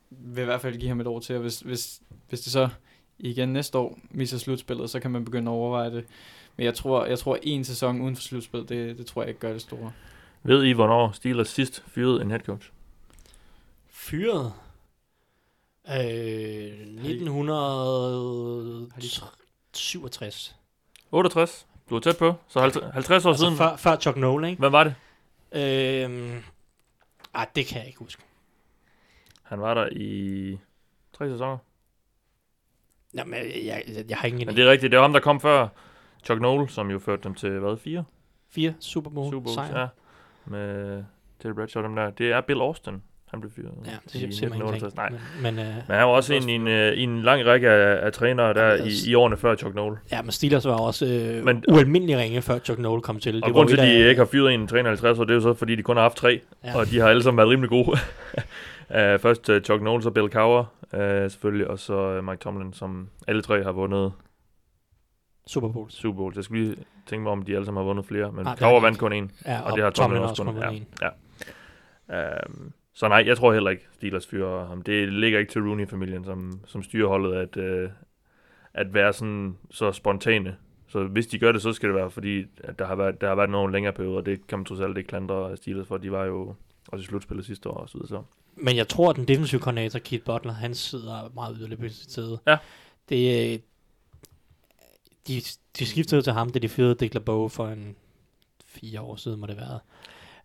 vil 0.09 0.41
i 0.41 0.45
hvert 0.45 0.61
fald 0.61 0.78
give 0.78 0.89
ham 0.89 0.99
et 1.01 1.07
år 1.07 1.19
til, 1.19 1.36
og 1.36 1.41
hvis, 1.41 1.59
hvis, 1.59 2.01
hvis 2.30 2.41
det 2.41 2.51
så 2.51 2.69
igen 3.19 3.49
næste 3.53 3.78
år 3.78 3.99
misser 4.11 4.38
slutspillet, 4.38 4.89
så 4.89 4.99
kan 4.99 5.11
man 5.11 5.26
begynde 5.26 5.51
at 5.51 5.55
overveje 5.55 5.91
det. 5.91 6.05
Men 6.57 6.65
jeg 6.65 6.73
tror, 6.76 7.05
jeg 7.05 7.19
tror 7.19 7.38
en 7.43 7.63
sæson 7.63 8.01
uden 8.01 8.15
for 8.15 8.23
slutspil, 8.23 8.69
det, 8.69 8.97
det 8.97 9.05
tror 9.05 9.21
jeg 9.21 9.30
ikke 9.30 9.39
gør 9.39 9.51
det 9.51 9.61
store. 9.61 9.91
Ved 10.43 10.63
I, 10.63 10.71
hvornår 10.71 11.11
Steelers 11.11 11.49
sidst 11.49 11.84
fyrede 11.88 12.21
en 12.21 12.30
head 12.32 12.39
coach? 12.41 12.69
Fyret? 13.89 14.53
Øh, 15.89 15.93
1967. 19.73 20.55
68. 21.11 21.67
Du 21.89 21.95
er 21.95 21.99
tæt 21.99 22.17
på. 22.19 22.33
Så 22.47 22.59
50, 22.61 22.83
50 22.93 23.25
år 23.25 23.29
Altså 23.29 23.43
siden. 23.45 23.57
før, 23.57 23.75
før 23.75 23.95
Chuck 23.95 24.17
Noll, 24.17 24.45
ikke? 24.45 24.59
Hvad 24.59 24.69
var 24.69 24.83
det? 24.83 24.95
Øhm, 25.51 26.43
ah, 27.33 27.47
det 27.55 27.65
kan 27.65 27.77
jeg 27.77 27.88
ikke 27.88 27.99
huske. 27.99 28.21
Han 29.43 29.61
var 29.61 29.73
der 29.73 29.89
i 29.91 30.57
tre 31.13 31.29
sæsoner. 31.29 31.57
Jamen, 33.13 33.33
jeg, 33.33 33.83
jeg, 33.88 34.05
jeg, 34.09 34.17
har 34.17 34.27
ingen 34.27 34.45
Men 34.47 34.55
det 34.55 34.65
er 34.65 34.71
rigtigt. 34.71 34.91
Det 34.91 34.97
var 34.97 35.03
ham, 35.03 35.13
der 35.13 35.19
kom 35.19 35.39
før 35.39 35.67
Chuck 36.23 36.41
Noll, 36.41 36.69
som 36.69 36.91
jo 36.91 36.99
førte 36.99 37.23
dem 37.23 37.33
til, 37.33 37.59
hvad, 37.59 37.77
fire? 37.77 38.03
Fire 38.49 38.73
Super 38.79 39.09
Bowl, 39.09 39.31
Super 39.31 39.51
sejre. 39.51 39.79
ja. 39.79 39.88
Med 40.45 41.03
Terry 41.39 41.51
Bradshaw 41.53 41.83
dem 41.83 41.95
der. 41.95 42.09
Det 42.09 42.31
er 42.31 42.41
Bill 42.41 42.61
Austin, 42.61 43.03
han 43.36 43.41
blev 43.41 43.51
fyret. 43.55 43.71
Ja, 43.86 43.91
i 43.91 44.21
det 44.21 44.21
mig 44.21 44.27
1968. 44.27 44.93
ingenting. 44.93 44.95
Nej. 45.41 45.51
Men, 45.51 45.55
men, 45.55 45.65
øh, 45.65 45.73
Men 45.88 45.97
han 45.97 46.07
var 46.07 46.13
også 46.13 46.33
en 46.33 46.49
i 46.49 46.51
en, 46.53 46.67
øh, 46.67 46.93
i 46.93 47.01
en 47.03 47.21
lang 47.21 47.45
række 47.45 47.69
af, 47.69 48.05
af 48.05 48.13
trænere 48.13 48.53
der 48.53 48.67
i, 48.67 48.79
altså- 48.79 49.09
i 49.09 49.15
årene 49.15 49.38
før 49.38 49.55
Chuck 49.55 49.75
Noll. 49.75 49.97
ja, 50.11 50.21
men 50.21 50.31
Steelers 50.31 50.65
var 50.65 50.77
også 50.77 51.05
øh, 51.05 51.43
Men- 51.45 51.63
ualmindelig 51.69 52.17
ringe, 52.17 52.41
før 52.41 52.59
Chuck 52.59 52.79
Noll 52.79 53.01
kom 53.01 53.19
til. 53.19 53.36
Og 53.43 53.49
var 53.49 53.53
grunden 53.53 53.75
til, 53.75 53.81
at 53.81 53.88
de 53.88 54.09
ikke 54.09 54.19
har 54.19 54.25
fyret 54.25 54.53
en 54.53 54.67
træner 54.67 54.89
i 54.89 54.91
50 54.91 55.19
år, 55.19 55.23
det 55.23 55.31
er 55.31 55.36
jo 55.36 55.41
så, 55.41 55.53
fordi 55.53 55.75
de 55.75 55.83
kun 55.83 55.95
har 55.95 56.03
haft 56.03 56.17
tre. 56.17 56.41
Ja. 56.63 56.77
Og 56.77 56.86
de 56.86 56.99
har 56.99 57.07
alle 57.09 57.23
sammen 57.23 57.38
været 57.38 57.49
rimelig 57.49 57.69
gode. 57.69 57.88
uh, 57.91 57.97
først 59.25 59.49
uh, 59.49 59.61
Chuck 59.61 59.81
Noll, 59.81 60.03
så 60.03 60.09
Bill 60.11 60.29
Cowher 60.31 60.63
uh, 60.93 61.31
selvfølgelig, 61.31 61.67
og 61.67 61.79
så 61.79 62.17
uh, 62.17 62.23
Mike 62.23 62.39
Tomlin, 62.39 62.73
som 62.73 63.09
alle 63.27 63.41
tre 63.41 63.63
har 63.63 63.71
vundet 63.71 64.11
Super 65.47 65.67
Bowls. 65.69 65.93
Super 65.93 66.17
Bowl. 66.17 66.33
Jeg 66.36 66.43
skulle 66.43 66.63
lige 66.65 66.75
tænke 67.09 67.23
mig 67.23 67.31
om, 67.31 67.41
de 67.41 67.53
alle 67.55 67.65
sammen 67.65 67.81
har 67.81 67.86
vundet 67.86 68.05
flere, 68.05 68.31
men 68.31 68.39
det 68.39 68.47
har 68.47 68.55
Cowher 68.55 68.81
vandt 68.81 68.97
kun 68.99 69.13
en. 69.13 69.31
Ja, 69.45 69.61
Og 69.61 69.75
det 69.75 69.83
har 69.83 69.89
Tomlin 69.89 70.21
også 70.21 70.43
kun, 70.43 70.55
vundet 70.55 70.81
ja. 71.01 71.07
en. 71.09 71.11
Um, 72.09 72.73
så 72.96 73.08
nej, 73.08 73.24
jeg 73.26 73.38
tror 73.38 73.54
heller 73.54 73.70
ikke, 73.70 73.88
Steelers 73.93 74.28
fyrer 74.28 74.68
ham. 74.68 74.82
Det 74.82 75.14
ligger 75.14 75.39
ikke 75.39 75.52
til 75.52 75.62
Rooney-familien, 75.62 76.26
som, 76.26 76.60
som 76.66 76.84
styrer 76.84 77.08
holdet, 77.08 77.34
at, 77.34 77.58
uh, 77.58 77.89
at 78.74 78.93
være 78.93 79.14
sådan 79.14 79.58
så 79.72 79.91
spontane. 79.91 80.56
Så 80.88 81.04
hvis 81.04 81.28
de 81.28 81.39
gør 81.39 81.52
det, 81.52 81.62
så 81.62 81.74
skal 81.74 81.89
det 81.89 81.96
være, 81.96 82.12
fordi 82.12 82.46
at 82.64 82.80
der 82.80 82.86
har 82.86 82.96
været, 82.96 83.22
der 83.22 83.28
har 83.28 83.36
været 83.36 83.50
nogle 83.50 83.74
længere 83.74 83.93
perioder, 83.93 84.18
og 84.18 84.26
det 84.26 84.48
kan 84.48 84.60
man 84.60 84.66
trods 84.66 84.80
alt 84.80 84.98
ikke 84.98 85.08
klandre 85.08 85.58
Steelers 85.58 85.88
for. 85.88 85.98
De 85.98 86.12
var 86.12 86.24
jo 86.26 86.56
også 86.88 87.04
i 87.04 87.06
slutspillet 87.06 87.46
sidste 87.46 87.70
år 87.70 87.78
og 87.78 87.89
så 87.89 87.98
videre. 87.98 88.08
Så. 88.08 88.24
Men 88.56 88.76
jeg 88.76 88.88
tror, 88.88 89.10
at 89.10 89.16
den 89.16 89.28
defensive 89.28 89.62
koordinator, 89.62 90.00
Keith 90.00 90.26
Butler, 90.26 90.54
han 90.54 90.76
sidder 90.76 91.32
meget 91.34 91.58
yderligt 91.60 91.82
på 91.82 91.89
sit 91.89 92.12
sæde. 92.12 92.39
Ja. 92.48 92.58
Det, 93.10 93.54
øh, 93.54 93.60
de, 95.28 95.41
de 95.80 95.86
skiftede 95.86 96.22
til 96.22 96.34
ham, 96.34 96.50
da 96.50 96.60
de 96.60 96.70
fyrede 96.70 96.96
Dick 96.96 97.14
LeBeau 97.14 97.48
for 97.48 97.68
en 97.68 97.96
fire 98.66 99.02
år 99.02 99.16
siden, 99.16 99.39
må 99.39 99.48
det 99.48 99.58
være. 99.58 99.80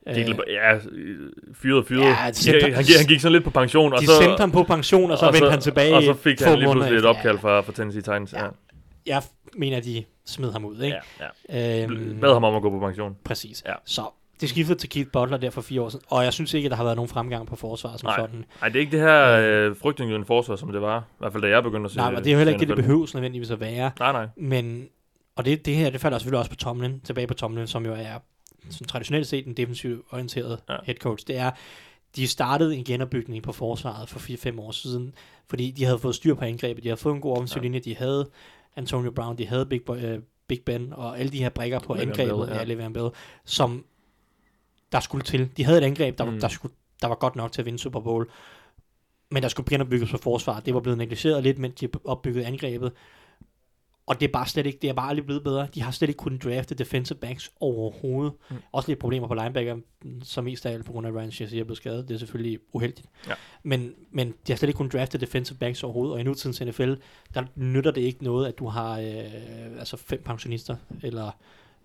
Øh, 0.09 0.17
ja, 0.49 0.75
øh, 0.91 1.31
fyret, 1.55 1.87
fyret. 1.87 2.01
Ja, 2.01 2.07
Ja, 2.09 2.13
han 2.15 2.35
sendte- 2.35 2.73
han, 2.75 2.85
gik, 2.85 2.97
han 2.97 3.07
gik 3.07 3.21
sådan 3.21 3.33
lidt 3.33 3.45
på 3.45 3.51
pension, 3.51 3.93
og 3.93 4.01
de 4.01 4.07
så, 4.07 4.13
sendte 4.23 4.41
ham 4.41 4.51
på 4.53 4.63
pension, 4.63 5.11
og 5.11 5.19
så 5.19 5.31
vendte 5.33 5.51
han 5.51 5.61
tilbage 5.61 5.95
Og 5.97 6.03
så 6.03 6.15
fik 6.15 6.41
han 6.41 6.59
lige 6.59 6.73
pludselig 6.73 6.99
et 6.99 7.05
opkald 7.05 7.39
fra, 7.39 7.61
fra 7.61 7.73
Tennessee 7.73 8.03
Titans. 8.03 8.33
Ja, 8.33 8.39
Ja. 8.45 8.45
Ja, 9.07 9.15
jeg 9.15 9.23
mener, 9.57 9.81
de 9.81 10.05
smed 10.27 10.53
ham 10.53 10.65
ud, 10.65 10.83
ikke? 10.83 10.97
ja, 11.21 11.27
ja. 11.49 11.83
Øhm, 11.85 12.21
Bad 12.21 12.33
ham 12.33 12.45
om 12.45 12.55
at 12.55 12.63
gå 12.63 12.71
på 12.71 12.79
pension. 12.79 13.17
Præcis. 13.25 13.63
Ja. 13.67 13.73
Så 13.85 14.03
det 14.41 14.49
skiftede 14.49 14.79
til 14.79 14.89
Keith 14.89 15.11
Butler 15.13 15.37
der 15.37 15.51
for 15.51 15.61
fire 15.61 15.81
år 15.83 15.89
siden, 15.89 16.05
og 16.09 16.25
jeg 16.25 16.33
synes 16.33 16.55
ikke, 16.55 16.67
at 16.67 16.71
der 16.71 16.77
har 16.77 16.85
været 16.85 16.97
nogen 16.97 17.09
fremgang 17.09 17.47
på 17.47 17.57
forsvaret 17.57 18.01
som 18.01 18.07
Nej. 18.07 18.17
sådan. 18.19 18.45
Nej, 18.61 18.69
det 18.69 18.77
er 18.77 18.81
ikke 18.81 18.93
det 18.93 19.01
her 19.01 19.31
øh, 19.69 19.77
frygtindgydende 19.77 20.27
forsvar, 20.27 20.57
som 20.57 20.73
det 20.73 20.81
var. 20.83 20.99
I 21.01 21.03
hvert 21.19 21.33
fald 21.33 21.43
da 21.43 21.49
jeg 21.49 21.63
begyndte 21.63 21.85
at 21.87 21.91
se 21.91 21.97
Nej, 21.97 22.11
men 22.11 22.19
det 22.19 22.27
er 22.27 22.33
jo 22.33 22.39
heller 22.39 22.53
ikke 22.53 22.61
det, 22.61 22.69
det 22.69 22.77
behøves 22.77 23.15
nødvendigvis 23.15 23.51
at 23.51 23.61
være. 23.61 23.91
Nej, 23.99 24.13
nej. 24.13 24.27
Men, 24.37 24.85
og 25.37 25.45
det, 25.45 25.67
det 25.67 25.75
her, 25.75 25.91
det 25.91 26.01
falder 26.01 26.19
selvfølgelig 26.19 26.39
også 26.39 26.51
på 26.51 26.57
Tomlin, 26.57 27.01
tilbage 27.01 27.27
på 27.27 27.35
Tomlin, 27.35 27.67
som 27.67 27.87
jo 27.87 27.93
er 27.93 28.19
sådan 28.71 28.87
traditionelt 28.89 29.27
set 29.27 29.47
en 29.47 29.55
defensivt 29.55 30.07
orienteret 30.11 30.61
Ja. 30.69 30.77
head 30.85 30.97
coach. 30.97 31.27
Det 31.27 31.37
er, 31.37 31.51
de 32.17 32.29
startede 32.29 32.77
en 32.77 32.85
genopbygning 32.85 33.43
på 33.43 33.53
forsvaret 33.53 34.09
for 34.09 34.19
4-5 34.21 34.61
år 34.61 34.71
siden, 34.71 35.15
fordi 35.49 35.71
de 35.71 35.85
havde 35.85 35.99
fået 35.99 36.15
styr 36.15 36.35
på 36.35 36.45
angrebet, 36.45 36.83
de 36.83 36.89
havde 36.89 37.01
fået 37.01 37.15
en 37.15 37.21
god 37.21 37.33
offensiv 37.33 37.57
Ja. 37.59 37.63
linje, 37.63 37.79
de 37.79 37.97
havde 37.97 38.31
Antonio 38.77 39.11
Brown, 39.11 39.39
de 39.39 39.47
havde 39.47 39.67
Big, 39.67 39.83
Bo- 39.83 39.95
øh, 39.95 40.19
Big 40.47 40.61
Ben, 40.67 40.93
og 40.93 41.19
alle 41.19 41.33
de 41.33 41.39
her 41.39 41.49
brikker 41.49 41.79
på 41.79 41.95
Le'Veon 41.95 42.01
angrebet, 42.01 42.49
Bell, 42.49 42.71
ja. 42.79 42.87
Le'Veon 42.87 42.93
Bell, 42.93 43.09
som 43.45 43.85
der 44.93 45.01
skulle 45.01 45.25
til. 45.25 45.49
De 45.57 45.65
havde 45.65 45.79
et 45.79 45.85
angreb, 45.85 46.19
der, 46.19 46.25
Mm. 46.31 46.41
der, 46.41 46.49
skulle, 46.49 46.75
der 47.03 47.09
var 47.09 47.15
godt 47.15 47.37
nok 47.37 47.53
til 47.53 47.63
at 47.63 47.67
vinde 47.67 47.79
Super 47.79 48.01
Bowl, 48.01 48.31
men 49.31 49.43
der 49.43 49.49
skulle 49.49 49.71
genopbygges 49.71 50.11
på 50.11 50.19
forsvar. 50.19 50.61
Det 50.61 50.75
var 50.75 50.81
blevet 50.81 50.99
negligeret 50.99 51.43
lidt, 51.43 51.59
mens 51.59 51.75
de 51.81 51.89
opbyggede 52.05 52.47
angrebet. 52.47 52.93
Og 54.07 54.21
det 54.21 54.29
er 54.29 54.33
bare 54.33 54.47
slet 54.47 54.67
ikke, 54.67 54.79
det 54.83 54.91
er 54.91 54.95
bare 54.95 55.09
aldrig 55.09 55.27
blevet 55.27 55.45
bedre. 55.45 55.69
De 55.75 55.83
har 55.83 55.91
slet 55.91 56.09
ikke 56.09 56.19
kunnet 56.19 56.45
drafte 56.45 56.75
defensive 56.75 57.19
backs 57.19 57.51
overhovedet. 57.61 58.33
Mm. 58.51 58.57
Også 58.73 58.91
lidt 58.91 58.99
problemer 58.99 59.29
på 59.29 59.35
linebacker, 59.35 59.77
som 60.23 60.45
mest 60.45 60.67
af 60.67 60.73
alt 60.73 60.85
på 60.85 60.93
grund 60.93 61.07
af 61.07 61.13
Ryan 61.13 61.31
Shazier 61.31 61.65
blev 61.65 61.77
skadet. 61.77 62.09
Det 62.09 62.15
er 62.15 62.19
selvfølgelig 62.19 62.59
uheldigt. 62.73 63.09
Ja. 63.29 63.35
Men, 63.63 63.95
men 64.11 64.29
de 64.47 64.53
har 64.53 64.57
slet 64.57 64.69
ikke 64.69 64.77
kunnet 64.77 64.93
drafte 64.93 65.19
defensive 65.19 65.59
backs 65.59 65.83
overhovedet. 65.83 66.15
Og 66.15 66.21
i 66.21 66.23
nutidens 66.23 66.61
NFL, 66.61 66.95
der 67.35 67.45
nytter 67.55 67.91
det 67.91 68.01
ikke 68.01 68.25
noget, 68.25 68.49
at 68.49 68.59
du 68.59 68.67
har 68.67 68.99
øh, 68.99 69.79
altså 69.79 69.97
fem 69.97 70.23
pensionister, 70.25 70.77
eller 71.03 71.31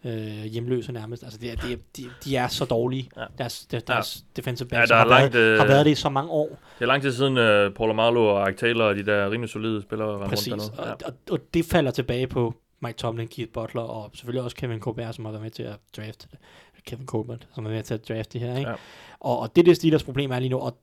øh, 0.05 0.43
hjemløse 0.43 0.91
nærmest. 0.91 1.23
Altså 1.23 1.39
det 1.39 1.51
er, 1.51 1.55
det 1.55 1.71
er, 1.73 1.77
de, 1.97 2.03
de 2.23 2.35
er 2.35 2.47
så 2.47 2.65
dårlige, 2.65 3.09
Ja. 3.15 3.21
ja. 3.21 3.27
deres, 3.37 3.65
deres, 3.65 3.83
deres 3.83 4.23
defensive 4.35 4.69
Ja, 4.71 4.77
backs, 4.77 4.89
der 4.89 4.95
og 4.95 5.01
er 5.01 5.03
har, 5.03 5.19
været, 5.19 5.33
langt, 5.33 5.35
øh, 5.35 5.59
har 5.59 5.65
været 5.67 5.85
det 5.85 5.91
i 5.91 5.95
så 5.95 6.09
mange 6.09 6.31
år. 6.31 6.47
Det 6.49 6.57
er 6.81 6.85
lang 6.85 7.01
tid 7.01 7.11
siden, 7.11 7.37
uh, 7.37 7.73
Paul 7.73 7.89
Amalo 7.89 8.35
og 8.35 8.49
Ike 8.49 8.59
Taylor 8.59 8.85
og 8.85 8.95
de 8.95 9.05
der 9.05 9.31
rimelig 9.31 9.49
solide 9.49 9.81
spillere 9.81 10.27
Præcis, 10.29 10.53
rundt 10.53 10.63
og, 10.63 10.77
dernede. 10.85 11.05
og, 11.05 11.13
og 11.31 11.39
det 11.53 11.65
falder 11.65 11.91
tilbage 11.91 12.27
på 12.27 12.53
Mike 12.81 12.97
Tomlin, 12.97 13.27
Keith 13.27 13.51
Butler 13.51 13.81
og 13.81 14.11
selvfølgelig 14.13 14.43
også 14.43 14.55
Kevin 14.55 14.79
Colbert, 14.79 15.15
som 15.15 15.25
har 15.25 15.31
været 15.31 15.43
med 15.43 15.51
til 15.51 15.63
at 15.63 15.75
drafte 15.97 16.27
det. 16.31 16.39
Kevin 16.85 17.05
Colbert, 17.05 17.47
som 17.55 17.65
er 17.65 17.69
med 17.69 17.83
til 17.83 17.93
at 17.93 18.07
drafte 18.09 18.39
det 18.39 18.47
her. 18.47 18.57
Ikke? 18.57 18.69
Ja. 18.69 18.75
Og, 19.19 19.39
og 19.39 19.55
det 19.55 19.61
er 19.61 19.65
det 19.65 19.75
Steelers 19.75 20.03
problem 20.03 20.31
er 20.31 20.39
lige 20.39 20.49
nu, 20.49 20.59
og 20.59 20.77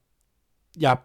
jeg 0.79 0.97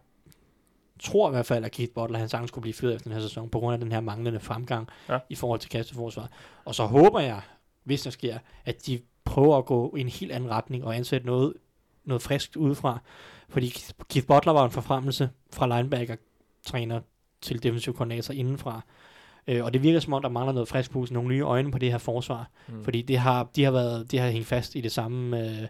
tror 1.02 1.28
i 1.28 1.30
hvert 1.30 1.46
fald, 1.46 1.64
at 1.64 1.72
Keith 1.72 1.92
Butler, 1.94 2.18
han 2.18 2.28
sagtens 2.28 2.48
skulle 2.48 2.62
blive 2.62 2.74
fyret 2.74 2.94
efter 2.94 3.04
den 3.10 3.12
her 3.12 3.20
sæson, 3.28 3.48
på 3.50 3.58
grund 3.58 3.72
af 3.74 3.80
den 3.80 3.92
her 3.92 4.00
manglende 4.00 4.40
fremgang 4.40 4.88
Ja. 5.08 5.14
ja. 5.14 5.18
i 5.30 5.34
forhold 5.34 5.60
til 5.60 5.70
kasteforsvar. 5.70 6.28
Og 6.64 6.74
så 6.74 6.84
håber 6.84 7.20
jeg, 7.20 7.40
hvis 7.88 8.02
der 8.02 8.10
sker, 8.10 8.38
at 8.64 8.86
de 8.86 9.00
prøver 9.24 9.58
at 9.58 9.64
gå 9.64 9.94
i 9.96 10.00
en 10.00 10.08
helt 10.08 10.32
anden 10.32 10.50
retning 10.50 10.84
og 10.84 10.96
ansætte 10.96 11.26
noget, 11.26 11.52
noget 12.04 12.22
friskt 12.22 12.56
udefra. 12.56 12.98
Fordi 13.48 13.74
Keith 14.08 14.26
Butler 14.26 14.52
var 14.52 14.64
en 14.64 14.70
forfremmelse 14.70 15.30
fra 15.52 15.66
linebacker-træner 15.76 17.00
til 17.40 17.62
defensiv 17.62 17.94
koordinator 17.94 18.34
indenfra. 18.34 18.80
Øh, 19.46 19.64
og 19.64 19.72
det 19.72 19.82
virker 19.82 20.00
som 20.00 20.12
om, 20.12 20.22
der 20.22 20.28
mangler 20.28 20.52
noget 20.52 20.68
frisk 20.68 20.90
pus, 20.90 21.10
nogle 21.10 21.28
nye 21.28 21.42
øjne 21.42 21.70
på 21.70 21.78
det 21.78 21.90
her 21.90 21.98
forsvar. 21.98 22.50
Mm. 22.68 22.84
Fordi 22.84 23.02
det 23.02 23.18
har, 23.18 23.48
de 23.56 23.64
har 23.64 23.70
været, 23.70 24.10
de 24.10 24.18
har 24.18 24.30
hængt 24.30 24.46
fast 24.46 24.74
i 24.76 24.80
det 24.80 24.92
samme 24.92 25.40
øh, 25.44 25.66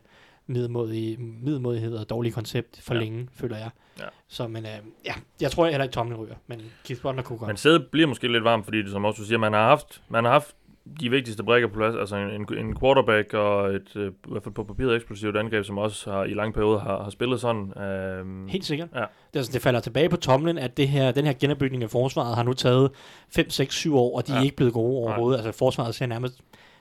middelmodige, 0.47 1.17
middelmodighed 1.17 1.97
og 1.97 2.11
dårlige 2.11 2.33
koncept 2.33 2.81
for 2.83 2.95
Ja. 2.95 3.01
længe, 3.01 3.29
føler 3.33 3.57
jeg. 3.57 3.71
Ja. 3.99 4.05
Så 4.29 4.49
men, 4.49 4.67
øh, 4.67 4.71
ja, 5.07 5.15
jeg 5.41 5.51
tror 5.51 5.67
heller 5.67 5.83
ikke 5.83 5.93
Tomlin 5.93 6.17
ryger, 6.19 6.35
men 6.47 6.63
Keith 6.85 7.03
Butler 7.03 7.23
kunne 7.23 7.39
godt. 7.39 7.49
Men 7.49 7.57
sædet 7.57 7.87
bliver 7.93 8.07
måske 8.07 8.33
lidt 8.33 8.45
varmt, 8.45 8.65
fordi 8.65 8.83
det, 8.83 8.91
som 8.91 9.05
også 9.05 9.23
du 9.23 9.27
siger, 9.27 9.39
man 9.39 9.53
har 9.53 9.69
haft, 9.69 10.03
man 10.09 10.25
har 10.25 10.33
haft 10.33 10.57
de 11.01 11.11
vigtigste 11.11 11.43
brækker 11.45 11.69
på 11.69 11.75
plads, 11.75 11.97
altså 11.97 12.17
en, 12.17 12.59
en 12.59 12.77
quarterback 12.81 13.35
og 13.35 13.75
et, 13.75 13.97
øh, 13.97 14.09
i 14.13 14.31
hvert 14.31 14.43
fald 14.43 14.55
på 14.55 14.65
papiret 14.65 14.97
eksplosivt 14.97 15.37
angreb, 15.37 15.65
som 15.65 15.79
også 15.79 16.11
har, 16.13 16.25
i 16.25 16.35
lange 16.35 16.53
perioder 16.53 16.79
har, 16.81 17.03
har 17.03 17.11
spillet 17.11 17.41
sådan. 17.41 17.79
Øhm, 17.83 18.49
Helt 18.49 18.65
sikkert. 18.65 18.89
Ja. 18.95 19.01
Det, 19.01 19.37
altså, 19.39 19.53
det 19.53 19.63
falder 19.63 19.81
tilbage 19.81 20.09
på 20.09 20.17
Tomlin, 20.17 20.59
at 20.59 20.77
det 20.77 20.89
her, 20.89 21.11
den 21.13 21.25
her 21.25 21.33
genopbygning 21.33 21.83
af 21.83 21.91
forsvaret 21.91 22.37
har 22.37 22.43
nu 22.43 22.53
taget 22.53 22.91
5, 23.31 23.51
6, 23.51 23.75
7 23.75 23.97
år, 23.97 24.17
og 24.17 24.27
de 24.27 24.33
Ja. 24.33 24.39
er 24.39 24.43
ikke 24.43 24.57
blevet 24.57 24.73
gode 24.73 24.97
overhovedet. 24.99 25.39
Altså 25.45 25.59
forsvaret 25.59 25.95
ser 25.95 26.07
nærmest, 26.07 26.41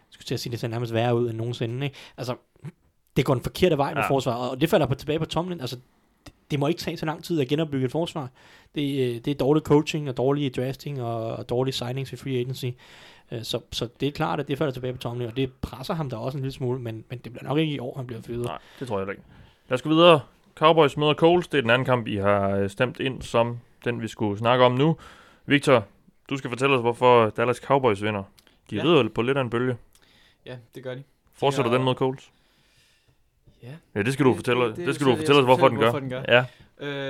skulle 0.09 0.25
til 0.25 0.33
at 0.33 0.39
sige, 0.39 0.51
det 0.51 0.59
ser 0.59 0.67
nærmest 0.67 0.93
værre 0.93 1.15
ud 1.15 1.29
end 1.29 1.37
nogensinde. 1.37 1.85
Ikke? 1.85 1.95
Altså, 2.17 2.35
det 3.17 3.25
går 3.25 3.33
den 3.33 3.43
forkerte 3.43 3.77
vej 3.77 3.93
med 3.93 4.01
Ja. 4.03 4.09
forsvaret, 4.09 4.49
og 4.51 4.61
det 4.61 4.69
falder 4.69 4.85
på, 4.85 4.95
tilbage 4.95 5.19
på 5.19 5.25
Tomlin. 5.25 5.61
Altså, 5.61 5.77
det, 6.51 6.59
må 6.59 6.67
ikke 6.67 6.79
tage 6.79 6.97
så 6.97 7.05
lang 7.05 7.23
tid 7.23 7.41
at 7.41 7.47
genopbygge 7.47 7.85
et 7.85 7.91
forsvar. 7.91 8.29
Det, 8.75 8.81
øh, 8.81 9.15
det 9.15 9.27
er 9.27 9.35
dårlig 9.35 9.63
coaching 9.63 10.09
og 10.09 10.17
dårlig 10.17 10.55
drafting 10.55 11.01
og, 11.01 11.35
og 11.35 11.49
dårlige 11.49 11.73
signings 11.73 12.13
i 12.13 12.15
free 12.15 12.33
agency. 12.39 12.65
Øh, 13.31 13.43
Så, 13.43 13.59
så 13.71 13.89
det 13.99 14.07
er 14.07 14.11
klart, 14.11 14.39
at 14.39 14.47
det 14.47 14.57
falder 14.57 14.73
tilbage 14.73 14.93
på 14.93 14.99
Tomlin, 14.99 15.27
og 15.27 15.35
det 15.35 15.53
presser 15.61 15.93
ham 15.93 16.09
da 16.09 16.15
også 16.15 16.37
en 16.37 16.41
lille 16.43 16.53
smule, 16.53 16.79
men, 16.79 17.03
men 17.09 17.19
det 17.19 17.33
bliver 17.33 17.43
nok 17.43 17.57
ikke 17.57 17.73
i 17.73 17.79
år, 17.79 17.95
han 17.97 18.07
bliver 18.07 18.21
fyret. 18.21 18.45
Nej, 18.45 18.57
det 18.79 18.87
tror 18.87 18.99
jeg 18.99 19.09
ikke. 19.09 19.21
Lad 19.69 19.75
os 19.75 19.81
gå 19.81 19.89
videre. 19.89 20.19
Cowboys 20.55 20.97
møder 20.97 21.13
Coles. 21.13 21.47
Det 21.47 21.57
er 21.57 21.61
den 21.61 21.69
anden 21.69 21.85
kamp, 21.85 22.07
I 22.07 22.15
har 22.15 22.49
øh, 22.49 22.69
stemt 22.69 22.99
ind 22.99 23.21
som 23.21 23.59
den, 23.85 24.01
vi 24.01 24.07
skulle 24.07 24.37
snakke 24.39 24.65
om 24.65 24.71
nu. 24.71 24.97
Victor, 25.45 25.85
du 26.29 26.37
skal 26.37 26.49
fortælle 26.49 26.75
os, 26.75 26.81
hvorfor 26.81 27.29
Dallas 27.29 27.57
Cowboys 27.57 28.01
vinder. 28.01 28.23
De 28.69 28.75
Ja. 28.75 28.83
rider 28.83 29.09
på 29.15 29.21
lidt 29.21 29.37
af 29.37 29.41
en 29.41 29.49
bølge. 29.49 29.77
Ja, 30.45 30.55
det 30.75 30.83
gør 30.83 30.95
de. 30.95 31.03
Fortsætter 31.33 31.69
har- 31.71 31.77
den 31.77 31.85
mod 31.85 31.95
Coles? 31.95 32.31
Ja. 33.63 33.71
Ja, 33.95 34.03
det 34.03 34.13
skal 34.13 34.25
du 34.25 34.29
Det- 34.29 34.37
fortælle, 34.37 34.61
det- 34.61 34.69
det, 34.69 34.77
det 34.77 34.87
det 34.87 34.95
skal 34.95 35.07
du 35.07 35.15
fortælle 35.15 35.39
os, 35.39 35.45
hvorfor 35.45 35.59
fortælle, 35.59 35.75
den 35.75 35.79
gør. 35.79 35.89
hvorfor 35.91 35.99
den 35.99 36.09
gør. 36.09 36.23
Ja, 36.33 36.45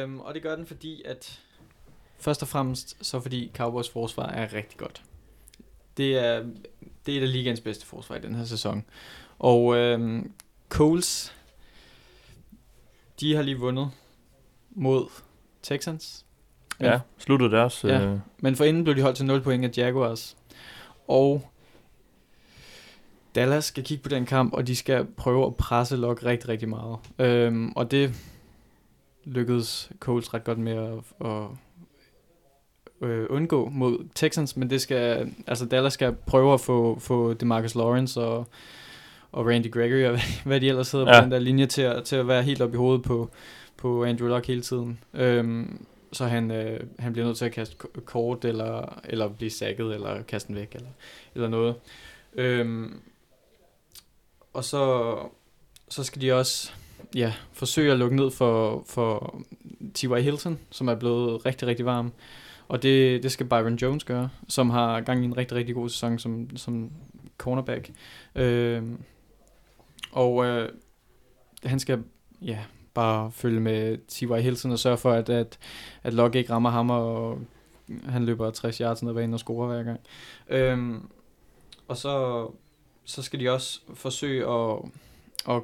Øhm, 0.03 0.19
og 0.19 0.33
det 0.33 0.43
gør 0.43 0.55
den, 0.55 0.65
fordi 0.65 1.01
at 1.05 1.39
først 2.19 2.41
og 2.41 2.47
fremmest 2.47 3.05
så 3.05 3.19
fordi 3.19 3.51
Cowboys 3.57 3.89
forsvar 3.89 4.25
er 4.27 4.53
rigtig 4.53 4.77
godt. 4.77 5.01
Det 5.97 6.17
er, 6.17 6.43
det 7.05 7.13
er 7.13 7.17
et 7.17 7.21
af 7.21 7.31
ligaens 7.31 7.61
bedste 7.61 7.85
forsvar 7.85 8.15
i 8.15 8.21
den 8.21 8.35
her 8.35 8.45
sæson. 8.45 8.85
Og 9.39 9.75
øhm, 9.75 10.31
Coles, 10.69 11.35
de 13.19 13.35
har 13.35 13.41
lige 13.41 13.59
vundet 13.59 13.89
mod 14.71 15.05
Texans. 15.63 16.25
Men, 16.79 16.89
ja. 16.89 16.99
sluttede 17.17 17.51
deres. 17.51 17.83
Ja. 17.83 18.01
Øh, 18.01 18.19
men 18.37 18.55
forinden 18.55 18.83
blev 18.83 18.95
de 18.95 19.01
holdt 19.01 19.17
til 19.17 19.25
0 19.25 19.41
point 19.41 19.65
af 19.65 19.77
Jaguars. 19.77 20.37
Og 21.07 21.49
Dallas 23.35 23.65
skal 23.65 23.83
kigge 23.83 24.03
på 24.03 24.09
den 24.09 24.25
kamp, 24.25 24.53
og 24.53 24.67
de 24.67 24.75
skal 24.75 25.05
prøve 25.05 25.45
at 25.45 25.55
presse 25.55 25.95
Locke 25.95 26.25
rigtig, 26.25 26.49
rigtig 26.49 26.69
meget. 26.69 26.97
Øhm, 27.19 27.71
og 27.75 27.91
det 27.91 28.13
lykkedes 29.23 29.91
Coles 29.99 30.33
ret 30.33 30.43
godt 30.43 30.57
med 30.57 30.73
at, 30.73 31.27
at 31.27 31.47
øh, 33.01 33.25
undgå 33.29 33.69
mod 33.69 34.07
Texans, 34.15 34.57
men 34.57 34.69
det 34.69 34.81
skal, 34.81 35.31
altså 35.47 35.65
Dallas 35.65 35.93
skal 35.93 36.13
prøve 36.25 36.53
at 36.53 36.61
få, 36.61 36.99
få 36.99 37.33
DeMarcus 37.33 37.75
Lawrence 37.75 38.21
og, 38.21 38.47
og 39.31 39.45
Randy 39.45 39.71
Gregory 39.71 40.13
og 40.13 40.19
hvad, 40.45 40.61
de 40.61 40.67
ellers 40.67 40.91
hedder 40.91 41.13
ja. 41.13 41.19
På 41.19 41.23
den 41.23 41.31
der 41.31 41.39
linje 41.39 41.65
til 41.65 41.81
at, 41.81 42.03
til 42.03 42.15
at 42.15 42.27
være 42.27 42.43
helt 42.43 42.61
op 42.61 42.73
i 42.73 42.77
hovedet 42.77 43.03
på, 43.03 43.29
på 43.77 44.03
Andrew 44.03 44.27
Luck 44.27 44.47
hele 44.47 44.61
tiden. 44.61 44.99
Øhm, 45.13 45.85
så 46.13 46.25
han, 46.25 46.51
øh, 46.51 46.79
han 46.99 47.13
bliver 47.13 47.25
nødt 47.25 47.37
til 47.37 47.45
at 47.45 47.51
kaste 47.51 47.75
kort, 48.05 48.45
eller, 48.45 48.99
eller 49.03 49.27
blive 49.27 49.51
sækket, 49.51 49.93
eller 49.93 50.21
kaste 50.21 50.47
den 50.47 50.55
væk, 50.55 50.75
eller, 50.75 50.89
eller 51.35 51.47
noget. 51.47 51.75
Øhm, 52.35 52.99
og 54.53 54.63
så, 54.63 55.15
så 55.89 56.03
skal 56.03 56.21
de 56.21 56.33
også 56.33 56.71
ja, 57.15 57.33
forsøge 57.53 57.91
at 57.91 57.99
lukke 57.99 58.15
ned 58.15 58.31
for, 58.31 58.83
for 58.87 59.39
T.Y. 59.93 60.21
Hilton, 60.21 60.59
som 60.69 60.87
er 60.87 60.95
blevet 60.95 61.45
rigtig, 61.45 61.67
rigtig 61.67 61.85
varm. 61.85 62.11
Og 62.67 62.83
det, 62.83 63.23
det 63.23 63.31
skal 63.31 63.45
Byron 63.45 63.75
Jones 63.75 64.03
gøre, 64.03 64.29
som 64.47 64.69
har 64.69 65.01
gang 65.01 65.21
i 65.21 65.25
en 65.25 65.37
rigtig, 65.37 65.57
rigtig 65.57 65.75
god 65.75 65.89
sæson 65.89 66.19
som, 66.19 66.57
som 66.57 66.91
cornerback. 67.37 67.91
Øh, 68.35 68.83
og 70.11 70.45
øh, 70.45 70.69
han 71.63 71.79
skal 71.79 72.03
ja, 72.41 72.59
bare 72.93 73.31
følge 73.31 73.59
med 73.59 73.97
T.Y. 74.07 74.41
Hilton 74.41 74.71
og 74.71 74.79
sørge 74.79 74.97
for, 74.97 75.11
at, 75.11 75.29
at, 75.29 75.59
at 76.03 76.13
Locke 76.13 76.39
ikke 76.39 76.53
rammer 76.53 76.69
ham, 76.69 76.89
og 76.89 77.39
han 78.05 78.25
løber 78.25 78.51
60 78.51 78.77
yards 78.77 79.03
ned 79.03 79.11
ad 79.11 79.15
banen 79.15 79.33
og 79.33 79.39
scorer 79.39 79.67
hver 79.67 79.83
gang. 79.83 79.99
Øh, 80.49 81.01
og 81.87 81.97
så, 81.97 82.47
så 83.05 83.21
skal 83.21 83.39
de 83.39 83.49
også 83.49 83.79
forsøge 83.93 84.49
at, 84.49 84.79
at 85.49 85.61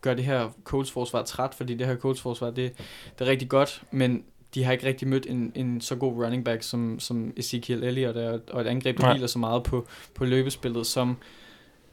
gøre 0.00 0.16
det 0.16 0.24
her 0.24 0.50
Colts 0.64 0.90
forsvar 0.90 1.22
træt, 1.22 1.54
fordi 1.54 1.74
det 1.74 1.86
her 1.86 1.96
Colts 1.96 2.20
forsvar, 2.20 2.50
det, 2.50 2.78
det 3.18 3.26
er 3.26 3.30
rigtig 3.30 3.48
godt, 3.48 3.84
men 3.90 4.24
de 4.54 4.64
har 4.64 4.72
ikke 4.72 4.86
rigtig 4.86 5.08
mødt 5.08 5.26
en, 5.26 5.52
en 5.54 5.80
så 5.80 5.96
god 5.96 6.24
running 6.24 6.44
back 6.44 6.62
som, 6.62 7.00
som 7.00 7.32
Ezekiel 7.36 7.82
Elliott 7.82 8.16
er, 8.16 8.38
og 8.50 8.60
et 8.60 8.66
angreb, 8.66 8.98
der 8.98 9.12
hviler 9.12 9.26
så 9.26 9.38
meget 9.38 9.62
på, 9.62 9.86
på 10.14 10.24
løbespillet, 10.24 10.86
som 10.86 11.16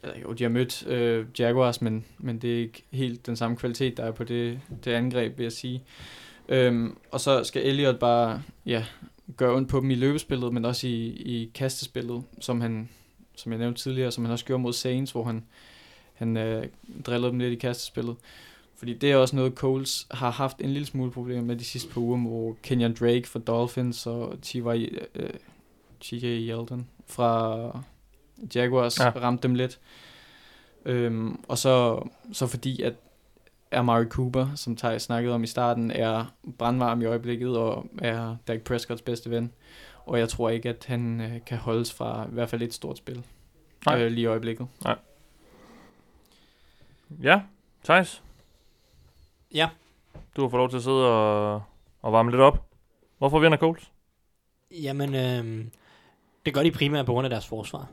eller 0.03 0.19
jo, 0.19 0.33
de 0.33 0.43
har 0.43 0.49
mødt 0.49 0.87
øh, 0.87 1.25
Jaguars, 1.39 1.81
men, 1.81 2.05
men 2.17 2.37
det 2.39 2.53
er 2.53 2.57
ikke 2.57 2.83
helt 2.91 3.25
den 3.25 3.35
samme 3.35 3.57
kvalitet, 3.57 3.97
der 3.97 4.03
er 4.03 4.11
på 4.11 4.23
det, 4.23 4.59
det 4.85 4.91
angreb, 4.91 5.37
vil 5.37 5.43
jeg 5.43 5.51
sige. 5.51 5.83
Øhm, 6.49 6.97
og 7.11 7.19
så 7.19 7.43
skal 7.43 7.65
Elliott 7.65 7.99
bare 7.99 8.43
ja, 8.65 8.85
gøre 9.37 9.55
ondt 9.55 9.69
på 9.69 9.79
dem 9.79 9.91
i 9.91 9.95
løbespillet, 9.95 10.53
men 10.53 10.65
også 10.65 10.87
i, 10.87 11.05
i 11.07 11.51
kastespillet, 11.53 12.23
som 12.39 12.61
han, 12.61 12.89
som 13.35 13.51
jeg 13.51 13.59
nævnte 13.59 13.81
tidligere, 13.81 14.11
som 14.11 14.25
han 14.25 14.31
også 14.31 14.45
gjorde 14.45 14.63
mod 14.63 14.73
Saints, 14.73 15.11
hvor 15.11 15.23
han, 15.23 15.43
han 16.13 16.37
øh, 16.37 16.65
drillede 17.05 17.31
dem 17.31 17.39
lidt 17.39 17.53
i 17.53 17.55
kastespillet. 17.55 18.15
Fordi 18.81 18.93
det 18.93 19.11
er 19.11 19.15
også 19.15 19.35
noget, 19.35 19.53
Coles 19.53 20.07
har 20.11 20.29
haft 20.29 20.57
en 20.59 20.69
lille 20.69 20.85
smule 20.85 21.11
problemer 21.11 21.41
med 21.41 21.55
de 21.55 21.63
sidste 21.63 21.93
par 21.93 22.01
uger, 22.01 22.17
hvor 22.17 22.57
Kenyon 22.63 22.93
Drake 22.93 23.23
fra 23.27 23.39
Dolphins 23.39 24.07
og 24.07 24.41
T.Y. 24.41 24.97
Øh, 25.15 25.29
T.J. 25.99 26.23
Yeldon 26.23 26.87
fra 27.07 27.79
Jaguars 28.55 28.99
ja. 28.99 29.09
Ramte 29.09 29.47
dem 29.47 29.55
lidt. 29.55 29.79
Øhm, 30.85 31.39
og 31.47 31.57
så, 31.57 32.07
så 32.33 32.47
fordi, 32.47 32.81
at 32.81 32.93
Amari 33.71 34.05
Cooper, 34.05 34.55
som 34.55 34.75
Thaj 34.75 34.97
snakkede 34.97 35.35
om 35.35 35.43
i 35.43 35.47
starten, 35.47 35.91
er 35.91 36.33
brandvarm 36.57 37.01
i 37.01 37.05
øjeblikket 37.05 37.57
og 37.57 37.85
er 37.97 38.35
Dak 38.47 38.61
Prescotts 38.61 39.01
bedste 39.01 39.29
ven. 39.29 39.51
Og 40.05 40.19
jeg 40.19 40.29
tror 40.29 40.49
ikke, 40.49 40.69
at 40.69 40.85
han 40.87 41.21
øh, 41.21 41.45
kan 41.45 41.57
holdes 41.57 41.93
fra 41.93 42.25
i 42.25 42.33
hvert 42.33 42.49
fald 42.49 42.61
et 42.61 42.73
stort 42.73 42.97
spil 42.97 43.23
Nej. 43.85 44.03
øh, 44.03 44.11
lige 44.11 44.23
i 44.23 44.25
øjeblikket. 44.25 44.67
Ja, 47.23 47.41
Thijs. 47.83 48.23
Ja. 49.53 49.69
Du 50.35 50.41
har 50.41 50.49
fået 50.49 50.59
lov 50.59 50.69
til 50.69 50.77
at 50.77 50.83
sidde 50.83 51.07
og, 51.07 51.61
og 52.01 52.11
varme 52.11 52.31
lidt 52.31 52.41
op. 52.41 52.65
Hvorfor 53.17 53.39
vinder 53.39 53.57
Colts? 53.57 53.91
Jamen, 54.71 55.15
øh, 55.15 55.65
det 56.45 56.53
gør 56.53 56.63
de 56.63 56.71
primært 56.71 57.05
på 57.05 57.11
grund 57.11 57.25
af 57.25 57.29
deres 57.29 57.47
forsvar. 57.47 57.89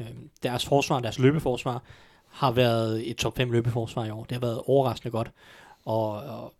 Øh, 0.00 0.06
deres 0.42 0.66
forsvar, 0.66 1.00
deres 1.00 1.18
løbeforsvar, 1.18 1.82
har 2.28 2.50
været 2.50 3.10
et 3.10 3.16
top 3.16 3.36
5 3.36 3.50
løbeforsvar 3.50 4.04
i 4.04 4.10
år. 4.10 4.24
Det 4.24 4.32
har 4.32 4.40
været 4.40 4.62
overraskende 4.66 5.10
godt. 5.10 5.30
Og, 5.84 6.10
og 6.10 6.54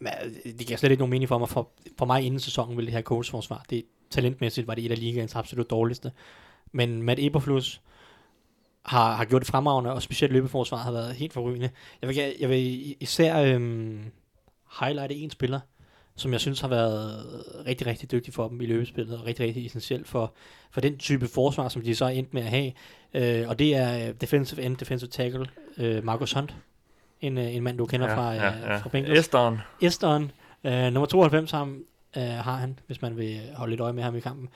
jamen, 0.00 0.34
det 0.44 0.66
giver 0.66 0.76
slet 0.76 0.90
ikke 0.90 1.00
nogen 1.00 1.10
mening 1.10 1.28
for 1.28 1.38
mig. 1.38 1.48
For, 1.48 1.68
for 1.98 2.06
mig 2.06 2.22
inden 2.22 2.40
sæsonen 2.40 2.76
ville 2.76 2.86
det 2.86 2.94
her 2.94 3.02
Colts 3.02 3.30
forsvar, 3.30 3.64
det 3.70 3.84
talentmæssigt 4.10 4.66
var 4.66 4.74
det 4.74 4.84
et 4.84 4.90
af 4.90 4.98
ligaens 4.98 5.36
absolut 5.36 5.70
dårligste. 5.70 6.12
Men 6.72 7.02
Matt 7.02 7.20
Eberflus 7.20 7.80
har, 8.88 9.14
har 9.14 9.24
gjort 9.24 9.42
det 9.42 9.48
fremragende, 9.48 9.92
og 9.92 10.02
specielt 10.02 10.32
løbeforsvaret 10.32 10.84
har 10.84 10.92
været 10.92 11.14
helt 11.14 11.32
forrygende. 11.32 11.70
Jeg 12.02 12.08
vil, 12.08 12.16
jeg 12.40 12.48
vil 12.48 12.96
især 13.00 13.42
øhm, 13.42 14.04
highlighte 14.80 15.14
en 15.14 15.30
spiller, 15.30 15.60
som 16.16 16.32
jeg 16.32 16.40
synes 16.40 16.60
har 16.60 16.68
været 16.68 17.24
rigtig, 17.66 17.86
rigtig 17.86 18.10
dygtig 18.10 18.34
for 18.34 18.48
dem 18.48 18.60
i 18.60 18.66
løbespillet, 18.66 19.18
og 19.18 19.26
rigtig, 19.26 19.46
rigtig 19.46 19.66
essentiel 19.66 20.04
for, 20.04 20.32
for 20.70 20.80
den 20.80 20.98
type 20.98 21.28
forsvar, 21.28 21.68
som 21.68 21.82
de 21.82 21.94
så 21.94 22.04
er 22.04 22.08
endt 22.08 22.34
med 22.34 22.42
at 22.42 22.48
have. 22.48 22.72
Øh, 23.14 23.48
og 23.48 23.58
det 23.58 23.76
er 23.76 24.08
øh, 24.08 24.14
defensive 24.20 24.62
end, 24.62 24.76
defensive 24.76 25.10
tackle, 25.10 25.46
øh, 25.78 26.04
Marcus 26.04 26.32
Hunt. 26.32 26.54
En, 27.20 27.38
øh, 27.38 27.54
en 27.54 27.62
mand, 27.62 27.78
du 27.78 27.86
kender 27.86 28.14
fra, 28.14 28.32
ja, 28.32 28.44
ja, 28.44 28.72
ja. 28.72 28.76
fra 28.76 28.88
Bengals. 28.88 29.18
Esteren. 29.18 29.58
Esteren, 29.82 30.30
øh, 30.64 30.82
nummer 30.82 31.06
92 31.06 31.50
har, 31.50 31.62
øh, 32.16 32.22
har 32.22 32.56
han, 32.56 32.78
hvis 32.86 33.02
man 33.02 33.16
vil 33.16 33.40
holde 33.54 33.70
lidt 33.70 33.80
øje 33.80 33.92
med 33.92 34.02
ham 34.02 34.16
i 34.16 34.20
kampen. 34.20 34.48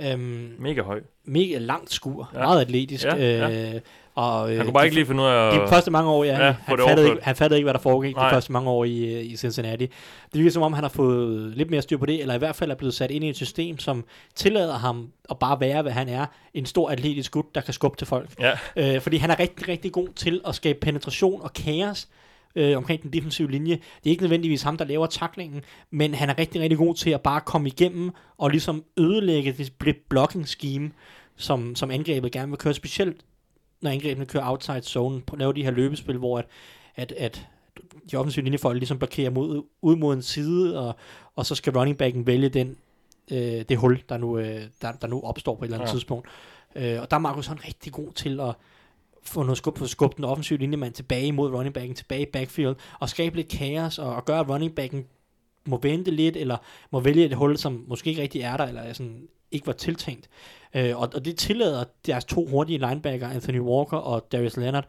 Øhm, 0.00 0.54
Mega 0.58 0.82
høj. 0.82 1.00
mega 1.24 1.58
langt 1.58 1.92
skur, 1.92 2.30
Ja. 2.34 2.38
meget 2.38 2.60
atletisk. 2.60 3.04
Ja, 3.04 3.14
Ja. 3.16 3.74
Øh, 3.74 3.80
og, 4.14 4.50
øh, 4.50 4.56
Han 4.56 4.66
kunne 4.66 4.72
bare 4.72 4.82
de- 4.82 4.86
ikke 4.86 4.94
lige 4.96 5.06
finde 5.06 5.22
ud 5.22 5.28
af 5.28 5.52
de 5.60 5.68
første 5.68 5.90
mange 5.90 6.10
år, 6.10 6.24
ja, 6.24 6.30
Ja, 6.46 6.54
han, 6.64 6.78
fattede 6.78 7.08
ikke, 7.10 7.22
han 7.24 7.36
fattede 7.36 7.58
ikke, 7.58 7.64
hvad 7.64 7.74
der 7.74 7.80
foregik 7.80 8.16
Nej. 8.16 8.28
de 8.28 8.34
første 8.34 8.52
mange 8.52 8.70
år 8.70 8.84
i, 8.84 9.14
øh, 9.14 9.24
i 9.24 9.36
Cincinnati. 9.36 9.86
Det 9.86 9.90
virker 10.32 10.50
som 10.50 10.62
om, 10.62 10.72
han 10.72 10.84
har 10.84 10.88
fået 10.88 11.56
lidt 11.56 11.70
mere 11.70 11.82
styr 11.82 11.96
på 11.98 12.06
det, 12.06 12.20
eller 12.20 12.34
i 12.34 12.38
hvert 12.38 12.56
fald 12.56 12.70
er 12.70 12.74
blevet 12.74 12.94
sat 12.94 13.10
ind 13.10 13.24
i 13.24 13.28
et 13.28 13.36
system, 13.36 13.78
som 13.78 14.04
tillader 14.34 14.74
ham 14.78 15.08
at 15.30 15.38
bare 15.38 15.60
være, 15.60 15.82
hvad 15.82 15.92
han 15.92 16.08
er. 16.08 16.26
En 16.54 16.66
stor 16.66 16.90
atletisk 16.90 17.32
gut, 17.32 17.54
der 17.54 17.60
kan 17.60 17.74
skubbe 17.74 17.96
til 17.98 18.06
folk. 18.06 18.28
Ja, 18.40 18.52
Øh, 18.76 19.00
fordi 19.00 19.16
han 19.16 19.30
er 19.30 19.38
rigtig, 19.40 19.68
rigtig 19.68 19.92
god 19.92 20.08
til 20.16 20.40
at 20.46 20.54
skabe 20.54 20.78
penetration 20.80 21.42
og 21.42 21.52
kaos 21.52 22.08
øh, 22.54 22.76
omkring 22.76 23.02
den 23.02 23.12
defensive 23.12 23.50
linje. 23.50 23.74
Det 23.74 24.06
er 24.06 24.10
ikke 24.10 24.22
nødvendigvis 24.22 24.62
ham, 24.62 24.76
der 24.76 24.84
laver 24.84 25.06
taklingen, 25.06 25.62
men 25.90 26.14
han 26.14 26.30
er 26.30 26.38
rigtig, 26.38 26.60
rigtig 26.60 26.78
god 26.78 26.94
til 26.94 27.10
at 27.10 27.20
bare 27.20 27.40
komme 27.40 27.68
igennem 27.68 28.10
og 28.38 28.50
ligesom 28.50 28.84
ødelægge 28.96 29.52
det 29.52 29.96
blocking 30.08 30.48
scheme, 30.48 30.90
som, 31.36 31.76
som 31.76 31.90
angrebet 31.90 32.32
gerne 32.32 32.48
vil 32.48 32.58
køre, 32.58 32.74
specielt 32.74 33.16
når 33.80 33.90
angrebene 33.90 34.26
kører 34.26 34.50
outside 34.50 34.82
zone, 34.82 35.20
på 35.20 35.34
at 35.34 35.38
lave 35.38 35.52
de 35.52 35.64
her 35.64 35.70
løbespil, 35.70 36.16
hvor 36.16 36.38
at, 36.38 36.46
at, 36.96 37.12
at 37.12 37.46
de 38.10 38.16
offensive 38.16 38.44
linjefolk 38.44 38.78
ligesom 38.78 38.98
blokerer 38.98 39.30
mod, 39.30 39.62
ud 39.82 39.96
mod 39.96 40.14
en 40.14 40.22
side, 40.22 40.80
og, 40.80 40.96
og 41.36 41.46
så 41.46 41.54
skal 41.54 41.72
running 41.72 41.98
backen 41.98 42.26
vælge 42.26 42.48
den, 42.48 42.76
øh, 43.32 43.64
det 43.68 43.76
hul, 43.76 44.02
der 44.08 44.16
nu, 44.16 44.38
øh, 44.38 44.62
der, 44.82 44.92
der 44.92 45.06
nu 45.06 45.20
opstår 45.20 45.54
på 45.54 45.64
et 45.64 45.66
eller 45.66 45.76
andet 45.78 45.88
ja. 45.88 45.92
tidspunkt. 45.92 46.28
Øh, 46.76 47.00
og 47.00 47.10
der 47.10 47.16
er 47.16 47.20
Markus 47.20 47.46
Hånd 47.46 47.58
rigtig 47.66 47.92
god 47.92 48.12
til 48.12 48.40
at 48.40 48.54
få 49.22 49.42
noget 49.42 49.58
skub, 49.58 49.78
få 49.78 50.12
den 50.16 50.24
offensive 50.24 50.58
linjemand 50.58 50.92
tilbage 50.92 51.32
mod 51.32 51.50
running 51.52 51.74
backen, 51.74 51.94
tilbage 51.94 52.22
i 52.22 52.30
backfield, 52.32 52.76
og 53.00 53.08
skabe 53.08 53.36
lidt 53.36 53.48
kaos, 53.48 53.98
og, 53.98 54.14
og 54.14 54.24
gøre, 54.24 54.40
at 54.40 54.48
running 54.48 54.74
backen 54.74 55.06
må 55.66 55.78
vente 55.82 56.10
lidt, 56.10 56.36
eller 56.36 56.56
må 56.90 57.00
vælge 57.00 57.24
et 57.24 57.34
hul, 57.34 57.56
som 57.56 57.84
måske 57.88 58.10
ikke 58.10 58.22
rigtig 58.22 58.40
er 58.40 58.56
der, 58.56 58.64
eller 58.64 58.80
er 58.80 58.92
sådan, 58.92 59.28
ikke 59.50 59.66
var 59.66 59.72
tiltænkt. 59.72 60.28
Øh, 60.74 61.00
og, 61.00 61.10
og 61.14 61.24
det 61.24 61.36
tillader 61.36 61.84
deres 62.06 62.24
to 62.24 62.46
hurtige 62.46 62.78
linebacker, 62.78 63.28
Anthony 63.28 63.60
Walker 63.60 63.96
og 63.96 64.32
Darius 64.32 64.56
Leonard, 64.56 64.86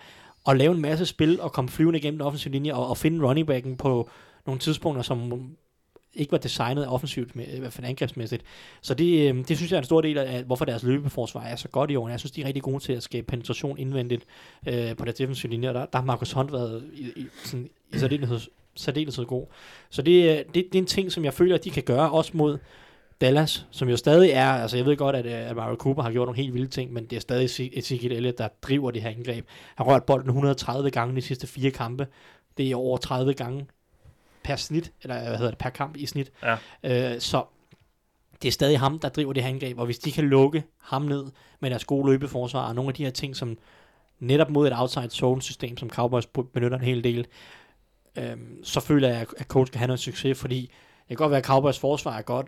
at 0.48 0.58
lave 0.58 0.76
en 0.76 0.82
masse 0.82 1.06
spil 1.06 1.42
og 1.42 1.52
komme 1.52 1.70
flyvende 1.70 2.00
igennem 2.00 2.18
den 2.18 2.28
offensive 2.28 2.52
linje 2.52 2.74
og, 2.74 2.88
og 2.88 2.98
finde 2.98 3.28
running 3.28 3.48
backen 3.48 3.78
på 3.78 4.10
nogle 4.46 4.60
tidspunkter, 4.60 5.02
som 5.02 5.56
ikke 6.14 6.32
var 6.32 6.38
designet 6.38 6.88
offensivt, 6.88 7.36
med, 7.36 7.46
i 7.48 7.60
hvert 7.60 7.74
fald 7.74 7.88
angrebsmæssigt. 7.88 8.44
Så 8.82 8.94
det, 8.94 9.30
øh, 9.30 9.48
det 9.48 9.58
synes 9.58 9.72
jeg 9.72 9.78
er 9.78 9.82
en 9.82 9.86
stor 9.86 10.02
del 10.02 10.18
af, 10.18 10.44
hvorfor 10.44 10.66
deres 10.66 10.84
løbeforsvar 10.84 11.44
er 11.44 11.56
så 11.56 11.68
godt 11.68 11.92
i 11.92 11.96
år. 11.96 12.10
Jeg 12.10 12.20
synes, 12.20 12.32
de 12.32 12.42
er 12.42 12.46
rigtig 12.46 12.64
gode 12.64 12.80
til 12.80 12.94
at 12.94 13.04
skabe 13.04 13.28
penetration 13.28 13.78
indvendigt 13.78 14.26
øh, 14.68 14.96
på 14.96 15.06
deres 15.06 15.18
defensive 15.18 15.52
linje, 15.52 15.70
og 15.70 15.74
der, 15.74 15.86
der 15.86 15.98
har 15.98 16.06
Marcus 16.06 16.32
Hunt 16.32 16.52
været 16.52 16.84
i, 16.94 17.04
i, 17.16 17.26
sådan, 17.44 17.70
i 17.94 17.98
særdeleshed, 17.98 18.40
særdeleshed 18.76 19.26
god. 19.26 19.46
Så 19.90 20.02
det, 20.02 20.32
øh, 20.32 20.38
det, 20.38 20.54
det 20.54 20.76
er 20.76 20.80
en 20.80 20.86
ting, 20.86 21.12
som 21.12 21.26
jeg 21.26 21.34
føler, 21.34 21.56
at 21.56 21.64
de 21.64 21.70
kan 21.70 21.84
gøre, 21.84 22.12
også 22.12 22.32
mod 22.34 22.58
Dallas, 23.22 23.66
som 23.72 23.90
jo 23.90 23.98
stadig 23.98 24.30
er, 24.30 24.52
altså 24.52 24.78
jeg 24.78 24.86
ved 24.86 24.98
godt, 24.98 25.16
at, 25.16 25.26
øh, 25.26 25.50
at 25.50 25.56
Mario 25.56 25.76
Cooper 25.76 26.04
har 26.04 26.12
gjort 26.12 26.28
nogle 26.28 26.42
helt 26.42 26.54
vilde 26.54 26.68
ting, 26.68 26.94
men 26.94 27.06
det 27.06 27.16
er 27.16 27.20
stadig 27.20 27.46
Ezekiel 27.78 28.12
Elliott, 28.12 28.38
der 28.38 28.48
driver 28.62 28.92
det 28.92 29.02
her 29.02 29.10
angreb. 29.10 29.46
Han 29.76 29.86
har 29.86 29.94
rørt 29.94 30.04
bolden 30.04 30.30
130 30.30 30.92
gange 30.92 31.16
de 31.16 31.22
sidste 31.22 31.48
fire 31.48 31.72
kampe. 31.72 32.08
Det 32.58 32.72
er 32.72 32.76
over 32.76 32.98
30 32.98 33.34
gange 33.34 33.66
per 34.44 34.56
snit, 34.56 34.92
eller 35.02 35.20
hvad 35.20 35.38
hedder 35.38 35.52
det, 35.52 35.58
per 35.58 35.70
kamp 35.70 35.96
i 35.98 36.06
snit. 36.06 36.32
Ja. 36.44 36.58
Øh, 37.14 37.22
så 37.22 37.44
det 38.42 38.48
er 38.48 38.52
stadig 38.52 38.80
ham, 38.80 39.00
der 39.00 39.10
driver 39.10 39.34
det 39.34 39.44
her 39.44 39.50
angreb, 39.50 39.80
og 39.80 39.86
hvis 39.86 40.00
de 40.00 40.12
kan 40.12 40.24
lukke 40.24 40.64
ham 40.82 41.02
ned 41.02 41.26
med 41.60 41.70
deres 41.70 41.86
gode 41.86 42.12
løbeforsvar, 42.12 42.68
og 42.68 42.76
nogle 42.76 42.90
af 42.90 42.94
de 42.94 43.04
her 43.04 43.12
ting, 43.12 43.36
som 43.36 43.58
netop 44.20 44.50
mod 44.50 44.68
et 44.68 44.74
outside 44.76 45.10
zone 45.10 45.42
system, 45.42 45.78
som 45.78 45.90
Cowboys 45.90 46.26
benytter 46.54 46.78
en 46.78 46.84
hel 46.84 47.04
del, 47.04 47.28
øhm, 48.16 48.64
så 48.64 48.80
føler 48.80 49.08
jeg, 49.08 49.26
at 49.38 49.48
coach 49.48 49.72
kan 49.72 49.80
have 49.80 49.88
noget 49.88 50.00
succes, 50.00 50.40
fordi 50.40 50.62
det 50.62 51.08
kan 51.08 51.18
godt 51.18 51.32
være, 51.32 51.40
at 51.40 51.46
Cowboys 51.46 51.80
forsvar 51.80 52.18
er 52.18 52.22
godt, 52.22 52.48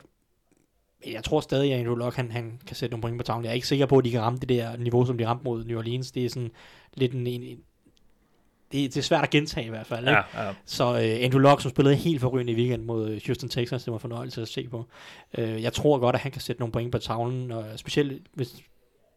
men 1.06 1.14
jeg 1.14 1.24
tror 1.24 1.42
stadig, 1.42 1.74
at 1.74 1.80
Andrew 1.80 1.96
Luck, 1.96 2.16
han, 2.16 2.32
han 2.32 2.60
kan 2.68 2.76
sætte 2.76 2.92
nogle 2.92 3.02
point 3.02 3.18
på 3.18 3.24
tavlen. 3.24 3.46
Jeg 3.46 3.50
er 3.50 3.56
ikke 3.56 3.68
sikker 3.68 3.86
på, 3.86 3.98
at 3.98 4.06
de 4.06 4.12
kan 4.12 4.22
ramme 4.22 4.40
det 4.40 4.50
der 4.50 4.78
niveau, 4.78 5.06
som 5.06 5.18
de 5.18 5.28
ramte 5.28 5.44
mod 5.44 5.66
New 5.66 5.78
Orleans. 5.78 6.12
Det 6.12 6.26
er 6.26 6.30
sådan 6.30 6.52
lidt 6.94 7.14
en, 7.14 7.28
en 7.28 7.60
det, 8.74 8.94
det 8.94 8.98
er 8.98 9.02
svært 9.02 9.24
at 9.24 9.30
gentage 9.30 9.66
i 9.66 9.70
hvert 9.70 9.88
fald. 9.88 10.08
Ikke? 10.08 10.12
ja, 10.34 10.46
ja. 10.46 10.54
Så 10.66 10.84
øh, 10.84 11.26
Andrew 11.26 11.42
Luck, 11.42 11.62
som 11.62 11.72
spillede 11.72 11.96
helt 11.96 12.22
forrygende 12.22 12.54
i 12.54 12.56
weekend 12.56 12.84
mod 12.84 13.10
øh, 13.10 13.22
Houston 13.26 13.50
Texans, 13.50 13.84
det 13.84 13.92
var 13.92 13.98
en 13.98 14.02
fornøjelse 14.02 14.42
at 14.42 14.48
se 14.48 14.68
på. 14.68 14.86
Øh, 15.38 15.64
jeg 15.64 15.74
tror 15.74 16.00
godt, 16.00 16.16
at 16.16 16.22
han 16.22 16.32
kan 16.32 16.42
sætte 16.42 16.60
nogle 16.60 16.72
point 16.72 16.92
på 16.92 16.98
tavlen, 16.98 17.52
og 17.52 17.66
specielt 17.76 18.28
hvis, 18.34 18.56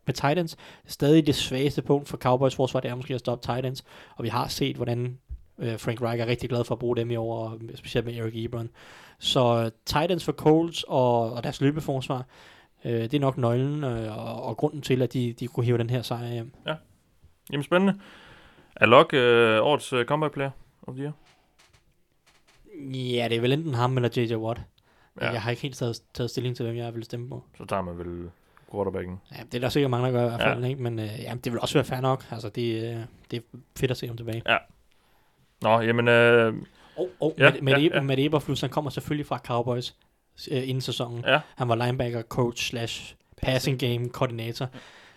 med 0.06 0.14
Titans. 0.14 0.56
Stadig 0.86 1.26
det 1.26 1.34
svageste 1.34 1.82
punkt 1.82 2.08
for 2.08 2.16
Cowboys 2.16 2.54
forsvar, 2.54 2.80
det 2.80 2.90
er 2.90 2.94
måske 2.94 3.14
at 3.14 3.20
stoppe 3.20 3.54
Titans, 3.54 3.84
og 4.16 4.24
vi 4.24 4.28
har 4.28 4.48
set, 4.48 4.76
hvordan 4.76 5.18
øh, 5.58 5.78
Frank 5.78 6.02
Reich 6.02 6.22
er 6.22 6.26
rigtig 6.26 6.48
glad 6.48 6.64
for 6.64 6.74
at 6.74 6.78
bruge 6.78 6.96
dem 6.96 7.10
i 7.10 7.16
år, 7.16 7.48
og 7.48 7.60
specielt 7.74 8.06
med 8.06 8.16
Eric 8.16 8.44
Ebron. 8.44 8.68
Så 9.18 9.62
øh, 9.64 9.70
Titans 9.86 10.24
for 10.24 10.32
Colts 10.32 10.84
og, 10.88 11.32
og 11.32 11.44
deres 11.44 11.60
løbeforsvar, 11.60 12.26
øh, 12.84 13.02
det 13.02 13.14
er 13.14 13.20
nok 13.20 13.38
nøglen 13.38 13.84
øh, 13.84 14.18
og, 14.18 14.42
og 14.42 14.56
grunden 14.56 14.82
til, 14.82 15.02
at 15.02 15.12
de, 15.12 15.32
de 15.32 15.46
kunne 15.46 15.66
hive 15.66 15.78
den 15.78 15.90
her 15.90 16.02
sejr 16.02 16.32
hjem. 16.32 16.52
Jamen 17.52 17.64
spændende. 17.64 17.98
Er 18.76 18.86
Lok 18.86 19.14
øh, 19.14 19.58
årets 19.62 19.92
øh, 19.92 20.04
comeback 20.04 20.34
player 20.34 20.50
of 20.86 20.94
the 20.94 21.02
year? 21.02 21.12
Ja, 22.94 23.28
det 23.28 23.36
er 23.36 23.40
vel 23.40 23.52
enten 23.52 23.74
ham 23.74 23.96
eller 23.96 24.08
J.J. 24.16 24.34
Watt. 24.36 24.60
Ja. 25.20 25.26
Ja. 25.26 25.32
Jeg 25.32 25.42
har 25.42 25.50
ikke 25.50 25.62
helt 25.62 25.76
taget, 25.76 26.02
taget 26.14 26.30
stilling 26.30 26.56
til, 26.56 26.64
hvem 26.66 26.76
jeg 26.76 26.94
vil 26.94 27.04
stemme 27.04 27.28
på. 27.28 27.44
Så 27.58 27.64
tager 27.64 27.82
man 27.82 27.98
vel 27.98 28.30
quarterbacken. 28.72 29.20
Ja, 29.32 29.42
det 29.42 29.54
er 29.54 29.58
der 29.60 29.68
sikkert 29.68 29.90
mange, 29.90 30.06
der 30.06 30.12
gør 30.12 30.24
i 30.24 30.28
hvert 30.28 30.40
fald, 30.40 30.58
Ja. 30.58 30.64
ja. 30.66 30.68
ikke? 30.70 30.82
men 30.82 30.98
øh, 30.98 31.20
ja, 31.22 31.34
det 31.44 31.52
vil 31.52 31.60
også 31.60 31.74
være 31.74 31.84
fair 31.84 32.00
nok. 32.00 32.24
Altså, 32.30 32.48
det, 32.48 32.82
øh, 32.94 33.00
det 33.30 33.36
er 33.36 33.58
fedt 33.78 33.90
at 33.90 33.96
se 33.96 34.06
ham 34.06 34.16
tilbage. 34.16 34.42
Nå, 35.62 35.80
jamen... 35.80 36.08
Øh, 36.08 36.54
Og, 36.96 37.08
og 37.20 37.34
Ja, 37.38 37.44
ja, 37.44 37.50
med, 37.52 37.60
med, 37.62 37.72
ja, 37.72 37.78
ja, 37.80 37.88
ja. 37.94 38.00
med 38.02 38.18
Eberflus, 38.18 38.60
han 38.60 38.70
kommer 38.70 38.90
selvfølgelig 38.90 39.26
fra 39.26 39.38
Cowboys 39.38 39.96
øh, 40.50 40.68
inden 40.68 40.80
sæsonen. 40.80 41.24
ja, 41.26 41.40
Han 41.56 41.68
var 41.68 41.74
linebacker, 41.74 42.22
coach, 42.22 42.68
slash 42.68 43.14
passing 43.42 43.78
game, 43.80 44.08
koordinator. 44.08 44.68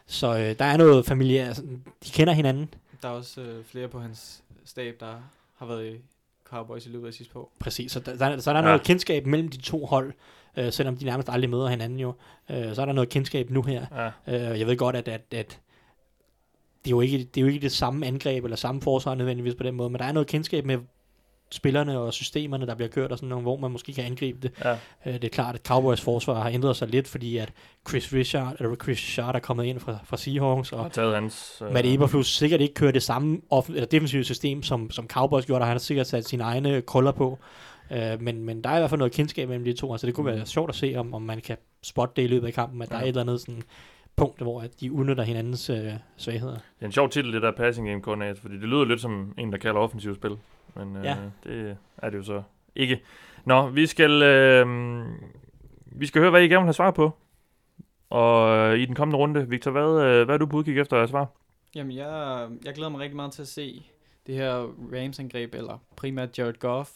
Så 0.08 0.28
øh, 0.38 0.60
der 0.60 0.66
er 0.66 0.78
noget 0.78 1.06
familie, 1.06 1.42
altså, 1.48 1.62
de 2.06 2.10
kender 2.12 2.34
hinanden. 2.34 2.74
Der 3.02 3.08
er 3.10 3.14
også 3.14 3.42
øh, 3.42 3.64
flere 3.66 3.88
på 3.88 4.00
hans 4.00 4.44
stab, 4.66 4.96
der 5.00 5.16
har 5.56 5.66
været 5.66 5.94
i 5.94 6.02
Cowboys 6.44 6.86
i 6.86 6.90
løbet 6.90 7.08
af 7.08 7.14
sidste 7.14 7.38
år. 7.38 7.52
Præcis, 7.60 7.92
så 7.92 8.00
der, 8.00 8.16
der, 8.18 8.40
så 8.40 8.50
er 8.50 8.54
der 8.54 8.60
Ja. 8.60 8.66
ja. 8.66 8.72
noget 8.72 8.88
kendskab 8.88 9.26
mellem 9.26 9.48
de 9.50 9.58
to 9.62 9.86
hold, 9.86 10.14
øh, 10.58 10.72
selvom 10.74 10.98
de 10.98 11.06
nærmest 11.06 11.30
aldrig 11.30 11.50
møder 11.50 11.68
hinanden 11.68 12.00
jo. 12.00 12.14
Øh, 12.50 12.76
så 12.76 12.82
er 12.82 12.86
der 12.86 12.94
noget 12.94 13.10
kendskab 13.10 13.50
nu 13.50 13.62
her. 13.62 14.12
ja. 14.28 14.52
Øh, 14.52 14.60
jeg 14.60 14.68
ved 14.68 14.78
godt, 14.78 14.96
at, 14.96 15.08
at, 15.08 15.22
at 15.32 15.60
det, 16.86 16.88
er 16.88 16.96
jo 16.96 17.02
ikke, 17.02 17.18
det 17.18 17.38
er 17.38 17.42
jo 17.42 17.48
ikke 17.48 17.60
det 17.62 17.72
samme 17.72 18.06
angreb 18.06 18.44
eller 18.44 18.58
samme 18.58 18.82
forsvar 18.82 19.16
nødvendigvis 19.16 19.56
på 19.56 19.64
den 19.64 19.76
måde, 19.76 19.90
men 19.90 20.00
der 20.00 20.06
er 20.06 20.12
noget 20.12 20.28
kendskab 20.28 20.66
med 20.66 20.78
spillerne 21.52 22.00
og 22.00 22.14
systemerne, 22.14 22.66
der 22.68 22.76
bliver 22.76 22.90
kørt 22.90 23.12
og 23.12 23.18
sådan 23.18 23.30
noget, 23.30 23.44
hvor 23.44 23.58
man 23.58 23.72
måske 23.72 23.94
kan 23.94 24.06
angribe 24.06 24.40
det. 24.42 24.52
ja. 24.66 24.72
Øh, 25.06 25.14
det 25.14 25.24
er 25.24 25.30
klart, 25.30 25.56
at 25.56 25.62
Cowboys 25.68 26.02
forsvar 26.02 26.42
har 26.42 26.50
ændret 26.50 26.76
sig 26.76 26.88
lidt, 26.88 27.08
fordi 27.08 27.38
at 27.38 27.52
Chris 27.90 28.14
Richard, 28.14 28.56
eller 28.60 28.76
Chris 28.76 28.98
Richard 29.00 29.36
er 29.36 29.40
kommet 29.40 29.64
ind 29.66 29.80
fra, 29.80 29.98
fra 30.06 30.18
Seahawks, 30.18 30.72
og 30.72 30.82
Har 30.82 30.90
taget 30.90 31.14
hans... 31.16 31.62
Øh, 31.66 31.74
Matt 31.74 31.88
Eberflus 31.88 32.28
sikkert 32.36 32.62
ikke 32.62 32.74
kører 32.74 32.92
det 32.92 33.04
samme 33.04 33.38
off- 33.54 33.70
eller 33.74 33.86
defensive 33.86 34.24
system, 34.24 34.64
som, 34.64 34.92
som 34.92 35.08
Cowboys 35.08 35.46
gjorde, 35.46 35.62
og 35.62 35.68
han 35.68 35.74
har 35.74 35.80
sikkert 35.80 36.08
sat 36.08 36.26
sine 36.26 36.44
egne 36.44 36.82
krøller 36.82 37.12
på. 37.12 37.40
Øh, 37.92 38.22
men, 38.22 38.44
men 38.46 38.64
der 38.64 38.70
er 38.70 38.76
i 38.76 38.80
hvert 38.80 38.90
fald 38.90 39.00
noget 39.00 39.14
kendskab 39.14 39.48
mellem 39.48 39.66
de 39.66 39.74
to, 39.74 39.92
altså 39.92 40.08
det 40.08 40.16
kunne 40.16 40.26
være 40.26 40.46
sjovt 40.46 40.70
at 40.70 40.76
se, 40.76 40.94
om, 40.98 41.14
om 41.14 41.22
man 41.22 41.42
kan 41.42 41.58
spotte 41.84 42.14
det 42.16 42.24
i 42.24 42.28
løbet 42.28 42.48
af 42.48 42.54
kampen, 42.54 42.82
at 42.82 42.90
der 42.90 42.96
Ja. 42.96 43.00
er 43.02 43.04
et 43.04 43.08
eller 43.10 43.22
andet 43.22 43.42
sådan 43.42 43.62
punkt, 44.16 44.42
hvor 44.42 44.64
de 44.82 44.92
udnytter 44.92 45.24
hinandens 45.24 45.70
øh, 45.70 45.92
svagheder. 46.18 46.54
Det 46.54 46.62
er 46.82 46.86
en 46.86 46.92
sjov 46.92 47.10
titel, 47.10 47.34
det 47.34 47.42
der 47.42 47.52
passing 47.52 47.88
game 47.88 48.02
coordinator, 48.02 48.42
fordi 48.42 48.54
det 48.56 48.64
lyder 48.70 48.86
lidt 48.86 49.02
som 49.02 49.34
en, 49.38 49.52
der 49.52 49.58
kalder 49.58 49.80
offensivt 49.82 50.16
spil. 50.16 50.32
Men 50.76 50.96
øh, 50.96 51.04
Ja. 51.06 51.16
det 51.44 51.78
er 51.98 52.10
det 52.10 52.18
jo 52.18 52.24
så 52.24 52.44
ikke. 52.76 53.02
Nå, 53.46 53.70
vi 53.70 53.86
skal, 53.88 54.22
øh, 54.24 54.68
vi 55.86 56.06
skal 56.08 56.22
høre, 56.22 56.32
hvad 56.32 56.42
I 56.42 56.48
gerne 56.48 56.62
vil 56.62 56.66
have 56.68 56.74
svar 56.74 56.92
på. 56.92 57.12
Og 58.10 58.58
øh, 58.58 58.80
i 58.80 58.86
den 58.86 58.96
kommende 58.96 59.18
runde, 59.18 59.50
Victor, 59.50 59.72
hvad, 59.72 60.06
øh, 60.06 60.26
hvad 60.26 60.36
er 60.36 60.38
du 60.40 60.46
på 60.46 60.58
udkig 60.58 60.80
efter 60.80 60.98
at 60.98 61.10
svar? 61.10 61.28
Jamen, 61.76 61.96
jeg, 61.96 62.48
jeg 62.66 62.74
glæder 62.74 62.90
mig 62.90 63.00
rigtig 63.00 63.16
meget 63.16 63.32
til 63.32 63.42
at 63.42 63.48
se 63.48 63.86
det 64.28 64.36
her 64.36 64.54
Rams-angreb, 64.94 65.56
eller 65.56 65.78
primært 65.96 66.38
Jared 66.40 66.60
Goff, 66.60 66.90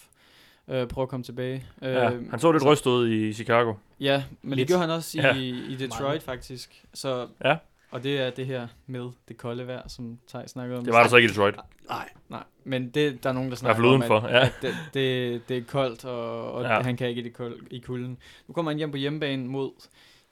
øh, 0.68 0.88
prøve 0.88 1.04
at 1.04 1.10
komme 1.10 1.24
tilbage. 1.24 1.66
Øh, 1.82 1.94
Ja, 1.94 2.10
han 2.30 2.40
så 2.40 2.52
lidt 2.52 2.66
rystet 2.66 2.92
ud 2.92 3.10
i 3.10 3.34
Chicago. 3.34 3.74
Ja, 4.00 4.24
men 4.42 4.50
Lidt. 4.50 4.60
det 4.60 4.68
gjorde 4.68 4.82
han 4.82 4.90
også 4.90 5.18
i, 5.20 5.22
Ja. 5.22 5.36
i 5.72 5.76
Detroit 5.80 6.02
Meget. 6.02 6.24
faktisk. 6.24 6.86
Så, 6.94 7.28
Ja. 7.46 7.58
Og 7.92 8.04
det 8.04 8.20
er 8.22 8.30
det 8.30 8.46
her 8.46 8.68
med 8.88 9.12
det 9.28 9.38
kolde 9.38 9.68
vejr, 9.68 9.88
som 9.88 10.20
Tej 10.28 10.48
snakkede 10.48 10.78
om. 10.78 10.84
Det 10.86 10.94
var 10.94 11.02
der 11.02 11.10
så 11.10 11.16
ikke 11.16 11.26
i 11.26 11.30
Detroit. 11.30 11.56
Nej, 11.90 12.10
Nej, 12.30 12.44
men 12.64 12.90
det, 12.90 13.24
der 13.24 13.30
er 13.30 13.34
nogen, 13.34 13.50
der 13.50 13.56
snakker 13.56 13.88
om, 13.88 14.02
at, 14.02 14.10
ja. 14.32 14.46
at 14.46 14.54
det, 14.62 14.76
det, 14.94 15.42
det 15.50 15.58
er 15.58 15.64
koldt, 15.68 16.06
og, 16.06 16.52
og 16.54 16.64
Ja. 16.64 16.82
han 16.82 16.98
kan 16.98 17.08
ikke 17.10 17.22
i, 17.22 17.24
det 17.24 17.34
kold, 17.34 17.60
i 17.72 17.80
kulden. 17.80 18.18
Nu 18.48 18.54
kommer 18.54 18.72
han 18.72 18.78
hjem 18.78 18.92
på 18.92 18.98
hjemmebane 18.98 19.48
mod 19.48 19.72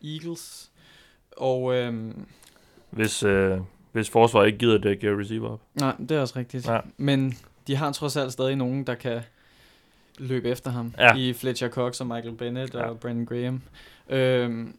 Eagles, 0.04 0.72
og 1.38 1.76
øhm, 1.76 2.26
Hvis, 2.90 3.24
øh, 3.24 3.58
hvis 3.92 4.10
forsvaret 4.10 4.48
ikke 4.48 4.60
gider 4.60 4.78
dække 4.78 5.08
øh, 5.08 5.18
receiver 5.20 5.50
op. 5.50 5.62
nej, 5.74 5.96
det 6.00 6.12
er 6.12 6.22
også 6.22 6.40
rigtigt. 6.40 6.68
Ja. 6.68 6.80
Men 6.98 7.34
de 7.68 7.76
har 7.76 7.92
trods 7.92 8.18
alt 8.18 8.34
stadig 8.34 8.56
nogen, 8.56 8.88
der 8.88 8.96
kan 8.96 9.22
løbe 10.20 10.50
efter 10.50 10.72
ham 10.72 10.94
Ja. 10.98 11.16
i 11.16 11.34
Fletcher 11.34 11.70
Cox 11.70 12.02
og 12.02 12.08
Michael 12.08 12.36
Bennett 12.36 12.74
Ja. 12.74 12.84
og 12.90 13.00
Brandon 13.00 13.26
Graham. 13.26 13.62
Øhm, 14.10 14.76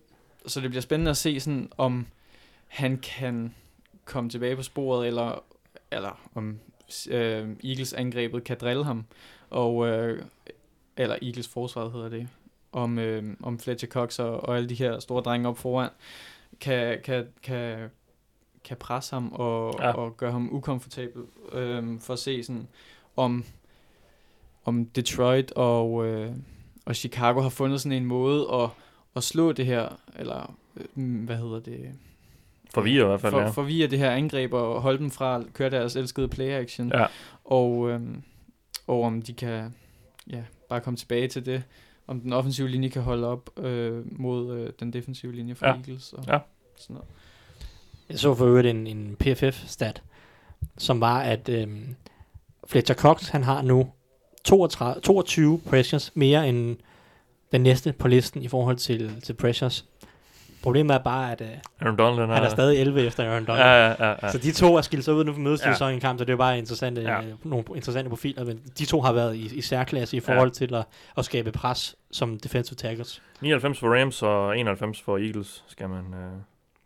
så 0.47 0.61
det 0.61 0.71
bliver 0.71 0.83
spændende 0.83 1.11
at 1.11 1.17
se, 1.17 1.41
sådan, 1.41 1.69
om 1.79 2.07
han 2.69 2.99
kan 2.99 3.55
komme 4.05 4.31
tilbage 4.31 4.57
på 4.57 4.63
sporet, 4.63 5.07
eller, 5.07 5.45
eller 5.91 6.21
om 6.35 6.59
øh, 7.11 7.49
Eagles 7.65 7.93
angrebet 7.93 8.45
kan 8.45 8.57
drille 8.61 8.85
ham, 8.85 9.05
og, 9.51 9.89
øh, 9.89 10.25
eller 10.97 11.17
Eagles 11.23 11.49
forsvaret 11.49 11.93
hedder 11.93 12.09
det, 12.09 12.29
om, 12.73 12.99
øh, 12.99 13.37
om 13.43 13.59
Fletcher 13.59 13.89
Cox 13.89 14.19
og, 14.19 14.41
og 14.41 14.57
alle 14.57 14.69
de 14.69 14.75
her 14.75 14.99
store 14.99 15.23
drenge 15.23 15.49
op 15.49 15.59
foran, 15.59 15.91
kan, 16.61 16.99
kan, 17.05 17.27
kan, 17.43 17.91
kan 18.65 18.77
presse 18.77 19.15
ham 19.15 19.33
og, 19.33 19.75
ja. 19.81 19.93
og 19.93 20.17
gøre 20.17 20.33
ham 20.33 20.49
ukomfortabel, 20.53 21.23
øh, 21.53 22.01
for 22.01 22.13
at 22.13 22.19
se 22.19 22.43
sådan, 22.43 22.69
om, 23.17 23.45
om 24.65 24.85
Detroit 24.85 25.53
og, 25.53 26.07
øh, 26.07 26.33
og 26.87 26.97
Chicago 26.97 27.41
har 27.41 27.49
fundet 27.49 27.81
sådan 27.81 27.99
en 27.99 28.05
måde 28.05 28.49
at, 28.53 28.71
at 29.17 29.23
slå 29.23 29.53
det 29.53 29.67
her, 29.67 30.01
eller 30.17 30.55
øh, 30.77 31.25
hvad 31.25 31.37
hedder 31.37 31.61
det, 31.61 31.95
Forvirrer 32.75 33.05
i 33.05 33.09
hvert 33.09 33.21
fald, 33.21 33.33
for, 33.33 33.41
ja. 33.41 33.49
forvirre 33.49 33.87
det 33.89 33.99
her 33.99 34.11
angreb 34.11 34.53
og 34.53 34.83
holde 34.83 34.99
dem 34.99 35.11
fra 35.11 35.37
at 35.39 35.43
køre 35.53 35.71
deres 35.71 35.97
elskede 35.97 36.29
play 36.29 36.51
action. 36.51 36.93
Ja. 36.95 37.07
Og, 37.45 37.91
øhm, 37.91 38.23
og 38.87 39.03
om 39.03 39.23
de 39.23 39.33
kan 39.33 39.75
ja, 40.31 40.43
bare 40.69 40.81
komme 40.81 40.97
tilbage 40.97 41.29
til 41.29 41.47
det. 41.47 41.63
Om 42.07 42.21
den 42.21 42.33
offensive 42.33 42.69
linje 42.69 42.89
kan 42.89 43.03
holde 43.03 43.27
op 43.27 43.51
øh, 43.59 44.21
mod 44.21 44.59
øh, 44.59 44.71
den 44.81 44.93
defensive 44.93 45.33
linje 45.35 45.55
for 45.55 45.67
Ja. 45.67 45.73
Eagles. 45.73 46.13
Og 46.13 46.25
Ja. 46.29 46.39
Sådan 46.77 46.95
noget. 46.95 47.09
Jeg 48.09 48.19
så 48.19 48.35
for 48.35 48.47
øvrigt 48.47 48.67
en, 48.67 48.87
en 48.87 49.17
PFF-stat, 49.21 50.03
som 50.79 51.01
var, 51.01 51.21
at 51.21 51.49
øhm, 51.49 51.95
Fletcher 52.67 52.95
Cox, 52.97 53.29
han 53.29 53.43
har 53.43 53.63
nu 53.63 53.89
32, 54.45 55.01
22 55.01 55.61
pressures 55.67 56.13
mere 56.15 56.49
end 56.49 56.77
den 57.53 57.61
næste 57.61 57.93
på 57.93 58.09
listen 58.09 58.43
i 58.43 58.49
forhold 58.49 58.77
til, 58.77 59.21
til 59.23 59.33
pressures. 59.33 59.89
Problemet 60.63 60.95
er 60.95 60.99
bare, 60.99 61.33
at 61.33 61.41
øh, 61.41 61.47
Aaron 61.81 61.97
Donald, 61.99 62.31
han, 62.31 62.45
er 62.45 62.49
stadig 62.49 62.81
11 62.81 63.01
efter 63.07 63.31
Aaron 63.31 63.45
Donald. 63.45 63.65
Ja, 63.65 63.87
ja, 63.89 63.95
ja. 64.09 64.15
ja. 64.23 64.31
Så 64.33 64.39
de 64.39 64.53
to 64.53 64.77
er 64.77 64.81
skilt 64.81 65.05
sig 65.05 65.15
ud 65.15 65.25
nu 65.25 65.33
for 65.33 65.41
mødes 65.41 65.63
Ja. 65.65 65.69
ja. 65.69 65.75
sådan 65.75 65.95
en 65.95 66.01
kamp, 66.01 66.19
så 66.19 66.25
det 66.25 66.33
er 66.33 66.37
bare 66.37 66.59
interessante, 66.59 67.01
Ja. 67.01 67.15
ja. 67.17 67.23
nogle 67.45 67.65
interessante 67.75 68.09
profiler, 68.11 68.45
men 68.45 68.61
de 68.79 68.85
to 68.85 69.01
har 69.01 69.13
været 69.13 69.37
i, 69.37 69.57
i 69.57 69.61
særklasse 69.61 70.17
i 70.17 70.21
forhold 70.21 70.49
ja. 70.49 70.67
til 70.67 70.75
at, 70.75 70.85
at 71.19 71.25
skabe 71.25 71.53
pres 71.53 71.97
som 72.11 72.39
defensive 72.39 72.77
tackles. 72.77 73.23
99 73.41 73.79
for 73.79 74.01
Rams 74.01 74.23
og 74.23 74.59
91 74.59 75.01
for 75.01 75.19
Eagles 75.19 75.65
skal 75.69 75.89
man, 75.89 75.99
øh, 76.15 76.33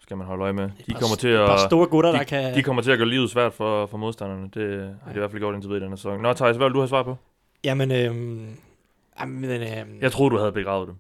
skal 0.03 0.17
man 0.17 0.27
holde 0.27 0.43
øje 0.43 0.53
med. 0.53 0.71
De 0.87 0.95
kommer 0.95 1.17
til 1.17 1.29
at... 1.29 1.61
store 1.61 1.87
gutter, 1.87 2.13
de, 2.13 2.19
der 2.19 2.25
kan... 2.25 2.55
De 2.55 2.63
kommer 2.63 2.83
til 2.83 2.91
at 2.91 2.99
gøre 2.99 3.09
livet 3.09 3.31
svært 3.31 3.53
for, 3.53 3.87
for 3.87 3.97
modstanderne. 3.99 4.49
Det 4.55 4.95
har 5.05 5.13
de 5.13 5.17
i 5.17 5.19
hvert 5.19 5.31
fald 5.31 5.41
gjort 5.41 5.55
indtil 5.55 5.69
videre 5.69 5.81
i 5.81 5.85
denne 5.85 5.97
sæson. 5.97 6.21
Nå, 6.23 6.33
Thijs, 6.33 6.57
hvad 6.57 6.67
vil 6.67 6.75
du 6.75 6.79
have 6.81 6.89
svar 6.89 7.03
på? 7.03 7.17
Jamen, 7.65 7.93
øhm, 7.93 8.57
jamen, 9.21 9.45
øhm, 9.51 9.99
Jeg 10.01 10.13
troede, 10.13 10.35
du 10.35 10.39
havde 10.39 10.53
begravet 10.53 10.89
dem. 10.89 10.97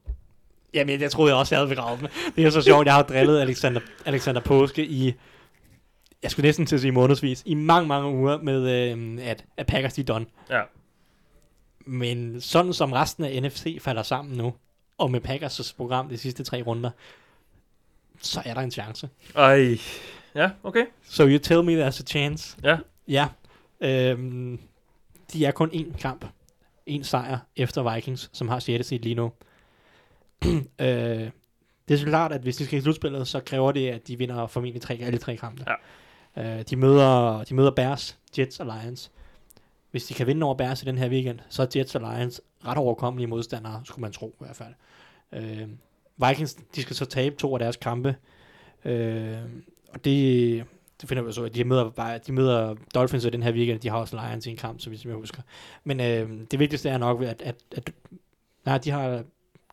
Jamen, 0.76 1.00
jeg 1.00 1.10
troede 1.10 1.30
jeg 1.32 1.38
også, 1.38 1.54
jeg 1.54 1.60
havde 1.60 1.68
begravet 1.68 2.00
dem. 2.00 2.08
Det 2.36 2.44
er 2.44 2.50
så 2.50 2.62
sjovt, 2.62 2.86
jeg 2.86 2.94
har 2.94 3.02
drillet 3.02 3.40
Alexander, 3.40 3.80
Alexander 4.04 4.40
Påske 4.40 4.86
i, 4.86 5.14
jeg 6.22 6.30
skulle 6.30 6.46
næsten 6.46 6.66
til 6.66 6.76
at 6.76 6.80
sige 6.80 6.92
månedsvis, 6.92 7.42
i 7.46 7.54
mange, 7.54 7.88
mange 7.88 8.08
uger 8.08 8.38
med, 8.38 8.70
øh, 8.70 9.18
at, 9.30 9.44
at 9.56 9.66
Packers 9.66 9.94
de 9.94 10.02
done. 10.02 10.26
Ja. 10.50 10.62
Men 11.86 12.40
sådan 12.40 12.72
som 12.72 12.92
resten 12.92 13.24
af 13.24 13.42
NFC 13.42 13.78
falder 13.80 14.02
sammen 14.02 14.36
nu, 14.36 14.54
og 14.98 15.10
med 15.10 15.20
Packers' 15.28 15.76
program 15.76 16.08
de 16.08 16.18
sidste 16.18 16.44
tre 16.44 16.62
runder, 16.62 16.90
så 18.20 18.42
er 18.44 18.54
der 18.54 18.60
en 18.60 18.70
chance. 18.70 19.08
Ej. 19.36 19.78
Ja, 20.34 20.50
okay. 20.62 20.86
So 21.08 21.26
you 21.26 21.38
tell 21.38 21.64
me 21.64 21.86
there's 21.86 22.00
a 22.00 22.04
chance. 22.06 22.56
Ja. 22.62 22.78
Ja. 23.08 23.28
Øhm, 23.80 24.58
de 25.32 25.44
er 25.46 25.50
kun 25.50 25.70
én 25.70 25.98
kamp. 26.00 26.24
En 26.86 27.04
sejr 27.04 27.38
efter 27.56 27.94
Vikings, 27.94 28.30
som 28.32 28.48
har 28.48 28.58
6. 28.58 28.86
seed 28.86 29.00
lige 29.00 29.14
nu. 29.14 29.32
øh, 30.80 31.30
det 31.88 31.94
er 31.94 31.98
så 31.98 32.06
klart, 32.06 32.32
at 32.32 32.40
hvis 32.40 32.56
de 32.56 32.64
skal 32.64 32.78
i 32.78 32.82
slutspillet, 32.82 33.28
så 33.28 33.40
kræver 33.40 33.72
det, 33.72 33.88
at 33.88 34.08
de 34.08 34.18
vinder 34.18 34.46
formentlig 34.46 34.82
tre, 34.82 34.98
alle 35.02 35.18
tre 35.18 35.36
kampe. 35.36 35.64
Ja. 36.36 36.58
Øh, 36.58 36.64
de, 36.70 36.76
møder, 36.76 37.44
de 37.44 37.54
møder 37.54 37.70
Bears, 37.70 38.18
Jets 38.38 38.60
og 38.60 38.66
Lions. 38.66 39.10
Hvis 39.90 40.06
de 40.06 40.14
kan 40.14 40.26
vinde 40.26 40.44
over 40.44 40.54
Bears 40.54 40.82
i 40.82 40.86
den 40.86 40.98
her 40.98 41.08
weekend, 41.08 41.38
så 41.48 41.62
er 41.62 41.66
Jets 41.76 41.94
og 41.94 42.00
Lions 42.00 42.40
ret 42.66 42.78
overkommelige 42.78 43.26
modstandere, 43.26 43.80
skulle 43.84 44.02
man 44.02 44.12
tro 44.12 44.36
i 44.40 44.44
hvert 44.44 44.56
fald. 44.56 44.74
Øh, 45.32 45.68
Vikings, 46.28 46.54
de 46.54 46.82
skal 46.82 46.96
så 46.96 47.04
tabe 47.04 47.36
to 47.36 47.54
af 47.54 47.58
deres 47.58 47.76
kampe. 47.76 48.16
Øh, 48.84 49.38
og 49.88 50.04
det, 50.04 50.64
det 51.00 51.08
finder 51.08 51.22
vi 51.22 51.32
så, 51.32 51.44
at 51.44 51.54
de 51.54 51.64
møder, 51.64 52.18
de 52.26 52.32
møder 52.32 52.74
Dolphins 52.94 53.24
i 53.24 53.30
den 53.30 53.42
her 53.42 53.52
weekend, 53.52 53.80
de 53.80 53.88
har 53.88 53.98
også 53.98 54.16
Lions 54.16 54.46
i 54.46 54.50
en 54.50 54.56
kamp, 54.56 54.80
så 54.80 54.84
som 54.84 55.10
jeg 55.10 55.18
husker. 55.18 55.42
Men 55.84 56.00
øh, 56.00 56.30
det 56.50 56.58
vigtigste 56.58 56.88
er 56.88 56.98
nok, 56.98 57.22
at, 57.22 57.42
at, 57.42 57.56
at 57.76 57.92
nej, 58.64 58.78
de 58.78 58.90
har 58.90 59.24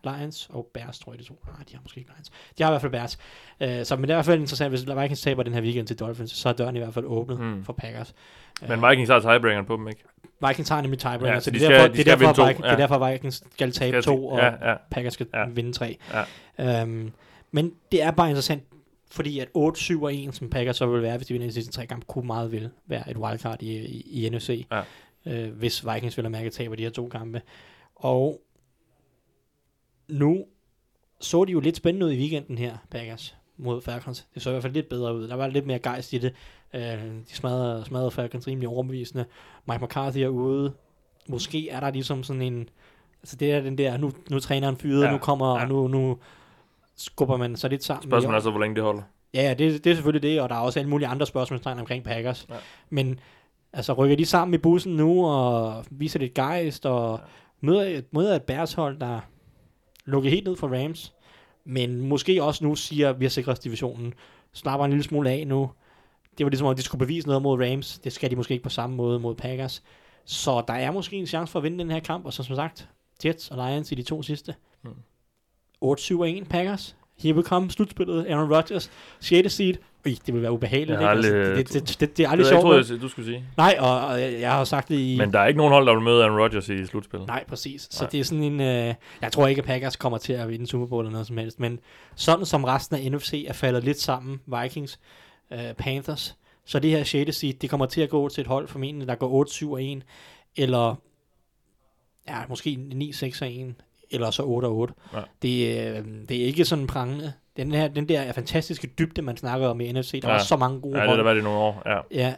Lions 0.03 0.49
og 0.53 0.67
Bears, 0.73 0.99
tror 0.99 1.11
jeg, 1.13 1.19
de 1.19 1.25
to. 1.25 1.39
Nej, 1.47 1.63
de 1.69 1.73
har 1.75 1.81
måske 1.81 1.99
ikke 1.99 2.11
Lions. 2.15 2.29
De 2.57 2.63
har 2.63 2.69
i 2.69 2.71
hvert 2.71 2.81
fald 2.81 2.91
Bears. 2.91 3.17
Øh, 3.59 3.85
så, 3.85 3.95
men 3.95 4.03
det 4.03 4.09
er 4.09 4.13
i 4.13 4.17
hvert 4.17 4.25
fald 4.25 4.39
interessant, 4.39 4.69
hvis 4.71 4.85
Vikings 5.01 5.21
taber 5.21 5.43
den 5.43 5.53
her 5.53 5.61
weekend 5.61 5.87
til 5.87 5.99
Dolphins, 5.99 6.31
så 6.31 6.49
er 6.49 6.53
døren 6.53 6.75
i 6.75 6.79
hvert 6.79 6.93
fald 6.93 7.05
åbnet 7.05 7.39
Mm. 7.39 7.63
for 7.63 7.73
Packers. 7.73 8.15
Men 8.67 8.81
Vikings 8.89 9.09
har 9.09 9.19
tiebreakeren 9.19 9.65
på 9.65 9.75
dem, 9.75 9.87
ikke? 9.87 10.03
Vikings 10.47 10.69
har 10.69 10.81
nemlig 10.81 10.99
tiebreaker, 10.99 11.27
Ja, 11.27 11.39
så 11.39 11.43
så 11.43 11.51
de 11.51 11.59
det 11.59 11.65
er 11.65 11.69
derfor, 11.69 11.87
de 11.87 11.93
det 11.97 12.07
er 12.07 12.15
derfor, 12.15 12.33
to, 12.33 12.43
Vikings, 12.45 12.61
det 12.61 12.67
ja. 12.67 12.73
er 12.73 12.77
derfor 12.77 13.09
Vikings 13.11 13.43
skal 13.53 13.71
tabe 13.71 14.01
Skal- 14.01 14.03
to, 14.03 14.27
og 14.27 14.39
ja, 14.39 14.69
ja. 14.69 14.75
Packers 14.91 15.13
skal 15.13 15.27
Ja. 15.33 15.45
vinde 15.49 15.73
tre. 15.73 15.97
Ja. 16.57 16.83
Um, 16.83 17.11
men 17.51 17.73
det 17.91 18.03
er 18.03 18.11
bare 18.11 18.29
interessant, 18.29 18.63
fordi 19.11 19.39
at 19.39 19.47
8, 19.53 19.79
7 19.79 20.03
og 20.03 20.15
1, 20.15 20.35
som 20.35 20.49
Packers 20.49 20.77
så 20.77 20.85
vil 20.85 21.01
være, 21.01 21.17
hvis 21.17 21.27
de 21.27 21.33
vinder 21.33 21.47
de 21.47 21.53
sidste 21.53 21.71
tre 21.71 21.85
kampe, 21.85 22.05
kunne 22.05 22.27
meget 22.27 22.51
vel 22.51 22.69
være 22.87 23.11
et 23.11 23.17
wildcard 23.17 23.61
i, 23.61 23.77
i, 23.77 24.25
i 24.25 24.29
NFC, 24.29 24.65
Ja. 24.71 24.81
øh, 25.25 25.51
hvis 25.57 25.85
Vikings 25.93 26.17
vil 26.17 26.23
have 26.25 26.31
mærke 26.31 26.49
taber 26.49 26.75
de 26.75 26.83
her 26.83 26.89
to 26.89 27.07
kampe. 27.07 27.41
Og 27.95 28.41
nu 30.07 30.45
så 31.19 31.45
de 31.45 31.51
jo 31.51 31.59
lidt 31.59 31.77
spændende 31.77 32.05
ud 32.05 32.11
i 32.11 32.17
weekenden 32.17 32.57
her, 32.57 32.77
Packers 32.91 33.35
mod 33.57 33.81
Falcons. 33.81 34.27
Det 34.33 34.41
så 34.41 34.49
i 34.49 34.53
hvert 34.53 34.63
fald 34.63 34.73
lidt 34.73 34.89
bedre 34.89 35.15
ud. 35.15 35.27
Der 35.27 35.35
var 35.35 35.47
lidt 35.47 35.65
mere 35.65 35.79
gejst 35.79 36.13
i 36.13 36.17
det. 36.17 36.33
Øh, 36.73 36.81
de 36.81 37.23
smadrede, 37.25 37.85
smadrede 37.85 38.11
Falcons 38.11 38.47
rimelig 38.47 38.69
overbevisende. 38.69 39.25
Mike 39.67 39.85
McCarthy 39.85 40.17
er 40.17 40.27
ude. 40.27 40.73
Måske 41.29 41.69
er 41.69 41.79
der 41.79 41.91
ligesom 41.91 42.23
sådan 42.23 42.41
en... 42.41 42.69
Altså 43.21 43.35
det 43.35 43.51
er 43.51 43.61
den 43.61 43.77
der, 43.77 43.97
nu, 43.97 44.11
nu 44.29 44.35
er 44.35 44.39
træneren 44.39 44.77
fyret, 44.77 45.03
Ja, 45.03 45.11
nu 45.11 45.17
kommer, 45.17 45.55
ja. 45.55 45.61
ja. 45.61 45.67
nu, 45.67 45.87
nu 45.87 46.17
skubber 46.95 47.37
man 47.37 47.55
så 47.55 47.67
lidt 47.67 47.83
sammen. 47.83 48.03
Spørgsmålet 48.03 48.37
er 48.37 48.41
så, 48.41 48.51
hvor 48.51 48.59
længe 48.59 48.75
det 48.75 48.83
holder. 48.83 49.01
Ja, 49.33 49.41
ja, 49.41 49.49
det, 49.49 49.83
det 49.83 49.89
er 49.89 49.95
selvfølgelig 49.95 50.23
det, 50.23 50.41
og 50.41 50.49
der 50.49 50.55
er 50.55 50.59
også 50.59 50.79
alle 50.79 50.89
mulige 50.89 51.07
andre 51.07 51.25
spørgsmålstegn 51.25 51.79
omkring 51.79 52.03
Packers. 52.03 52.45
Ja. 52.49 52.55
Men 52.89 53.19
altså, 53.73 53.93
rykker 53.93 54.15
de 54.15 54.25
sammen 54.25 54.53
i 54.53 54.57
bussen 54.57 54.95
nu, 54.95 55.25
og 55.25 55.85
viser 55.89 56.19
lidt 56.19 56.33
gejst, 56.33 56.85
og 56.85 57.19
ja. 57.19 57.25
møder, 57.61 57.83
et, 57.83 58.05
møder 58.13 58.35
et 58.35 58.43
Bears-hold, 58.43 58.99
der 58.99 59.19
lukker 60.05 60.29
helt 60.29 60.47
ned 60.47 60.55
for 60.55 60.67
Rams, 60.67 61.13
men 61.65 62.01
måske 62.01 62.43
også 62.43 62.63
nu 62.63 62.75
siger, 62.75 63.09
at 63.09 63.19
vi 63.19 63.25
har 63.25 63.29
sikret 63.29 63.63
divisionen, 63.63 64.13
slapper 64.53 64.85
en 64.85 64.91
lille 64.91 65.03
smule 65.03 65.29
af 65.29 65.47
nu. 65.47 65.71
Det 66.37 66.45
var 66.45 66.49
ligesom, 66.49 66.67
om 66.67 66.75
de 66.75 66.81
skulle 66.81 66.99
bevise 66.99 67.27
noget 67.27 67.41
mod 67.41 67.61
Rams. 67.61 67.99
Det 67.99 68.13
skal 68.13 68.31
de 68.31 68.35
måske 68.35 68.51
ikke 68.51 68.63
på 68.63 68.69
samme 68.69 68.95
måde 68.95 69.19
mod 69.19 69.35
Packers. 69.35 69.83
Så 70.25 70.63
der 70.67 70.73
er 70.73 70.91
måske 70.91 71.15
en 71.15 71.27
chance 71.27 71.51
for 71.51 71.59
at 71.59 71.63
vinde 71.63 71.79
den 71.79 71.91
her 71.91 71.99
kamp, 71.99 72.25
og 72.25 72.33
så 72.33 72.43
som 72.43 72.55
sagt, 72.55 72.89
Jets 73.25 73.51
og 73.51 73.57
Lions 73.57 73.91
i 73.91 73.95
de 73.95 74.03
to 74.03 74.23
sidste. 74.23 74.55
Hmm. 74.81 74.93
8-7-1 75.85 76.43
Packers. 76.49 76.95
Here 77.17 77.35
we 77.35 77.43
come, 77.43 77.71
slutspillet. 77.71 78.25
Aaron 78.27 78.53
Rodgers, 78.53 78.91
6. 79.19 79.53
seed, 79.53 79.73
Ui, 80.05 80.19
det 80.25 80.33
vil 80.33 80.41
være 80.41 80.51
ubehageligt. 80.51 81.01
Jeg 81.01 81.01
ikke? 81.01 81.09
Altså, 81.09 81.33
det, 81.33 81.73
det, 81.73 81.99
det, 81.99 81.99
det, 81.99 82.03
er 82.03 82.07
Det 82.15 82.31
aldrig 82.31 82.47
sjovt. 82.47 82.75
vel? 82.75 82.85
jeg, 82.89 83.01
du 83.01 83.07
skulle 83.07 83.25
sige. 83.25 83.45
Nej, 83.57 83.77
og, 83.79 84.01
og 84.01 84.21
jeg, 84.21 84.39
jeg 84.39 84.51
har 84.51 84.63
sagt 84.63 84.89
det 84.89 84.95
i... 84.99 85.15
Men 85.17 85.33
der 85.33 85.39
er 85.39 85.47
ikke 85.47 85.57
nogen 85.57 85.73
hold, 85.73 85.87
der 85.87 85.93
vil 85.93 86.01
møde 86.03 86.23
Aaron 86.23 86.39
Rodgers 86.39 86.69
i 86.69 86.85
slutspillet. 86.85 87.27
Nej, 87.27 87.43
præcis. 87.47 87.87
Så 87.91 88.03
Nej. 88.03 88.09
det 88.09 88.19
er 88.19 88.23
sådan 88.23 88.43
en... 88.43 88.61
Øh, 88.61 88.93
jeg 89.21 89.31
tror 89.31 89.47
ikke, 89.47 89.59
at 89.59 89.65
Packers 89.65 89.95
kommer 89.95 90.17
til 90.17 90.33
at 90.33 90.49
vinde 90.49 90.67
Super 90.67 90.85
Bowl 90.85 91.03
eller 91.05 91.11
noget 91.11 91.27
som 91.27 91.37
helst, 91.37 91.59
men 91.59 91.79
sådan 92.15 92.45
som 92.45 92.63
resten 92.63 92.95
af 92.95 93.11
NFC 93.11 93.45
er 93.47 93.53
faldet 93.53 93.83
lidt 93.83 93.99
sammen, 93.99 94.39
Vikings, 94.45 94.99
øh, 95.53 95.73
Panthers, 95.77 96.35
så 96.65 96.79
det 96.79 96.91
her 96.91 97.03
6. 97.03 97.35
seed, 97.35 97.53
det 97.53 97.69
kommer 97.69 97.85
til 97.85 98.01
at 98.01 98.09
gå 98.09 98.29
til 98.29 98.41
et 98.41 98.47
hold 98.47 98.67
formentlig, 98.67 99.07
der 99.07 99.15
går 99.15 99.29
8, 99.29 99.51
7 99.51 99.71
og 99.71 99.83
1, 99.83 100.03
eller 100.57 100.95
ja, 102.27 102.37
måske 102.49 102.75
9, 102.75 103.11
6 103.11 103.41
og 103.41 103.51
1, 103.53 103.75
eller 104.11 104.31
så 104.31 104.43
8 104.43 104.65
og 104.65 104.75
8. 104.75 104.93
Ja. 105.13 105.19
Det, 105.41 105.87
øh, 105.97 106.05
det 106.29 106.41
er 106.41 106.45
ikke 106.45 106.65
sådan 106.65 106.87
prangende. 106.87 107.33
Den, 107.57 107.71
her, 107.71 107.87
den 107.87 108.09
der 108.09 108.31
fantastiske 108.31 108.87
dybde, 108.99 109.21
man 109.21 109.37
snakker 109.37 109.67
om 109.67 109.81
i 109.81 109.91
NFC, 109.91 110.21
der 110.21 110.27
Ja. 110.29 110.33
var 110.33 110.41
så 110.43 110.57
mange 110.57 110.81
gode 110.81 110.97
Ja, 110.97 111.07
det 111.07 111.15
har 111.15 111.23
været 111.23 111.37
i 111.37 111.41
nogle 111.41 111.59
år. 111.59 111.81
Ja. 111.85 111.99
Ja, 112.11 112.35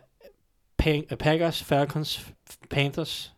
Pa- 0.83 1.05
øh, 1.11 1.17
Packers, 1.17 1.63
Falcons, 1.63 2.27
Panthers 2.69 3.33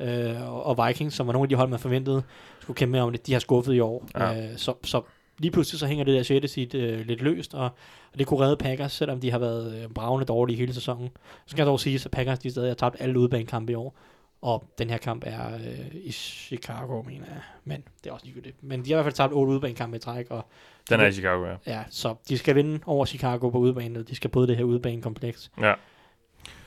øh, 0.00 0.66
og- 0.66 0.86
Vikings, 0.88 1.14
som 1.14 1.26
var 1.26 1.32
nogle 1.32 1.44
af 1.44 1.48
de 1.48 1.54
hold, 1.54 1.68
man 1.68 1.78
forventede 1.78 2.22
skulle 2.60 2.76
kæmpe 2.76 2.92
med 2.92 3.00
om 3.00 3.12
det, 3.12 3.26
de 3.26 3.32
har 3.32 3.40
skuffet 3.40 3.74
i 3.74 3.80
år. 3.80 4.08
Ja. 4.18 4.50
Øh, 4.50 4.56
så, 4.56 4.74
så 4.84 5.02
lige 5.38 5.50
pludselig 5.50 5.80
så 5.80 5.86
hænger 5.86 6.04
det 6.04 6.14
der 6.14 6.22
6. 6.22 6.50
seed 6.52 6.74
øh, 6.74 7.06
lidt 7.06 7.22
løst, 7.22 7.54
og, 7.54 7.64
og 8.12 8.18
det 8.18 8.26
kunne 8.26 8.40
redde 8.44 8.56
Packers, 8.56 8.92
selvom 8.92 9.20
de 9.20 9.30
har 9.30 9.38
været 9.38 9.82
øh, 9.82 9.88
bravende 9.90 10.26
dårlige 10.26 10.56
hele 10.56 10.74
sæsonen. 10.74 11.08
Så 11.46 11.50
skal 11.50 11.58
jeg 11.62 11.66
dog 11.66 11.80
sige, 11.80 12.00
at 12.04 12.10
Packers 12.12 12.38
de 12.38 12.50
stadig 12.50 12.70
har 12.70 12.74
tabt 12.74 12.96
alle 13.00 13.18
udbanekampe 13.18 13.72
i 13.72 13.74
år, 13.74 13.94
og 14.42 14.64
den 14.78 14.90
her 14.90 14.98
kamp 14.98 15.24
er 15.26 15.54
øh, 15.54 15.86
i 15.92 16.12
Chicago, 16.12 17.02
mener 17.02 17.26
jeg. 17.26 17.40
Men 17.64 17.84
det 18.04 18.10
er 18.10 18.14
også 18.14 18.26
ligegyldigt. 18.26 18.62
Men 18.62 18.84
de 18.84 18.90
har 18.90 18.94
i 18.94 18.96
hvert 18.96 19.04
fald 19.04 19.14
tabt 19.14 19.32
otte 19.32 19.52
udbanekampe 19.52 19.96
i 19.96 20.00
træk, 20.00 20.26
og 20.30 20.46
Den 20.90 21.00
er 21.00 21.06
i 21.06 21.12
Chicago, 21.12 21.44
ja. 21.46 21.56
ja, 21.66 21.82
så 21.90 22.14
de 22.28 22.38
skal 22.38 22.54
vinde 22.54 22.80
over 22.86 23.04
Chicago 23.04 23.50
på 23.50 23.58
udbanen, 23.58 23.96
og 23.96 24.08
de 24.08 24.14
skal 24.16 24.30
bryde 24.30 24.48
det 24.48 24.56
her 24.56 24.64
udbanekompleks. 24.64 25.50
ja. 25.60 25.74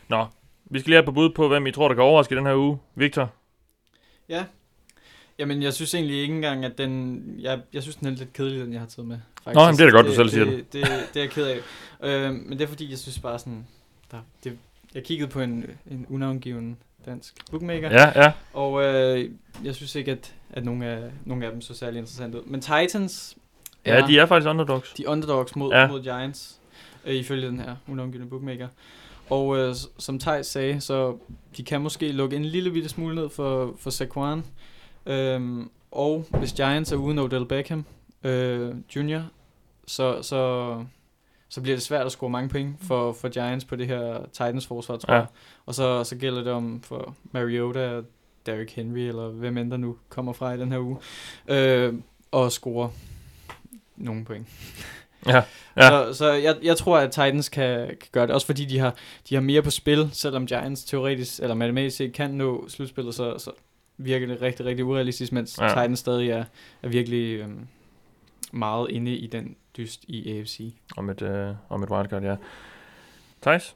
Nå, 0.07 0.25
vi 0.65 0.79
skal 0.79 0.89
lige 0.89 0.97
have 0.97 1.05
på 1.05 1.11
bud 1.11 1.29
på, 1.29 1.47
hvem 1.47 1.67
I 1.67 1.71
tror, 1.71 1.87
der 1.87 1.95
kan 1.95 2.03
overraske 2.03 2.35
i 2.35 2.37
den 2.37 2.45
her 2.45 2.55
uge. 2.55 2.79
Victor? 2.95 3.33
Ja. 4.29 4.45
Jamen, 5.39 5.61
jeg 5.63 5.73
synes 5.73 5.93
egentlig 5.93 6.21
ikke 6.21 6.35
engang, 6.35 6.65
at 6.65 6.77
den... 6.77 7.23
Jeg, 7.39 7.61
jeg 7.73 7.81
synes, 7.81 7.95
den 7.95 8.07
er 8.07 8.11
lidt 8.11 8.33
kedelig, 8.33 8.59
den 8.59 8.73
jeg 8.73 8.81
har 8.81 8.87
taget 8.87 9.07
med. 9.07 9.17
Faktisk. 9.43 9.55
Nå, 9.55 9.61
jamen, 9.61 9.77
det 9.77 9.81
er 9.81 9.89
da 9.89 9.95
godt, 9.97 10.05
du 10.05 10.13
selv 10.13 10.29
siger 10.29 10.45
det. 10.45 10.57
Det, 10.57 10.73
det, 10.73 10.83
det 11.13 11.19
er 11.19 11.23
jeg 11.23 11.29
ked 11.29 11.45
af. 11.45 11.59
Øh, 12.03 12.33
men 12.33 12.51
det 12.51 12.61
er 12.61 12.67
fordi, 12.67 12.89
jeg 12.89 12.97
synes 12.97 13.19
bare 13.19 13.39
sådan... 13.39 13.67
Der, 14.11 14.17
det, 14.43 14.57
jeg 14.93 15.03
kiggede 15.03 15.29
på 15.29 15.41
en, 15.41 15.65
en 15.91 16.05
unavngiven 16.09 16.77
dansk 17.05 17.51
bookmaker, 17.51 17.89
Ja, 17.91 18.21
ja. 18.23 18.31
og 18.53 18.83
øh, 18.83 19.29
jeg 19.63 19.75
synes 19.75 19.95
ikke, 19.95 20.11
at, 20.11 20.33
at 20.53 20.65
nogen, 20.65 20.81
af, 20.83 20.99
nogen 21.25 21.43
af 21.43 21.51
dem 21.51 21.61
så 21.61 21.73
særlig 21.73 21.99
interessant 21.99 22.35
ud. 22.35 22.41
Men 22.45 22.61
Titans 22.61 23.37
Ja, 23.85 24.05
de 24.07 24.19
er 24.19 24.25
faktisk 24.25 24.49
underdogs. 24.49 24.93
de 24.93 25.07
underdogs 25.07 25.55
mod, 25.55 25.71
Ja. 25.71 25.87
mod 25.87 26.01
Giants, 26.03 26.59
øh, 27.05 27.15
ifølge 27.15 27.47
den 27.47 27.59
her 27.59 27.75
unavngivende 27.87 28.29
bookmaker. 28.29 28.67
Og 29.29 29.57
øh, 29.57 29.75
som 29.97 30.19
Thijs 30.19 30.45
sagde, 30.47 30.81
så 30.81 31.17
de 31.57 31.63
kan 31.63 31.81
måske 31.81 32.11
lukke 32.11 32.35
en 32.35 32.45
lille 32.45 32.71
bitte 32.71 32.89
smule 32.89 33.15
ned 33.15 33.29
for, 33.29 33.75
for 33.79 33.89
Saquon. 33.89 34.45
Øhm, 35.05 35.69
og 35.91 36.25
hvis 36.29 36.53
Giants 36.53 36.91
er 36.91 36.95
uden 36.95 37.19
Odell 37.19 37.45
Beckham 37.45 37.85
øh, 38.23 38.71
Jr., 38.95 39.21
så, 39.87 40.21
så, 40.21 40.75
så 41.53 41.61
bliver 41.61 41.75
det 41.75 41.83
svært 41.83 42.05
at 42.05 42.11
score 42.11 42.29
mange 42.29 42.49
point 42.49 42.75
for, 42.81 43.13
for 43.13 43.29
Giants 43.29 43.65
på 43.65 43.75
det 43.75 43.87
her 43.87 44.25
Titans 44.31 44.67
forsvar, 44.67 44.97
tror 44.97 45.13
Ja. 45.13 45.19
jeg. 45.19 45.27
Og 45.65 45.75
så, 45.75 46.03
så 46.03 46.15
gælder 46.15 46.43
det 46.43 46.53
om 46.53 46.81
for 46.81 47.15
Mariota, 47.31 48.01
Derrick 48.45 48.71
Henry, 48.71 48.99
eller 48.99 49.27
hvem 49.29 49.57
end 49.57 49.71
der 49.71 49.77
nu 49.77 49.97
kommer 50.09 50.33
fra 50.33 50.53
i 50.53 50.57
den 50.59 50.71
her 50.71 50.79
uge, 50.79 50.97
øh, 51.47 51.93
at 52.33 52.51
score 52.51 52.91
nogle 53.97 54.25
point. 54.25 54.47
Ja, 55.27 55.43
ja. 55.77 55.89
Så, 55.89 56.13
så 56.13 56.31
jeg, 56.31 56.55
jeg 56.63 56.77
tror, 56.77 56.97
at 56.97 57.11
Titans 57.11 57.49
kan, 57.49 57.87
kan 57.87 57.97
gøre 58.11 58.27
det, 58.27 58.33
også 58.35 58.47
fordi 58.47 58.65
de 58.65 58.79
har, 58.79 58.95
de 59.29 59.35
har 59.35 59.41
mere 59.41 59.61
på 59.61 59.69
spil, 59.69 60.09
selvom 60.13 60.45
Giants 60.47 60.83
teoretisk 60.83 61.39
eller 61.41 61.55
matematisk 61.55 61.97
set 61.97 62.13
kan 62.13 62.29
nå 62.31 62.69
slutspillet, 62.69 63.15
så, 63.15 63.37
så 63.37 63.51
virker 63.97 64.27
det 64.27 64.41
rigtig, 64.41 64.65
rigtig 64.65 64.85
urealistisk, 64.85 65.31
mens 65.31 65.57
Ja. 65.57 65.63
ja. 65.63 65.69
Titans 65.69 65.99
stadig 65.99 66.29
er, 66.29 66.43
er 66.81 66.87
virkelig 66.87 67.39
øhm, 67.39 67.67
meget 68.53 68.87
inde 68.89 69.11
i 69.15 69.27
den 69.27 69.55
dyst 69.77 70.03
i 70.07 70.37
AFC. 70.39 70.73
Om 70.97 71.09
et, 71.09 71.21
øh, 71.21 71.55
om 71.69 71.83
et 71.83 71.89
wildcard, 71.89 72.23
ja. 72.23 72.35
Thijs? 73.41 73.75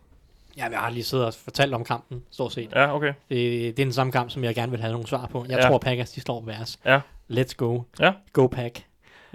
Ja, 0.57 0.67
jeg 0.71 0.79
har 0.79 0.89
lige 0.89 1.03
siddet 1.03 1.25
og 1.25 1.33
fortalt 1.33 1.73
om 1.73 1.83
kampen, 1.83 2.23
stort 2.31 2.53
set. 2.53 2.71
Ja, 2.71 2.95
okay. 2.95 3.07
Det, 3.29 3.29
det 3.29 3.69
er 3.69 3.73
den 3.73 3.93
samme 3.93 4.11
kamp, 4.11 4.29
som 4.31 4.43
jeg 4.43 4.55
gerne 4.55 4.71
vil 4.71 4.81
have 4.81 4.91
nogle 4.91 5.07
svar 5.07 5.25
på. 5.27 5.45
Jeg 5.49 5.59
Ja. 5.59 5.67
tror, 5.69 5.77
Packers 5.77 6.11
de 6.11 6.21
slår 6.21 6.41
værs. 6.45 6.79
Ja. 6.85 6.99
Let's 7.31 7.53
go. 7.57 7.81
Ja. 7.99 8.13
Go 8.33 8.47
Pack. 8.47 8.83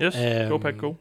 Yes, 0.00 0.16
go 0.48 0.54
Øhm, 0.54 0.60
pack, 0.62 0.78
go. 0.78 0.94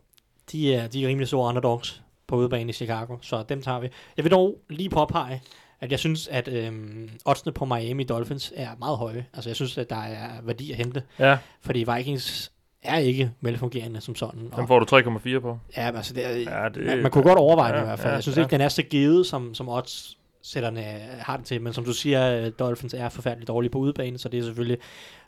De 0.51 0.75
er, 0.75 0.87
de 0.87 1.03
er 1.03 1.07
rimelig 1.07 1.27
store 1.27 1.49
underdogs 1.49 2.01
på 2.27 2.35
udebane 2.35 2.69
i 2.69 2.73
Chicago, 2.73 3.17
så 3.21 3.43
dem 3.43 3.61
tager 3.61 3.79
vi. 3.79 3.89
Jeg 4.17 4.23
vil 4.25 4.31
dog 4.31 4.57
lige 4.69 4.89
påpege, 4.89 5.41
at 5.79 5.91
jeg 5.91 5.99
synes, 5.99 6.27
at 6.27 6.47
øhm, 6.47 7.09
oddsene 7.25 7.51
på 7.53 7.65
Miami 7.65 8.03
Dolphins 8.03 8.53
er 8.55 8.69
meget 8.79 8.97
høje. 8.97 9.25
Altså, 9.33 9.49
jeg 9.49 9.55
synes, 9.55 9.77
at 9.77 9.89
der 9.89 9.95
er 10.01 10.41
værdi 10.43 10.71
at 10.71 10.77
hente, 10.77 11.03
Ja, 11.19 11.37
fordi 11.61 11.85
Vikings 11.95 12.51
er 12.83 12.97
ikke 12.97 13.31
velfungerende 13.41 14.01
som 14.01 14.15
sådan. 14.15 14.51
den 14.55 14.67
får 14.67 14.79
du 14.79 14.97
3,4 14.97 15.39
på. 15.39 15.59
Ja, 15.77 15.91
altså 15.95 16.13
det, 16.13 16.25
er, 16.47 16.61
Ja, 16.61 16.69
det- 16.69 16.85
man, 16.85 17.01
man 17.01 17.11
kunne 17.11 17.23
godt 17.23 17.39
overveje 17.39 17.71
ja, 17.71 17.77
det 17.77 17.83
i 17.83 17.85
hvert 17.85 17.99
fald. 17.99 18.09
ja, 18.09 18.15
Jeg 18.15 18.23
synes 18.23 18.37
ja. 18.37 18.41
ikke, 18.41 18.51
den 18.51 18.61
er 18.61 18.69
så 18.69 18.83
givet, 18.83 19.25
som, 19.27 19.53
som 19.53 19.69
odds 19.69 20.17
sætterne 20.41 20.81
har 21.19 21.35
den 21.37 21.45
til, 21.45 21.61
men 21.61 21.73
som 21.73 21.83
du 21.85 21.93
siger, 21.93 22.45
øh, 22.45 22.51
Dolphins 22.59 22.93
er 22.93 23.09
forfærdeligt 23.09 23.47
dårlige 23.47 23.71
på 23.71 23.77
udebane, 23.77 24.17
så 24.17 24.29
det 24.29 24.39
er 24.39 24.43
selvfølgelig 24.43 24.77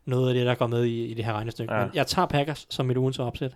noget 0.06 0.28
af 0.30 0.34
det, 0.36 0.46
der 0.46 0.56
går 0.56 0.68
med 0.68 0.84
i, 0.84 1.06
i 1.06 1.14
det 1.14 1.26
her 1.26 1.34
regnestykke. 1.34 1.74
Ja. 1.74 1.80
Men 1.86 1.90
jeg 1.94 2.08
tager 2.08 2.26
Packers 2.26 2.66
som 2.70 2.86
mit 2.86 2.98
ugens 2.98 3.20
opsæt. 3.20 3.56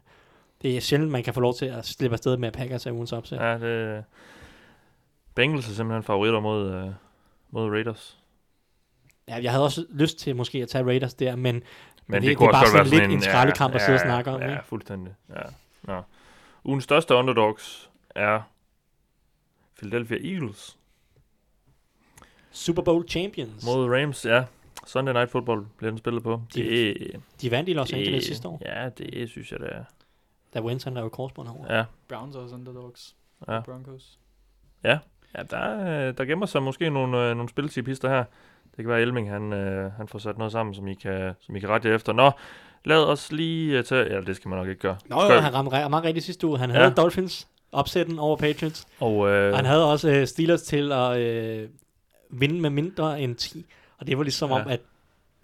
Det 0.62 0.78
er 0.78 0.82
sjældent, 0.82 1.12
man 1.12 1.24
kan 1.24 1.34
få 1.34 1.40
lov 1.40 1.54
til 1.54 1.66
at 1.66 1.86
slippe 1.86 2.14
afsted 2.16 2.38
med, 2.38 2.48
at 2.48 2.54
Packers 2.54 2.86
er 2.86 2.92
ugens 2.92 3.14
opsæt. 3.14 3.38
Ja. 3.40 3.52
Ja, 3.52 3.58
det... 3.96 4.04
Bengals 5.36 5.70
er 5.70 5.74
simpelthen 5.74 6.04
favoritter 6.04 6.40
mod, 6.40 6.72
øh, 6.74 6.88
mod 7.52 7.70
Raiders. 7.70 8.18
ja, 9.28 9.40
jeg 9.44 9.52
havde 9.52 9.64
også 9.64 9.86
lyst 9.90 10.18
til 10.20 10.36
måske 10.36 10.62
at 10.62 10.68
tage 10.68 10.86
Raiders 10.86 11.14
der, 11.14 11.36
men, 11.36 11.64
Men 12.08 12.14
det- 12.16 12.22
det, 12.22 12.30
det 12.30 12.38
kunne 12.38 12.48
er 12.48 12.52
bare 12.52 12.64
også 12.64 12.74
godt 12.78 12.88
sådan 12.88 13.00
være 13.02 13.10
lidt 13.10 13.22
sådan 13.22 13.30
en 13.30 13.34
skraldekamp 13.34 13.76
at 13.76 13.82
sidde 13.82 13.96
og 13.96 14.00
snakke 14.00 14.32
om, 14.32 14.42
Ja, 14.42 14.50
ikke? 14.52 14.64
fuldstændig. 14.66 15.14
Ja. 15.30 15.42
Nå. 15.84 16.02
Ugens 16.64 16.84
største 16.84 17.16
underdogs 17.16 17.90
er 18.16 18.42
Philadelphia 19.78 20.18
Eagles 20.34 20.78
Super 22.52 22.82
Bowl 22.82 23.08
champions. 23.08 23.66
mod 23.66 23.90
Rams. 24.02 24.26
Ja, 24.26 24.44
Sunday 24.86 25.14
Night 25.14 25.32
Football 25.32 25.66
bliver 25.78 25.92
den 25.92 25.98
spillet 25.98 26.24
på. 26.24 26.42
De- 26.56 26.64
Det, 26.64 27.22
De 27.42 27.52
vandt 27.52 27.70
i 27.70 27.74
Los 27.74 27.88
det, 27.90 27.96
Angeles 27.98 28.24
sidste 28.26 28.48
år, 28.48 28.62
Ja, 28.66 28.90
det 28.90 29.30
synes 29.30 29.52
jeg, 29.52 29.60
det 29.60 29.70
er. 29.72 29.84
da 30.54 30.62
han 30.84 30.94
lavede 30.94 31.10
korsbånd 31.10 31.48
over. 31.48 31.76
Ja, 31.78 31.84
Browns 32.08 32.36
er 32.36 32.40
også 32.40 32.56
underdogs. 32.56 33.16
Ja. 33.48 33.60
Broncos. 33.60 34.20
ja 34.84 35.00
der, 35.52 35.58
er- 35.58 36.12
der 36.12 36.26
gemmer 36.26 36.46
sig 36.46 36.64
måske 36.64 36.90
nogle, 36.90 37.18
øh, 37.30 37.36
nogle 37.36 37.50
spiltipister 37.50 38.10
her. 38.10 38.24
Det 38.78 38.84
kan 38.84 38.88
være, 38.90 38.98
at 38.98 39.04
Elming 39.04 39.30
han, 39.30 39.54
øh, 39.54 39.92
han 39.92 40.08
får 40.08 40.20
sat 40.20 40.38
noget 40.38 40.52
sammen, 40.52 40.76
som 40.76 40.88
I 40.88 40.94
kan, 40.94 41.34
som 41.40 41.56
I 41.56 41.60
kan 41.60 41.70
rette 41.70 41.90
efter. 41.90 42.14
Nå, 42.14 42.32
lad 42.86 42.98
os 42.98 43.32
lige 43.32 43.84
tage... 43.84 44.14
Ja, 44.16 44.22
det 44.22 44.36
skal 44.36 44.50
man 44.50 44.58
nok 44.60 44.68
ikke 44.68 44.82
gøre. 44.82 44.98
Nå, 45.06 45.16
jo, 45.24 45.40
han 45.40 45.54
ramte 45.54 45.90
meget 45.90 46.04
rigtigt 46.06 46.26
sidste 46.26 46.48
uge. 46.48 46.58
Han 46.58 46.70
Ja. 46.72 46.78
havde 46.78 46.92
Dolphins 46.92 47.48
opsætten 47.72 48.20
over 48.20 48.38
Patriots. 48.38 48.86
Og, 49.00 49.30
øh, 49.30 49.52
Og 49.52 49.58
han 49.58 49.66
havde 49.66 49.92
også 49.92 50.10
øh, 50.10 50.28
Steelers 50.28 50.62
til 50.62 50.92
at 50.92 51.18
øh, 51.20 51.70
vinde 52.30 52.62
med 52.62 52.70
mindre 52.70 53.22
end 53.22 53.36
10. 53.36 53.66
Og 54.00 54.08
det 54.08 54.18
var 54.18 54.24
ligesom 54.24 54.50
Ja. 54.50 54.56
ja. 54.58 54.64
om, 54.64 54.70
at 54.72 54.80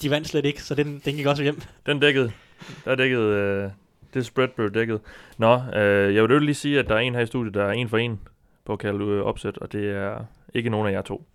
de 0.02 0.10
vandt 0.10 0.28
slet 0.28 0.46
ikke, 0.46 0.64
så 0.64 0.76
den, 0.76 1.02
den 1.06 1.16
gik 1.16 1.26
også 1.26 1.44
hjem. 1.44 1.62
Den 1.86 2.00
dækkede. 2.00 2.32
Der 2.86 2.96
dækkede... 2.96 3.24
Øh, 3.36 3.70
det 4.14 4.26
spread 4.26 4.48
blev 4.48 4.74
dækket. 4.74 5.02
Nå, 5.38 5.62
øh, 5.76 6.16
jeg 6.16 6.24
vil 6.30 6.42
lige 6.42 6.56
sige, 6.56 6.80
at 6.80 6.88
der 6.88 6.96
er 6.96 7.00
en 7.00 7.16
her 7.16 7.22
i 7.22 7.26
studiet, 7.26 7.54
der 7.54 7.64
er 7.64 7.72
en 7.72 7.90
for 7.90 7.98
en 7.98 8.20
på 8.66 8.74
at 8.74 8.80
kalde 8.80 9.06
øh, 9.06 9.22
opsæt, 9.24 9.58
og 9.58 9.72
det 9.72 9.92
er 9.92 10.20
ikke 10.54 10.70
nogen 10.70 10.88
af 10.88 10.92
jer 10.92 11.02
to. 11.02 11.26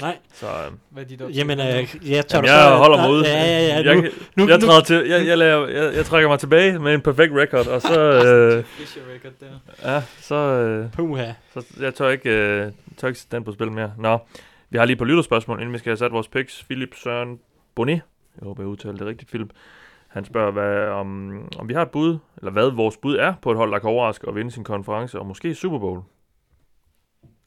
Nej, 0.00 0.18
Så 0.32 0.46
øh, 0.46 0.72
Hvad 0.90 1.12
er 1.12 1.24
opsæt? 1.24 1.36
jamen, 1.38 1.60
øh, 1.60 1.66
jeg 1.66 2.26
tager 2.26 2.26
jamen, 2.34 2.48
du 2.48 2.54
jeg 2.54 2.78
holder 2.78 2.96
mig 2.96 3.10
ude. 3.10 3.28
Ja, 3.28 3.44
ja, 3.44 3.66
ja. 3.66 3.84
jeg, 3.84 3.96
Nu, 3.96 4.02
nu, 4.36 4.48
jeg, 4.48 4.58
nu, 4.58 4.80
til, 4.84 5.06
jeg, 5.08 5.26
jeg, 5.26 5.38
laver, 5.38 5.68
jeg, 5.68 5.94
jeg 5.94 6.04
trækker 6.04 6.28
mig 6.28 6.38
tilbage 6.38 6.78
med 6.78 6.94
en 6.94 7.00
perfekt 7.00 7.32
record, 7.32 7.66
og 7.66 7.82
så, 7.82 8.00
øh, 8.26 8.64
record 9.14 9.32
der. 9.40 9.92
ja, 9.94 10.02
så, 10.20 10.34
øh, 10.34 10.92
puha. 10.92 11.32
så 11.54 11.64
jeg 11.80 11.94
tør 11.94 12.08
ikke, 12.08 12.30
øh, 12.30 12.72
tør 12.96 13.08
ikke 13.08 13.20
sætte 13.20 13.36
den 13.36 13.44
på 13.44 13.52
spil 13.52 13.72
mere. 13.72 13.92
Nå, 13.98 14.18
vi 14.70 14.78
har 14.78 14.84
lige 14.84 14.96
på 14.96 15.04
lytterspørgsmål, 15.04 15.58
inden 15.60 15.72
vi 15.72 15.78
skal 15.78 15.90
have 15.90 15.96
sat 15.96 16.12
vores 16.12 16.28
picks. 16.28 16.64
Philip 16.64 16.94
Søren 16.94 17.40
Bonnet, 17.74 18.00
jeg 18.40 18.46
håber, 18.46 18.62
jeg 18.62 18.68
udtaler 18.68 18.96
det 18.96 19.06
rigtigt, 19.06 19.30
Philip. 19.30 19.50
Han 20.08 20.24
spørger, 20.24 20.50
hvad, 20.50 20.88
om, 20.88 21.38
om 21.58 21.68
vi 21.68 21.74
har 21.74 21.82
et 21.82 21.90
bud, 21.90 22.18
eller 22.36 22.50
hvad 22.50 22.70
vores 22.70 22.96
bud 22.96 23.16
er 23.16 23.34
på 23.42 23.50
et 23.50 23.56
hold, 23.56 23.72
der 23.72 23.78
kan 23.78 23.90
overraske 23.90 24.28
og 24.28 24.36
vinde 24.36 24.50
sin 24.50 24.64
konference, 24.64 25.18
og 25.18 25.26
måske 25.26 25.54
Super 25.54 25.78
Bowl. 25.78 26.00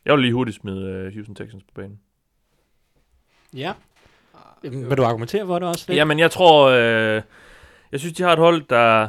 Jeg 0.05 0.13
vil 0.13 0.21
lige 0.21 0.33
hurtigt 0.33 0.57
smide 0.57 1.07
uh, 1.07 1.13
Houston 1.13 1.35
Texans 1.35 1.63
på 1.63 1.71
banen. 1.75 1.99
Ja. 3.55 3.73
Jamen, 4.63 4.89
Vil 4.89 4.97
du 4.97 5.03
argumentere 5.03 5.45
for 5.45 5.59
det 5.59 5.67
også? 5.67 5.85
lidt? 5.87 5.97
Jamen, 5.97 6.19
jeg 6.19 6.31
tror, 6.31 6.67
øh, 6.69 7.21
jeg 7.91 7.99
synes, 7.99 8.13
de 8.13 8.23
har 8.23 8.33
et 8.33 8.39
hold, 8.39 8.61
der 8.69 9.07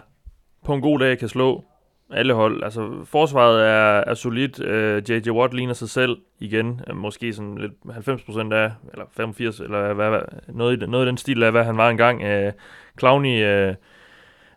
på 0.64 0.74
en 0.74 0.80
god 0.80 0.98
dag 0.98 1.18
kan 1.18 1.28
slå 1.28 1.64
alle 2.12 2.34
hold. 2.34 2.62
Altså, 2.64 2.90
forsvaret 3.04 3.66
er, 3.66 4.04
er 4.10 4.14
solidt. 4.14 4.60
Øh, 4.60 5.10
J.J. 5.10 5.30
Watt 5.30 5.54
ligner 5.54 5.74
sig 5.74 5.88
selv 5.90 6.16
igen. 6.38 6.80
Øh, 6.90 6.96
måske 6.96 7.32
sådan 7.32 7.58
lidt 7.58 7.72
90% 7.86 8.52
af, 8.54 8.70
eller 8.92 9.04
85, 9.16 9.60
eller 9.60 9.92
hvad, 9.92 10.08
hvad, 10.08 10.20
noget, 10.48 10.76
i, 10.76 10.80
den- 10.80 10.90
noget 10.90 11.04
i 11.04 11.08
den 11.08 11.16
stil 11.16 11.42
af, 11.42 11.50
hvad 11.52 11.64
han 11.64 11.76
var 11.76 11.90
engang. 11.90 12.22
Øh, 12.22 12.52
Clowney 12.98 13.44
øh, 13.44 13.74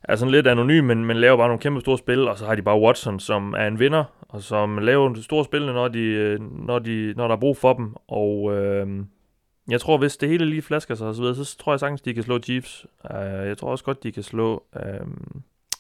er 0.03 0.15
sådan 0.15 0.31
lidt 0.31 0.47
anonym, 0.47 0.83
men, 0.83 1.05
men 1.05 1.17
laver 1.17 1.37
bare 1.37 1.47
nogle 1.47 1.61
kæmpe 1.61 1.81
store 1.81 1.97
spil, 1.97 2.27
og 2.27 2.37
så 2.37 2.45
har 2.45 2.55
de 2.55 2.61
bare 2.61 2.79
Watson, 2.79 3.19
som 3.19 3.53
er 3.57 3.67
en 3.67 3.79
vinder, 3.79 4.03
og 4.29 4.41
som 4.41 4.77
laver 4.77 5.21
store 5.21 5.45
spil, 5.45 5.65
når, 5.65 5.87
de, 5.87 6.37
når, 6.51 6.79
de, 6.79 7.13
når 7.17 7.27
der 7.27 7.35
er 7.35 7.39
brug 7.39 7.57
for 7.57 7.73
dem. 7.73 7.95
Og 8.07 8.53
øh, 8.57 8.87
jeg 9.69 9.81
tror, 9.81 9.97
hvis 9.97 10.17
det 10.17 10.29
hele 10.29 10.45
lige 10.45 10.61
flasker 10.61 10.95
sig 10.95 11.07
og 11.07 11.15
så 11.15 11.21
videre, 11.21 11.35
så 11.45 11.57
tror 11.57 11.73
jeg 11.73 11.79
sagtens, 11.79 12.01
de 12.01 12.13
kan 12.13 12.23
slå 12.23 12.39
Chiefs. 12.39 12.85
Uh, 13.09 13.15
jeg 13.19 13.57
tror 13.57 13.71
også 13.71 13.83
godt, 13.83 14.03
de 14.03 14.11
kan 14.11 14.23
slå 14.23 14.63
øh, 14.75 15.07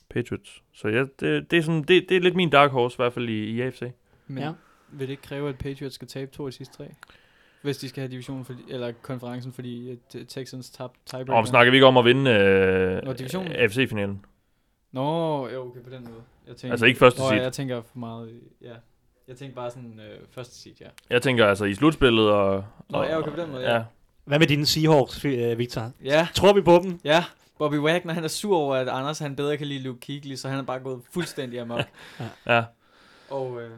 Patriots. 0.09 0.63
Så 0.73 0.87
ja, 0.87 0.99
det, 1.19 1.51
det, 1.51 1.57
er 1.57 1.61
sådan, 1.61 1.83
det, 1.83 2.05
det 2.09 2.17
er 2.17 2.21
lidt 2.21 2.35
min 2.35 2.49
dark 2.49 2.71
horse, 2.71 2.95
i 2.95 2.97
hvert 2.97 3.13
fald 3.13 3.29
i, 3.29 3.43
i 3.45 3.61
AFC. 3.61 3.81
Men 4.27 4.43
Ja. 4.43 4.51
vil 4.91 5.07
det 5.07 5.11
ikke 5.11 5.23
kræve, 5.23 5.49
at 5.49 5.57
Patriots 5.57 5.95
skal 5.95 6.07
tabe 6.07 6.31
to 6.31 6.45
af 6.45 6.51
de 6.51 6.57
sidste 6.57 6.77
tre? 6.77 6.89
Hvis 7.61 7.77
de 7.77 7.89
skal 7.89 8.01
have 8.01 8.11
divisionen, 8.11 8.45
fordi, 8.45 8.59
eller 8.69 8.91
konferencen, 9.01 9.53
fordi 9.53 9.91
at, 9.91 10.15
uh, 10.15 10.21
Texans 10.27 10.69
tabte 10.69 10.99
tiebreaker. 11.05 11.33
Og 11.33 11.47
snakker 11.47 11.71
vi 11.71 11.77
ikke 11.77 11.85
om 11.87 11.97
at 11.97 12.05
vinde 12.05 12.31
øh, 12.31 13.03
Nå, 13.05 13.13
divisionen. 13.13 13.51
AFC-finalen? 13.51 14.25
Nå, 14.91 15.01
jo, 15.49 15.67
okay, 15.69 15.79
på 15.83 15.89
den 15.89 16.03
måde. 16.03 16.21
Jeg 16.47 16.55
tænker, 16.55 16.71
Altså 16.73 16.85
ikke 16.85 16.99
første 16.99 17.21
seed. 17.21 17.41
jeg 17.41 17.53
tænker 17.53 17.81
for 17.81 17.99
meget, 17.99 18.29
i- 18.29 18.65
ja. 18.65 18.73
Jeg 19.27 19.37
tænker 19.37 19.55
bare 19.55 19.71
sådan 19.71 19.99
øh, 19.99 20.19
første 20.31 20.55
seed, 20.55 20.73
ja. 20.81 20.87
Jeg 21.09 21.21
tænker 21.21 21.47
altså 21.47 21.65
i 21.65 21.73
slutspillet 21.75 22.31
og... 22.31 22.65
Nå, 22.89 22.97
og 22.97 23.05
ja, 23.05 23.17
okay, 23.17 23.31
på 23.31 23.41
den 23.41 23.51
måde, 23.51 23.63
ja. 23.63 23.75
ja. 23.75 23.83
Hvad 24.25 24.39
med 24.39 24.47
dine 24.47 24.65
Seahawks, 24.65 25.25
øh, 25.25 25.57
Victor? 25.57 25.91
Ja, 26.03 26.27
Tror 26.33 26.53
vi 26.53 26.61
på 26.61 26.79
dem? 26.83 26.99
ja. 27.03 27.23
Bobby 27.57 27.75
Wagner, 27.75 28.13
han 28.13 28.23
er 28.23 28.27
sur 28.27 28.57
over, 28.57 28.75
at 28.75 28.89
Anders 28.89 29.19
han 29.19 29.35
bedre 29.35 29.57
kan 29.57 29.67
lide 29.67 29.83
Luke 29.83 29.99
Kuechly, 30.05 30.35
så 30.35 30.49
han 30.49 30.59
er 30.59 30.63
bare 30.63 30.79
gået 30.79 31.01
fuldstændig 31.11 31.59
amok. 31.59 31.85
ja. 32.47 32.63
Og 33.29 33.61
øh, 33.61 33.71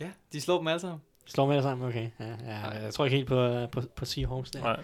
ja, 0.00 0.10
de 0.32 0.40
slår 0.40 0.58
dem 0.58 0.66
alle 0.66 0.80
sammen. 0.80 1.00
Slår 1.26 1.46
med 1.46 1.54
det 1.54 1.62
sammen? 1.62 1.88
Okay. 1.88 2.10
Ja, 2.20 2.26
ja, 2.46 2.82
jeg 2.82 2.94
tror 2.94 3.04
ikke 3.04 3.16
helt 3.16 3.28
på, 3.28 3.40
øh, 3.40 3.70
på, 3.70 3.82
på 3.96 4.04
Seahawks 4.04 4.50
der. 4.50 4.60
Nej. 4.60 4.80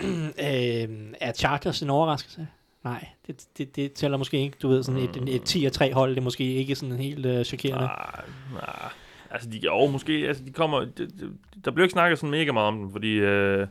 øh, 0.48 1.14
er 1.20 1.32
Chargers 1.32 1.82
en 1.82 1.90
overraskelse? 1.90 2.48
Nej, 2.84 3.08
det, 3.26 3.44
det, 3.58 3.76
det 3.76 3.92
tæller 3.92 4.18
måske 4.18 4.38
ikke. 4.38 4.56
Du 4.62 4.68
ved, 4.68 4.82
sådan 4.82 5.00
et, 5.00 5.16
et, 5.16 5.34
et 5.34 5.42
10 5.42 5.70
3 5.70 5.92
hold, 5.92 6.10
det 6.10 6.18
er 6.18 6.22
måske 6.22 6.44
ikke 6.54 6.74
sådan 6.74 6.96
helt 6.96 7.26
øh, 7.26 7.44
chokerende. 7.44 7.84
Nej, 7.84 8.24
nej. 8.52 8.88
Altså, 9.30 9.50
de, 9.50 9.58
jo, 9.58 9.86
måske, 9.86 10.12
altså, 10.12 10.44
de 10.44 10.50
kommer, 10.52 10.80
de, 10.80 11.06
de, 11.06 11.32
der 11.64 11.70
bliver 11.70 11.84
ikke 11.84 11.92
snakket 11.92 12.18
sådan 12.18 12.30
mega 12.30 12.52
meget 12.52 12.68
om 12.68 12.78
dem, 12.78 12.92
fordi 12.92 13.12
øh, 13.12 13.66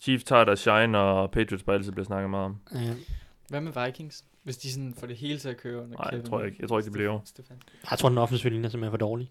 Chiefs 0.00 0.24
tager 0.24 0.44
deres 0.44 0.60
shine, 0.60 0.98
og 0.98 1.30
Patriots 1.30 1.62
bare 1.62 1.76
altid 1.76 1.92
bliver 1.92 2.04
snakket 2.06 2.30
meget 2.30 2.44
om. 2.44 2.56
Øh, 2.74 2.80
Hvad 3.48 3.60
med 3.60 3.84
Vikings? 3.84 4.24
Hvis 4.42 4.56
de 4.56 4.72
sådan 4.72 4.94
får 5.00 5.06
det 5.06 5.16
hele 5.16 5.38
til 5.38 5.48
at 5.48 5.56
køre 5.56 5.82
under 5.82 5.96
Nej, 5.98 6.10
Kevin 6.10 6.26
tror 6.26 6.38
jeg 6.38 6.46
ikke. 6.46 6.58
Jeg 6.60 6.68
tror 6.68 6.78
ikke, 6.78 6.84
det 6.84 6.92
bliver. 6.92 7.20
Stefan. 7.24 7.56
jeg 7.90 7.98
tror, 7.98 8.08
den 8.08 8.18
offensive 8.18 8.52
linje 8.52 8.66
er 8.66 8.70
simpelthen 8.70 8.92
for 8.92 9.06
dårlig. 9.06 9.30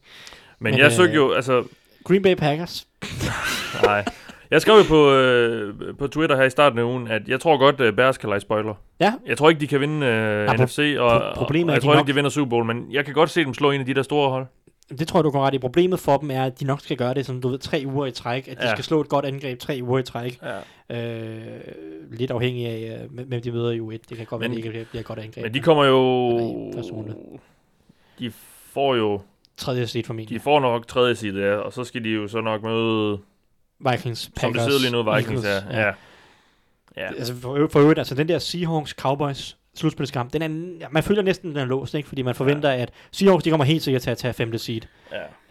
Men, 0.59 0.71
Men, 0.71 0.79
jeg 0.79 0.85
øh, 0.85 0.91
søgte 0.91 1.15
jo, 1.15 1.31
altså, 1.31 1.67
Green 2.03 2.21
Bay 2.21 2.35
Packers. 2.35 2.87
nej. 3.83 4.05
Jeg 4.51 4.61
skrev 4.61 4.75
jo 4.77 4.83
på, 4.87 5.11
øh, 5.11 5.73
på 5.97 6.07
Twitter 6.07 6.35
her 6.35 6.43
i 6.43 6.49
starten 6.49 6.79
af 6.79 6.83
ugen, 6.83 7.07
at 7.07 7.27
jeg 7.27 7.39
tror 7.39 7.57
godt, 7.57 7.81
at 7.81 7.95
Bears 7.95 8.17
kan 8.17 8.29
lege 8.29 8.39
spoiler. 8.39 8.73
Ja. 8.99 9.13
Jeg 9.27 9.37
tror 9.37 9.49
ikke, 9.49 9.61
de 9.61 9.67
kan 9.67 9.81
vinde 9.81 10.05
øh, 10.05 10.47
pro- 10.49 10.63
NFC, 10.63 10.95
og, 10.99 11.31
pro- 11.31 11.35
problemet 11.35 11.69
og 11.69 11.69
er, 11.69 11.73
jeg 11.73 11.75
at 11.77 11.81
de 11.81 11.85
tror 11.87 11.93
nok- 11.93 12.01
ikke, 12.01 12.07
de 12.11 12.15
vinder 12.15 12.29
Super 12.29 12.49
Bowl, 12.49 12.65
men 12.65 12.85
jeg 12.91 13.05
kan 13.05 13.13
godt 13.13 13.29
se 13.29 13.43
dem 13.45 13.53
slå 13.53 13.71
en 13.71 13.79
af 13.79 13.85
de 13.85 13.93
der 13.93 14.01
store 14.01 14.29
hold. 14.29 14.45
Det 14.99 15.07
tror 15.07 15.19
jeg, 15.19 15.23
du 15.23 15.31
kan 15.31 15.39
ret 15.41 15.53
i. 15.53 15.59
Problemet 15.59 15.99
for 15.99 16.17
dem 16.17 16.31
er, 16.31 16.43
at 16.43 16.59
de 16.59 16.65
nok 16.65 16.81
skal 16.81 16.97
gøre 16.97 17.13
det 17.13 17.25
sådan, 17.25 17.41
du 17.41 17.49
ved, 17.49 17.59
tre 17.59 17.83
uger 17.85 18.05
i 18.05 18.11
træk. 18.11 18.47
At 18.47 18.57
de 18.57 18.67
Ja. 18.67 18.71
skal 18.75 18.83
slå 18.83 19.01
et 19.01 19.09
godt 19.09 19.25
angreb 19.25 19.59
tre 19.59 19.79
uger 19.83 19.99
i 19.99 20.03
træk. 20.03 20.39
Ja. 20.89 21.17
Øh, 21.19 21.37
lidt 22.11 22.31
afhængig 22.31 22.65
af, 22.67 22.99
øh, 23.13 23.25
hvem 23.27 23.41
de 23.41 23.51
møder 23.51 23.71
i 23.71 23.79
U1. 23.79 23.97
Det 24.09 24.17
kan 24.17 24.25
godt 24.25 24.39
være, 24.41 24.49
Men- 24.49 24.57
det 24.57 24.65
ikke 24.65 24.85
bliver 24.89 24.99
et 25.01 25.05
godt 25.05 25.19
angreb. 25.19 25.43
Men 25.43 25.53
de 25.53 25.59
kommer 25.59 25.85
jo... 25.85 25.97
Runde. 26.93 27.15
De 28.19 28.31
får 28.73 28.95
jo... 28.95 29.21
Tredje 29.57 29.87
seed 29.87 30.03
De 30.03 30.07
formentlig. 30.07 30.41
får 30.41 30.59
nok 30.59 30.87
tredje 30.87 31.15
side, 31.15 31.41
ja, 31.45 31.55
og 31.55 31.73
så 31.73 31.83
skal 31.83 32.03
de 32.03 32.09
jo 32.09 32.27
så 32.27 32.41
nok 32.41 32.63
møde, 32.63 33.17
Vikings, 33.79 34.19
som 34.19 34.33
Packers, 34.35 34.53
det 34.53 34.63
sidder 34.63 34.79
lige 34.79 34.91
nu, 34.91 35.13
Vikings, 35.13 35.45
Eagles, 35.45 35.73
ja. 35.73 35.79
ja. 35.87 35.93
ja. 36.97 37.07
Altså 37.07 37.35
for, 37.35 37.67
for 37.71 37.79
øvrigt, 37.79 37.99
altså 37.99 38.15
den 38.15 38.27
der 38.27 38.39
Seahawks 38.39 38.91
Cowboys 38.91 39.57
slutspilskamp, 39.75 40.33
den 40.33 40.41
er, 40.41 40.77
ja, 40.79 40.87
man 40.91 41.03
føler 41.03 41.21
næsten, 41.21 41.49
den 41.49 41.57
er 41.57 41.65
låst, 41.65 41.93
ikke? 41.93 42.07
fordi 42.07 42.21
man 42.21 42.35
forventer, 42.35 42.69
ja. 42.71 42.81
at 42.81 42.91
Seahawks 43.11 43.43
de 43.43 43.49
kommer 43.49 43.65
helt 43.65 43.83
sikkert 43.83 44.01
til 44.01 44.09
at 44.09 44.17
tage 44.17 44.33
femte 44.33 44.57
seed. 44.57 44.81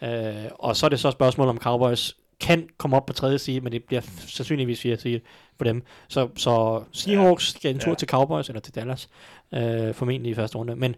ja. 0.01 0.43
Øh, 0.43 0.51
og 0.53 0.75
så 0.75 0.85
er 0.85 0.89
det 0.89 0.99
så 0.99 1.07
et 1.07 1.13
spørgsmål 1.13 1.47
om 1.47 1.57
Cowboys 1.57 2.15
kan 2.39 2.67
komme 2.77 2.97
op 2.97 3.05
på 3.05 3.13
tredje 3.13 3.37
seed, 3.37 3.61
men 3.61 3.71
det 3.71 3.83
bliver 3.83 4.01
sandsynligvis 4.27 4.81
fjerde 4.81 5.01
seed 5.01 5.19
for 5.57 5.63
dem. 5.63 5.83
Så, 6.07 6.29
så 6.35 6.83
Seahawks 6.91 7.49
skal 7.55 7.71
en 7.73 7.79
tur 7.79 7.91
Ja. 7.91 7.95
til 7.95 8.07
Cowboys, 8.07 8.47
eller 8.49 8.59
til 8.59 8.75
Dallas, 8.75 9.09
øh, 9.53 9.93
formentlig 9.93 10.31
i 10.31 10.35
første 10.35 10.57
runde. 10.57 10.75
Men 10.75 10.95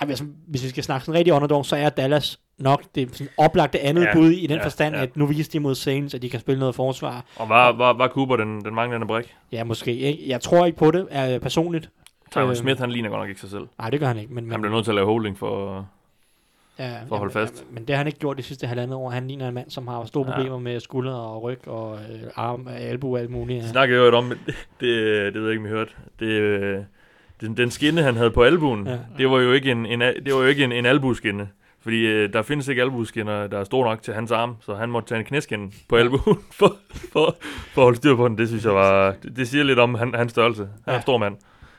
altså, 0.00 0.24
hvis 0.46 0.62
vi 0.64 0.68
skal 0.68 0.84
snakke 0.84 1.06
sådan 1.06 1.18
rigtig 1.18 1.32
underdog, 1.32 1.66
så 1.66 1.76
er 1.76 1.88
Dallas 1.88 2.38
nok 2.58 2.82
det 2.94 3.16
sådan 3.16 3.28
oplagte 3.38 3.80
andet 3.80 4.02
Ja. 4.02 4.08
ja. 4.08 4.14
bud 4.14 4.30
i 4.30 4.46
den 4.46 4.56
Ja. 4.56 4.64
forstand, 4.64 4.94
Ja. 4.94 5.02
at 5.02 5.16
nu 5.16 5.26
viser 5.26 5.50
de 5.52 5.60
mod 5.60 5.74
Saints, 5.74 6.14
at 6.14 6.22
de 6.22 6.30
kan 6.30 6.40
spille 6.40 6.58
noget 6.58 6.74
forsvar. 6.74 7.24
Og 7.36 7.48
var, 7.48 7.72
var, 7.72 7.92
var 7.92 8.08
Cooper 8.08 8.36
den, 8.36 8.64
den 8.64 8.74
manglende 8.74 9.06
brik? 9.06 9.34
Ja, 9.52 9.64
måske 9.64 9.96
ikke. 9.96 10.22
Jeg 10.26 10.40
tror 10.40 10.66
ikke 10.66 10.78
på 10.78 10.90
det, 10.90 11.06
er 11.10 11.38
personligt. 11.38 11.90
Tyron 12.30 12.50
Øh, 12.50 12.56
Smith, 12.56 12.80
han 12.80 12.90
ligner 12.90 13.08
godt 13.08 13.20
nok 13.20 13.28
ikke 13.28 13.40
sig 13.40 13.50
selv. 13.50 13.64
Nej, 13.78 13.90
det 13.90 14.00
gør 14.00 14.06
han 14.06 14.18
ikke. 14.18 14.34
Men, 14.34 14.44
men, 14.44 14.50
Han 14.52 14.60
bliver 14.60 14.74
nødt 14.74 14.84
til 14.84 14.90
at 14.90 14.94
lave 14.94 15.06
holding 15.06 15.38
for... 15.38 15.86
ja, 16.78 16.90
for 17.08 17.14
at 17.14 17.18
holde 17.18 17.32
fast. 17.32 17.64
Men, 17.66 17.74
men 17.74 17.84
det 17.84 17.90
har 17.94 17.96
han 17.98 18.06
ikke 18.06 18.18
gjort 18.18 18.36
de 18.38 18.42
sidste 18.42 18.66
halvandet 18.66 18.96
år. 18.96 19.10
Han 19.10 19.26
ligner 19.28 19.48
en 19.48 19.54
mand, 19.54 19.70
som 19.70 19.88
har 19.88 20.04
store 20.04 20.26
Ja. 20.28 20.34
problemer 20.36 20.58
med 20.58 20.80
skulder 20.80 21.14
og 21.14 21.42
ryg 21.42 21.68
og 21.68 21.94
øh, 21.94 22.20
arm, 22.36 22.68
albu 22.78 23.14
og 23.14 23.20
alt 23.20 23.30
muligt. 23.30 23.62
Ja. 23.62 23.68
snakkede 23.68 24.00
jo 24.06 24.16
om, 24.16 24.28
det, 24.28 24.38
det, 24.80 25.34
det 25.34 25.34
ved 25.34 25.42
jeg 25.42 25.50
ikke, 25.50 25.60
om 25.60 25.66
I 25.66 25.68
hørte. 25.68 25.90
Det, 26.20 26.26
øh, 26.26 26.78
den, 27.40 27.56
den 27.56 27.70
skinne, 27.70 28.02
han 28.02 28.16
havde 28.16 28.30
på 28.30 28.42
albuen, 28.42 28.86
Ja. 28.86 28.92
ja. 28.92 28.98
det 29.18 29.30
var 29.30 29.40
jo 29.40 29.52
ikke 29.52 29.70
en, 29.70 29.86
en, 29.86 30.00
det 30.00 30.34
var 30.34 30.40
jo 30.40 30.46
ikke 30.46 30.64
en, 30.64 30.72
en 30.72 30.86
albuskinne. 30.86 31.48
Fordi 31.86 32.06
øh, 32.06 32.32
der 32.32 32.42
findes 32.42 32.68
ikke 32.68 32.82
albuskinner, 32.82 33.46
der 33.46 33.58
er 33.58 33.64
store 33.64 33.88
nok 33.88 34.02
til 34.02 34.14
hans 34.14 34.30
arm, 34.30 34.56
så 34.60 34.74
han 34.74 34.88
måtte 34.90 35.08
tage 35.08 35.18
en 35.18 35.24
knæskinne 35.24 35.70
på 35.88 35.96
albuen 35.96 36.38
for, 36.58 36.76
for, 37.12 37.36
for 37.74 37.80
at 37.80 37.84
holde 37.84 37.96
styr 37.96 38.16
på 38.16 38.28
den. 38.28 38.38
Det 38.38 38.48
synes 38.48 38.64
jeg 38.64 38.74
var, 38.74 39.14
det, 39.22 39.36
det 39.36 39.48
siger 39.48 39.64
lidt 39.64 39.78
om 39.78 39.94
han, 39.94 40.14
hans 40.14 40.32
størrelse. 40.32 40.62
Han 40.62 40.70
er 40.86 40.92
Ja. 40.92 40.96
en 40.96 41.02
stor 41.02 41.18
mand. 41.18 41.36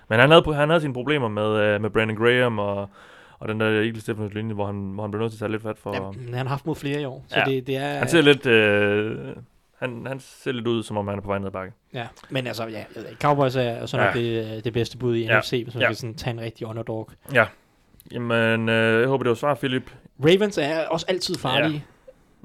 Men 0.09 0.19
han 0.19 0.31
havde, 0.31 0.53
han 0.55 0.69
havde 0.69 0.81
sine 0.81 0.93
problemer 0.93 1.27
med, 1.27 1.59
øh, 1.59 1.81
med 1.81 1.89
Brandon 1.89 2.17
Graham 2.17 2.59
og, 2.59 2.89
og 3.39 3.47
den 3.47 3.59
der 3.59 3.65
Eagles 3.67 4.01
Stephens 4.03 4.34
linje, 4.34 4.53
hvor 4.53 4.65
han, 4.65 4.75
hvor 4.75 5.03
han 5.03 5.11
blev 5.11 5.21
nødt 5.21 5.31
til 5.31 5.38
at 5.38 5.39
tage 5.39 5.51
lidt 5.51 5.63
fat 5.63 5.77
for... 5.77 5.93
Ja, 5.95 6.01
men 6.25 6.34
han 6.34 6.45
har 6.47 6.53
haft 6.53 6.65
mod 6.65 6.75
flere 6.75 7.01
i 7.01 7.05
år, 7.05 7.25
så 7.27 7.39
Ja. 7.39 7.45
det, 7.45 7.67
det 7.67 7.75
er... 7.77 7.97
Han 7.97 8.07
ser 8.09 8.21
lidt, 8.21 8.45
øh, 8.45 9.17
han, 9.79 10.03
han 10.07 10.19
ser 10.19 10.51
lidt 10.51 10.67
ud, 10.67 10.84
som 10.84 10.97
om 10.97 11.07
han 11.07 11.17
er 11.17 11.21
på 11.21 11.27
vej 11.27 11.38
ned 11.38 11.47
ad 11.47 11.51
bakke. 11.51 11.73
Ja, 11.93 12.07
men 12.29 12.47
altså, 12.47 12.67
ja, 12.67 12.84
Cowboys 13.21 13.55
er 13.55 13.85
så 13.85 13.97
nok 13.97 14.15
Ja. 14.15 14.19
det, 14.19 14.63
det 14.65 14.73
bedste 14.73 14.97
bud 14.97 15.15
i 15.15 15.23
Ja. 15.25 15.39
NFC, 15.39 15.61
hvis 15.63 15.75
man 15.75 15.81
Ja. 15.81 15.88
skal 15.88 15.95
sådan 15.95 16.15
tage 16.15 16.34
en 16.34 16.39
rigtig 16.39 16.67
underdog. 16.67 17.09
Jamen, 18.11 18.69
øh, 18.69 18.99
jeg 18.99 19.07
håber, 19.07 19.23
det 19.23 19.29
var 19.29 19.35
svar, 19.35 19.55
Philip. 19.55 19.95
Ravens 20.19 20.57
er 20.57 20.88
også 20.88 21.05
altid 21.09 21.35
farlige 21.35 21.85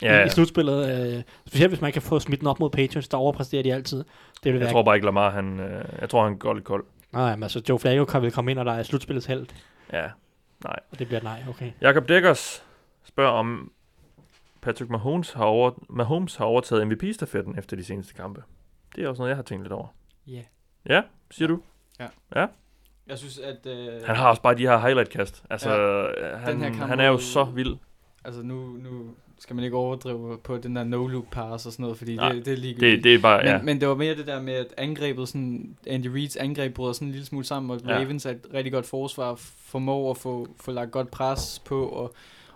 ja. 0.03 0.15
Ja, 0.17 0.23
i, 0.23 0.27
i 0.27 0.29
slutspillet. 0.29 1.13
Øh, 1.17 1.23
specielt 1.47 1.71
hvis 1.71 1.81
man 1.81 1.93
kan 1.93 2.03
få 2.03 2.21
smidt 2.21 2.41
den 2.41 2.49
op 2.49 2.61
mod 2.61 2.71
Patriots, 2.71 3.09
der 3.09 3.17
overpræsterer 3.17 3.63
de 3.63 3.75
altid. 3.75 3.99
Det 3.99 4.05
vil 4.45 4.53
jeg 4.53 4.61
være... 4.61 4.71
tror 4.71 4.83
bare 4.83 4.95
ikke, 4.97 5.05
Lamar, 5.05 5.31
han, 5.31 5.61
øh, 5.61 5.85
jeg 6.01 6.09
tror, 6.11 6.25
han 6.25 6.37
går 6.39 6.55
lidt 6.55 6.65
kold. 6.65 6.85
Nej, 7.13 7.37
men 7.37 7.43
altså 7.43 7.63
Joe 7.69 7.79
Flacco 7.79 8.05
kan 8.05 8.23
vel 8.23 8.33
komme 8.33 8.51
ind, 8.51 8.59
og 8.59 8.65
der 8.65 8.73
er 8.73 8.83
slutspillets 8.83 9.27
held, 9.27 9.47
Ja, 9.93 10.07
nej. 10.65 10.77
og 10.91 10.99
det 10.99 11.07
bliver 11.07 11.23
nej, 11.23 11.43
okay. 11.49 11.71
Jakob 11.81 12.09
Dækkers 12.09 12.65
spørger, 13.05 13.33
om 13.33 13.73
Patrick 14.61 14.91
Mahomes 14.91 15.33
har, 15.33 15.45
over, 15.45 15.71
Mahomes 15.91 16.37
har 16.37 16.45
overtaget 16.45 16.87
MVP-stafetten 16.87 17.59
efter 17.59 17.77
de 17.77 17.85
seneste 17.85 18.15
kampe. 18.15 18.43
Det 18.97 19.05
er 19.05 19.09
også 19.09 19.21
noget, 19.21 19.29
jeg 19.31 19.37
har 19.37 19.43
tænkt 19.43 19.65
lidt 19.65 19.73
over. 19.73 19.87
Ja. 20.27 20.41
Ja, 20.89 21.03
siger 21.31 21.49
du? 21.49 21.61
Jeg 23.09 23.19
synes, 23.19 23.39
at... 23.39 23.67
Øh, 23.67 23.89
Han 24.07 24.17
har 24.17 24.29
også 24.29 24.43
bare 24.43 24.55
de 24.55 24.63
her 24.63 24.79
highlight-kast. 24.79 25.43
Altså, 25.51 25.71
Ja. 25.71 26.37
han, 26.37 26.53
Den 26.55 26.63
her 26.63 26.69
kamp 26.71 26.89
han 26.91 27.01
er 27.01 27.07
jo 27.09 27.19
så 27.19 27.45
vild. 27.45 27.77
Altså 28.25 28.43
nu, 28.43 28.55
nu 28.55 29.11
skal 29.39 29.57
man 29.57 29.65
ikke 29.65 29.77
overdrive 29.77 30.39
på 30.45 30.57
den 30.59 30.77
der 30.77 30.85
no-look 30.85 31.31
pass 31.31 31.67
og 31.67 31.73
sådan 31.73 31.83
noget, 31.83 31.99
fordi 31.99 32.17
Nej, 32.17 32.33
det, 32.33 32.45
det 32.47 32.53
er 32.53 32.57
ligegyldigt. 32.57 32.97
Det, 32.97 33.05
det 33.05 33.15
er 33.15 33.19
bare, 33.19 33.39
men, 33.39 33.47
ja. 33.47 33.63
men 33.63 33.81
det 33.81 33.89
var 33.89 33.95
mere 33.95 34.15
det 34.17 34.27
der 34.27 34.41
med, 34.43 34.53
at 34.55 34.67
angrebet, 34.77 35.29
sådan, 35.29 35.77
Andy 35.87 36.07
Reids 36.07 36.37
angreb 36.37 36.75
bryder 36.75 36.93
sådan 36.93 37.09
en 37.09 37.13
lille 37.13 37.27
smule 37.27 37.45
sammen, 37.45 37.71
og 37.71 37.81
Ja. 37.87 37.95
Ravens 37.99 38.27
er 38.27 38.31
et 38.31 38.47
rigtig 38.55 38.73
godt 38.73 38.87
forsvar, 38.87 39.35
formår 39.67 40.11
at 40.11 40.17
få, 40.17 40.47
få 40.61 40.71
lagt 40.73 40.91
godt 40.91 41.11
pres 41.11 41.63
på, 41.65 41.87
og, 41.87 42.15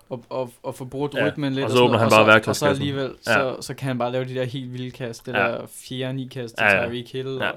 og, 0.08 0.24
og, 0.28 0.52
og 0.62 0.74
få 0.74 0.84
brugt 0.84 1.14
Ja, 1.14 1.26
rytmen 1.26 1.52
lidt. 1.52 1.64
og 1.64 1.70
så 1.70 1.76
sådan 1.76 1.86
åbner 1.88 1.98
han 1.98 2.10
bare 2.10 2.34
og 2.36 2.42
så, 2.44 2.50
og 2.50 2.56
så 2.56 2.66
alligevel, 2.66 3.10
Ja. 3.26 3.32
så, 3.32 3.56
så 3.60 3.74
kan 3.74 3.86
han 3.88 3.98
bare 3.98 4.12
lave 4.12 4.24
de 4.24 4.34
der 4.34 4.44
helt 4.44 4.72
vilde 4.72 4.90
kast, 4.90 5.26
det 5.26 5.32
Ja. 5.32 5.38
der 5.38 5.66
fjerde 5.66 6.14
ni 6.14 6.28
kast 6.32 6.56
til 6.56 6.64
Ja, 6.64 6.76
ja. 6.82 6.88
Tyreek 6.88 7.12
Hill. 7.12 7.36
Ja. 7.40 7.50
Og, 7.50 7.56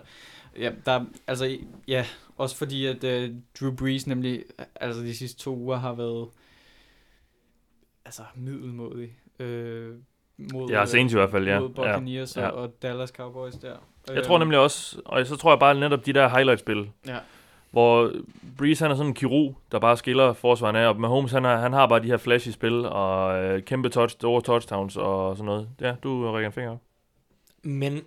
ja, 0.59 0.69
der, 0.85 1.05
altså, 1.27 1.57
ja, 1.87 2.05
også 2.39 2.55
fordi, 2.57 2.85
at 2.85 3.03
uh, 3.03 3.35
Drew 3.59 3.75
Brees 3.75 4.07
nemlig, 4.07 4.43
altså 4.75 5.01
de 5.01 5.15
sidste 5.15 5.39
to 5.39 5.55
uger 5.55 5.77
har 5.77 5.93
været, 5.93 6.27
altså 8.05 8.21
middelmodig. 8.35 9.17
Øh, 9.39 9.95
mod, 10.53 10.69
Ja, 10.69 10.85
senest 10.85 11.13
i 11.13 11.17
hvert 11.17 11.31
fald, 11.31 11.47
ja. 11.47 11.59
mod 11.59 11.69
ja. 11.69 11.73
Buccaneers 11.75 12.37
ja. 12.37 12.41
ja. 12.41 12.49
og 12.49 12.81
Dallas 12.81 13.09
Cowboys 13.09 13.53
der. 13.55 13.75
Jeg 14.13 14.23
tror 14.23 14.37
nemlig 14.37 14.59
også, 14.59 15.01
og 15.05 15.25
så 15.25 15.35
tror 15.35 15.51
jeg 15.51 15.59
bare 15.59 15.75
netop 15.79 16.05
de 16.05 16.13
der 16.13 16.29
highlight-spil, 16.29 16.91
Ja. 17.07 17.17
hvor 17.71 18.11
Breeze 18.57 18.83
han 18.83 18.91
er 18.91 18.95
sådan 18.95 19.07
en 19.09 19.13
kirurg, 19.13 19.57
der 19.71 19.79
bare 19.79 19.97
skiller 19.97 20.33
forsvaren 20.33 20.75
af, 20.75 20.87
og 20.87 20.99
Mahomes 20.99 21.31
han, 21.31 21.45
er, 21.45 21.57
han 21.57 21.73
har 21.73 21.87
bare 21.87 21.99
de 21.99 22.07
her 22.07 22.17
flashy 22.17 22.49
spil, 22.49 22.85
og 22.85 23.43
øh, 23.43 23.63
kæmpe 23.63 23.89
touch, 23.89 24.13
store 24.13 24.41
touchdowns 24.41 24.97
og 24.97 25.37
sådan 25.37 25.45
noget. 25.45 25.69
Ja, 25.81 25.95
du 26.03 26.31
rækker 26.31 26.47
en 26.47 26.53
finger 26.53 26.71
op. 26.71 26.81
Men... 27.63 28.01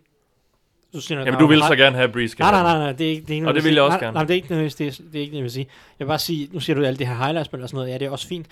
Du 0.94 1.00
siger, 1.00 1.20
Jamen, 1.24 1.40
du 1.40 1.46
vil 1.46 1.62
så 1.68 1.76
gerne 1.76 1.96
have 1.96 2.08
Breeze. 2.08 2.36
Nej, 2.38 2.50
nej, 2.50 2.62
nej, 2.62 2.78
nej, 2.78 2.92
det 2.92 3.06
er 3.06 3.10
ikke 3.10 3.22
det. 3.22 3.30
Er 3.30 3.34
ikke 3.34 3.48
Og 3.48 3.54
det 3.54 3.64
vil 3.64 3.74
jeg 3.74 3.82
også 3.82 3.98
gerne. 3.98 4.14
Nej, 4.14 4.22
det 4.22 4.30
er 4.30 4.34
ikke 4.34 4.48
nødvendigvis 4.50 4.74
det, 4.98 5.12
det, 5.12 5.18
er 5.18 5.22
ikke 5.22 5.30
det, 5.30 5.36
jeg 5.36 5.42
vil 5.42 5.50
sige. 5.50 5.66
Jeg 5.98 6.04
vil 6.06 6.08
bare 6.08 6.18
sige, 6.18 6.48
nu 6.52 6.60
siger 6.60 6.76
du 6.76 6.84
alt 6.84 6.98
det 6.98 7.06
her 7.06 7.14
highlight-spil 7.14 7.62
og 7.62 7.68
sådan 7.68 7.76
noget, 7.76 7.92
ja, 7.92 7.98
det 7.98 8.06
er 8.06 8.10
også 8.10 8.26
fint. 8.28 8.46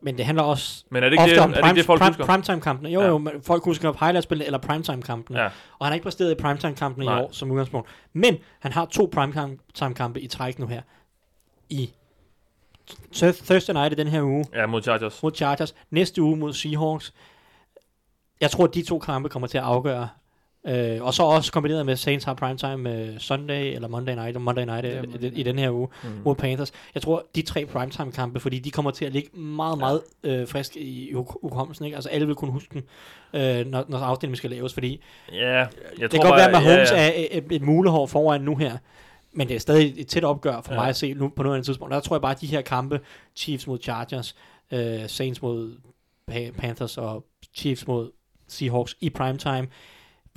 Men 0.00 0.16
det 0.18 0.24
handler 0.26 0.42
også 0.44 0.84
Men 0.90 1.02
er 1.02 1.06
det 1.08 1.12
ikke 1.14 1.22
ofte 1.22 1.34
det, 1.34 1.42
om 1.42 1.50
er 1.50 1.54
det, 1.60 1.64
ikke 1.68 1.76
det 1.78 1.84
folk 1.86 2.00
prime, 2.00 2.10
husker? 2.10 2.24
primetime-kampene. 2.26 2.88
Jo, 2.90 3.00
Ja. 3.00 3.06
jo, 3.06 3.18
men 3.18 3.32
folk 3.42 3.64
husker 3.64 3.92
highlight-spil 4.00 4.42
eller 4.42 4.58
primetime-kampene. 4.58 5.38
Ja. 5.40 5.44
Og 5.78 5.86
han 5.86 5.86
har 5.86 5.94
ikke 5.94 6.04
præsteret 6.04 6.30
i 6.30 6.34
primetime-kampene 6.34 7.04
i 7.04 7.08
Nej. 7.08 7.20
år 7.20 7.28
som 7.32 7.50
udgangspunkt. 7.50 7.88
Men 8.12 8.36
han 8.60 8.72
har 8.72 8.84
to 8.84 9.08
primetime-kampe 9.12 10.20
i 10.20 10.26
træk 10.26 10.58
nu 10.58 10.66
her. 10.66 10.82
I 11.70 11.90
Thur- 13.14 13.44
Thursday 13.46 13.72
night 13.74 13.92
i 13.92 13.96
den 13.96 14.06
her 14.06 14.22
uge 14.22 14.44
Ja, 14.54 14.66
mod 14.66 14.82
Chargers. 14.82 15.22
mod 15.22 15.32
Chargers. 15.34 15.74
Næste 15.90 16.22
uge 16.22 16.36
mod 16.36 16.52
Seahawks. 16.52 17.12
Jeg 18.40 18.50
tror, 18.50 18.64
at 18.64 18.74
de 18.74 18.82
to 18.82 18.98
kampe 18.98 19.28
kommer 19.28 19.46
til 19.48 19.58
at 19.58 19.64
afgøre. 19.64 20.08
Øh, 20.68 21.02
og 21.02 21.14
så 21.14 21.22
også 21.22 21.52
kombineret 21.52 21.86
med 21.86 21.96
Saints 21.96 22.24
har 22.24 22.34
primetime 22.34 22.94
øh, 22.94 23.18
Sunday 23.18 23.74
eller 23.74 23.88
Monday 23.88 24.14
night, 24.14 24.36
og 24.36 24.42
Monday 24.42 24.64
night 24.64 24.84
Ja, 24.84 24.98
øh, 24.98 25.10
Monday. 25.10 25.30
i, 25.34 25.42
den 25.42 25.58
her 25.58 25.70
uge 25.70 25.88
Mm. 26.04 26.08
mod 26.24 26.34
Panthers. 26.34 26.72
Jeg 26.94 27.02
tror, 27.02 27.26
de 27.34 27.42
tre 27.42 27.66
primetime 27.66 28.12
kampe, 28.12 28.40
fordi 28.40 28.58
de 28.58 28.70
kommer 28.70 28.90
til 28.90 29.04
at 29.04 29.12
ligge 29.12 29.38
meget, 29.40 29.78
meget 29.78 30.00
øh, 30.22 30.48
frisk 30.48 30.76
i 30.76 31.12
hu- 31.12 31.38
hukommelsen. 31.42 31.84
Ikke? 31.84 31.94
Altså 31.94 32.10
alle 32.10 32.26
vil 32.26 32.34
kunne 32.36 32.52
huske 32.52 32.68
dem, 32.74 32.82
øh, 33.40 33.66
når, 33.66 33.84
når 33.88 33.98
afdelingen 33.98 34.36
skal 34.36 34.50
laves, 34.50 34.74
fordi 34.74 35.00
Ja, 35.32 35.36
jeg 35.58 35.68
det 36.00 36.10
tror 36.10 36.18
kan 36.20 36.30
godt 36.30 36.38
være, 36.38 36.46
at 36.46 36.52
Mahomes 36.52 36.90
ja. 36.92 37.08
er 37.08 37.12
et, 37.30 37.44
et 37.50 37.62
mulehår 37.62 38.06
foran 38.06 38.40
nu 38.40 38.56
her, 38.56 38.76
men 39.32 39.48
det 39.48 39.56
er 39.56 39.60
stadig 39.60 39.94
et 39.96 40.06
tæt 40.06 40.24
opgør 40.24 40.60
for 40.60 40.72
Ja. 40.74 40.80
mig 40.80 40.88
at 40.88 40.96
se 40.96 41.14
nu 41.14 41.28
på 41.36 41.42
noget 41.42 41.64
tidspunkt. 41.64 41.92
Der 41.94 42.00
tror 42.00 42.16
jeg 42.16 42.22
bare, 42.22 42.34
at 42.34 42.40
de 42.40 42.46
her 42.46 42.60
kampe, 42.62 43.00
Chiefs 43.36 43.66
mod 43.66 43.78
Chargers, 43.82 44.36
øh, 44.72 45.00
Saints 45.08 45.42
mod 45.42 45.72
Pa- 46.30 46.50
Panthers 46.50 46.98
og 46.98 47.24
Chiefs 47.56 47.86
mod 47.86 48.10
Seahawks 48.48 48.96
i 49.00 49.10
primetime, 49.10 49.66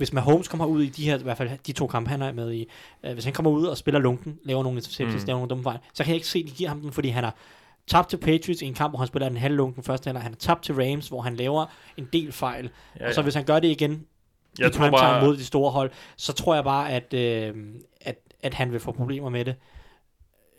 hvis 0.02 0.12
Mahomes 0.12 0.48
kommer 0.48 0.66
ud 0.66 0.82
i 0.82 0.88
de 0.88 1.04
her, 1.04 1.18
i 1.18 1.22
hvert 1.22 1.36
fald 1.36 1.50
de 1.66 1.72
to 1.72 1.86
kampe, 1.86 2.10
han 2.10 2.22
er 2.22 2.32
med 2.32 2.52
i, 2.52 2.66
øh, 3.04 3.12
hvis 3.12 3.24
han 3.24 3.32
kommer 3.32 3.50
ud 3.50 3.66
og 3.66 3.76
spiller 3.76 4.00
lunken, 4.00 4.38
laver 4.44 4.62
nogle 4.62 4.78
interceptions, 4.78 5.22
Mm. 5.22 5.26
laver 5.26 5.38
nogle 5.38 5.48
dumme 5.48 5.64
fejl, 5.64 5.78
så 5.94 6.04
kan 6.04 6.10
jeg 6.10 6.14
ikke 6.16 6.26
se, 6.28 6.38
at 6.38 6.44
de 6.46 6.50
giver 6.50 6.68
ham 6.68 6.80
den, 6.80 6.92
fordi 6.92 7.08
han 7.08 7.24
har 7.24 7.34
tabt 7.86 8.08
til 8.10 8.16
Patriots 8.16 8.62
i 8.62 8.66
en 8.66 8.74
kamp, 8.74 8.90
hvor 8.92 8.98
han 8.98 9.08
spiller 9.08 9.28
den 9.28 9.38
halv 9.38 9.54
lunken 9.54 9.82
første 9.82 10.08
halvleg. 10.08 10.22
Han 10.22 10.32
har 10.32 10.36
tabt 10.36 10.62
til 10.64 10.74
Rams, 10.74 11.08
hvor 11.08 11.20
han 11.20 11.36
laver 11.36 11.66
en 11.96 12.08
del 12.12 12.32
fejl. 12.32 12.64
Ja, 12.64 13.02
Ja, 13.04 13.08
og 13.08 13.14
så 13.14 13.22
hvis 13.22 13.34
han 13.34 13.44
gør 13.44 13.58
det 13.60 13.68
igen 13.68 14.04
Jeg 14.58 14.68
i 14.68 14.70
tror 14.72 14.90
bare- 14.90 15.24
mod 15.26 15.36
de 15.36 15.44
store 15.44 15.70
hold, 15.70 15.90
så 16.16 16.32
tror 16.32 16.54
jeg 16.54 16.64
bare, 16.64 16.90
at, 16.92 17.14
øh, 17.14 17.54
at, 18.00 18.16
at 18.42 18.54
han 18.54 18.72
vil 18.72 18.80
få 18.80 18.92
problemer 18.92 19.28
med 19.28 19.44
det. 19.44 19.54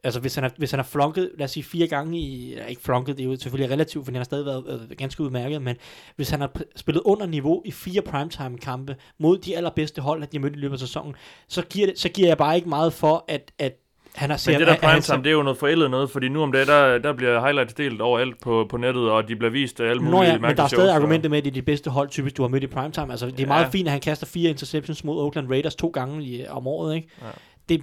Altså 0.06 0.20
hvis 0.20 0.36
han, 0.36 0.44
har, 0.44 0.52
hvis 0.58 0.72
han 0.72 0.80
har 0.80 0.84
flunket, 0.92 1.32
lad 1.38 1.46
os 1.46 1.52
sige 1.52 1.64
fire 1.64 1.88
gange 1.88 2.20
i, 2.20 2.52
eller 2.52 2.66
ikke 2.66 2.82
flunket, 2.82 3.18
det 3.18 3.24
er 3.24 3.28
jo 3.30 3.36
selvfølgelig 3.40 3.72
relativt, 3.74 4.06
fordi 4.06 4.16
han 4.16 4.20
har 4.20 4.26
stadig 4.26 4.46
været 4.46 4.64
øh, 4.92 4.98
ganske 4.98 5.24
udmærket, 5.24 5.62
men 5.62 5.76
hvis 6.16 6.30
han 6.30 6.42
har 6.42 6.52
spillet 6.76 7.02
under 7.06 7.26
niveau 7.26 7.62
i 7.66 7.72
fire 7.72 8.02
primetime 8.02 8.58
kampe 8.58 8.96
mod 9.20 9.38
de 9.38 9.58
allerbedste 9.58 10.02
hold, 10.02 10.24
at 10.24 10.32
de 10.32 10.38
har 10.38 10.42
mødt 10.42 10.54
i 10.56 10.60
løbet 10.60 10.74
af 10.74 10.80
sæsonen, 10.80 11.16
så 11.48 11.62
giver, 11.62 11.88
det, 11.88 12.00
så 12.00 12.10
giver 12.10 12.28
jeg 12.28 12.38
bare 12.38 12.56
ikke 12.56 12.70
meget 12.70 12.94
for, 12.94 13.26
at, 13.28 13.52
at 13.60 13.74
han 14.16 14.30
har 14.30 14.44
Men 14.48 14.60
det 14.60 14.68
der 14.68 14.74
at 14.74 14.80
han 14.80 14.90
primetime, 14.90 15.24
det 15.24 15.30
er 15.30 15.34
jo 15.34 15.44
noget 15.44 15.58
forældet 15.58 15.92
noget, 15.92 16.10
fordi 16.10 16.30
nu 16.30 16.42
om 16.44 16.52
det, 16.52 16.68
der, 16.68 16.98
der 16.98 17.14
bliver 17.14 17.42
highlights 17.42 17.74
delt 17.74 18.02
overalt 18.02 18.42
på, 18.42 18.66
på 18.70 18.78
nettet, 18.78 19.12
og 19.12 19.28
de 19.28 19.36
bliver 19.36 19.52
vist 19.52 19.80
af 19.80 19.90
alle 19.90 20.02
mulige 20.04 20.20
Nå 20.20 20.24
ja, 20.24 20.38
men 20.38 20.58
der 20.58 20.64
er 20.64 20.68
stadig 20.68 20.96
argumentet 20.96 21.32
med, 21.32 21.38
at 21.38 21.44
det 21.44 21.50
er 21.52 21.54
de 21.54 21.62
bedste 21.62 21.90
hold, 21.90 22.10
typisk 22.10 22.38
du 22.38 22.42
har 22.44 22.50
mødt 22.50 22.64
i 22.64 22.68
primetime. 22.68 23.12
Altså, 23.12 23.26
det 23.26 23.40
er 23.40 23.48
meget 23.48 23.64
Ja. 23.64 23.70
fint, 23.70 23.88
at 23.88 23.92
han 23.92 24.02
kaster 24.02 24.26
fire 24.26 24.50
interceptions 24.50 25.04
mod 25.04 25.22
Oakland 25.24 25.50
Raiders 25.50 25.76
to 25.76 25.88
gange 25.88 26.24
i, 26.24 26.48
om 26.48 26.68
året. 26.68 26.96
Ikke? 26.96 27.08
Ja. 27.22 27.28
Det 27.70 27.82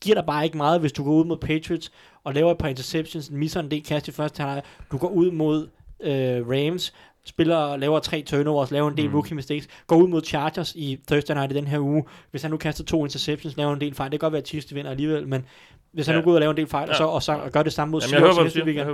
giver 0.00 0.14
dig 0.14 0.24
bare 0.26 0.44
ikke 0.44 0.56
meget, 0.56 0.80
hvis 0.80 0.92
du 0.92 1.04
går 1.04 1.12
ud 1.12 1.24
mod 1.24 1.36
Patriots 1.36 1.92
og 2.24 2.34
laver 2.34 2.50
et 2.50 2.58
par 2.58 2.68
interceptions, 2.68 3.30
misser 3.30 3.60
en 3.60 3.70
del 3.70 3.82
kast 3.84 4.08
i 4.08 4.12
første 4.12 4.42
halvleg. 4.42 4.62
Du 4.92 4.98
går 4.98 5.08
ud 5.08 5.30
mod 5.30 5.68
øh, 6.00 6.48
Rams, 6.48 6.94
spiller 7.24 7.76
laver 7.76 7.98
tre 7.98 8.22
turnovers, 8.22 8.70
laver 8.70 8.90
en 8.90 8.96
del 8.96 9.08
Mm. 9.08 9.14
rookie 9.14 9.34
mistakes, 9.36 9.68
går 9.86 9.96
ud 9.96 10.08
mod 10.08 10.22
Chargers 10.24 10.74
i 10.74 10.98
Thursday 11.08 11.34
night 11.34 11.52
i 11.52 11.54
den 11.54 11.66
her 11.66 11.78
uge. 11.78 12.04
Hvis 12.30 12.42
han 12.42 12.50
nu 12.50 12.56
kaster 12.56 12.84
to 12.84 13.04
interceptions, 13.04 13.56
laver 13.56 13.72
en 13.74 13.80
del 13.80 13.94
fejl, 13.94 14.10
det 14.12 14.20
kan 14.20 14.26
godt 14.26 14.32
være, 14.32 14.40
at 14.42 14.48
Chiefs 14.48 14.66
de 14.66 14.74
vinder 14.74 14.90
alligevel, 14.90 15.28
men 15.28 15.44
hvis 15.92 16.06
han 16.06 16.14
Ja. 16.14 16.20
nu 16.20 16.24
går 16.24 16.30
ud 16.30 16.34
og 16.36 16.40
laver 16.40 16.50
en 16.50 16.56
del 16.56 16.66
fejl, 16.66 16.86
Ja. 16.88 16.92
og, 16.92 16.96
så, 16.96 17.04
og 17.04 17.22
så 17.22 17.32
og 17.44 17.50
gør 17.52 17.62
det 17.62 17.72
samme 17.72 17.92
mod 17.92 18.00
Seahawks 18.00 18.38
næste 18.42 18.64
weekend, 18.64 18.88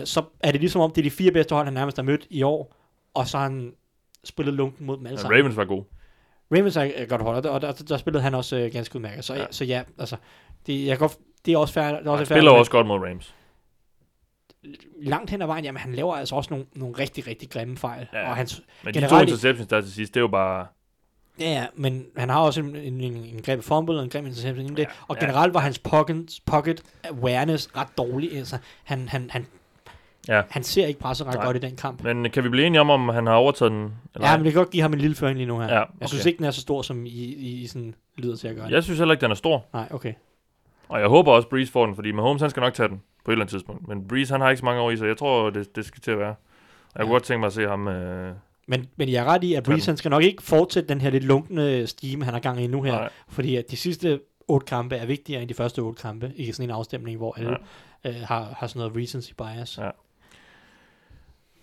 øh, 0.00 0.06
så 0.06 0.22
er 0.40 0.52
det 0.52 0.60
ligesom 0.60 0.80
om, 0.80 0.90
det 0.90 0.98
er 0.98 1.02
de 1.02 1.10
fire 1.10 1.30
bedste 1.32 1.54
hold, 1.54 1.64
han 1.66 1.74
nærmest 1.74 1.96
har 1.96 2.04
mødt 2.04 2.26
i 2.30 2.42
år, 2.42 2.76
og 3.14 3.26
så 3.28 3.36
har 3.38 3.44
han 3.44 3.72
spillet 4.24 4.54
lunken 4.54 4.86
mod 4.86 4.96
dem 4.96 5.06
alle 5.06 5.16
Ja, 5.18 5.22
sammen. 5.22 5.40
Ravens 5.40 5.56
var 5.56 5.64
god. 5.64 5.82
Ravens 6.52 6.76
er 6.76 6.82
et 6.96 7.08
godt 7.08 7.22
hold, 7.22 7.36
og 7.46 7.62
der, 7.62 7.72
der, 7.72 7.72
der 7.72 7.96
spillede 7.96 8.22
han 8.22 8.34
også 8.34 8.56
øh, 8.56 8.72
ganske 8.72 8.96
udmærket. 8.96 9.24
Så 9.24 9.34
Ja. 9.34 9.40
ja. 9.40 9.46
så 9.50 9.64
ja, 9.64 9.82
altså, 9.98 10.16
det, 10.66 10.86
jeg 10.86 10.98
godt, 10.98 11.16
det 11.46 11.54
er 11.54 11.58
også 11.58 11.74
fair. 11.74 11.84
Det 11.84 12.06
er 12.06 12.10
også 12.10 12.24
spiller 12.24 12.50
også 12.50 12.70
godt 12.70 12.86
mod 12.86 12.98
Rams. 12.98 13.34
Langt 15.02 15.30
hen 15.30 15.42
ad 15.42 15.46
vejen, 15.46 15.64
jamen 15.64 15.80
han 15.80 15.92
laver 15.94 16.14
altså 16.14 16.34
også 16.34 16.50
nogle, 16.50 16.66
nogle 16.74 16.98
rigtig, 16.98 17.26
rigtig 17.26 17.50
grimme 17.50 17.76
fejl. 17.76 18.06
Ja. 18.12 18.18
Ja. 18.18 18.30
Og 18.30 18.36
hans, 18.36 18.62
Men 18.84 18.94
de 18.94 19.08
to 19.08 19.20
interceptions 19.20 19.68
der 19.68 19.80
til 19.80 19.92
sidst, 19.92 20.14
det 20.14 20.20
er 20.20 20.22
jo 20.22 20.28
bare... 20.28 20.66
ja, 21.40 21.50
ja, 21.50 21.66
men 21.74 22.06
han 22.16 22.28
har 22.28 22.40
også 22.40 22.60
en, 22.60 22.76
en, 22.76 23.00
en, 23.00 23.12
en 23.16 23.42
grebet 23.42 23.64
fumble 23.64 23.96
og 23.98 24.04
en 24.04 24.10
grim 24.10 24.26
interception 24.26 24.60
inden 24.60 24.76
det. 24.76 24.86
Og 25.08 25.16
ja. 25.20 25.24
generelt 25.26 25.54
var 25.54 25.60
hans 25.60 25.78
pocket, 25.78 26.30
pocket 26.46 26.82
awareness 27.04 27.76
ret 27.76 27.88
dårlig. 27.98 28.36
Altså, 28.36 28.58
han, 28.84 29.08
han, 29.08 29.30
han, 29.30 29.46
Ja. 30.30 30.42
han 30.50 30.62
ser 30.62 30.86
ikke 30.86 31.00
presset 31.00 31.26
ret 31.26 31.34
Nej. 31.34 31.44
godt 31.44 31.56
i 31.56 31.60
den 31.60 31.76
kamp. 31.76 32.02
Men 32.04 32.30
kan 32.30 32.44
vi 32.44 32.48
blive 32.48 32.66
enige 32.66 32.80
om, 32.80 32.90
om 32.90 33.08
han 33.08 33.26
har 33.26 33.34
overtaget 33.34 33.72
den? 33.72 33.92
Eller 34.14 34.30
Ja, 34.30 34.36
men 34.36 34.44
det 34.44 34.52
kan 34.52 34.60
godt 34.60 34.70
give 34.70 34.82
ham 34.82 34.92
en 34.92 34.98
lille 34.98 35.16
føring 35.16 35.36
lige 35.36 35.46
nu 35.46 35.58
her. 35.58 35.66
Ja, 35.74 35.78
Jeg 36.00 36.08
synes 36.08 36.22
okay. 36.22 36.28
ikke, 36.30 36.38
den 36.38 36.46
er 36.46 36.50
så 36.50 36.60
stor, 36.60 36.82
som 36.82 37.06
I, 37.06 37.08
I, 37.08 37.60
I 37.62 37.66
sådan 37.66 37.94
lyder 38.16 38.36
til 38.36 38.48
at 38.48 38.56
gøre. 38.56 38.66
Jeg 38.66 38.82
synes 38.82 38.98
heller 38.98 39.12
ikke, 39.12 39.22
den 39.22 39.30
er 39.30 39.34
stor. 39.34 39.64
Nej, 39.72 39.88
okay. 39.90 40.12
Og 40.88 41.00
jeg 41.00 41.08
håber 41.08 41.32
også, 41.32 41.48
Breeze 41.48 41.72
får 41.72 41.86
den, 41.86 41.94
fordi 41.94 42.12
Mahomes, 42.12 42.40
han 42.42 42.50
skal 42.50 42.60
nok 42.60 42.74
tage 42.74 42.88
den 42.88 43.02
på 43.24 43.30
et 43.30 43.32
eller 43.32 43.42
andet 43.44 43.50
tidspunkt. 43.52 43.88
Men 43.88 44.08
Breeze, 44.08 44.34
han 44.34 44.40
har 44.40 44.50
ikke 44.50 44.58
så 44.58 44.64
mange 44.64 44.80
år 44.80 44.90
i 44.90 44.96
sig. 44.96 45.06
Jeg 45.08 45.16
tror, 45.16 45.50
det, 45.50 45.76
det 45.76 45.84
skal 45.84 46.00
til 46.02 46.10
at 46.10 46.18
være. 46.18 46.28
Og 46.28 46.36
jeg 46.96 47.00
kunne 47.04 47.08
Ja. 47.08 47.12
godt 47.14 47.22
tænke 47.22 47.38
mig 47.40 47.46
at 47.46 47.52
se 47.52 47.66
ham... 47.68 47.88
Øh, 47.88 48.32
Men, 48.66 48.86
men 48.96 49.08
jeg 49.08 49.20
er 49.20 49.24
ret 49.24 49.44
i, 49.44 49.54
at. 49.54 49.62
Breeze 49.62 49.90
han 49.90 49.96
skal 49.96 50.10
nok 50.10 50.22
ikke 50.22 50.42
fortsætte 50.42 50.88
den 50.88 51.00
her 51.00 51.10
lidt 51.10 51.24
lunkende 51.24 51.86
stime, 51.86 52.24
han 52.24 52.34
har 52.34 52.40
gang 52.40 52.60
i 52.62 52.66
nu 52.66 52.82
her. 52.82 52.92
nej. 52.92 53.08
Fordi 53.28 53.56
at 53.56 53.64
de 53.70 53.76
sidste 53.76 54.20
otte 54.48 54.66
kampe 54.66 54.96
er 54.96 55.06
vigtigere 55.06 55.40
end 55.42 55.48
de 55.48 55.54
første 55.54 55.78
otte 55.78 56.02
kampe 56.02 56.32
i 56.36 56.52
sådan 56.52 56.70
en 56.70 56.74
afstemning, 56.76 57.16
hvor 57.18 57.34
alle 57.38 57.56
ja. 58.04 58.10
øh, 58.10 58.16
har, 58.24 58.54
har 58.58 58.66
sådan 58.66 58.80
noget 58.88 58.96
recency 58.96 59.32
bias. 59.38 59.78
Ja. 59.78 59.90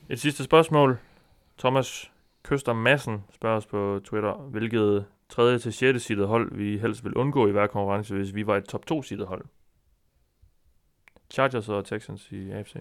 Et 0.09 0.19
sidste 0.19 0.43
spørgsmål. 0.43 0.97
Thomas 1.57 2.11
Køster 2.43 2.73
Madsen 2.73 3.23
spørger 3.33 3.57
os 3.57 3.65
på 3.65 3.99
Twitter, 4.03 4.33
hvilket 4.33 5.05
3. 5.29 5.59
til 5.59 5.73
6. 5.73 6.03
seedet 6.03 6.27
hold 6.27 6.55
vi 6.55 6.77
helst 6.77 7.03
vil 7.03 7.13
undgå 7.13 7.47
i 7.47 7.51
hver 7.51 7.67
konkurrence, 7.67 8.15
hvis 8.15 8.35
vi 8.35 8.47
var 8.47 8.57
et 8.57 8.65
top 8.65 8.85
2 8.85 9.01
seedet 9.03 9.27
hold. 9.27 9.45
Chargers 11.33 11.69
og 11.69 11.85
Texans 11.85 12.31
i 12.31 12.51
AFC. 12.51 12.75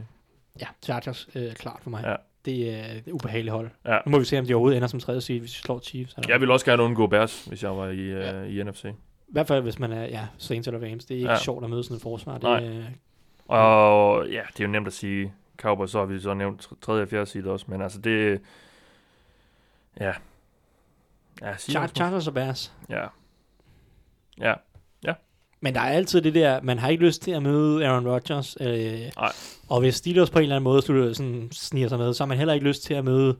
Ja, 0.60 0.66
Chargers 0.82 1.28
øh, 1.34 1.52
klart 1.54 1.78
for 1.82 1.90
mig. 1.90 2.04
Ja. 2.06 2.14
Det 2.44 2.74
er 2.74 2.84
et 2.92 3.08
ubehageligt 3.12 3.52
hold. 3.52 3.70
Ja. 3.86 3.98
Nu 4.06 4.10
må 4.10 4.18
vi 4.18 4.24
se, 4.24 4.38
om 4.38 4.46
de 4.46 4.54
overhovedet 4.54 4.76
ender 4.76 4.88
som 4.88 5.00
tredje 5.00 5.20
seed, 5.20 5.40
hvis 5.40 5.50
vi 5.56 5.60
slår 5.66 5.80
Chiefs. 5.80 6.14
Eller 6.14 6.28
Jeg 6.32 6.40
vil 6.40 6.50
også 6.50 6.66
gerne 6.66 6.82
undgå 6.82 7.06
Bears, 7.06 7.44
hvis 7.44 7.62
jeg 7.62 7.76
var 7.76 7.88
i, 7.88 8.08
Ja. 8.10 8.42
uh, 8.42 8.54
i 8.56 8.62
NFC. 8.62 8.84
I 8.84 9.32
hvert 9.32 9.46
fald, 9.46 9.62
hvis 9.62 9.78
man 9.78 9.92
er 9.92 10.02
ja, 10.04 10.26
Saints 10.38 10.68
eller 10.68 10.90
Rams. 10.90 11.04
Det 11.04 11.14
er 11.14 11.18
ikke 11.18 11.28
Ja. 11.28 11.32
ja. 11.32 11.38
sjovt 11.38 11.64
at 11.64 11.70
møde 11.70 11.84
sådan 11.84 11.96
et 11.96 12.02
forsvar. 12.02 12.32
Det, 12.34 12.42
Nej. 12.42 12.64
øh, 12.68 12.84
Og 13.46 14.28
ja, 14.28 14.42
det 14.52 14.60
er 14.60 14.64
jo 14.64 14.70
nemt 14.70 14.86
at 14.86 14.92
sige 14.92 15.34
Cowboys, 15.56 15.90
så 15.90 15.98
har 15.98 16.06
vi 16.06 16.20
så 16.20 16.34
nævnt 16.34 16.68
3. 16.82 16.92
og 16.92 17.08
4. 17.08 17.26
seed 17.26 17.46
også, 17.46 17.66
men 17.68 17.82
altså 17.82 17.98
det... 18.00 18.40
Ja. 20.00 20.12
Ja, 21.42 21.56
Char-. 21.56 21.86
Chargers 21.86 22.26
og 22.26 22.34
Bears. 22.34 22.72
Ja. 22.88 23.06
Ja. 24.40 24.54
Men 25.60 25.74
der 25.74 25.80
er 25.80 25.92
altid 25.92 26.20
det 26.22 26.34
der, 26.34 26.60
man 26.62 26.78
har 26.78 26.88
ikke 26.88 27.04
lyst 27.04 27.22
til 27.22 27.30
at 27.30 27.42
møde 27.42 27.86
Aaron 27.86 28.08
Rodgers. 28.08 28.56
Øh, 28.60 29.00
Nej. 29.16 29.32
og 29.68 29.80
hvis 29.80 29.94
Steelers 29.94 30.30
på 30.30 30.38
en 30.38 30.42
eller 30.42 30.56
anden 30.56 30.64
måde 30.64 30.82
slutter, 30.82 31.12
sådan, 31.12 31.48
sniger 31.52 31.88
sig 31.88 31.98
med, 31.98 32.14
så 32.14 32.22
har 32.24 32.26
man 32.26 32.38
heller 32.38 32.54
ikke 32.54 32.66
lyst 32.66 32.82
til 32.82 32.94
at 32.94 33.04
møde 33.04 33.36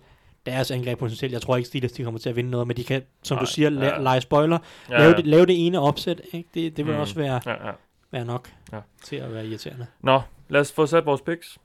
deres 0.47 0.71
angreb 0.71 0.99
potentielt. 0.99 1.33
Jeg 1.33 1.43
tror 1.43 1.57
ikke, 1.57 1.67
Steelers 1.69 1.93
de 1.93 2.05
kommer 2.05 2.21
til 2.21 2.29
at 2.29 2.37
vinde 2.37 2.51
noget, 2.51 2.67
men 2.67 2.77
de 2.77 2.85
kan, 2.85 3.03
som 3.23 3.35
Nej, 3.35 3.45
du 3.45 3.51
siger, 3.51 3.71
la- 3.71 3.85
ja. 3.85 3.99
lege 3.99 4.21
spoiler. 4.21 4.59
Ja, 4.91 4.99
Lave, 4.99 5.15
det, 5.15 5.27
lave 5.27 5.47
det 5.47 5.67
ene 5.67 5.81
opsæt. 5.81 6.21
Ikke? 6.33 6.49
Det, 6.55 6.77
det 6.77 6.87
vil 6.87 6.95
mm. 6.95 7.01
også 7.01 7.15
være, 7.15 7.41
ja, 7.47 7.67
ja. 7.67 7.73
være 8.11 8.25
nok 8.25 8.51
Ja. 8.73 8.81
til 9.05 9.17
at 9.17 9.35
være 9.35 9.47
irriterende. 9.47 9.87
Nå, 10.01 10.21
lad 10.49 10.61
os 10.61 10.73
få 10.73 10.87
sat 10.87 11.07
vores 11.07 11.21
picks. 11.21 11.59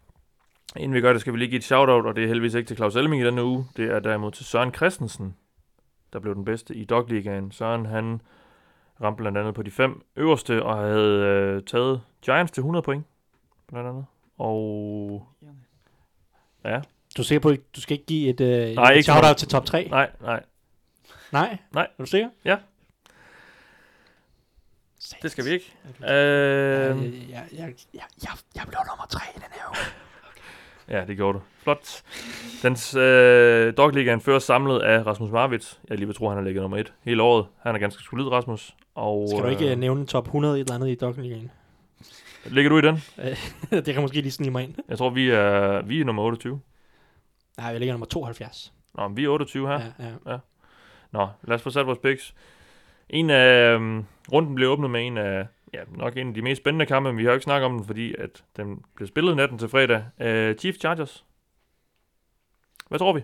Inden 0.76 0.94
vi 0.94 1.02
gør 1.02 1.12
det, 1.14 1.22
skal 1.22 1.34
vi 1.34 1.38
lige 1.38 1.50
give 1.50 1.58
et 1.58 1.64
shout-out, 1.64 2.06
og 2.06 2.16
det 2.16 2.24
er 2.24 2.28
heldigvis 2.28 2.54
ikke 2.54 2.68
til 2.68 2.78
Claus 2.78 2.96
Elming 2.96 3.22
i 3.22 3.26
denne 3.26 3.44
uge. 3.44 3.66
Det 3.78 3.86
er 3.92 4.00
derimod 4.00 4.32
til 4.32 4.46
Søren 4.46 4.74
Christensen, 4.74 5.36
der 6.14 6.20
blev 6.20 6.36
den 6.36 6.46
bedste 6.46 6.76
i 6.76 6.86
Dogligaen. 6.86 7.52
Søren, 7.52 7.86
han 7.86 8.22
ramte 9.02 9.18
blandt 9.18 9.38
andet 9.38 9.56
på 9.56 9.64
de 9.64 9.72
fem 9.72 10.06
øverste, 10.16 10.64
og 10.64 10.78
havde 10.78 11.20
øh, 11.20 11.64
taget 11.64 12.02
Giants 12.22 12.52
til 12.52 12.62
100 12.62 12.84
point, 12.84 13.06
blandt 13.68 13.90
andet. 13.90 14.06
Og 14.38 15.28
ja, 16.66 16.82
Du 17.18 17.22
er 17.22 17.24
sikker 17.24 17.42
på, 17.42 17.50
at 17.50 17.60
du 17.76 17.82
skal 17.82 17.94
ikke 17.94 18.06
give 18.06 18.30
et, 18.30 18.42
øh, 18.42 18.76
Nej, 18.76 18.92
et 18.92 19.04
shout-out 19.06 19.36
til 19.38 19.48
top 19.48 19.66
3? 19.66 19.88
nej, 19.90 20.10
nej, 20.22 20.44
Nej? 21.32 21.58
Nej. 21.72 21.84
Er 21.98 22.04
du 22.04 22.10
sikker? 22.10 22.30
Ja. 22.46 22.58
det 25.22 25.32
skal 25.32 25.46
vi 25.46 25.50
ikke. 25.50 25.74
Øh, 26.00 26.10
jeg, 26.10 26.96
jeg, 27.30 27.48
jeg, 27.54 27.74
jeg, 27.94 28.04
jeg, 28.24 28.32
jeg 28.56 28.64
blev 28.68 28.80
nummer 28.90 29.06
3 29.10 29.20
i 29.36 29.40
den 29.40 29.44
her 29.52 29.70
uge. 29.70 29.78
Ja, 30.92 31.06
det 31.06 31.16
gjorde 31.16 31.38
du. 31.38 31.44
Flot. 31.58 32.04
Den 32.64 33.00
øh, 33.02 33.74
Dogligaen 33.78 34.22
føres 34.22 34.44
samlet 34.44 34.80
af 34.80 35.06
Rasmus 35.06 35.32
Marvits. 35.32 35.80
Jeg 35.90 35.98
lige 35.98 36.08
vil 36.08 36.16
tro, 36.16 36.28
han 36.28 36.38
har 36.38 36.44
ligget 36.44 36.62
nummer 36.62 36.78
et 36.78 36.94
hele 37.04 37.24
året. 37.24 37.46
Han 37.60 37.76
er 37.76 37.80
ganske 37.80 38.04
solid, 38.04 38.26
Rasmus. 38.26 38.76
Og, 38.96 39.30
Skal 39.30 39.44
du 39.44 39.50
ikke 39.50 39.66
øh, 39.66 39.72
øh, 39.72 39.78
nævne 39.78 40.06
top 40.06 40.26
100 40.26 40.56
et 40.56 40.60
eller 40.60 40.76
andet 40.76 40.90
i 40.90 40.96
Dokken 40.96 41.52
Ligger 42.46 42.70
du 42.70 42.78
i 42.78 42.82
den? 42.82 43.04
det 43.86 43.94
kan 43.94 44.02
måske 44.02 44.22
lige 44.22 44.32
snige 44.32 44.52
mig 44.52 44.64
ind. 44.64 44.76
Jeg 44.90 44.98
tror, 44.98 45.10
vi 45.10 45.30
er, 45.30 45.82
vi 45.82 46.02
er 46.02 46.06
nummer 46.06 46.24
28. 46.24 46.60
Nej, 47.58 47.68
jeg 47.68 47.80
ligger 47.80 47.94
nummer 47.94 48.06
72. 48.06 48.74
Nå, 48.96 49.08
men 49.08 49.18
vi 49.18 49.24
er 49.24 49.30
28 49.30 49.68
her. 49.68 49.82
Ja, 50.00 50.32
ja. 50.32 50.38
Nå, 51.12 51.28
lad 51.44 51.56
os 51.56 51.62
få 51.62 51.70
sat 51.70 51.88
vores 51.88 52.00
picks. 52.00 52.36
En 53.10 53.30
af 53.30 53.74
øhm, 53.74 54.06
runden 54.32 54.56
blev 54.56 54.70
åbnet 54.70 54.90
med 54.90 55.08
en 55.08 55.18
af, 55.18 55.48
ja, 55.74 55.80
nok 55.88 56.18
en 56.18 56.28
af 56.28 56.34
de 56.34 56.42
mest 56.42 56.62
spændende 56.62 56.86
kampe, 56.86 57.10
men 57.10 57.18
vi 57.18 57.24
har 57.24 57.32
jo 57.32 57.36
ikke 57.36 57.44
snakket 57.44 57.66
om 57.66 57.78
den, 57.78 57.86
fordi 57.86 58.16
at 58.16 58.44
den 58.58 58.84
blev 58.96 59.08
spillet 59.08 59.36
natten 59.36 59.58
til 59.58 59.70
fredag. 59.70 60.04
Uh, 60.20 60.58
Chiefs 60.58 60.80
Chargers. 60.80 61.26
Hvad 62.90 63.00
tror 63.00 63.14
vi? 63.14 63.24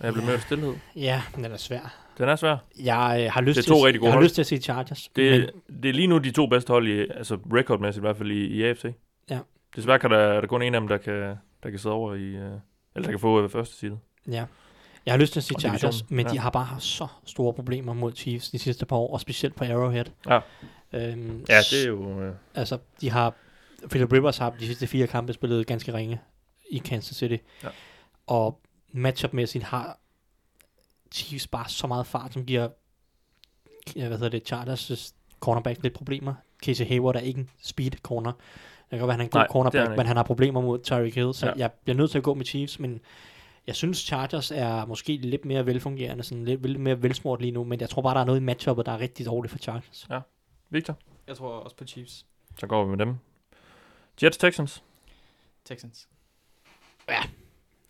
Jeg 0.00 0.12
blev 0.12 0.24
mødt 0.24 0.34
af 0.34 0.42
stillhed. 0.42 0.74
Ja, 0.96 1.22
men 1.34 1.44
den 1.44 1.52
er 1.52 1.56
svær. 1.56 2.08
Den 2.18 2.28
er 2.28 2.36
svær. 2.36 2.56
Jeg 2.78 3.20
øh, 3.24 3.32
har 3.32 3.40
lyst 3.40 3.56
Det 3.56 3.62
er 3.62 3.64
til, 3.64 3.72
to 3.72 3.86
rigtig 3.86 4.00
gode 4.00 4.08
jeg 4.08 4.18
har 4.18 4.22
lyst 4.22 4.34
til 4.34 4.42
at 4.42 4.46
sige 4.46 4.60
Chargers. 4.60 5.08
Det, 5.16 5.52
men, 5.68 5.82
det 5.82 5.88
er 5.88 5.92
lige 5.92 6.06
nu 6.06 6.18
de 6.18 6.30
to 6.30 6.46
bedste 6.46 6.70
hold, 6.70 6.88
i, 6.88 7.00
altså 7.00 7.38
recordmæssigt 7.52 8.00
i 8.00 8.06
hvert 8.06 8.16
fald 8.16 8.30
i, 8.30 8.46
i 8.46 8.62
AFC. 8.62 8.84
Ja. 9.30 9.38
Desværre 9.76 9.98
kan 9.98 10.10
der, 10.10 10.18
er 10.18 10.40
der 10.40 10.48
kun 10.48 10.62
en 10.62 10.74
af 10.74 10.80
dem, 10.80 10.88
der 10.88 10.96
kan, 10.96 11.36
der 11.62 11.70
kan 11.70 11.78
sidde 11.78 11.94
over 11.94 12.14
i, 12.14 12.24
øh, 12.24 12.34
eller 12.34 12.60
der 12.94 13.10
kan 13.10 13.18
få 13.18 13.42
øh, 13.42 13.50
første 13.50 13.76
side. 13.76 13.98
ja. 14.30 14.44
Jeg 15.08 15.14
har 15.14 15.18
lyst 15.18 15.32
til 15.32 15.40
at 15.40 15.44
sige 15.44 15.60
Chargers, 15.60 16.10
men 16.10 16.26
ja. 16.26 16.32
de 16.32 16.38
har 16.38 16.50
bare 16.50 16.64
haft 16.64 16.82
så 16.82 17.06
store 17.24 17.52
problemer 17.52 17.92
mod 17.92 18.12
Chiefs 18.16 18.50
de 18.50 18.58
sidste 18.58 18.86
par 18.86 18.96
år, 18.96 19.12
og 19.12 19.20
specielt 19.20 19.54
på 19.54 19.64
Arrowhead. 19.64 20.04
Ja. 20.28 20.40
Øhm, 20.92 21.44
Ja, 21.48 21.58
det 21.70 21.82
er 21.82 21.86
jo... 21.86 22.20
Øh, 22.20 22.34
Altså, 22.54 22.78
de 23.00 23.10
har... 23.10 23.34
Philip 23.90 24.12
Rivers 24.12 24.38
har 24.38 24.50
de 24.50 24.66
sidste 24.66 24.86
fire 24.86 25.06
kampe 25.06 25.32
spillet 25.32 25.66
ganske 25.66 25.94
ringe 25.94 26.20
i 26.70 26.78
Kansas 26.78 27.16
City. 27.16 27.36
Ja. 27.64 27.68
Og 28.26 28.60
matchup-mæssigt 28.92 29.64
har 29.64 29.98
Chiefs 31.12 31.46
bare 31.46 31.68
så 31.68 31.86
meget 31.86 32.06
fart, 32.06 32.32
som 32.32 32.44
giver 32.44 32.68
ja, 33.96 34.08
hvad 34.08 34.18
hedder 34.18 34.38
det, 34.38 34.46
Chargers 34.46 35.14
cornerback 35.40 35.82
lidt 35.82 35.94
problemer. 35.94 36.34
Casey 36.64 36.86
Hayward 36.86 37.16
er 37.16 37.20
ikke 37.20 37.40
en 37.40 37.50
speed 37.62 37.90
corner. 38.02 38.32
Det 38.32 38.90
kan 38.90 38.98
godt 38.98 39.08
være, 39.08 39.14
han 39.14 39.20
er 39.20 39.24
en 39.24 39.30
god 39.30 39.38
Nej, 39.38 39.44
er 39.44 39.52
cornerback, 39.52 39.88
han 39.88 39.96
men 39.96 40.06
han 40.06 40.16
har 40.16 40.22
problemer 40.22 40.60
mod 40.60 40.78
Tyreek 40.82 41.14
Hill, 41.14 41.34
så 41.34 41.46
ja. 41.46 41.52
jeg 41.56 41.70
bliver 41.84 41.96
nødt 41.96 42.10
til 42.10 42.18
at 42.18 42.24
gå 42.24 42.34
med 42.34 42.44
Chiefs, 42.44 42.78
men 42.78 43.00
jeg 43.68 43.76
synes, 43.76 43.98
Chargers 43.98 44.50
er 44.50 44.86
måske 44.86 45.16
lidt 45.16 45.44
mere 45.44 45.66
velfungerende, 45.66 46.22
sådan 46.24 46.44
lidt, 46.44 46.66
lidt 46.66 46.80
mere 46.80 47.02
velsmurt 47.02 47.40
lige 47.40 47.50
nu, 47.52 47.64
men 47.64 47.80
jeg 47.80 47.90
tror 47.90 48.02
bare, 48.02 48.14
der 48.14 48.20
er 48.20 48.24
noget 48.24 48.40
i 48.40 48.42
matchuppet, 48.42 48.86
der 48.86 48.92
er 48.92 48.98
rigtig 49.00 49.26
dårligt 49.26 49.50
for 49.52 49.58
Chargers. 49.58 50.08
Victor, 50.70 50.96
Jeg 51.26 51.36
tror 51.36 51.48
også 51.50 51.76
på 51.76 51.84
Chiefs. 51.84 52.26
så 52.58 52.66
går 52.66 52.84
vi 52.84 52.90
med 52.90 52.98
dem. 52.98 53.14
Jets 54.22 54.36
Texans. 54.36 54.82
Texans. 55.64 56.08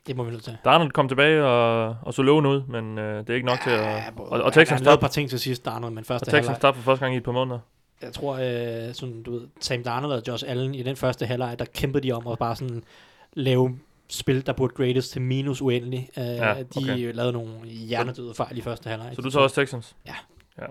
Det 0.06 0.16
må 0.16 0.24
vi 0.24 0.30
nødt 0.30 0.42
til. 0.44 0.56
Darnold 0.64 0.90
kom 0.90 1.08
tilbage 1.08 1.44
og, 1.44 1.96
og 2.02 2.14
så 2.14 2.22
lovende 2.22 2.50
ud, 2.50 2.62
men 2.68 2.98
øh, 2.98 3.18
det 3.20 3.30
er 3.30 3.34
ikke 3.34 3.46
nok 3.46 3.58
til 3.60 3.70
at... 3.70 4.02
både- 4.16 4.28
Og, 4.30 4.42
og 4.42 4.52
Texans 4.52 4.80
lavede 4.80 4.94
et 4.94 4.94
tabte 4.94 5.00
par 5.00 5.08
ting 5.08 5.30
til 5.30 5.40
sidst, 5.40 5.64
Darnold, 5.64 5.92
men 5.92 5.98
og 5.98 6.06
første 6.06 6.26
Texans 6.26 6.46
halvleg. 6.46 6.60
tabte 6.60 6.76
for 6.80 6.84
første 6.84 7.04
gang 7.04 7.14
i 7.14 7.18
et 7.18 7.24
par 7.24 7.32
måneder. 7.32 7.58
Jeg 8.02 8.12
tror, 8.12 8.34
øh, 8.34 8.94
sådan, 8.94 9.22
du 9.22 9.30
ved, 9.32 9.48
Sam 9.60 9.82
Darnold 9.82 10.12
og 10.12 10.22
Josh 10.28 10.44
Allen 10.46 10.74
i 10.74 10.82
den 10.82 10.96
første 10.96 11.26
halvleg, 11.26 11.58
der 11.58 11.64
kæmpede 11.64 12.06
de 12.08 12.12
om 12.12 12.26
at 12.26 12.38
bare 12.38 12.56
sådan 12.56 12.84
lave 13.32 13.78
spil, 14.08 14.46
der 14.46 14.52
burde 14.52 14.74
grades 14.74 15.08
til 15.08 15.22
minus 15.22 15.62
uendelig. 15.62 16.08
Øh, 16.18 16.24
Ja, 16.24 16.54
De 16.62 16.66
okay. 16.76 17.12
lavede 17.14 17.32
nogle 17.32 17.66
hjernedøde 17.66 18.34
fejl 18.34 18.58
i 18.58 18.60
første 18.60 18.88
halvleg. 18.90 19.12
Så 19.14 19.22
du 19.22 19.30
tager 19.30 19.42
også 19.42 19.56
Texans? 19.60 19.96
Ja. 20.06 20.14
ja. 20.58 20.66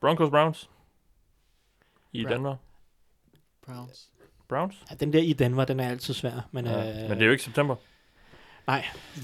Broncos 0.00 0.30
Browns. 0.30 0.70
I 2.12 2.22
Brown. 2.24 2.34
Denver. 2.36 2.56
Browns. 3.66 4.08
Browns? 4.48 4.74
Ja, 4.90 4.94
den 4.94 5.12
der 5.12 5.18
i 5.22 5.32
Denver, 5.32 5.64
den 5.64 5.80
er 5.80 5.88
altid 5.88 6.14
svær. 6.14 6.48
Men, 6.52 6.64
Ja. 6.66 6.90
øh, 7.02 7.08
Men 7.08 7.10
det 7.10 7.20
er 7.22 7.26
jo 7.26 7.30
ikke 7.32 7.44
september. 7.44 7.76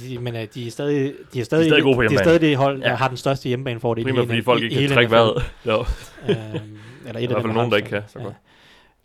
de, 0.02 0.18
men 0.18 0.36
øh, 0.36 0.46
de 0.54 0.66
er 0.66 0.70
stadig, 0.70 1.14
de 1.32 1.40
er 1.40 1.44
stadig, 1.44 1.66
stadig 1.66 1.82
gode 1.82 1.94
på 1.96 2.02
de 2.02 2.06
er 2.06 2.10
hjemmebane. 2.10 2.24
stadig 2.24 2.40
det 2.40 2.56
hold, 2.56 2.80
der 2.82 2.88
Ja. 2.90 2.94
har 2.94 3.08
den 3.08 3.16
største 3.16 3.48
hjemmebanefordel. 3.48 4.04
Primært 4.04 4.26
fordi 4.26 4.42
folk 4.42 4.62
ikke 4.62 4.76
kan 4.76 4.88
trække 4.90 5.10
vejret. 5.10 5.42
Jo. 5.66 5.80
øhm, 6.28 6.78
eller 7.06 7.20
et 7.20 7.22
I 7.22 7.26
hvert 7.26 7.42
fald 7.42 7.52
nogen, 7.52 7.70
der 7.70 7.76
ikke 7.76 7.88
kan. 7.88 8.02
Så 8.08 8.18
Ja. 8.18 8.24
godt. 8.24 8.34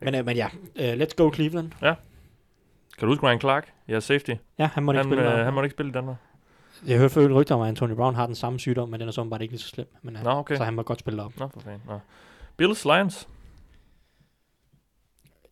Men, 0.02 0.16
øh, 0.16 0.26
men 0.26 0.36
ja, 0.38 0.48
uh, 0.80 1.02
let's 1.02 1.14
go 1.18 1.32
Cleveland. 1.34 1.72
Kan 3.00 3.08
du 3.08 3.12
huske 3.14 3.28
Ryan 3.28 3.40
Clark? 3.40 3.74
Ja, 3.88 4.00
safety. 4.00 4.32
Ja, 4.60 4.70
han 4.74 4.84
må 4.84 4.92
ikke 4.92 4.98
Han, 4.98 5.06
spille. 5.10 5.32
øh, 5.32 5.38
der. 5.38 5.44
han 5.44 5.54
må 5.54 5.62
ikke 5.64 5.74
spille 5.74 5.90
i 5.90 5.94
Danmark. 5.94 6.16
Jeg 6.88 6.98
hørte 6.98 7.14
for 7.14 7.20
øvrigt 7.20 7.36
rygter 7.36 7.56
om, 7.56 7.62
at 7.62 7.68
Antonio 7.68 7.96
Brown 7.96 8.16
har 8.16 8.26
den 8.26 8.36
samme 8.36 8.60
sygdom, 8.60 8.90
men 8.90 9.00
den 9.00 9.08
er 9.08 9.12
så 9.12 9.24
bare 9.24 9.42
ikke 9.42 9.52
lige 9.52 9.62
så 9.62 9.68
slem. 9.68 9.88
Men, 10.02 10.16
øh, 10.16 10.24
Nå, 10.24 10.30
okay. 10.30 10.58
Så 10.58 10.64
han 10.64 10.74
må 10.74 10.84
godt 10.84 11.00
spille 11.00 11.24
op. 11.24 11.40
Nå, 11.40 11.48
for 11.54 11.60
fanden. 11.60 11.82
Nå. 11.88 12.00
Bills 12.58 12.86
Lions. 12.86 13.28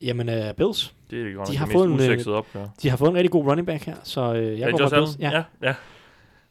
Jamen, 0.02 0.30
uh, 0.30 0.56
Bills, 0.58 0.96
Det 1.10 1.28
er 1.28 1.34
godt 1.36 1.48
De 1.50 1.58
har 1.58 1.66
fået 1.66 1.86
en, 1.86 1.92
øh, 1.94 1.96
usexede 2.00 2.36
opgør. 2.36 2.68
de 2.82 2.90
har 2.90 2.98
fået 2.98 3.10
en 3.10 3.16
rigtig 3.16 3.32
god 3.32 3.46
running 3.46 3.68
back 3.68 3.84
her, 3.84 3.96
så 4.04 4.34
øh, 4.34 4.46
jeg 4.46 4.58
Ja, 4.60 4.70
går 4.72 4.80
Josh 4.80 4.96
med 4.96 5.02
Bills. 5.02 5.16
Allen? 5.16 5.32
Ja, 5.32 5.44
Ja, 5.68 5.76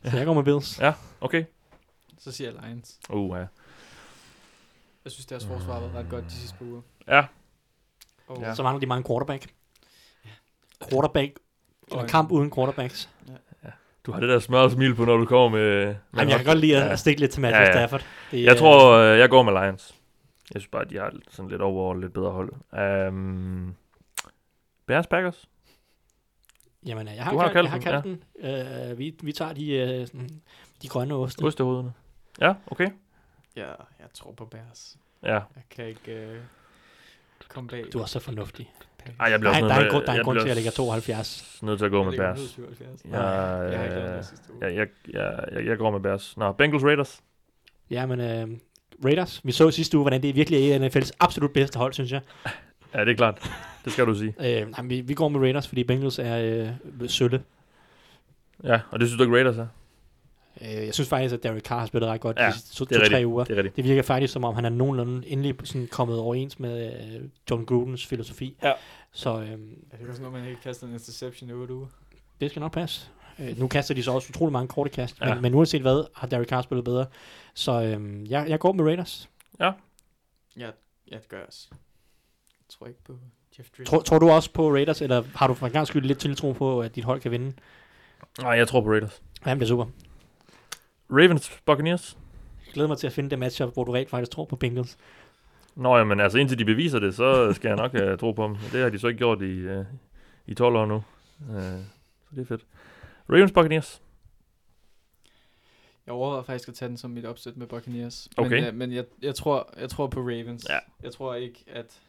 ja. 0.05 0.10
så 0.10 0.16
jeg 0.16 0.27
går 0.27 0.35
med 0.35 0.43
Bills. 0.44 0.81
Okay. 1.20 1.44
Så 2.18 2.32
siger 2.32 2.51
jeg 2.51 2.62
Lions. 2.68 2.98
Uh, 3.10 3.36
ja. 3.36 3.44
Jeg 5.05 5.12
synes, 5.12 5.27
deres 5.27 5.47
forsvar 5.47 5.73
har 5.73 5.81
været 5.81 5.94
ret 5.94 6.09
godt 6.10 6.24
de 6.24 6.31
sidste 6.32 6.56
par 6.59 6.64
uger. 6.66 6.81
Ja. 7.09 7.24
Og 8.28 8.40
Ja. 8.40 8.55
Så 8.55 8.62
mangler 8.62 8.81
de 8.81 8.86
mange 8.86 9.05
quarterback. 9.09 9.47
Quarterback. 10.90 11.32
Og 11.90 12.03
En 12.03 12.09
kamp 12.09 12.31
uden 12.31 12.51
quarterbacks. 12.55 13.09
Du 14.07 14.12
har 14.12 14.20
det 14.20 14.28
der 14.28 14.39
smør 14.39 14.59
og 14.59 14.70
smil 14.70 14.94
på, 14.94 15.05
når 15.05 15.16
du 15.16 15.24
kommer 15.24 15.59
med... 15.59 15.86
med 15.86 15.97
Jamen, 16.16 16.28
jeg 16.28 16.36
kan 16.39 16.47
godt 16.47 16.59
lide 16.59 16.77
at, 16.77 16.90
Ja. 16.90 16.97
stikke 16.97 17.20
lidt 17.20 17.32
til 17.32 17.40
Matthew 17.40 17.61
Ja, 17.61 17.66
ja. 17.66 17.73
Stafford. 17.73 18.07
Det, 18.31 18.44
Jeg 18.44 18.53
øh, 18.53 18.59
tror, 18.59 18.93
øh, 18.93 19.19
jeg 19.19 19.31
går 19.31 19.43
med 19.43 19.53
Lions. 19.53 19.94
Jeg 20.55 20.61
synes 20.61 20.70
bare, 20.70 20.82
at 20.82 20.90
de 20.90 20.97
har 20.97 21.12
sådan 21.31 21.51
lidt 21.51 21.62
overall 21.62 22.01
lidt 22.01 22.12
bedre 22.12 22.31
hold. 22.31 22.53
Um, 23.09 23.74
Bears 24.86 25.07
Packers? 25.07 25.48
Jamen, 26.86 27.07
jeg 27.09 27.24
har, 27.24 27.32
Du 27.32 27.39
har 27.39 27.53
kaldt, 27.53 27.70
kaldt 27.70 27.85
jeg 27.85 27.94
har 27.94 28.01
den, 28.01 28.23
kaldt 28.39 28.78
den. 28.78 28.90
Øh, 28.93 28.98
vi, 28.98 29.15
vi 29.23 29.32
tager 29.32 29.53
de, 29.53 29.70
øh, 29.73 30.07
sådan, 30.07 30.43
de 30.82 30.89
grønne 30.89 31.15
oste. 31.15 31.43
Ostehovederne. 31.44 31.93
Ja, 32.40 32.55
okay. 32.66 32.89
Ja, 33.57 33.66
jeg 33.98 34.09
tror 34.15 34.32
på 34.32 34.44
Bears. 34.44 34.97
Ja. 35.23 35.32
Jeg 35.32 35.43
kan 35.70 35.86
ikke 35.86 36.12
øh, 36.12 36.39
komme 37.48 37.69
bag. 37.69 37.85
Du 37.93 37.98
er 38.01 38.07
så 38.07 38.20
fornuftig. 38.20 38.73
Ej, 39.20 39.31
jeg 39.31 39.41
bliver 39.41 39.51
også 39.53 39.66
der 39.66 39.74
er 39.74 39.81
en 39.85 39.91
grund, 39.91 40.05
der 40.07 40.12
er 40.12 40.16
en 40.19 40.24
grund 40.24 40.37
til, 40.39 40.43
at 40.43 40.49
jeg 40.49 40.57
ligger 40.57 40.70
s- 40.70 40.74
72. 40.77 41.59
Nødt 41.62 41.78
til 41.78 41.85
at 41.85 41.91
gå 41.91 42.03
med 42.05 42.16
Bears. 42.16 42.39
177. 42.41 43.03
Jeg, 43.05 43.12
Jeg 43.73 44.70
jeg, 44.70 44.77
jeg, 44.77 44.89
jeg, 45.15 45.45
jeg, 45.53 45.66
jeg 45.66 45.78
går 45.78 45.91
med 45.91 46.01
Bears. 46.01 46.37
Nå, 46.37 46.53
Bengals 46.53 46.85
Raiders. 46.85 47.20
Ja, 47.91 48.07
men 48.07 48.20
øh, 48.20 48.49
Raiders. 49.05 49.41
Vi 49.45 49.53
så 49.53 49.70
sidste 49.70 49.97
uge, 49.97 50.03
hvordan 50.05 50.23
det 50.23 50.35
virkelig 50.35 50.70
er 50.70 50.89
NFL's 50.89 51.11
absolut 51.20 51.51
bedste 51.53 51.78
hold, 51.78 51.93
synes 51.93 52.12
jeg. 52.12 52.20
Ja, 52.95 53.01
det 53.05 53.11
er 53.11 53.16
klart. 53.16 53.51
Det 53.85 53.93
skal 53.93 54.07
du 54.07 54.15
sige. 54.15 54.35
Øh, 54.61 54.69
nej, 54.70 54.83
vi, 54.85 55.01
vi 55.01 55.15
går 55.15 55.28
med 55.28 55.41
Raiders, 55.41 55.69
fordi 55.69 55.85
Bengals 55.85 56.19
er 56.19 56.37
øh, 57.01 57.09
sølle. 57.09 57.43
Ja, 58.65 58.81
og 58.91 59.01
det 59.01 59.09
synes 59.09 59.19
du 59.19 59.24
ikke 59.24 59.37
Raiders 59.37 59.57
er? 59.59 59.66
Øh, 60.62 60.87
jeg 60.87 60.95
synes 60.95 61.09
faktisk, 61.09 61.35
at 61.35 61.43
Derek 61.43 61.62
Carr 61.62 61.78
har 61.78 61.87
spillet 61.87 62.11
ret 62.11 62.20
godt 62.20 62.37
Ja, 62.39 62.47
de 62.47 62.53
sidste 62.53 62.74
to, 62.74 62.85
er 62.85 62.89
to, 62.89 62.95
tre 62.95 63.03
rigtigt. 63.05 63.24
uger. 63.27 63.45
Det 63.45 63.53
er 63.53 63.57
rigtigt. 63.57 63.77
Det 63.77 63.85
virker 63.85 64.03
faktisk, 64.03 64.33
som 64.33 64.45
om 64.45 64.55
han 64.55 64.65
er 64.65 64.69
nogenlunde 64.69 65.28
endelig 65.28 65.55
sådan 65.65 65.89
kommet 65.91 66.19
overens 66.19 66.59
med 66.59 66.87
øh, 66.93 67.20
John 67.51 67.65
Grudens 67.65 68.07
filosofi. 68.07 68.57
Ja. 68.62 68.73
Så 69.16 69.40
øh, 69.40 69.51
Er 69.90 69.97
det 70.01 70.09
også 70.09 70.22
noget, 70.22 70.38
man 70.38 70.48
ikke 70.48 70.60
kaster 70.62 70.86
en 70.86 70.93
interception 70.93 71.51
i 71.51 71.52
8 71.52 71.74
uger? 71.74 71.86
det 72.40 72.51
skal 72.51 72.60
nok 72.60 72.72
passe. 72.72 73.10
Øh, 73.38 73.59
nu 73.59 73.68
kaster 73.68 73.94
de 73.94 74.02
så 74.02 74.12
også 74.12 74.28
utrolig 74.30 74.52
mange 74.52 74.68
korte 74.68 74.90
kast, 74.90 75.20
Ja. 75.20 75.34
men, 75.34 75.43
men 75.43 75.55
uanset 75.55 75.80
hvad, 75.82 76.05
har 76.14 76.26
Derek 76.26 76.48
Carr 76.48 76.62
spillet 76.62 76.84
bedre. 76.84 77.06
Så 77.55 77.82
øh, 77.82 78.30
jeg, 78.30 78.48
jeg 78.48 78.59
går 78.60 78.72
med 78.72 78.84
Raiders. 78.84 79.28
Ja, 79.60 79.72
ja 80.56 80.70
det 81.12 81.28
gør 81.28 81.36
jeg 81.36 81.47
også. 81.47 81.68
Jeg 81.70 81.78
tror 82.68 82.86
ikke 82.86 83.02
på 83.05 83.18
Jeff 83.59 83.68
Driscoll. 83.70 83.86
Tror, 83.86 84.01
tror 84.01 84.18
du 84.18 84.30
også 84.30 84.52
på 84.52 84.70
Raiders, 84.72 85.02
eller 85.02 85.22
har 85.34 85.47
du 85.47 85.55
for 85.55 85.66
en 85.66 85.72
gang 85.72 85.86
skyld 85.86 86.05
lidt 86.05 86.18
tiltro 86.18 86.52
på, 86.52 86.80
at 86.80 86.94
dit 86.97 87.05
hold 87.05 87.20
kan 87.20 87.30
vinde? 87.30 87.52
Nej, 88.40 88.51
jeg 88.51 88.68
tror 88.68 88.80
på 88.80 88.88
Raiders. 88.90 89.22
Jamen, 89.47 89.60
det 89.60 89.64
er 89.66 89.68
super. 89.68 89.86
Ravens 91.10 91.60
Buccaneers. 91.66 92.18
Jeg 92.66 92.72
glæder 92.74 92.88
mig 92.88 92.98
til 92.98 93.06
at 93.06 93.12
finde 93.12 93.30
det 93.30 93.38
matchup, 93.38 93.72
hvor 93.72 93.84
du 93.84 93.93
rent 93.93 94.10
faktisk 94.10 94.30
tror 94.32 94.44
på 94.44 94.56
Bengals. 94.56 94.97
Nå, 95.77 95.97
jamen 95.97 96.20
altså 96.20 96.39
indtil 96.39 96.59
de 96.59 96.65
beviser 96.65 96.98
det, 96.98 97.15
så 97.15 97.53
skal 97.53 97.69
jeg 97.69 97.77
nok 97.77 97.94
uh, 97.94 98.19
tro 98.19 98.32
på 98.32 98.44
dem. 98.44 98.57
Det 98.73 98.82
har 98.82 98.90
de 98.90 98.98
så 98.98 99.09
ikke 99.09 99.19
gjort 99.19 99.43
i, 99.43 99.78
uh, 99.78 99.85
i 100.47 100.55
12 100.55 100.77
år 100.77 100.86
nu. 100.86 100.94
Uh, 100.94 101.55
så 102.24 102.31
det 102.35 102.40
er 102.40 102.47
fedt. 102.47 102.66
Ravens 103.31 103.53
Buccaneers. 103.53 104.03
Jeg 106.07 106.15
overvejer 106.15 106.43
faktisk 106.43 106.69
at 106.69 106.74
tage 106.74 106.89
den 106.89 106.97
som 106.97 107.11
mit 107.11 107.24
opsæt 107.24 107.57
med 107.57 107.66
Buccaneers. 107.66 108.28
Okay. 108.36 108.51
Men, 108.51 108.65
ja, 108.65 108.73
men 108.73 108.93
jeg, 108.93 109.05
jeg, 109.23 109.35
tror, 109.35 109.74
jeg 109.81 109.89
tror 109.89 110.07
på 110.07 110.20
Ravens. 110.20 110.66
Ja. 110.69 110.78
Jeg 111.03 111.12
tror 111.12 111.35
ikke, 111.35 111.65
at, 111.66 112.01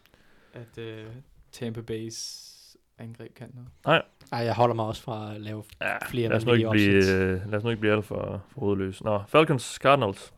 at 0.54 0.78
uh, 0.78 1.12
Tampa 1.52 1.82
Bay's 1.92 2.54
angreb 2.98 3.36
kan 3.36 3.52
noget. 3.54 4.02
Ej, 4.32 4.40
jeg 4.40 4.54
holder 4.56 4.76
mig 4.76 4.86
også 4.86 5.02
fra 5.02 5.36
at 5.36 5.42
lave 5.42 5.64
Ja, 5.82 6.06
flere 6.06 6.30
lad 6.30 6.38
os, 6.38 6.46
nu 6.46 6.54
ikke 6.54 6.70
blive, 6.70 6.98
uh, 6.98 7.52
lad 7.52 7.54
os 7.54 7.64
nu 7.64 7.70
ikke 7.70 7.80
blive 7.80 7.94
alt 7.94 8.06
for, 8.06 8.44
for 8.50 8.60
hovedløs. 8.60 9.04
Nå, 9.04 9.24
Falcons 9.28 9.64
Cardinals. 9.64 10.34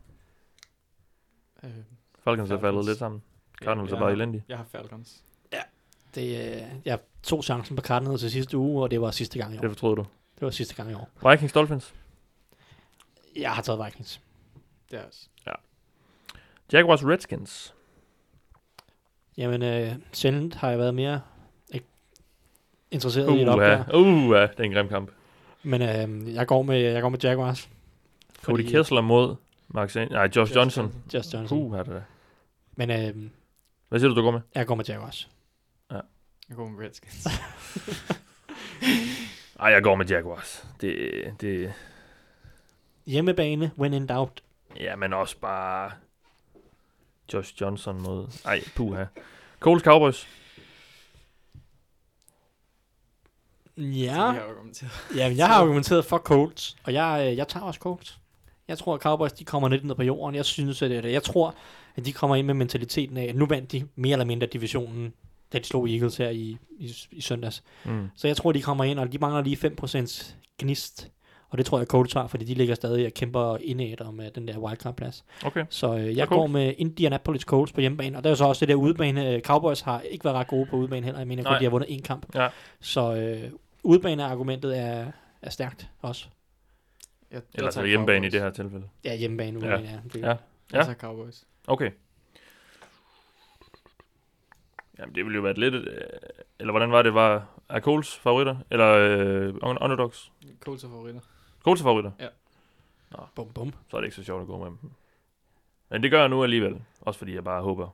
Uh, 1.64 1.70
Falcons 2.30 2.52
er 2.52 2.56
faldet 2.56 2.62
Falcons. 2.70 2.88
lidt 2.88 2.98
sammen. 3.00 3.22
Cardinals 3.64 3.90
jeg, 3.90 3.96
er 3.96 4.00
bare 4.00 4.10
har- 4.10 4.16
elendige. 4.16 4.44
Jeg 4.50 4.58
har 4.58 4.66
Falcons. 4.72 5.24
Det, 6.16 6.56
øh, 6.56 6.62
jeg 6.86 7.00
tog 7.24 7.44
chancen 7.44 7.76
på 7.76 7.82
Cardinals 7.82 8.22
til 8.22 8.32
sidste 8.32 8.58
uge, 8.58 8.84
og 8.84 8.92
det 8.92 9.02
var 9.02 9.12
sidste 9.12 9.40
gang 9.40 9.54
i 9.54 9.58
år. 9.58 9.62
Det 9.62 9.70
fortrød 9.72 9.96
du. 9.96 10.02
Det 10.36 10.42
var 10.46 10.50
sidste 10.50 10.76
gang 10.76 10.92
i 10.92 10.94
år. 10.94 11.10
Vikings 11.32 11.54
Dolphins. 11.54 11.94
Jeg 13.36 13.52
har 13.52 13.62
taget 13.62 13.86
Vikings. 13.86 14.22
Det 14.92 15.00
er 15.00 15.04
også. 15.04 15.28
Jaguars 16.74 17.06
Redskins. 17.06 17.74
Jamen, 19.38 19.64
øh, 19.64 19.96
sjældent 20.14 20.56
har 20.56 20.70
jeg 20.70 20.80
været 20.80 20.94
mere 20.96 21.22
ikke, 21.74 21.86
interesseret 22.92 23.28
Uh, 23.30 23.38
i 23.38 23.42
et 23.42 23.50
opgør. 23.50 23.84
uh, 23.94 24.08
uh, 24.08 24.36
det 24.36 24.60
er 24.60 24.64
en 24.64 24.74
grim 24.74 24.88
kamp. 24.90 25.12
Men 25.64 25.82
øh, 25.82 26.34
jeg, 26.34 26.48
går 26.48 26.62
med, 26.62 26.78
jeg 26.80 27.02
går 27.02 27.10
med 27.10 27.20
Jaguars. 27.24 27.70
Cody 28.44 28.56
Fordi- 28.56 28.64
Kessler 28.72 29.02
mod 29.02 29.36
Mark 29.68 29.90
Saint. 29.90 30.12
Nej, 30.12 30.30
Josh 30.36 30.56
Johnson. 30.56 30.94
Just 31.14 31.34
Johnson. 31.34 31.58
Uh, 31.58 31.78
er 31.78 31.84
det. 31.84 32.04
Men 32.80 32.90
øh, 32.90 33.30
Hvad 33.90 34.00
siger 34.00 34.10
du, 34.10 34.16
du 34.16 34.22
går 34.22 34.32
med? 34.32 34.42
jeg 34.56 34.68
går 34.68 34.76
med 34.76 34.86
Jaguars. 34.86 35.30
Jeg 36.50 36.56
går 36.56 36.68
med 36.68 36.86
Redskins. 36.86 37.26
Ej, 39.60 39.72
jeg 39.72 39.84
går 39.84 39.96
med 39.96 40.06
Jaguars. 40.06 40.68
Det, 40.82 41.34
det, 41.42 41.74
Hjemmebane, 43.06 43.72
when 43.78 43.94
in 43.94 44.08
doubt. 44.08 44.44
ja, 44.76 44.96
men 44.96 45.14
også 45.14 45.40
bare 45.40 45.92
Josh 47.34 47.62
Johnson 47.62 48.02
mod... 48.02 48.28
Ej, 48.46 48.62
puha. 48.76 49.06
Coles 49.60 49.84
Cowboys. 49.84 50.28
Ja, 53.78 54.34
ja 55.16 55.30
men 55.30 55.38
jeg 55.38 55.48
har 55.48 55.62
argumenteret 55.62 56.06
for 56.06 56.18
Colts, 56.18 56.78
og 56.84 56.94
jeg, 56.94 57.28
øh, 57.32 57.38
jeg 57.38 57.48
tager 57.48 57.66
også 57.66 57.80
Colts. 57.80 58.20
Jeg 58.70 58.78
tror, 58.78 58.96
at 58.96 59.02
Cowboys 59.02 59.34
de 59.34 59.44
kommer 59.44 59.70
lidt 59.70 59.86
ned 59.86 59.96
på 59.96 60.04
jorden. 60.04 60.36
Jeg 60.36 60.46
synes, 60.46 60.82
at 60.82 60.90
det, 60.92 61.12
jeg 61.12 61.24
tror, 61.24 61.56
at 61.96 62.06
de 62.06 62.14
kommer 62.14 62.36
ind 62.36 62.48
med 62.48 62.54
mentaliteten 62.54 63.18
af, 63.18 63.24
at 63.24 63.36
nu 63.36 63.46
vandt 63.46 63.72
de 63.72 63.88
mere 63.96 64.12
eller 64.12 64.26
mindre 64.26 64.48
divisionen, 64.48 65.14
da 65.54 65.60
de 65.60 65.64
slog 65.64 65.90
Eagles 65.90 66.18
her 66.18 66.30
i, 66.30 66.58
i, 66.80 66.96
i 67.12 67.22
søndags. 67.22 67.64
Mm. 67.86 68.10
Så 68.16 68.28
jeg 68.28 68.38
tror, 68.38 68.52
de 68.52 68.62
kommer 68.62 68.84
ind, 68.84 69.00
og 69.00 69.12
de 69.12 69.18
mangler 69.18 69.42
lige 69.42 69.74
5% 69.82 70.34
gnist. 70.60 71.12
Og 71.50 71.58
det 71.58 71.66
tror 71.66 71.78
jeg, 71.78 71.88
Colts 71.88 72.14
har, 72.14 72.28
fordi 72.28 72.46
de 72.46 72.54
ligger 72.54 72.76
stadig 72.76 73.06
og 73.06 73.12
kæmper 73.14 73.58
indad 73.62 74.02
om 74.02 74.20
uh, 74.20 74.26
den 74.36 74.48
der 74.48 74.58
wildcard-plads. 74.58 75.26
Okay. 75.46 75.66
Så 75.70 75.96
øh, 75.98 76.18
jeg 76.18 76.28
går 76.28 76.48
med 76.48 76.74
Indianapolis 76.78 77.42
Colts 77.42 77.72
på 77.72 77.82
hjemmebane. 77.82 78.18
Og 78.18 78.24
der 78.24 78.32
er 78.32 78.36
så 78.36 78.46
også 78.46 78.60
det 78.60 78.68
der 78.68 78.76
udebane. 78.76 79.34
øh, 79.34 79.42
Cowboys 79.42 79.82
har 79.82 80.02
ikke 80.02 80.26
været 80.26 80.36
ret 80.36 80.48
gode 80.48 80.66
på 80.66 80.76
udebane 80.76 81.06
heller. 81.06 81.20
Jeg 81.20 81.28
mener 81.28 81.44
Nej. 81.44 81.58
de 81.58 81.64
har 81.64 81.72
vundet 81.72 81.88
én 81.88 82.02
kamp. 82.02 82.26
Ja. 82.36 82.48
Så 82.80 83.16
øh, 83.16 83.52
udebane-argumentet 83.84 84.78
er, 84.78 85.06
er 85.42 85.50
stærkt 85.50 85.90
også. 86.02 86.26
Jeg, 87.32 87.42
Eller 87.54 87.72
så 87.72 87.76
tager 87.76 87.88
hjemmebane 87.88 88.18
i 88.28 88.30
Cowboys. 88.30 88.32
det 88.32 88.42
her 88.42 88.50
tilfælde. 88.52 88.90
Ja, 89.04 89.16
hjemmebane. 89.16 89.58
Udebane, 89.58 89.90
ja. 89.90 90.00
Det, 90.14 90.22
Ja. 90.22 90.28
Jeg 90.74 90.86
tager 90.86 90.94
Cowboys. 90.94 91.44
Okay. 91.68 91.92
Jamen, 95.00 95.16
det 95.16 95.24
ville 95.26 95.36
jo 95.36 95.42
være 95.42 95.52
et 95.52 95.58
lidt... 95.58 95.74
Øh, 95.76 96.02
eller 96.60 96.72
hvordan 96.72 96.92
var 96.92 97.02
det? 97.02 97.14
Var 97.14 97.46
er 97.70 97.80
Coles 97.80 98.16
favoritter? 98.18 98.56
Eller 98.72 98.88
øh, 98.88 99.50
un- 99.50 99.84
underdogs? 99.84 100.32
Colts 100.60 100.84
er 100.84 100.88
favoritter. 100.90 101.22
Coles 101.64 101.82
er 101.82 101.84
favoritter? 101.84 102.12
Bum, 103.36 103.52
bum. 103.54 103.74
Så 103.90 103.98
er 103.98 104.02
det 104.02 104.08
ikke 104.08 104.16
så 104.16 104.24
sjovt 104.24 104.42
at 104.42 104.48
gå 104.48 104.58
med 104.58 104.66
dem. 104.66 104.78
Men 105.90 106.04
det 106.04 106.12
gør 106.12 106.20
jeg 106.20 106.30
nu 106.30 106.44
alligevel. 106.44 106.82
Også 107.02 107.18
fordi 107.18 107.36
jeg 107.36 107.44
bare 107.44 107.62
håber 107.62 107.90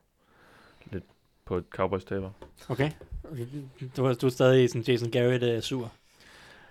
lidt 0.92 1.04
på 1.46 1.58
et 1.58 1.66
Cowboys 1.70 2.04
taber. 2.06 2.30
Okay. 2.70 2.92
okay. 3.32 3.46
Du, 3.98 4.06
er- 4.06 4.14
du 4.14 4.26
er 4.26 4.30
stadig 4.30 4.70
sådan 4.70 4.82
Jason 4.82 5.12
Garrett 5.12 5.44
uh, 5.58 5.60
sur. 5.64 5.92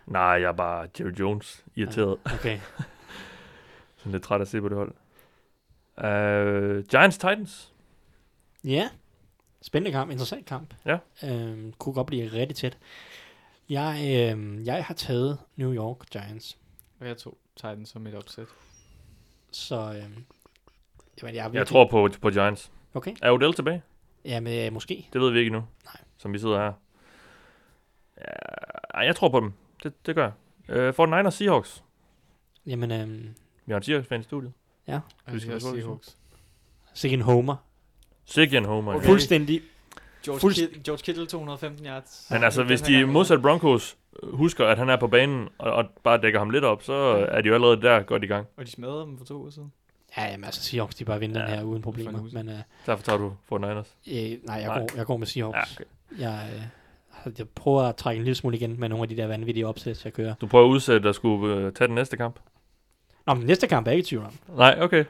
Nej, 0.07 0.23
jeg 0.23 0.43
er 0.43 0.53
bare 0.53 0.89
Jerry 1.01 1.13
Jones 1.13 1.65
irriteret. 1.77 2.19
Okay. 2.25 2.59
Sådan 3.97 4.13
lidt 4.13 4.23
træt 4.23 4.41
at 4.41 4.49
se 4.49 4.61
på 4.61 4.69
det 4.69 4.77
hold. 4.77 4.95
Uh, 5.97 6.85
Giants 6.85 7.19
Titans. 7.19 7.73
Ja. 8.65 8.89
Spændende 9.63 9.93
kamp. 9.93 10.11
Interessant 10.11 10.47
kamp. 10.47 10.75
Ja. 10.85 10.99
Øhm, 11.25 11.73
kunne 11.73 11.95
godt 11.95 12.07
blive 12.07 12.33
rigtig 12.33 12.57
tæt. 12.57 12.79
Jeg, 13.69 13.99
øh, 14.01 14.67
jeg 14.67 14.85
har 14.85 14.95
taget 14.95 15.39
New 15.57 15.75
York 15.75 16.11
Giants. 16.11 16.59
Og 17.01 17.09
jeg 17.09 17.17
tog 17.17 17.39
Titans 17.57 17.89
som 17.89 18.07
et 18.07 18.15
opsæt. 18.15 18.47
Så 19.51 19.77
øh, 19.77 19.95
jamen, 21.23 21.35
jeg, 21.35 21.47
er 21.47 21.51
Jeg 21.53 21.67
tror 21.67 21.89
på, 21.91 22.09
på 22.23 22.31
Giants. 22.31 22.73
Okay. 22.95 23.15
Er 23.23 23.31
Odell 23.31 23.55
tilbage? 23.55 23.83
Jamen, 24.25 24.67
øh, 24.67 24.73
måske. 24.73 25.09
Det 25.13 25.21
ved 25.21 25.31
vi 25.31 25.39
ikke 25.39 25.49
endnu. 25.49 25.65
Nej. 25.85 25.97
Som 26.17 26.33
vi 26.33 26.39
sidder 26.39 26.59
her. 26.59 26.73
Ja, 28.95 29.01
jeg 29.01 29.17
tror 29.17 29.29
på 29.29 29.41
dem. 29.41 29.53
Det, 29.85 30.07
det 30.07 30.15
gør 30.15 30.31
jeg. 30.69 30.89
Uh, 30.89 30.95
for 30.95 31.07
Niners 31.07 31.35
Seahawks. 31.35 31.85
Jamen, 32.67 32.91
øh, 32.91 33.09
Vi 33.67 33.73
har 33.73 33.77
en 33.77 33.83
Seahawks-fan 33.83 34.21
i 34.21 34.25
studiet. 34.25 34.53
Og 34.87 35.01
Vi 35.33 35.41
skal 35.41 35.53
på, 35.53 35.59
Seahawks. 35.61 36.17
sikke 36.95 37.15
en 37.15 37.21
homer. 37.21 37.57
Sikke 38.25 38.61
Homer. 38.65 38.93
Okay. 38.93 38.99
Okay. 38.99 39.07
Fuldstændig. 39.09 39.61
George, 40.25 40.41
Fuldst- 40.41 40.55
Kittle, 40.61 40.81
George 40.85 41.03
Kittle 41.03 41.27
215 41.27 41.87
yards. 41.87 42.27
Men 42.31 42.45
altså, 42.45 42.61
Den 42.61 42.67
hvis 42.69 42.81
de 42.83 43.05
modsat 43.07 43.43
Broncos 43.43 43.97
husker, 44.23 44.67
at 44.67 44.79
han 44.79 44.89
er 44.89 44.97
på 44.97 45.07
banen, 45.09 45.49
og, 45.59 45.73
og 45.73 45.85
bare 46.05 46.21
dækker 46.21 46.39
ham 46.39 46.51
lidt 46.51 46.65
op, 46.65 46.83
så 46.83 46.93
er 47.29 47.41
de 47.41 47.49
jo 47.49 47.55
allerede 47.55 47.83
der 47.83 48.03
godt 48.03 48.25
i 48.25 48.27
gang. 48.27 48.47
Og 48.57 48.67
de 48.67 48.71
smadrede 48.71 49.05
dem 49.07 49.19
for 49.19 49.25
to 49.25 49.35
uger 49.41 49.51
siden. 49.51 49.73
Ja, 50.17 50.25
jamen, 50.25 50.45
altså 50.45 50.63
Seahawks, 50.63 50.95
de 50.95 51.05
bare 51.05 51.21
vinder 51.21 51.41
Ja, 51.41 51.47
den 51.51 51.55
her 51.59 51.65
uden 51.65 51.83
problemer. 51.83 52.19
en 52.19 52.31
Men 52.33 52.49
øh, 52.49 52.55
Derfor 52.87 53.03
tager 53.05 53.19
du 53.19 53.33
for 53.49 53.59
Niners. 53.59 53.97
øh, 54.09 54.15
nej, 54.15 54.57
jeg, 54.57 54.67
Nej. 54.67 54.79
Går, 54.79 54.89
jeg 54.97 55.07
går 55.07 55.17
med 55.17 55.27
Seahawks. 55.27 55.57
Ja, 55.57 55.63
okay. 55.75 55.85
Jeg, 56.21 56.51
øh, 56.57 56.63
jeg 57.39 57.49
prøver 57.49 57.83
at 57.83 57.97
trække 57.97 58.19
en 58.19 58.25
lille 58.25 58.35
smule 58.35 58.57
igen 58.57 58.81
med 58.81 58.89
nogle 58.89 59.03
af 59.03 59.09
de 59.09 59.17
der 59.17 59.27
vanvittige 59.27 59.67
opsæt, 59.67 60.05
jeg 60.05 60.13
kører. 60.13 60.35
Du 60.41 60.47
prøver 60.47 60.65
at 60.65 60.69
udsætte 60.69 61.09
at 61.09 61.15
skulle 61.15 61.67
uh, 61.67 61.73
tage 61.73 61.89
den 61.89 61.95
næste 61.95 62.17
kamp? 62.17 62.39
Nå, 63.27 63.35
men 63.35 63.47
næste 63.47 63.67
kamp 63.67 63.87
er 63.87 63.91
jeg 63.91 63.97
ikke 63.99 64.07
i 64.07 64.09
tvivl 64.09 64.25
om. 64.25 64.57
Nej, 64.57 64.79
okay. 64.81 65.05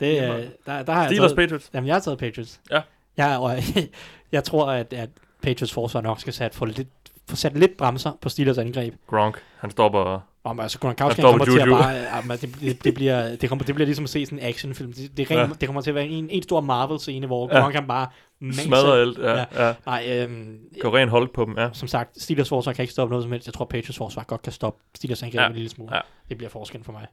Det, 0.00 0.22
øh, 0.22 0.44
der, 0.66 0.82
der 0.82 0.92
har 0.92 1.00
jeg 1.00 1.08
Steelers 1.10 1.30
taget, 1.32 1.36
Patriots. 1.36 1.70
Jamen, 1.74 1.86
jeg 1.86 1.94
har 1.94 2.00
taget 2.00 2.18
Patriots. 2.18 2.60
Ja. 2.70 2.80
Jeg, 3.16 3.38
og, 3.38 3.56
jeg 4.32 4.44
tror, 4.44 4.70
at, 4.70 4.92
at 4.92 5.10
Patriots 5.42 5.72
forsvar 5.72 6.00
nok 6.00 6.20
skal 6.20 6.32
sat, 6.32 6.54
få, 6.54 6.64
lidt, 6.64 6.88
få 7.28 7.36
sat 7.36 7.58
lidt 7.58 7.76
bremser 7.76 8.12
på 8.20 8.28
Steelers 8.28 8.58
angreb. 8.58 8.94
Gronk, 9.06 9.42
han 9.58 9.70
stopper. 9.70 10.20
Om, 10.44 10.60
altså, 10.60 10.78
Gronkowski 10.78 11.20
Han 11.20 11.30
kommer 11.30 11.44
til 11.44 11.60
at 11.60 11.68
bare... 11.68 12.22
Men 12.26 12.38
det, 12.38 12.60
det, 12.60 12.84
det, 12.84 12.94
bliver, 12.94 13.36
det, 13.36 13.48
kommer, 13.48 13.64
det 13.64 13.74
bliver 13.74 13.86
ligesom 13.86 14.04
at 14.04 14.10
se 14.10 14.26
sådan 14.26 14.38
en 14.38 14.44
actionfilm. 14.44 14.92
Det, 14.92 15.16
det, 15.16 15.30
Ja. 15.30 15.48
det 15.60 15.68
kommer 15.68 15.82
til 15.82 15.90
at 15.90 15.94
være 15.94 16.06
en, 16.06 16.30
en 16.30 16.42
stor 16.42 16.60
Marvel-scene, 16.60 17.26
hvor 17.26 17.48
Ja. 17.52 17.60
Gronk 17.60 17.74
kan 17.74 17.86
bare 17.86 18.06
Smadrer 18.52 18.92
alt. 18.92 19.18
Ja, 19.18 19.30
Ja. 19.32 19.44
ja. 19.54 19.66
ja. 19.66 19.74
Nej, 19.86 20.06
øhm, 20.22 20.60
Går 20.80 20.96
ren 20.96 21.08
hold 21.08 21.28
på 21.34 21.44
dem, 21.44 21.58
ja. 21.58 21.70
som 21.72 21.88
sagt, 21.88 22.22
Steelers 22.22 22.48
forsvar 22.48 22.72
kan 22.72 22.82
ikke 22.82 22.92
stoppe 22.92 23.10
noget 23.10 23.22
som 23.24 23.32
helst. 23.32 23.46
Jeg 23.46 23.54
tror, 23.54 23.64
Patriots 23.64 23.98
forsvar 23.98 24.24
godt 24.24 24.42
kan 24.42 24.52
stoppe 24.52 24.82
Steelers 24.94 25.22
angreb 25.22 25.40
Ja. 25.40 25.46
en 25.46 25.52
lille 25.52 25.68
smule. 25.68 25.94
Ja. 25.94 26.00
Det 26.28 26.36
bliver 26.36 26.50
forskellen 26.50 26.84
for 26.84 26.92
mig. 26.92 27.06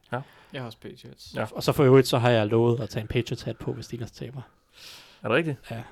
Jeg 0.52 0.60
har 0.60 0.66
også 0.66 0.78
Patriots. 0.78 1.32
Ja. 1.36 1.46
Og 1.52 1.62
så 1.62 1.72
for 1.72 1.84
øvrigt, 1.84 2.06
så 2.08 2.18
har 2.18 2.30
jeg 2.30 2.46
lovet 2.46 2.80
at 2.80 2.88
tage 2.88 3.00
en 3.02 3.08
Patriots 3.08 3.42
hat 3.42 3.56
på, 3.56 3.72
hvis 3.72 3.84
Steelers 3.84 4.10
taber. 4.10 4.40
Er 5.22 5.28
det 5.28 5.36
rigtigt? 5.36 5.58
Ja. 5.70 5.82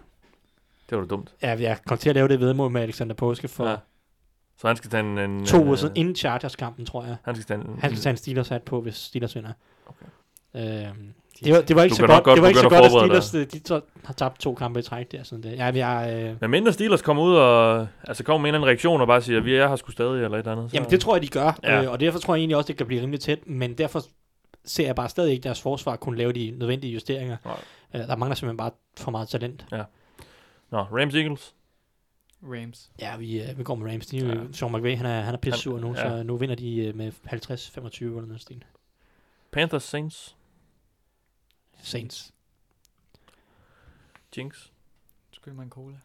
Det 0.90 0.98
var 0.98 1.04
da 1.04 1.09
dumt. 1.09 1.34
Ja, 1.42 1.56
jeg 1.60 1.78
kom 1.86 1.98
til 1.98 2.09
at 2.09 2.14
lave 2.14 2.28
det 2.28 2.40
vedmål 2.40 2.70
med 2.70 2.82
Alexander 2.82 3.14
Påske 3.14 3.48
for 3.48 3.64
Ja. 3.64 3.70
ja. 3.70 3.76
Så 4.56 4.66
han 4.66 4.76
skal 4.76 4.90
tage 4.90 5.00
en... 5.00 5.18
en 5.18 5.46
to 5.46 5.56
uger 5.60 5.72
øh, 5.72 5.78
siden, 5.78 5.96
inden 5.96 6.16
Chargers-kampen, 6.16 6.86
tror 6.86 7.04
jeg. 7.04 7.16
Han 7.24 7.34
skal 7.34 7.44
tage 7.46 7.60
en... 7.60 7.78
Han 7.80 7.90
skal 7.90 8.02
tage 8.02 8.10
en 8.10 8.16
Steelers 8.16 8.48
hat 8.48 8.62
på, 8.62 8.80
hvis 8.80 8.94
Steelers 8.94 9.36
vinder. 9.36 9.52
Okay. 9.86 10.86
Øhm, 10.88 11.14
det, 11.44 11.52
var, 11.55 11.60
det 11.60 11.77
var 11.77 11.82
ikke 11.82 11.93
Du 11.93 11.97
så 11.97 12.06
godt, 12.06 12.24
godt 12.24 12.36
det 12.36 12.43
var 12.43 12.48
ikke 12.48 12.60
så 12.60 12.69
godt, 12.69 12.85
at 12.85 12.90
Steelers 12.90 13.31
de, 13.31 13.44
de 13.44 13.60
så, 13.64 13.81
har 14.05 14.12
tabt 14.14 14.40
to 14.40 14.55
kampe 14.55 14.81
i 14.81 14.82
træk 14.82 15.12
der. 15.12 15.23
Sådan 15.23 15.43
det. 15.43 15.56
Ja, 15.59 15.66
men 15.66 15.77
jeg, 15.77 16.24
øh, 16.31 16.36
Men 16.40 16.51
mindre 16.51 16.73
Steelers 16.73 17.02
kommer 17.02 17.23
ud 17.23 17.35
og... 17.35 17.86
Altså 18.05 18.24
kommer 18.24 18.39
med 18.39 18.51
en 18.51 18.55
eller 18.55 18.59
anden 18.59 18.69
reaktion 18.69 19.01
og 19.01 19.06
bare 19.06 19.23
siger, 19.23 19.40
vi 19.40 19.55
er 19.55 19.69
her 19.69 19.77
sgu 19.77 19.90
stadig, 19.90 20.24
eller 20.24 20.28
et 20.28 20.39
eller 20.39 20.52
andet. 20.52 20.70
Så... 20.70 20.77
jamen, 20.77 20.90
det 20.90 21.01
tror 21.01 21.14
jeg, 21.14 21.23
de 21.23 21.28
gør. 21.28 21.59
Ja. 21.62 21.74
Ja. 21.74 21.82
Øh, 21.82 21.90
og 21.90 22.01
derfor 22.01 22.19
tror 22.19 22.35
jeg 22.35 22.40
egentlig 22.40 22.56
også, 22.56 22.69
det 22.69 22.77
kan 22.77 22.86
blive 22.86 23.02
rimelig 23.02 23.20
tæt. 23.20 23.47
Men 23.47 23.74
derfor 23.78 24.02
ser 24.64 24.86
jeg 24.86 24.94
bare 24.94 25.09
stadig 25.09 25.32
ikke 25.32 25.43
deres 25.43 25.60
forsvar 25.62 25.97
kunne 25.97 26.19
lave 26.19 26.32
de 26.32 26.55
nødvendige 26.59 26.93
justeringer. 26.93 27.36
Nej. 27.44 27.55
Øh, 27.94 28.01
der 28.01 28.16
mangler 28.16 28.35
simpelthen 28.35 28.56
bare 28.56 28.70
for 28.98 29.10
meget 29.10 29.28
talent. 29.28 29.66
Nå, 30.70 30.78
Rams 30.78 31.14
Eagles. 31.14 31.55
Rams. 32.43 32.90
Ja, 33.01 33.16
vi, 33.16 33.43
øh, 33.43 33.59
vi 33.59 33.62
går 33.62 33.74
med 33.74 33.93
Rams. 33.93 34.06
De, 34.06 34.16
Ja. 34.16 34.27
ja. 34.27 34.40
Sean 34.52 34.73
McVay, 34.73 34.97
han 34.97 35.06
er, 35.06 35.20
han 35.20 35.35
er 35.35 35.39
pisse 35.39 35.60
sur 35.60 35.78
nu, 35.78 35.94
ja. 35.94 36.19
så 36.19 36.23
nu 36.23 36.36
vinder 36.36 36.55
de 36.55 36.77
øh, 36.86 36.97
med 36.97 37.12
50-25 37.32 38.05
eller 38.05 38.20
noget 38.20 38.40
stil. 38.40 38.64
Panthers 39.52 39.82
Saints. 39.82 40.36
Saints. 41.82 42.32
Jinx. 44.36 44.66
Skyld 45.32 45.54
mig 45.54 45.62
en 45.62 45.70
cola. 45.70 45.96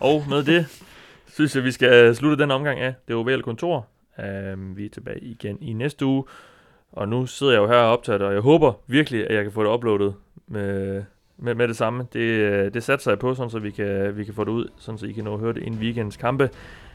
Og 0.00 0.24
med 0.28 0.44
det, 0.44 0.66
synes 1.34 1.56
jeg, 1.56 1.64
vi 1.64 1.72
skal 1.72 2.16
slutte 2.16 2.42
den 2.42 2.50
omgang 2.50 2.80
af 2.80 2.94
det 3.08 3.16
ovale 3.16 3.42
kontor. 3.42 3.86
Um, 4.18 4.76
vi 4.76 4.86
er 4.86 4.90
tilbage 4.90 5.20
igen 5.20 5.62
i 5.62 5.72
næste 5.72 6.06
uge. 6.06 6.24
Og 6.92 7.08
nu 7.08 7.26
sidder 7.26 7.52
jeg 7.52 7.60
jo 7.60 7.66
her 7.66 7.76
og 7.76 7.92
optager 7.92 8.24
og 8.24 8.32
jeg 8.32 8.40
håber 8.40 8.72
virkelig, 8.86 9.30
at 9.30 9.34
jeg 9.34 9.42
kan 9.42 9.52
få 9.52 9.64
det 9.64 9.70
uploadet 9.70 10.14
med, 10.46 11.02
med, 11.36 11.54
med 11.54 11.68
det 11.68 11.76
samme. 11.76 12.06
Det, 12.12 12.20
øh, 12.20 12.74
det 12.74 12.82
satser 12.82 13.10
jeg 13.10 13.18
på, 13.18 13.34
sådan 13.34 13.50
så 13.50 13.58
vi 13.58 13.70
kan, 13.70 14.16
vi 14.16 14.24
kan 14.24 14.34
få 14.34 14.44
det 14.44 14.50
ud, 14.50 14.68
sådan 14.76 14.98
så 14.98 15.06
I 15.06 15.12
kan 15.12 15.24
nå 15.24 15.34
at 15.34 15.40
høre 15.40 15.52
det 15.52 15.62
inden 15.62 15.80
weekendens 15.80 16.16
kampe. 16.16 16.50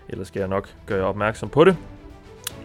Ellers 0.09 0.27
skal 0.27 0.39
jeg 0.39 0.47
nok 0.47 0.69
gøre 0.85 0.99
jer 0.99 1.05
opmærksom 1.05 1.49
på 1.49 1.63
det. 1.63 1.77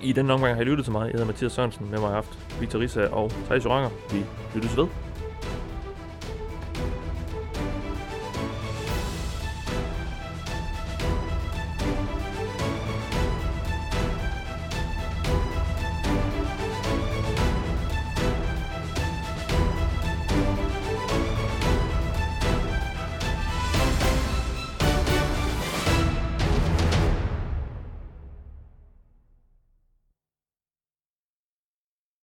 I 0.03 0.13
den 0.13 0.31
omgang 0.31 0.55
har 0.55 0.63
I 0.63 0.65
lyttet 0.65 0.85
til 0.85 0.93
mig. 0.93 1.05
Jeg 1.05 1.13
hedder 1.13 1.27
Mathias 1.27 1.53
Sørensen. 1.53 1.91
Med 1.91 1.99
mig 1.99 2.01
har 2.01 2.09
jeg 2.09 2.15
haft 2.15 2.61
Victor 2.61 2.79
Rissa 2.79 3.07
og 3.07 3.31
Thijs 3.31 3.65
Joranger. 3.65 3.91
Vi 4.13 4.25
lyttes 4.55 4.77
ved. 4.77 5.10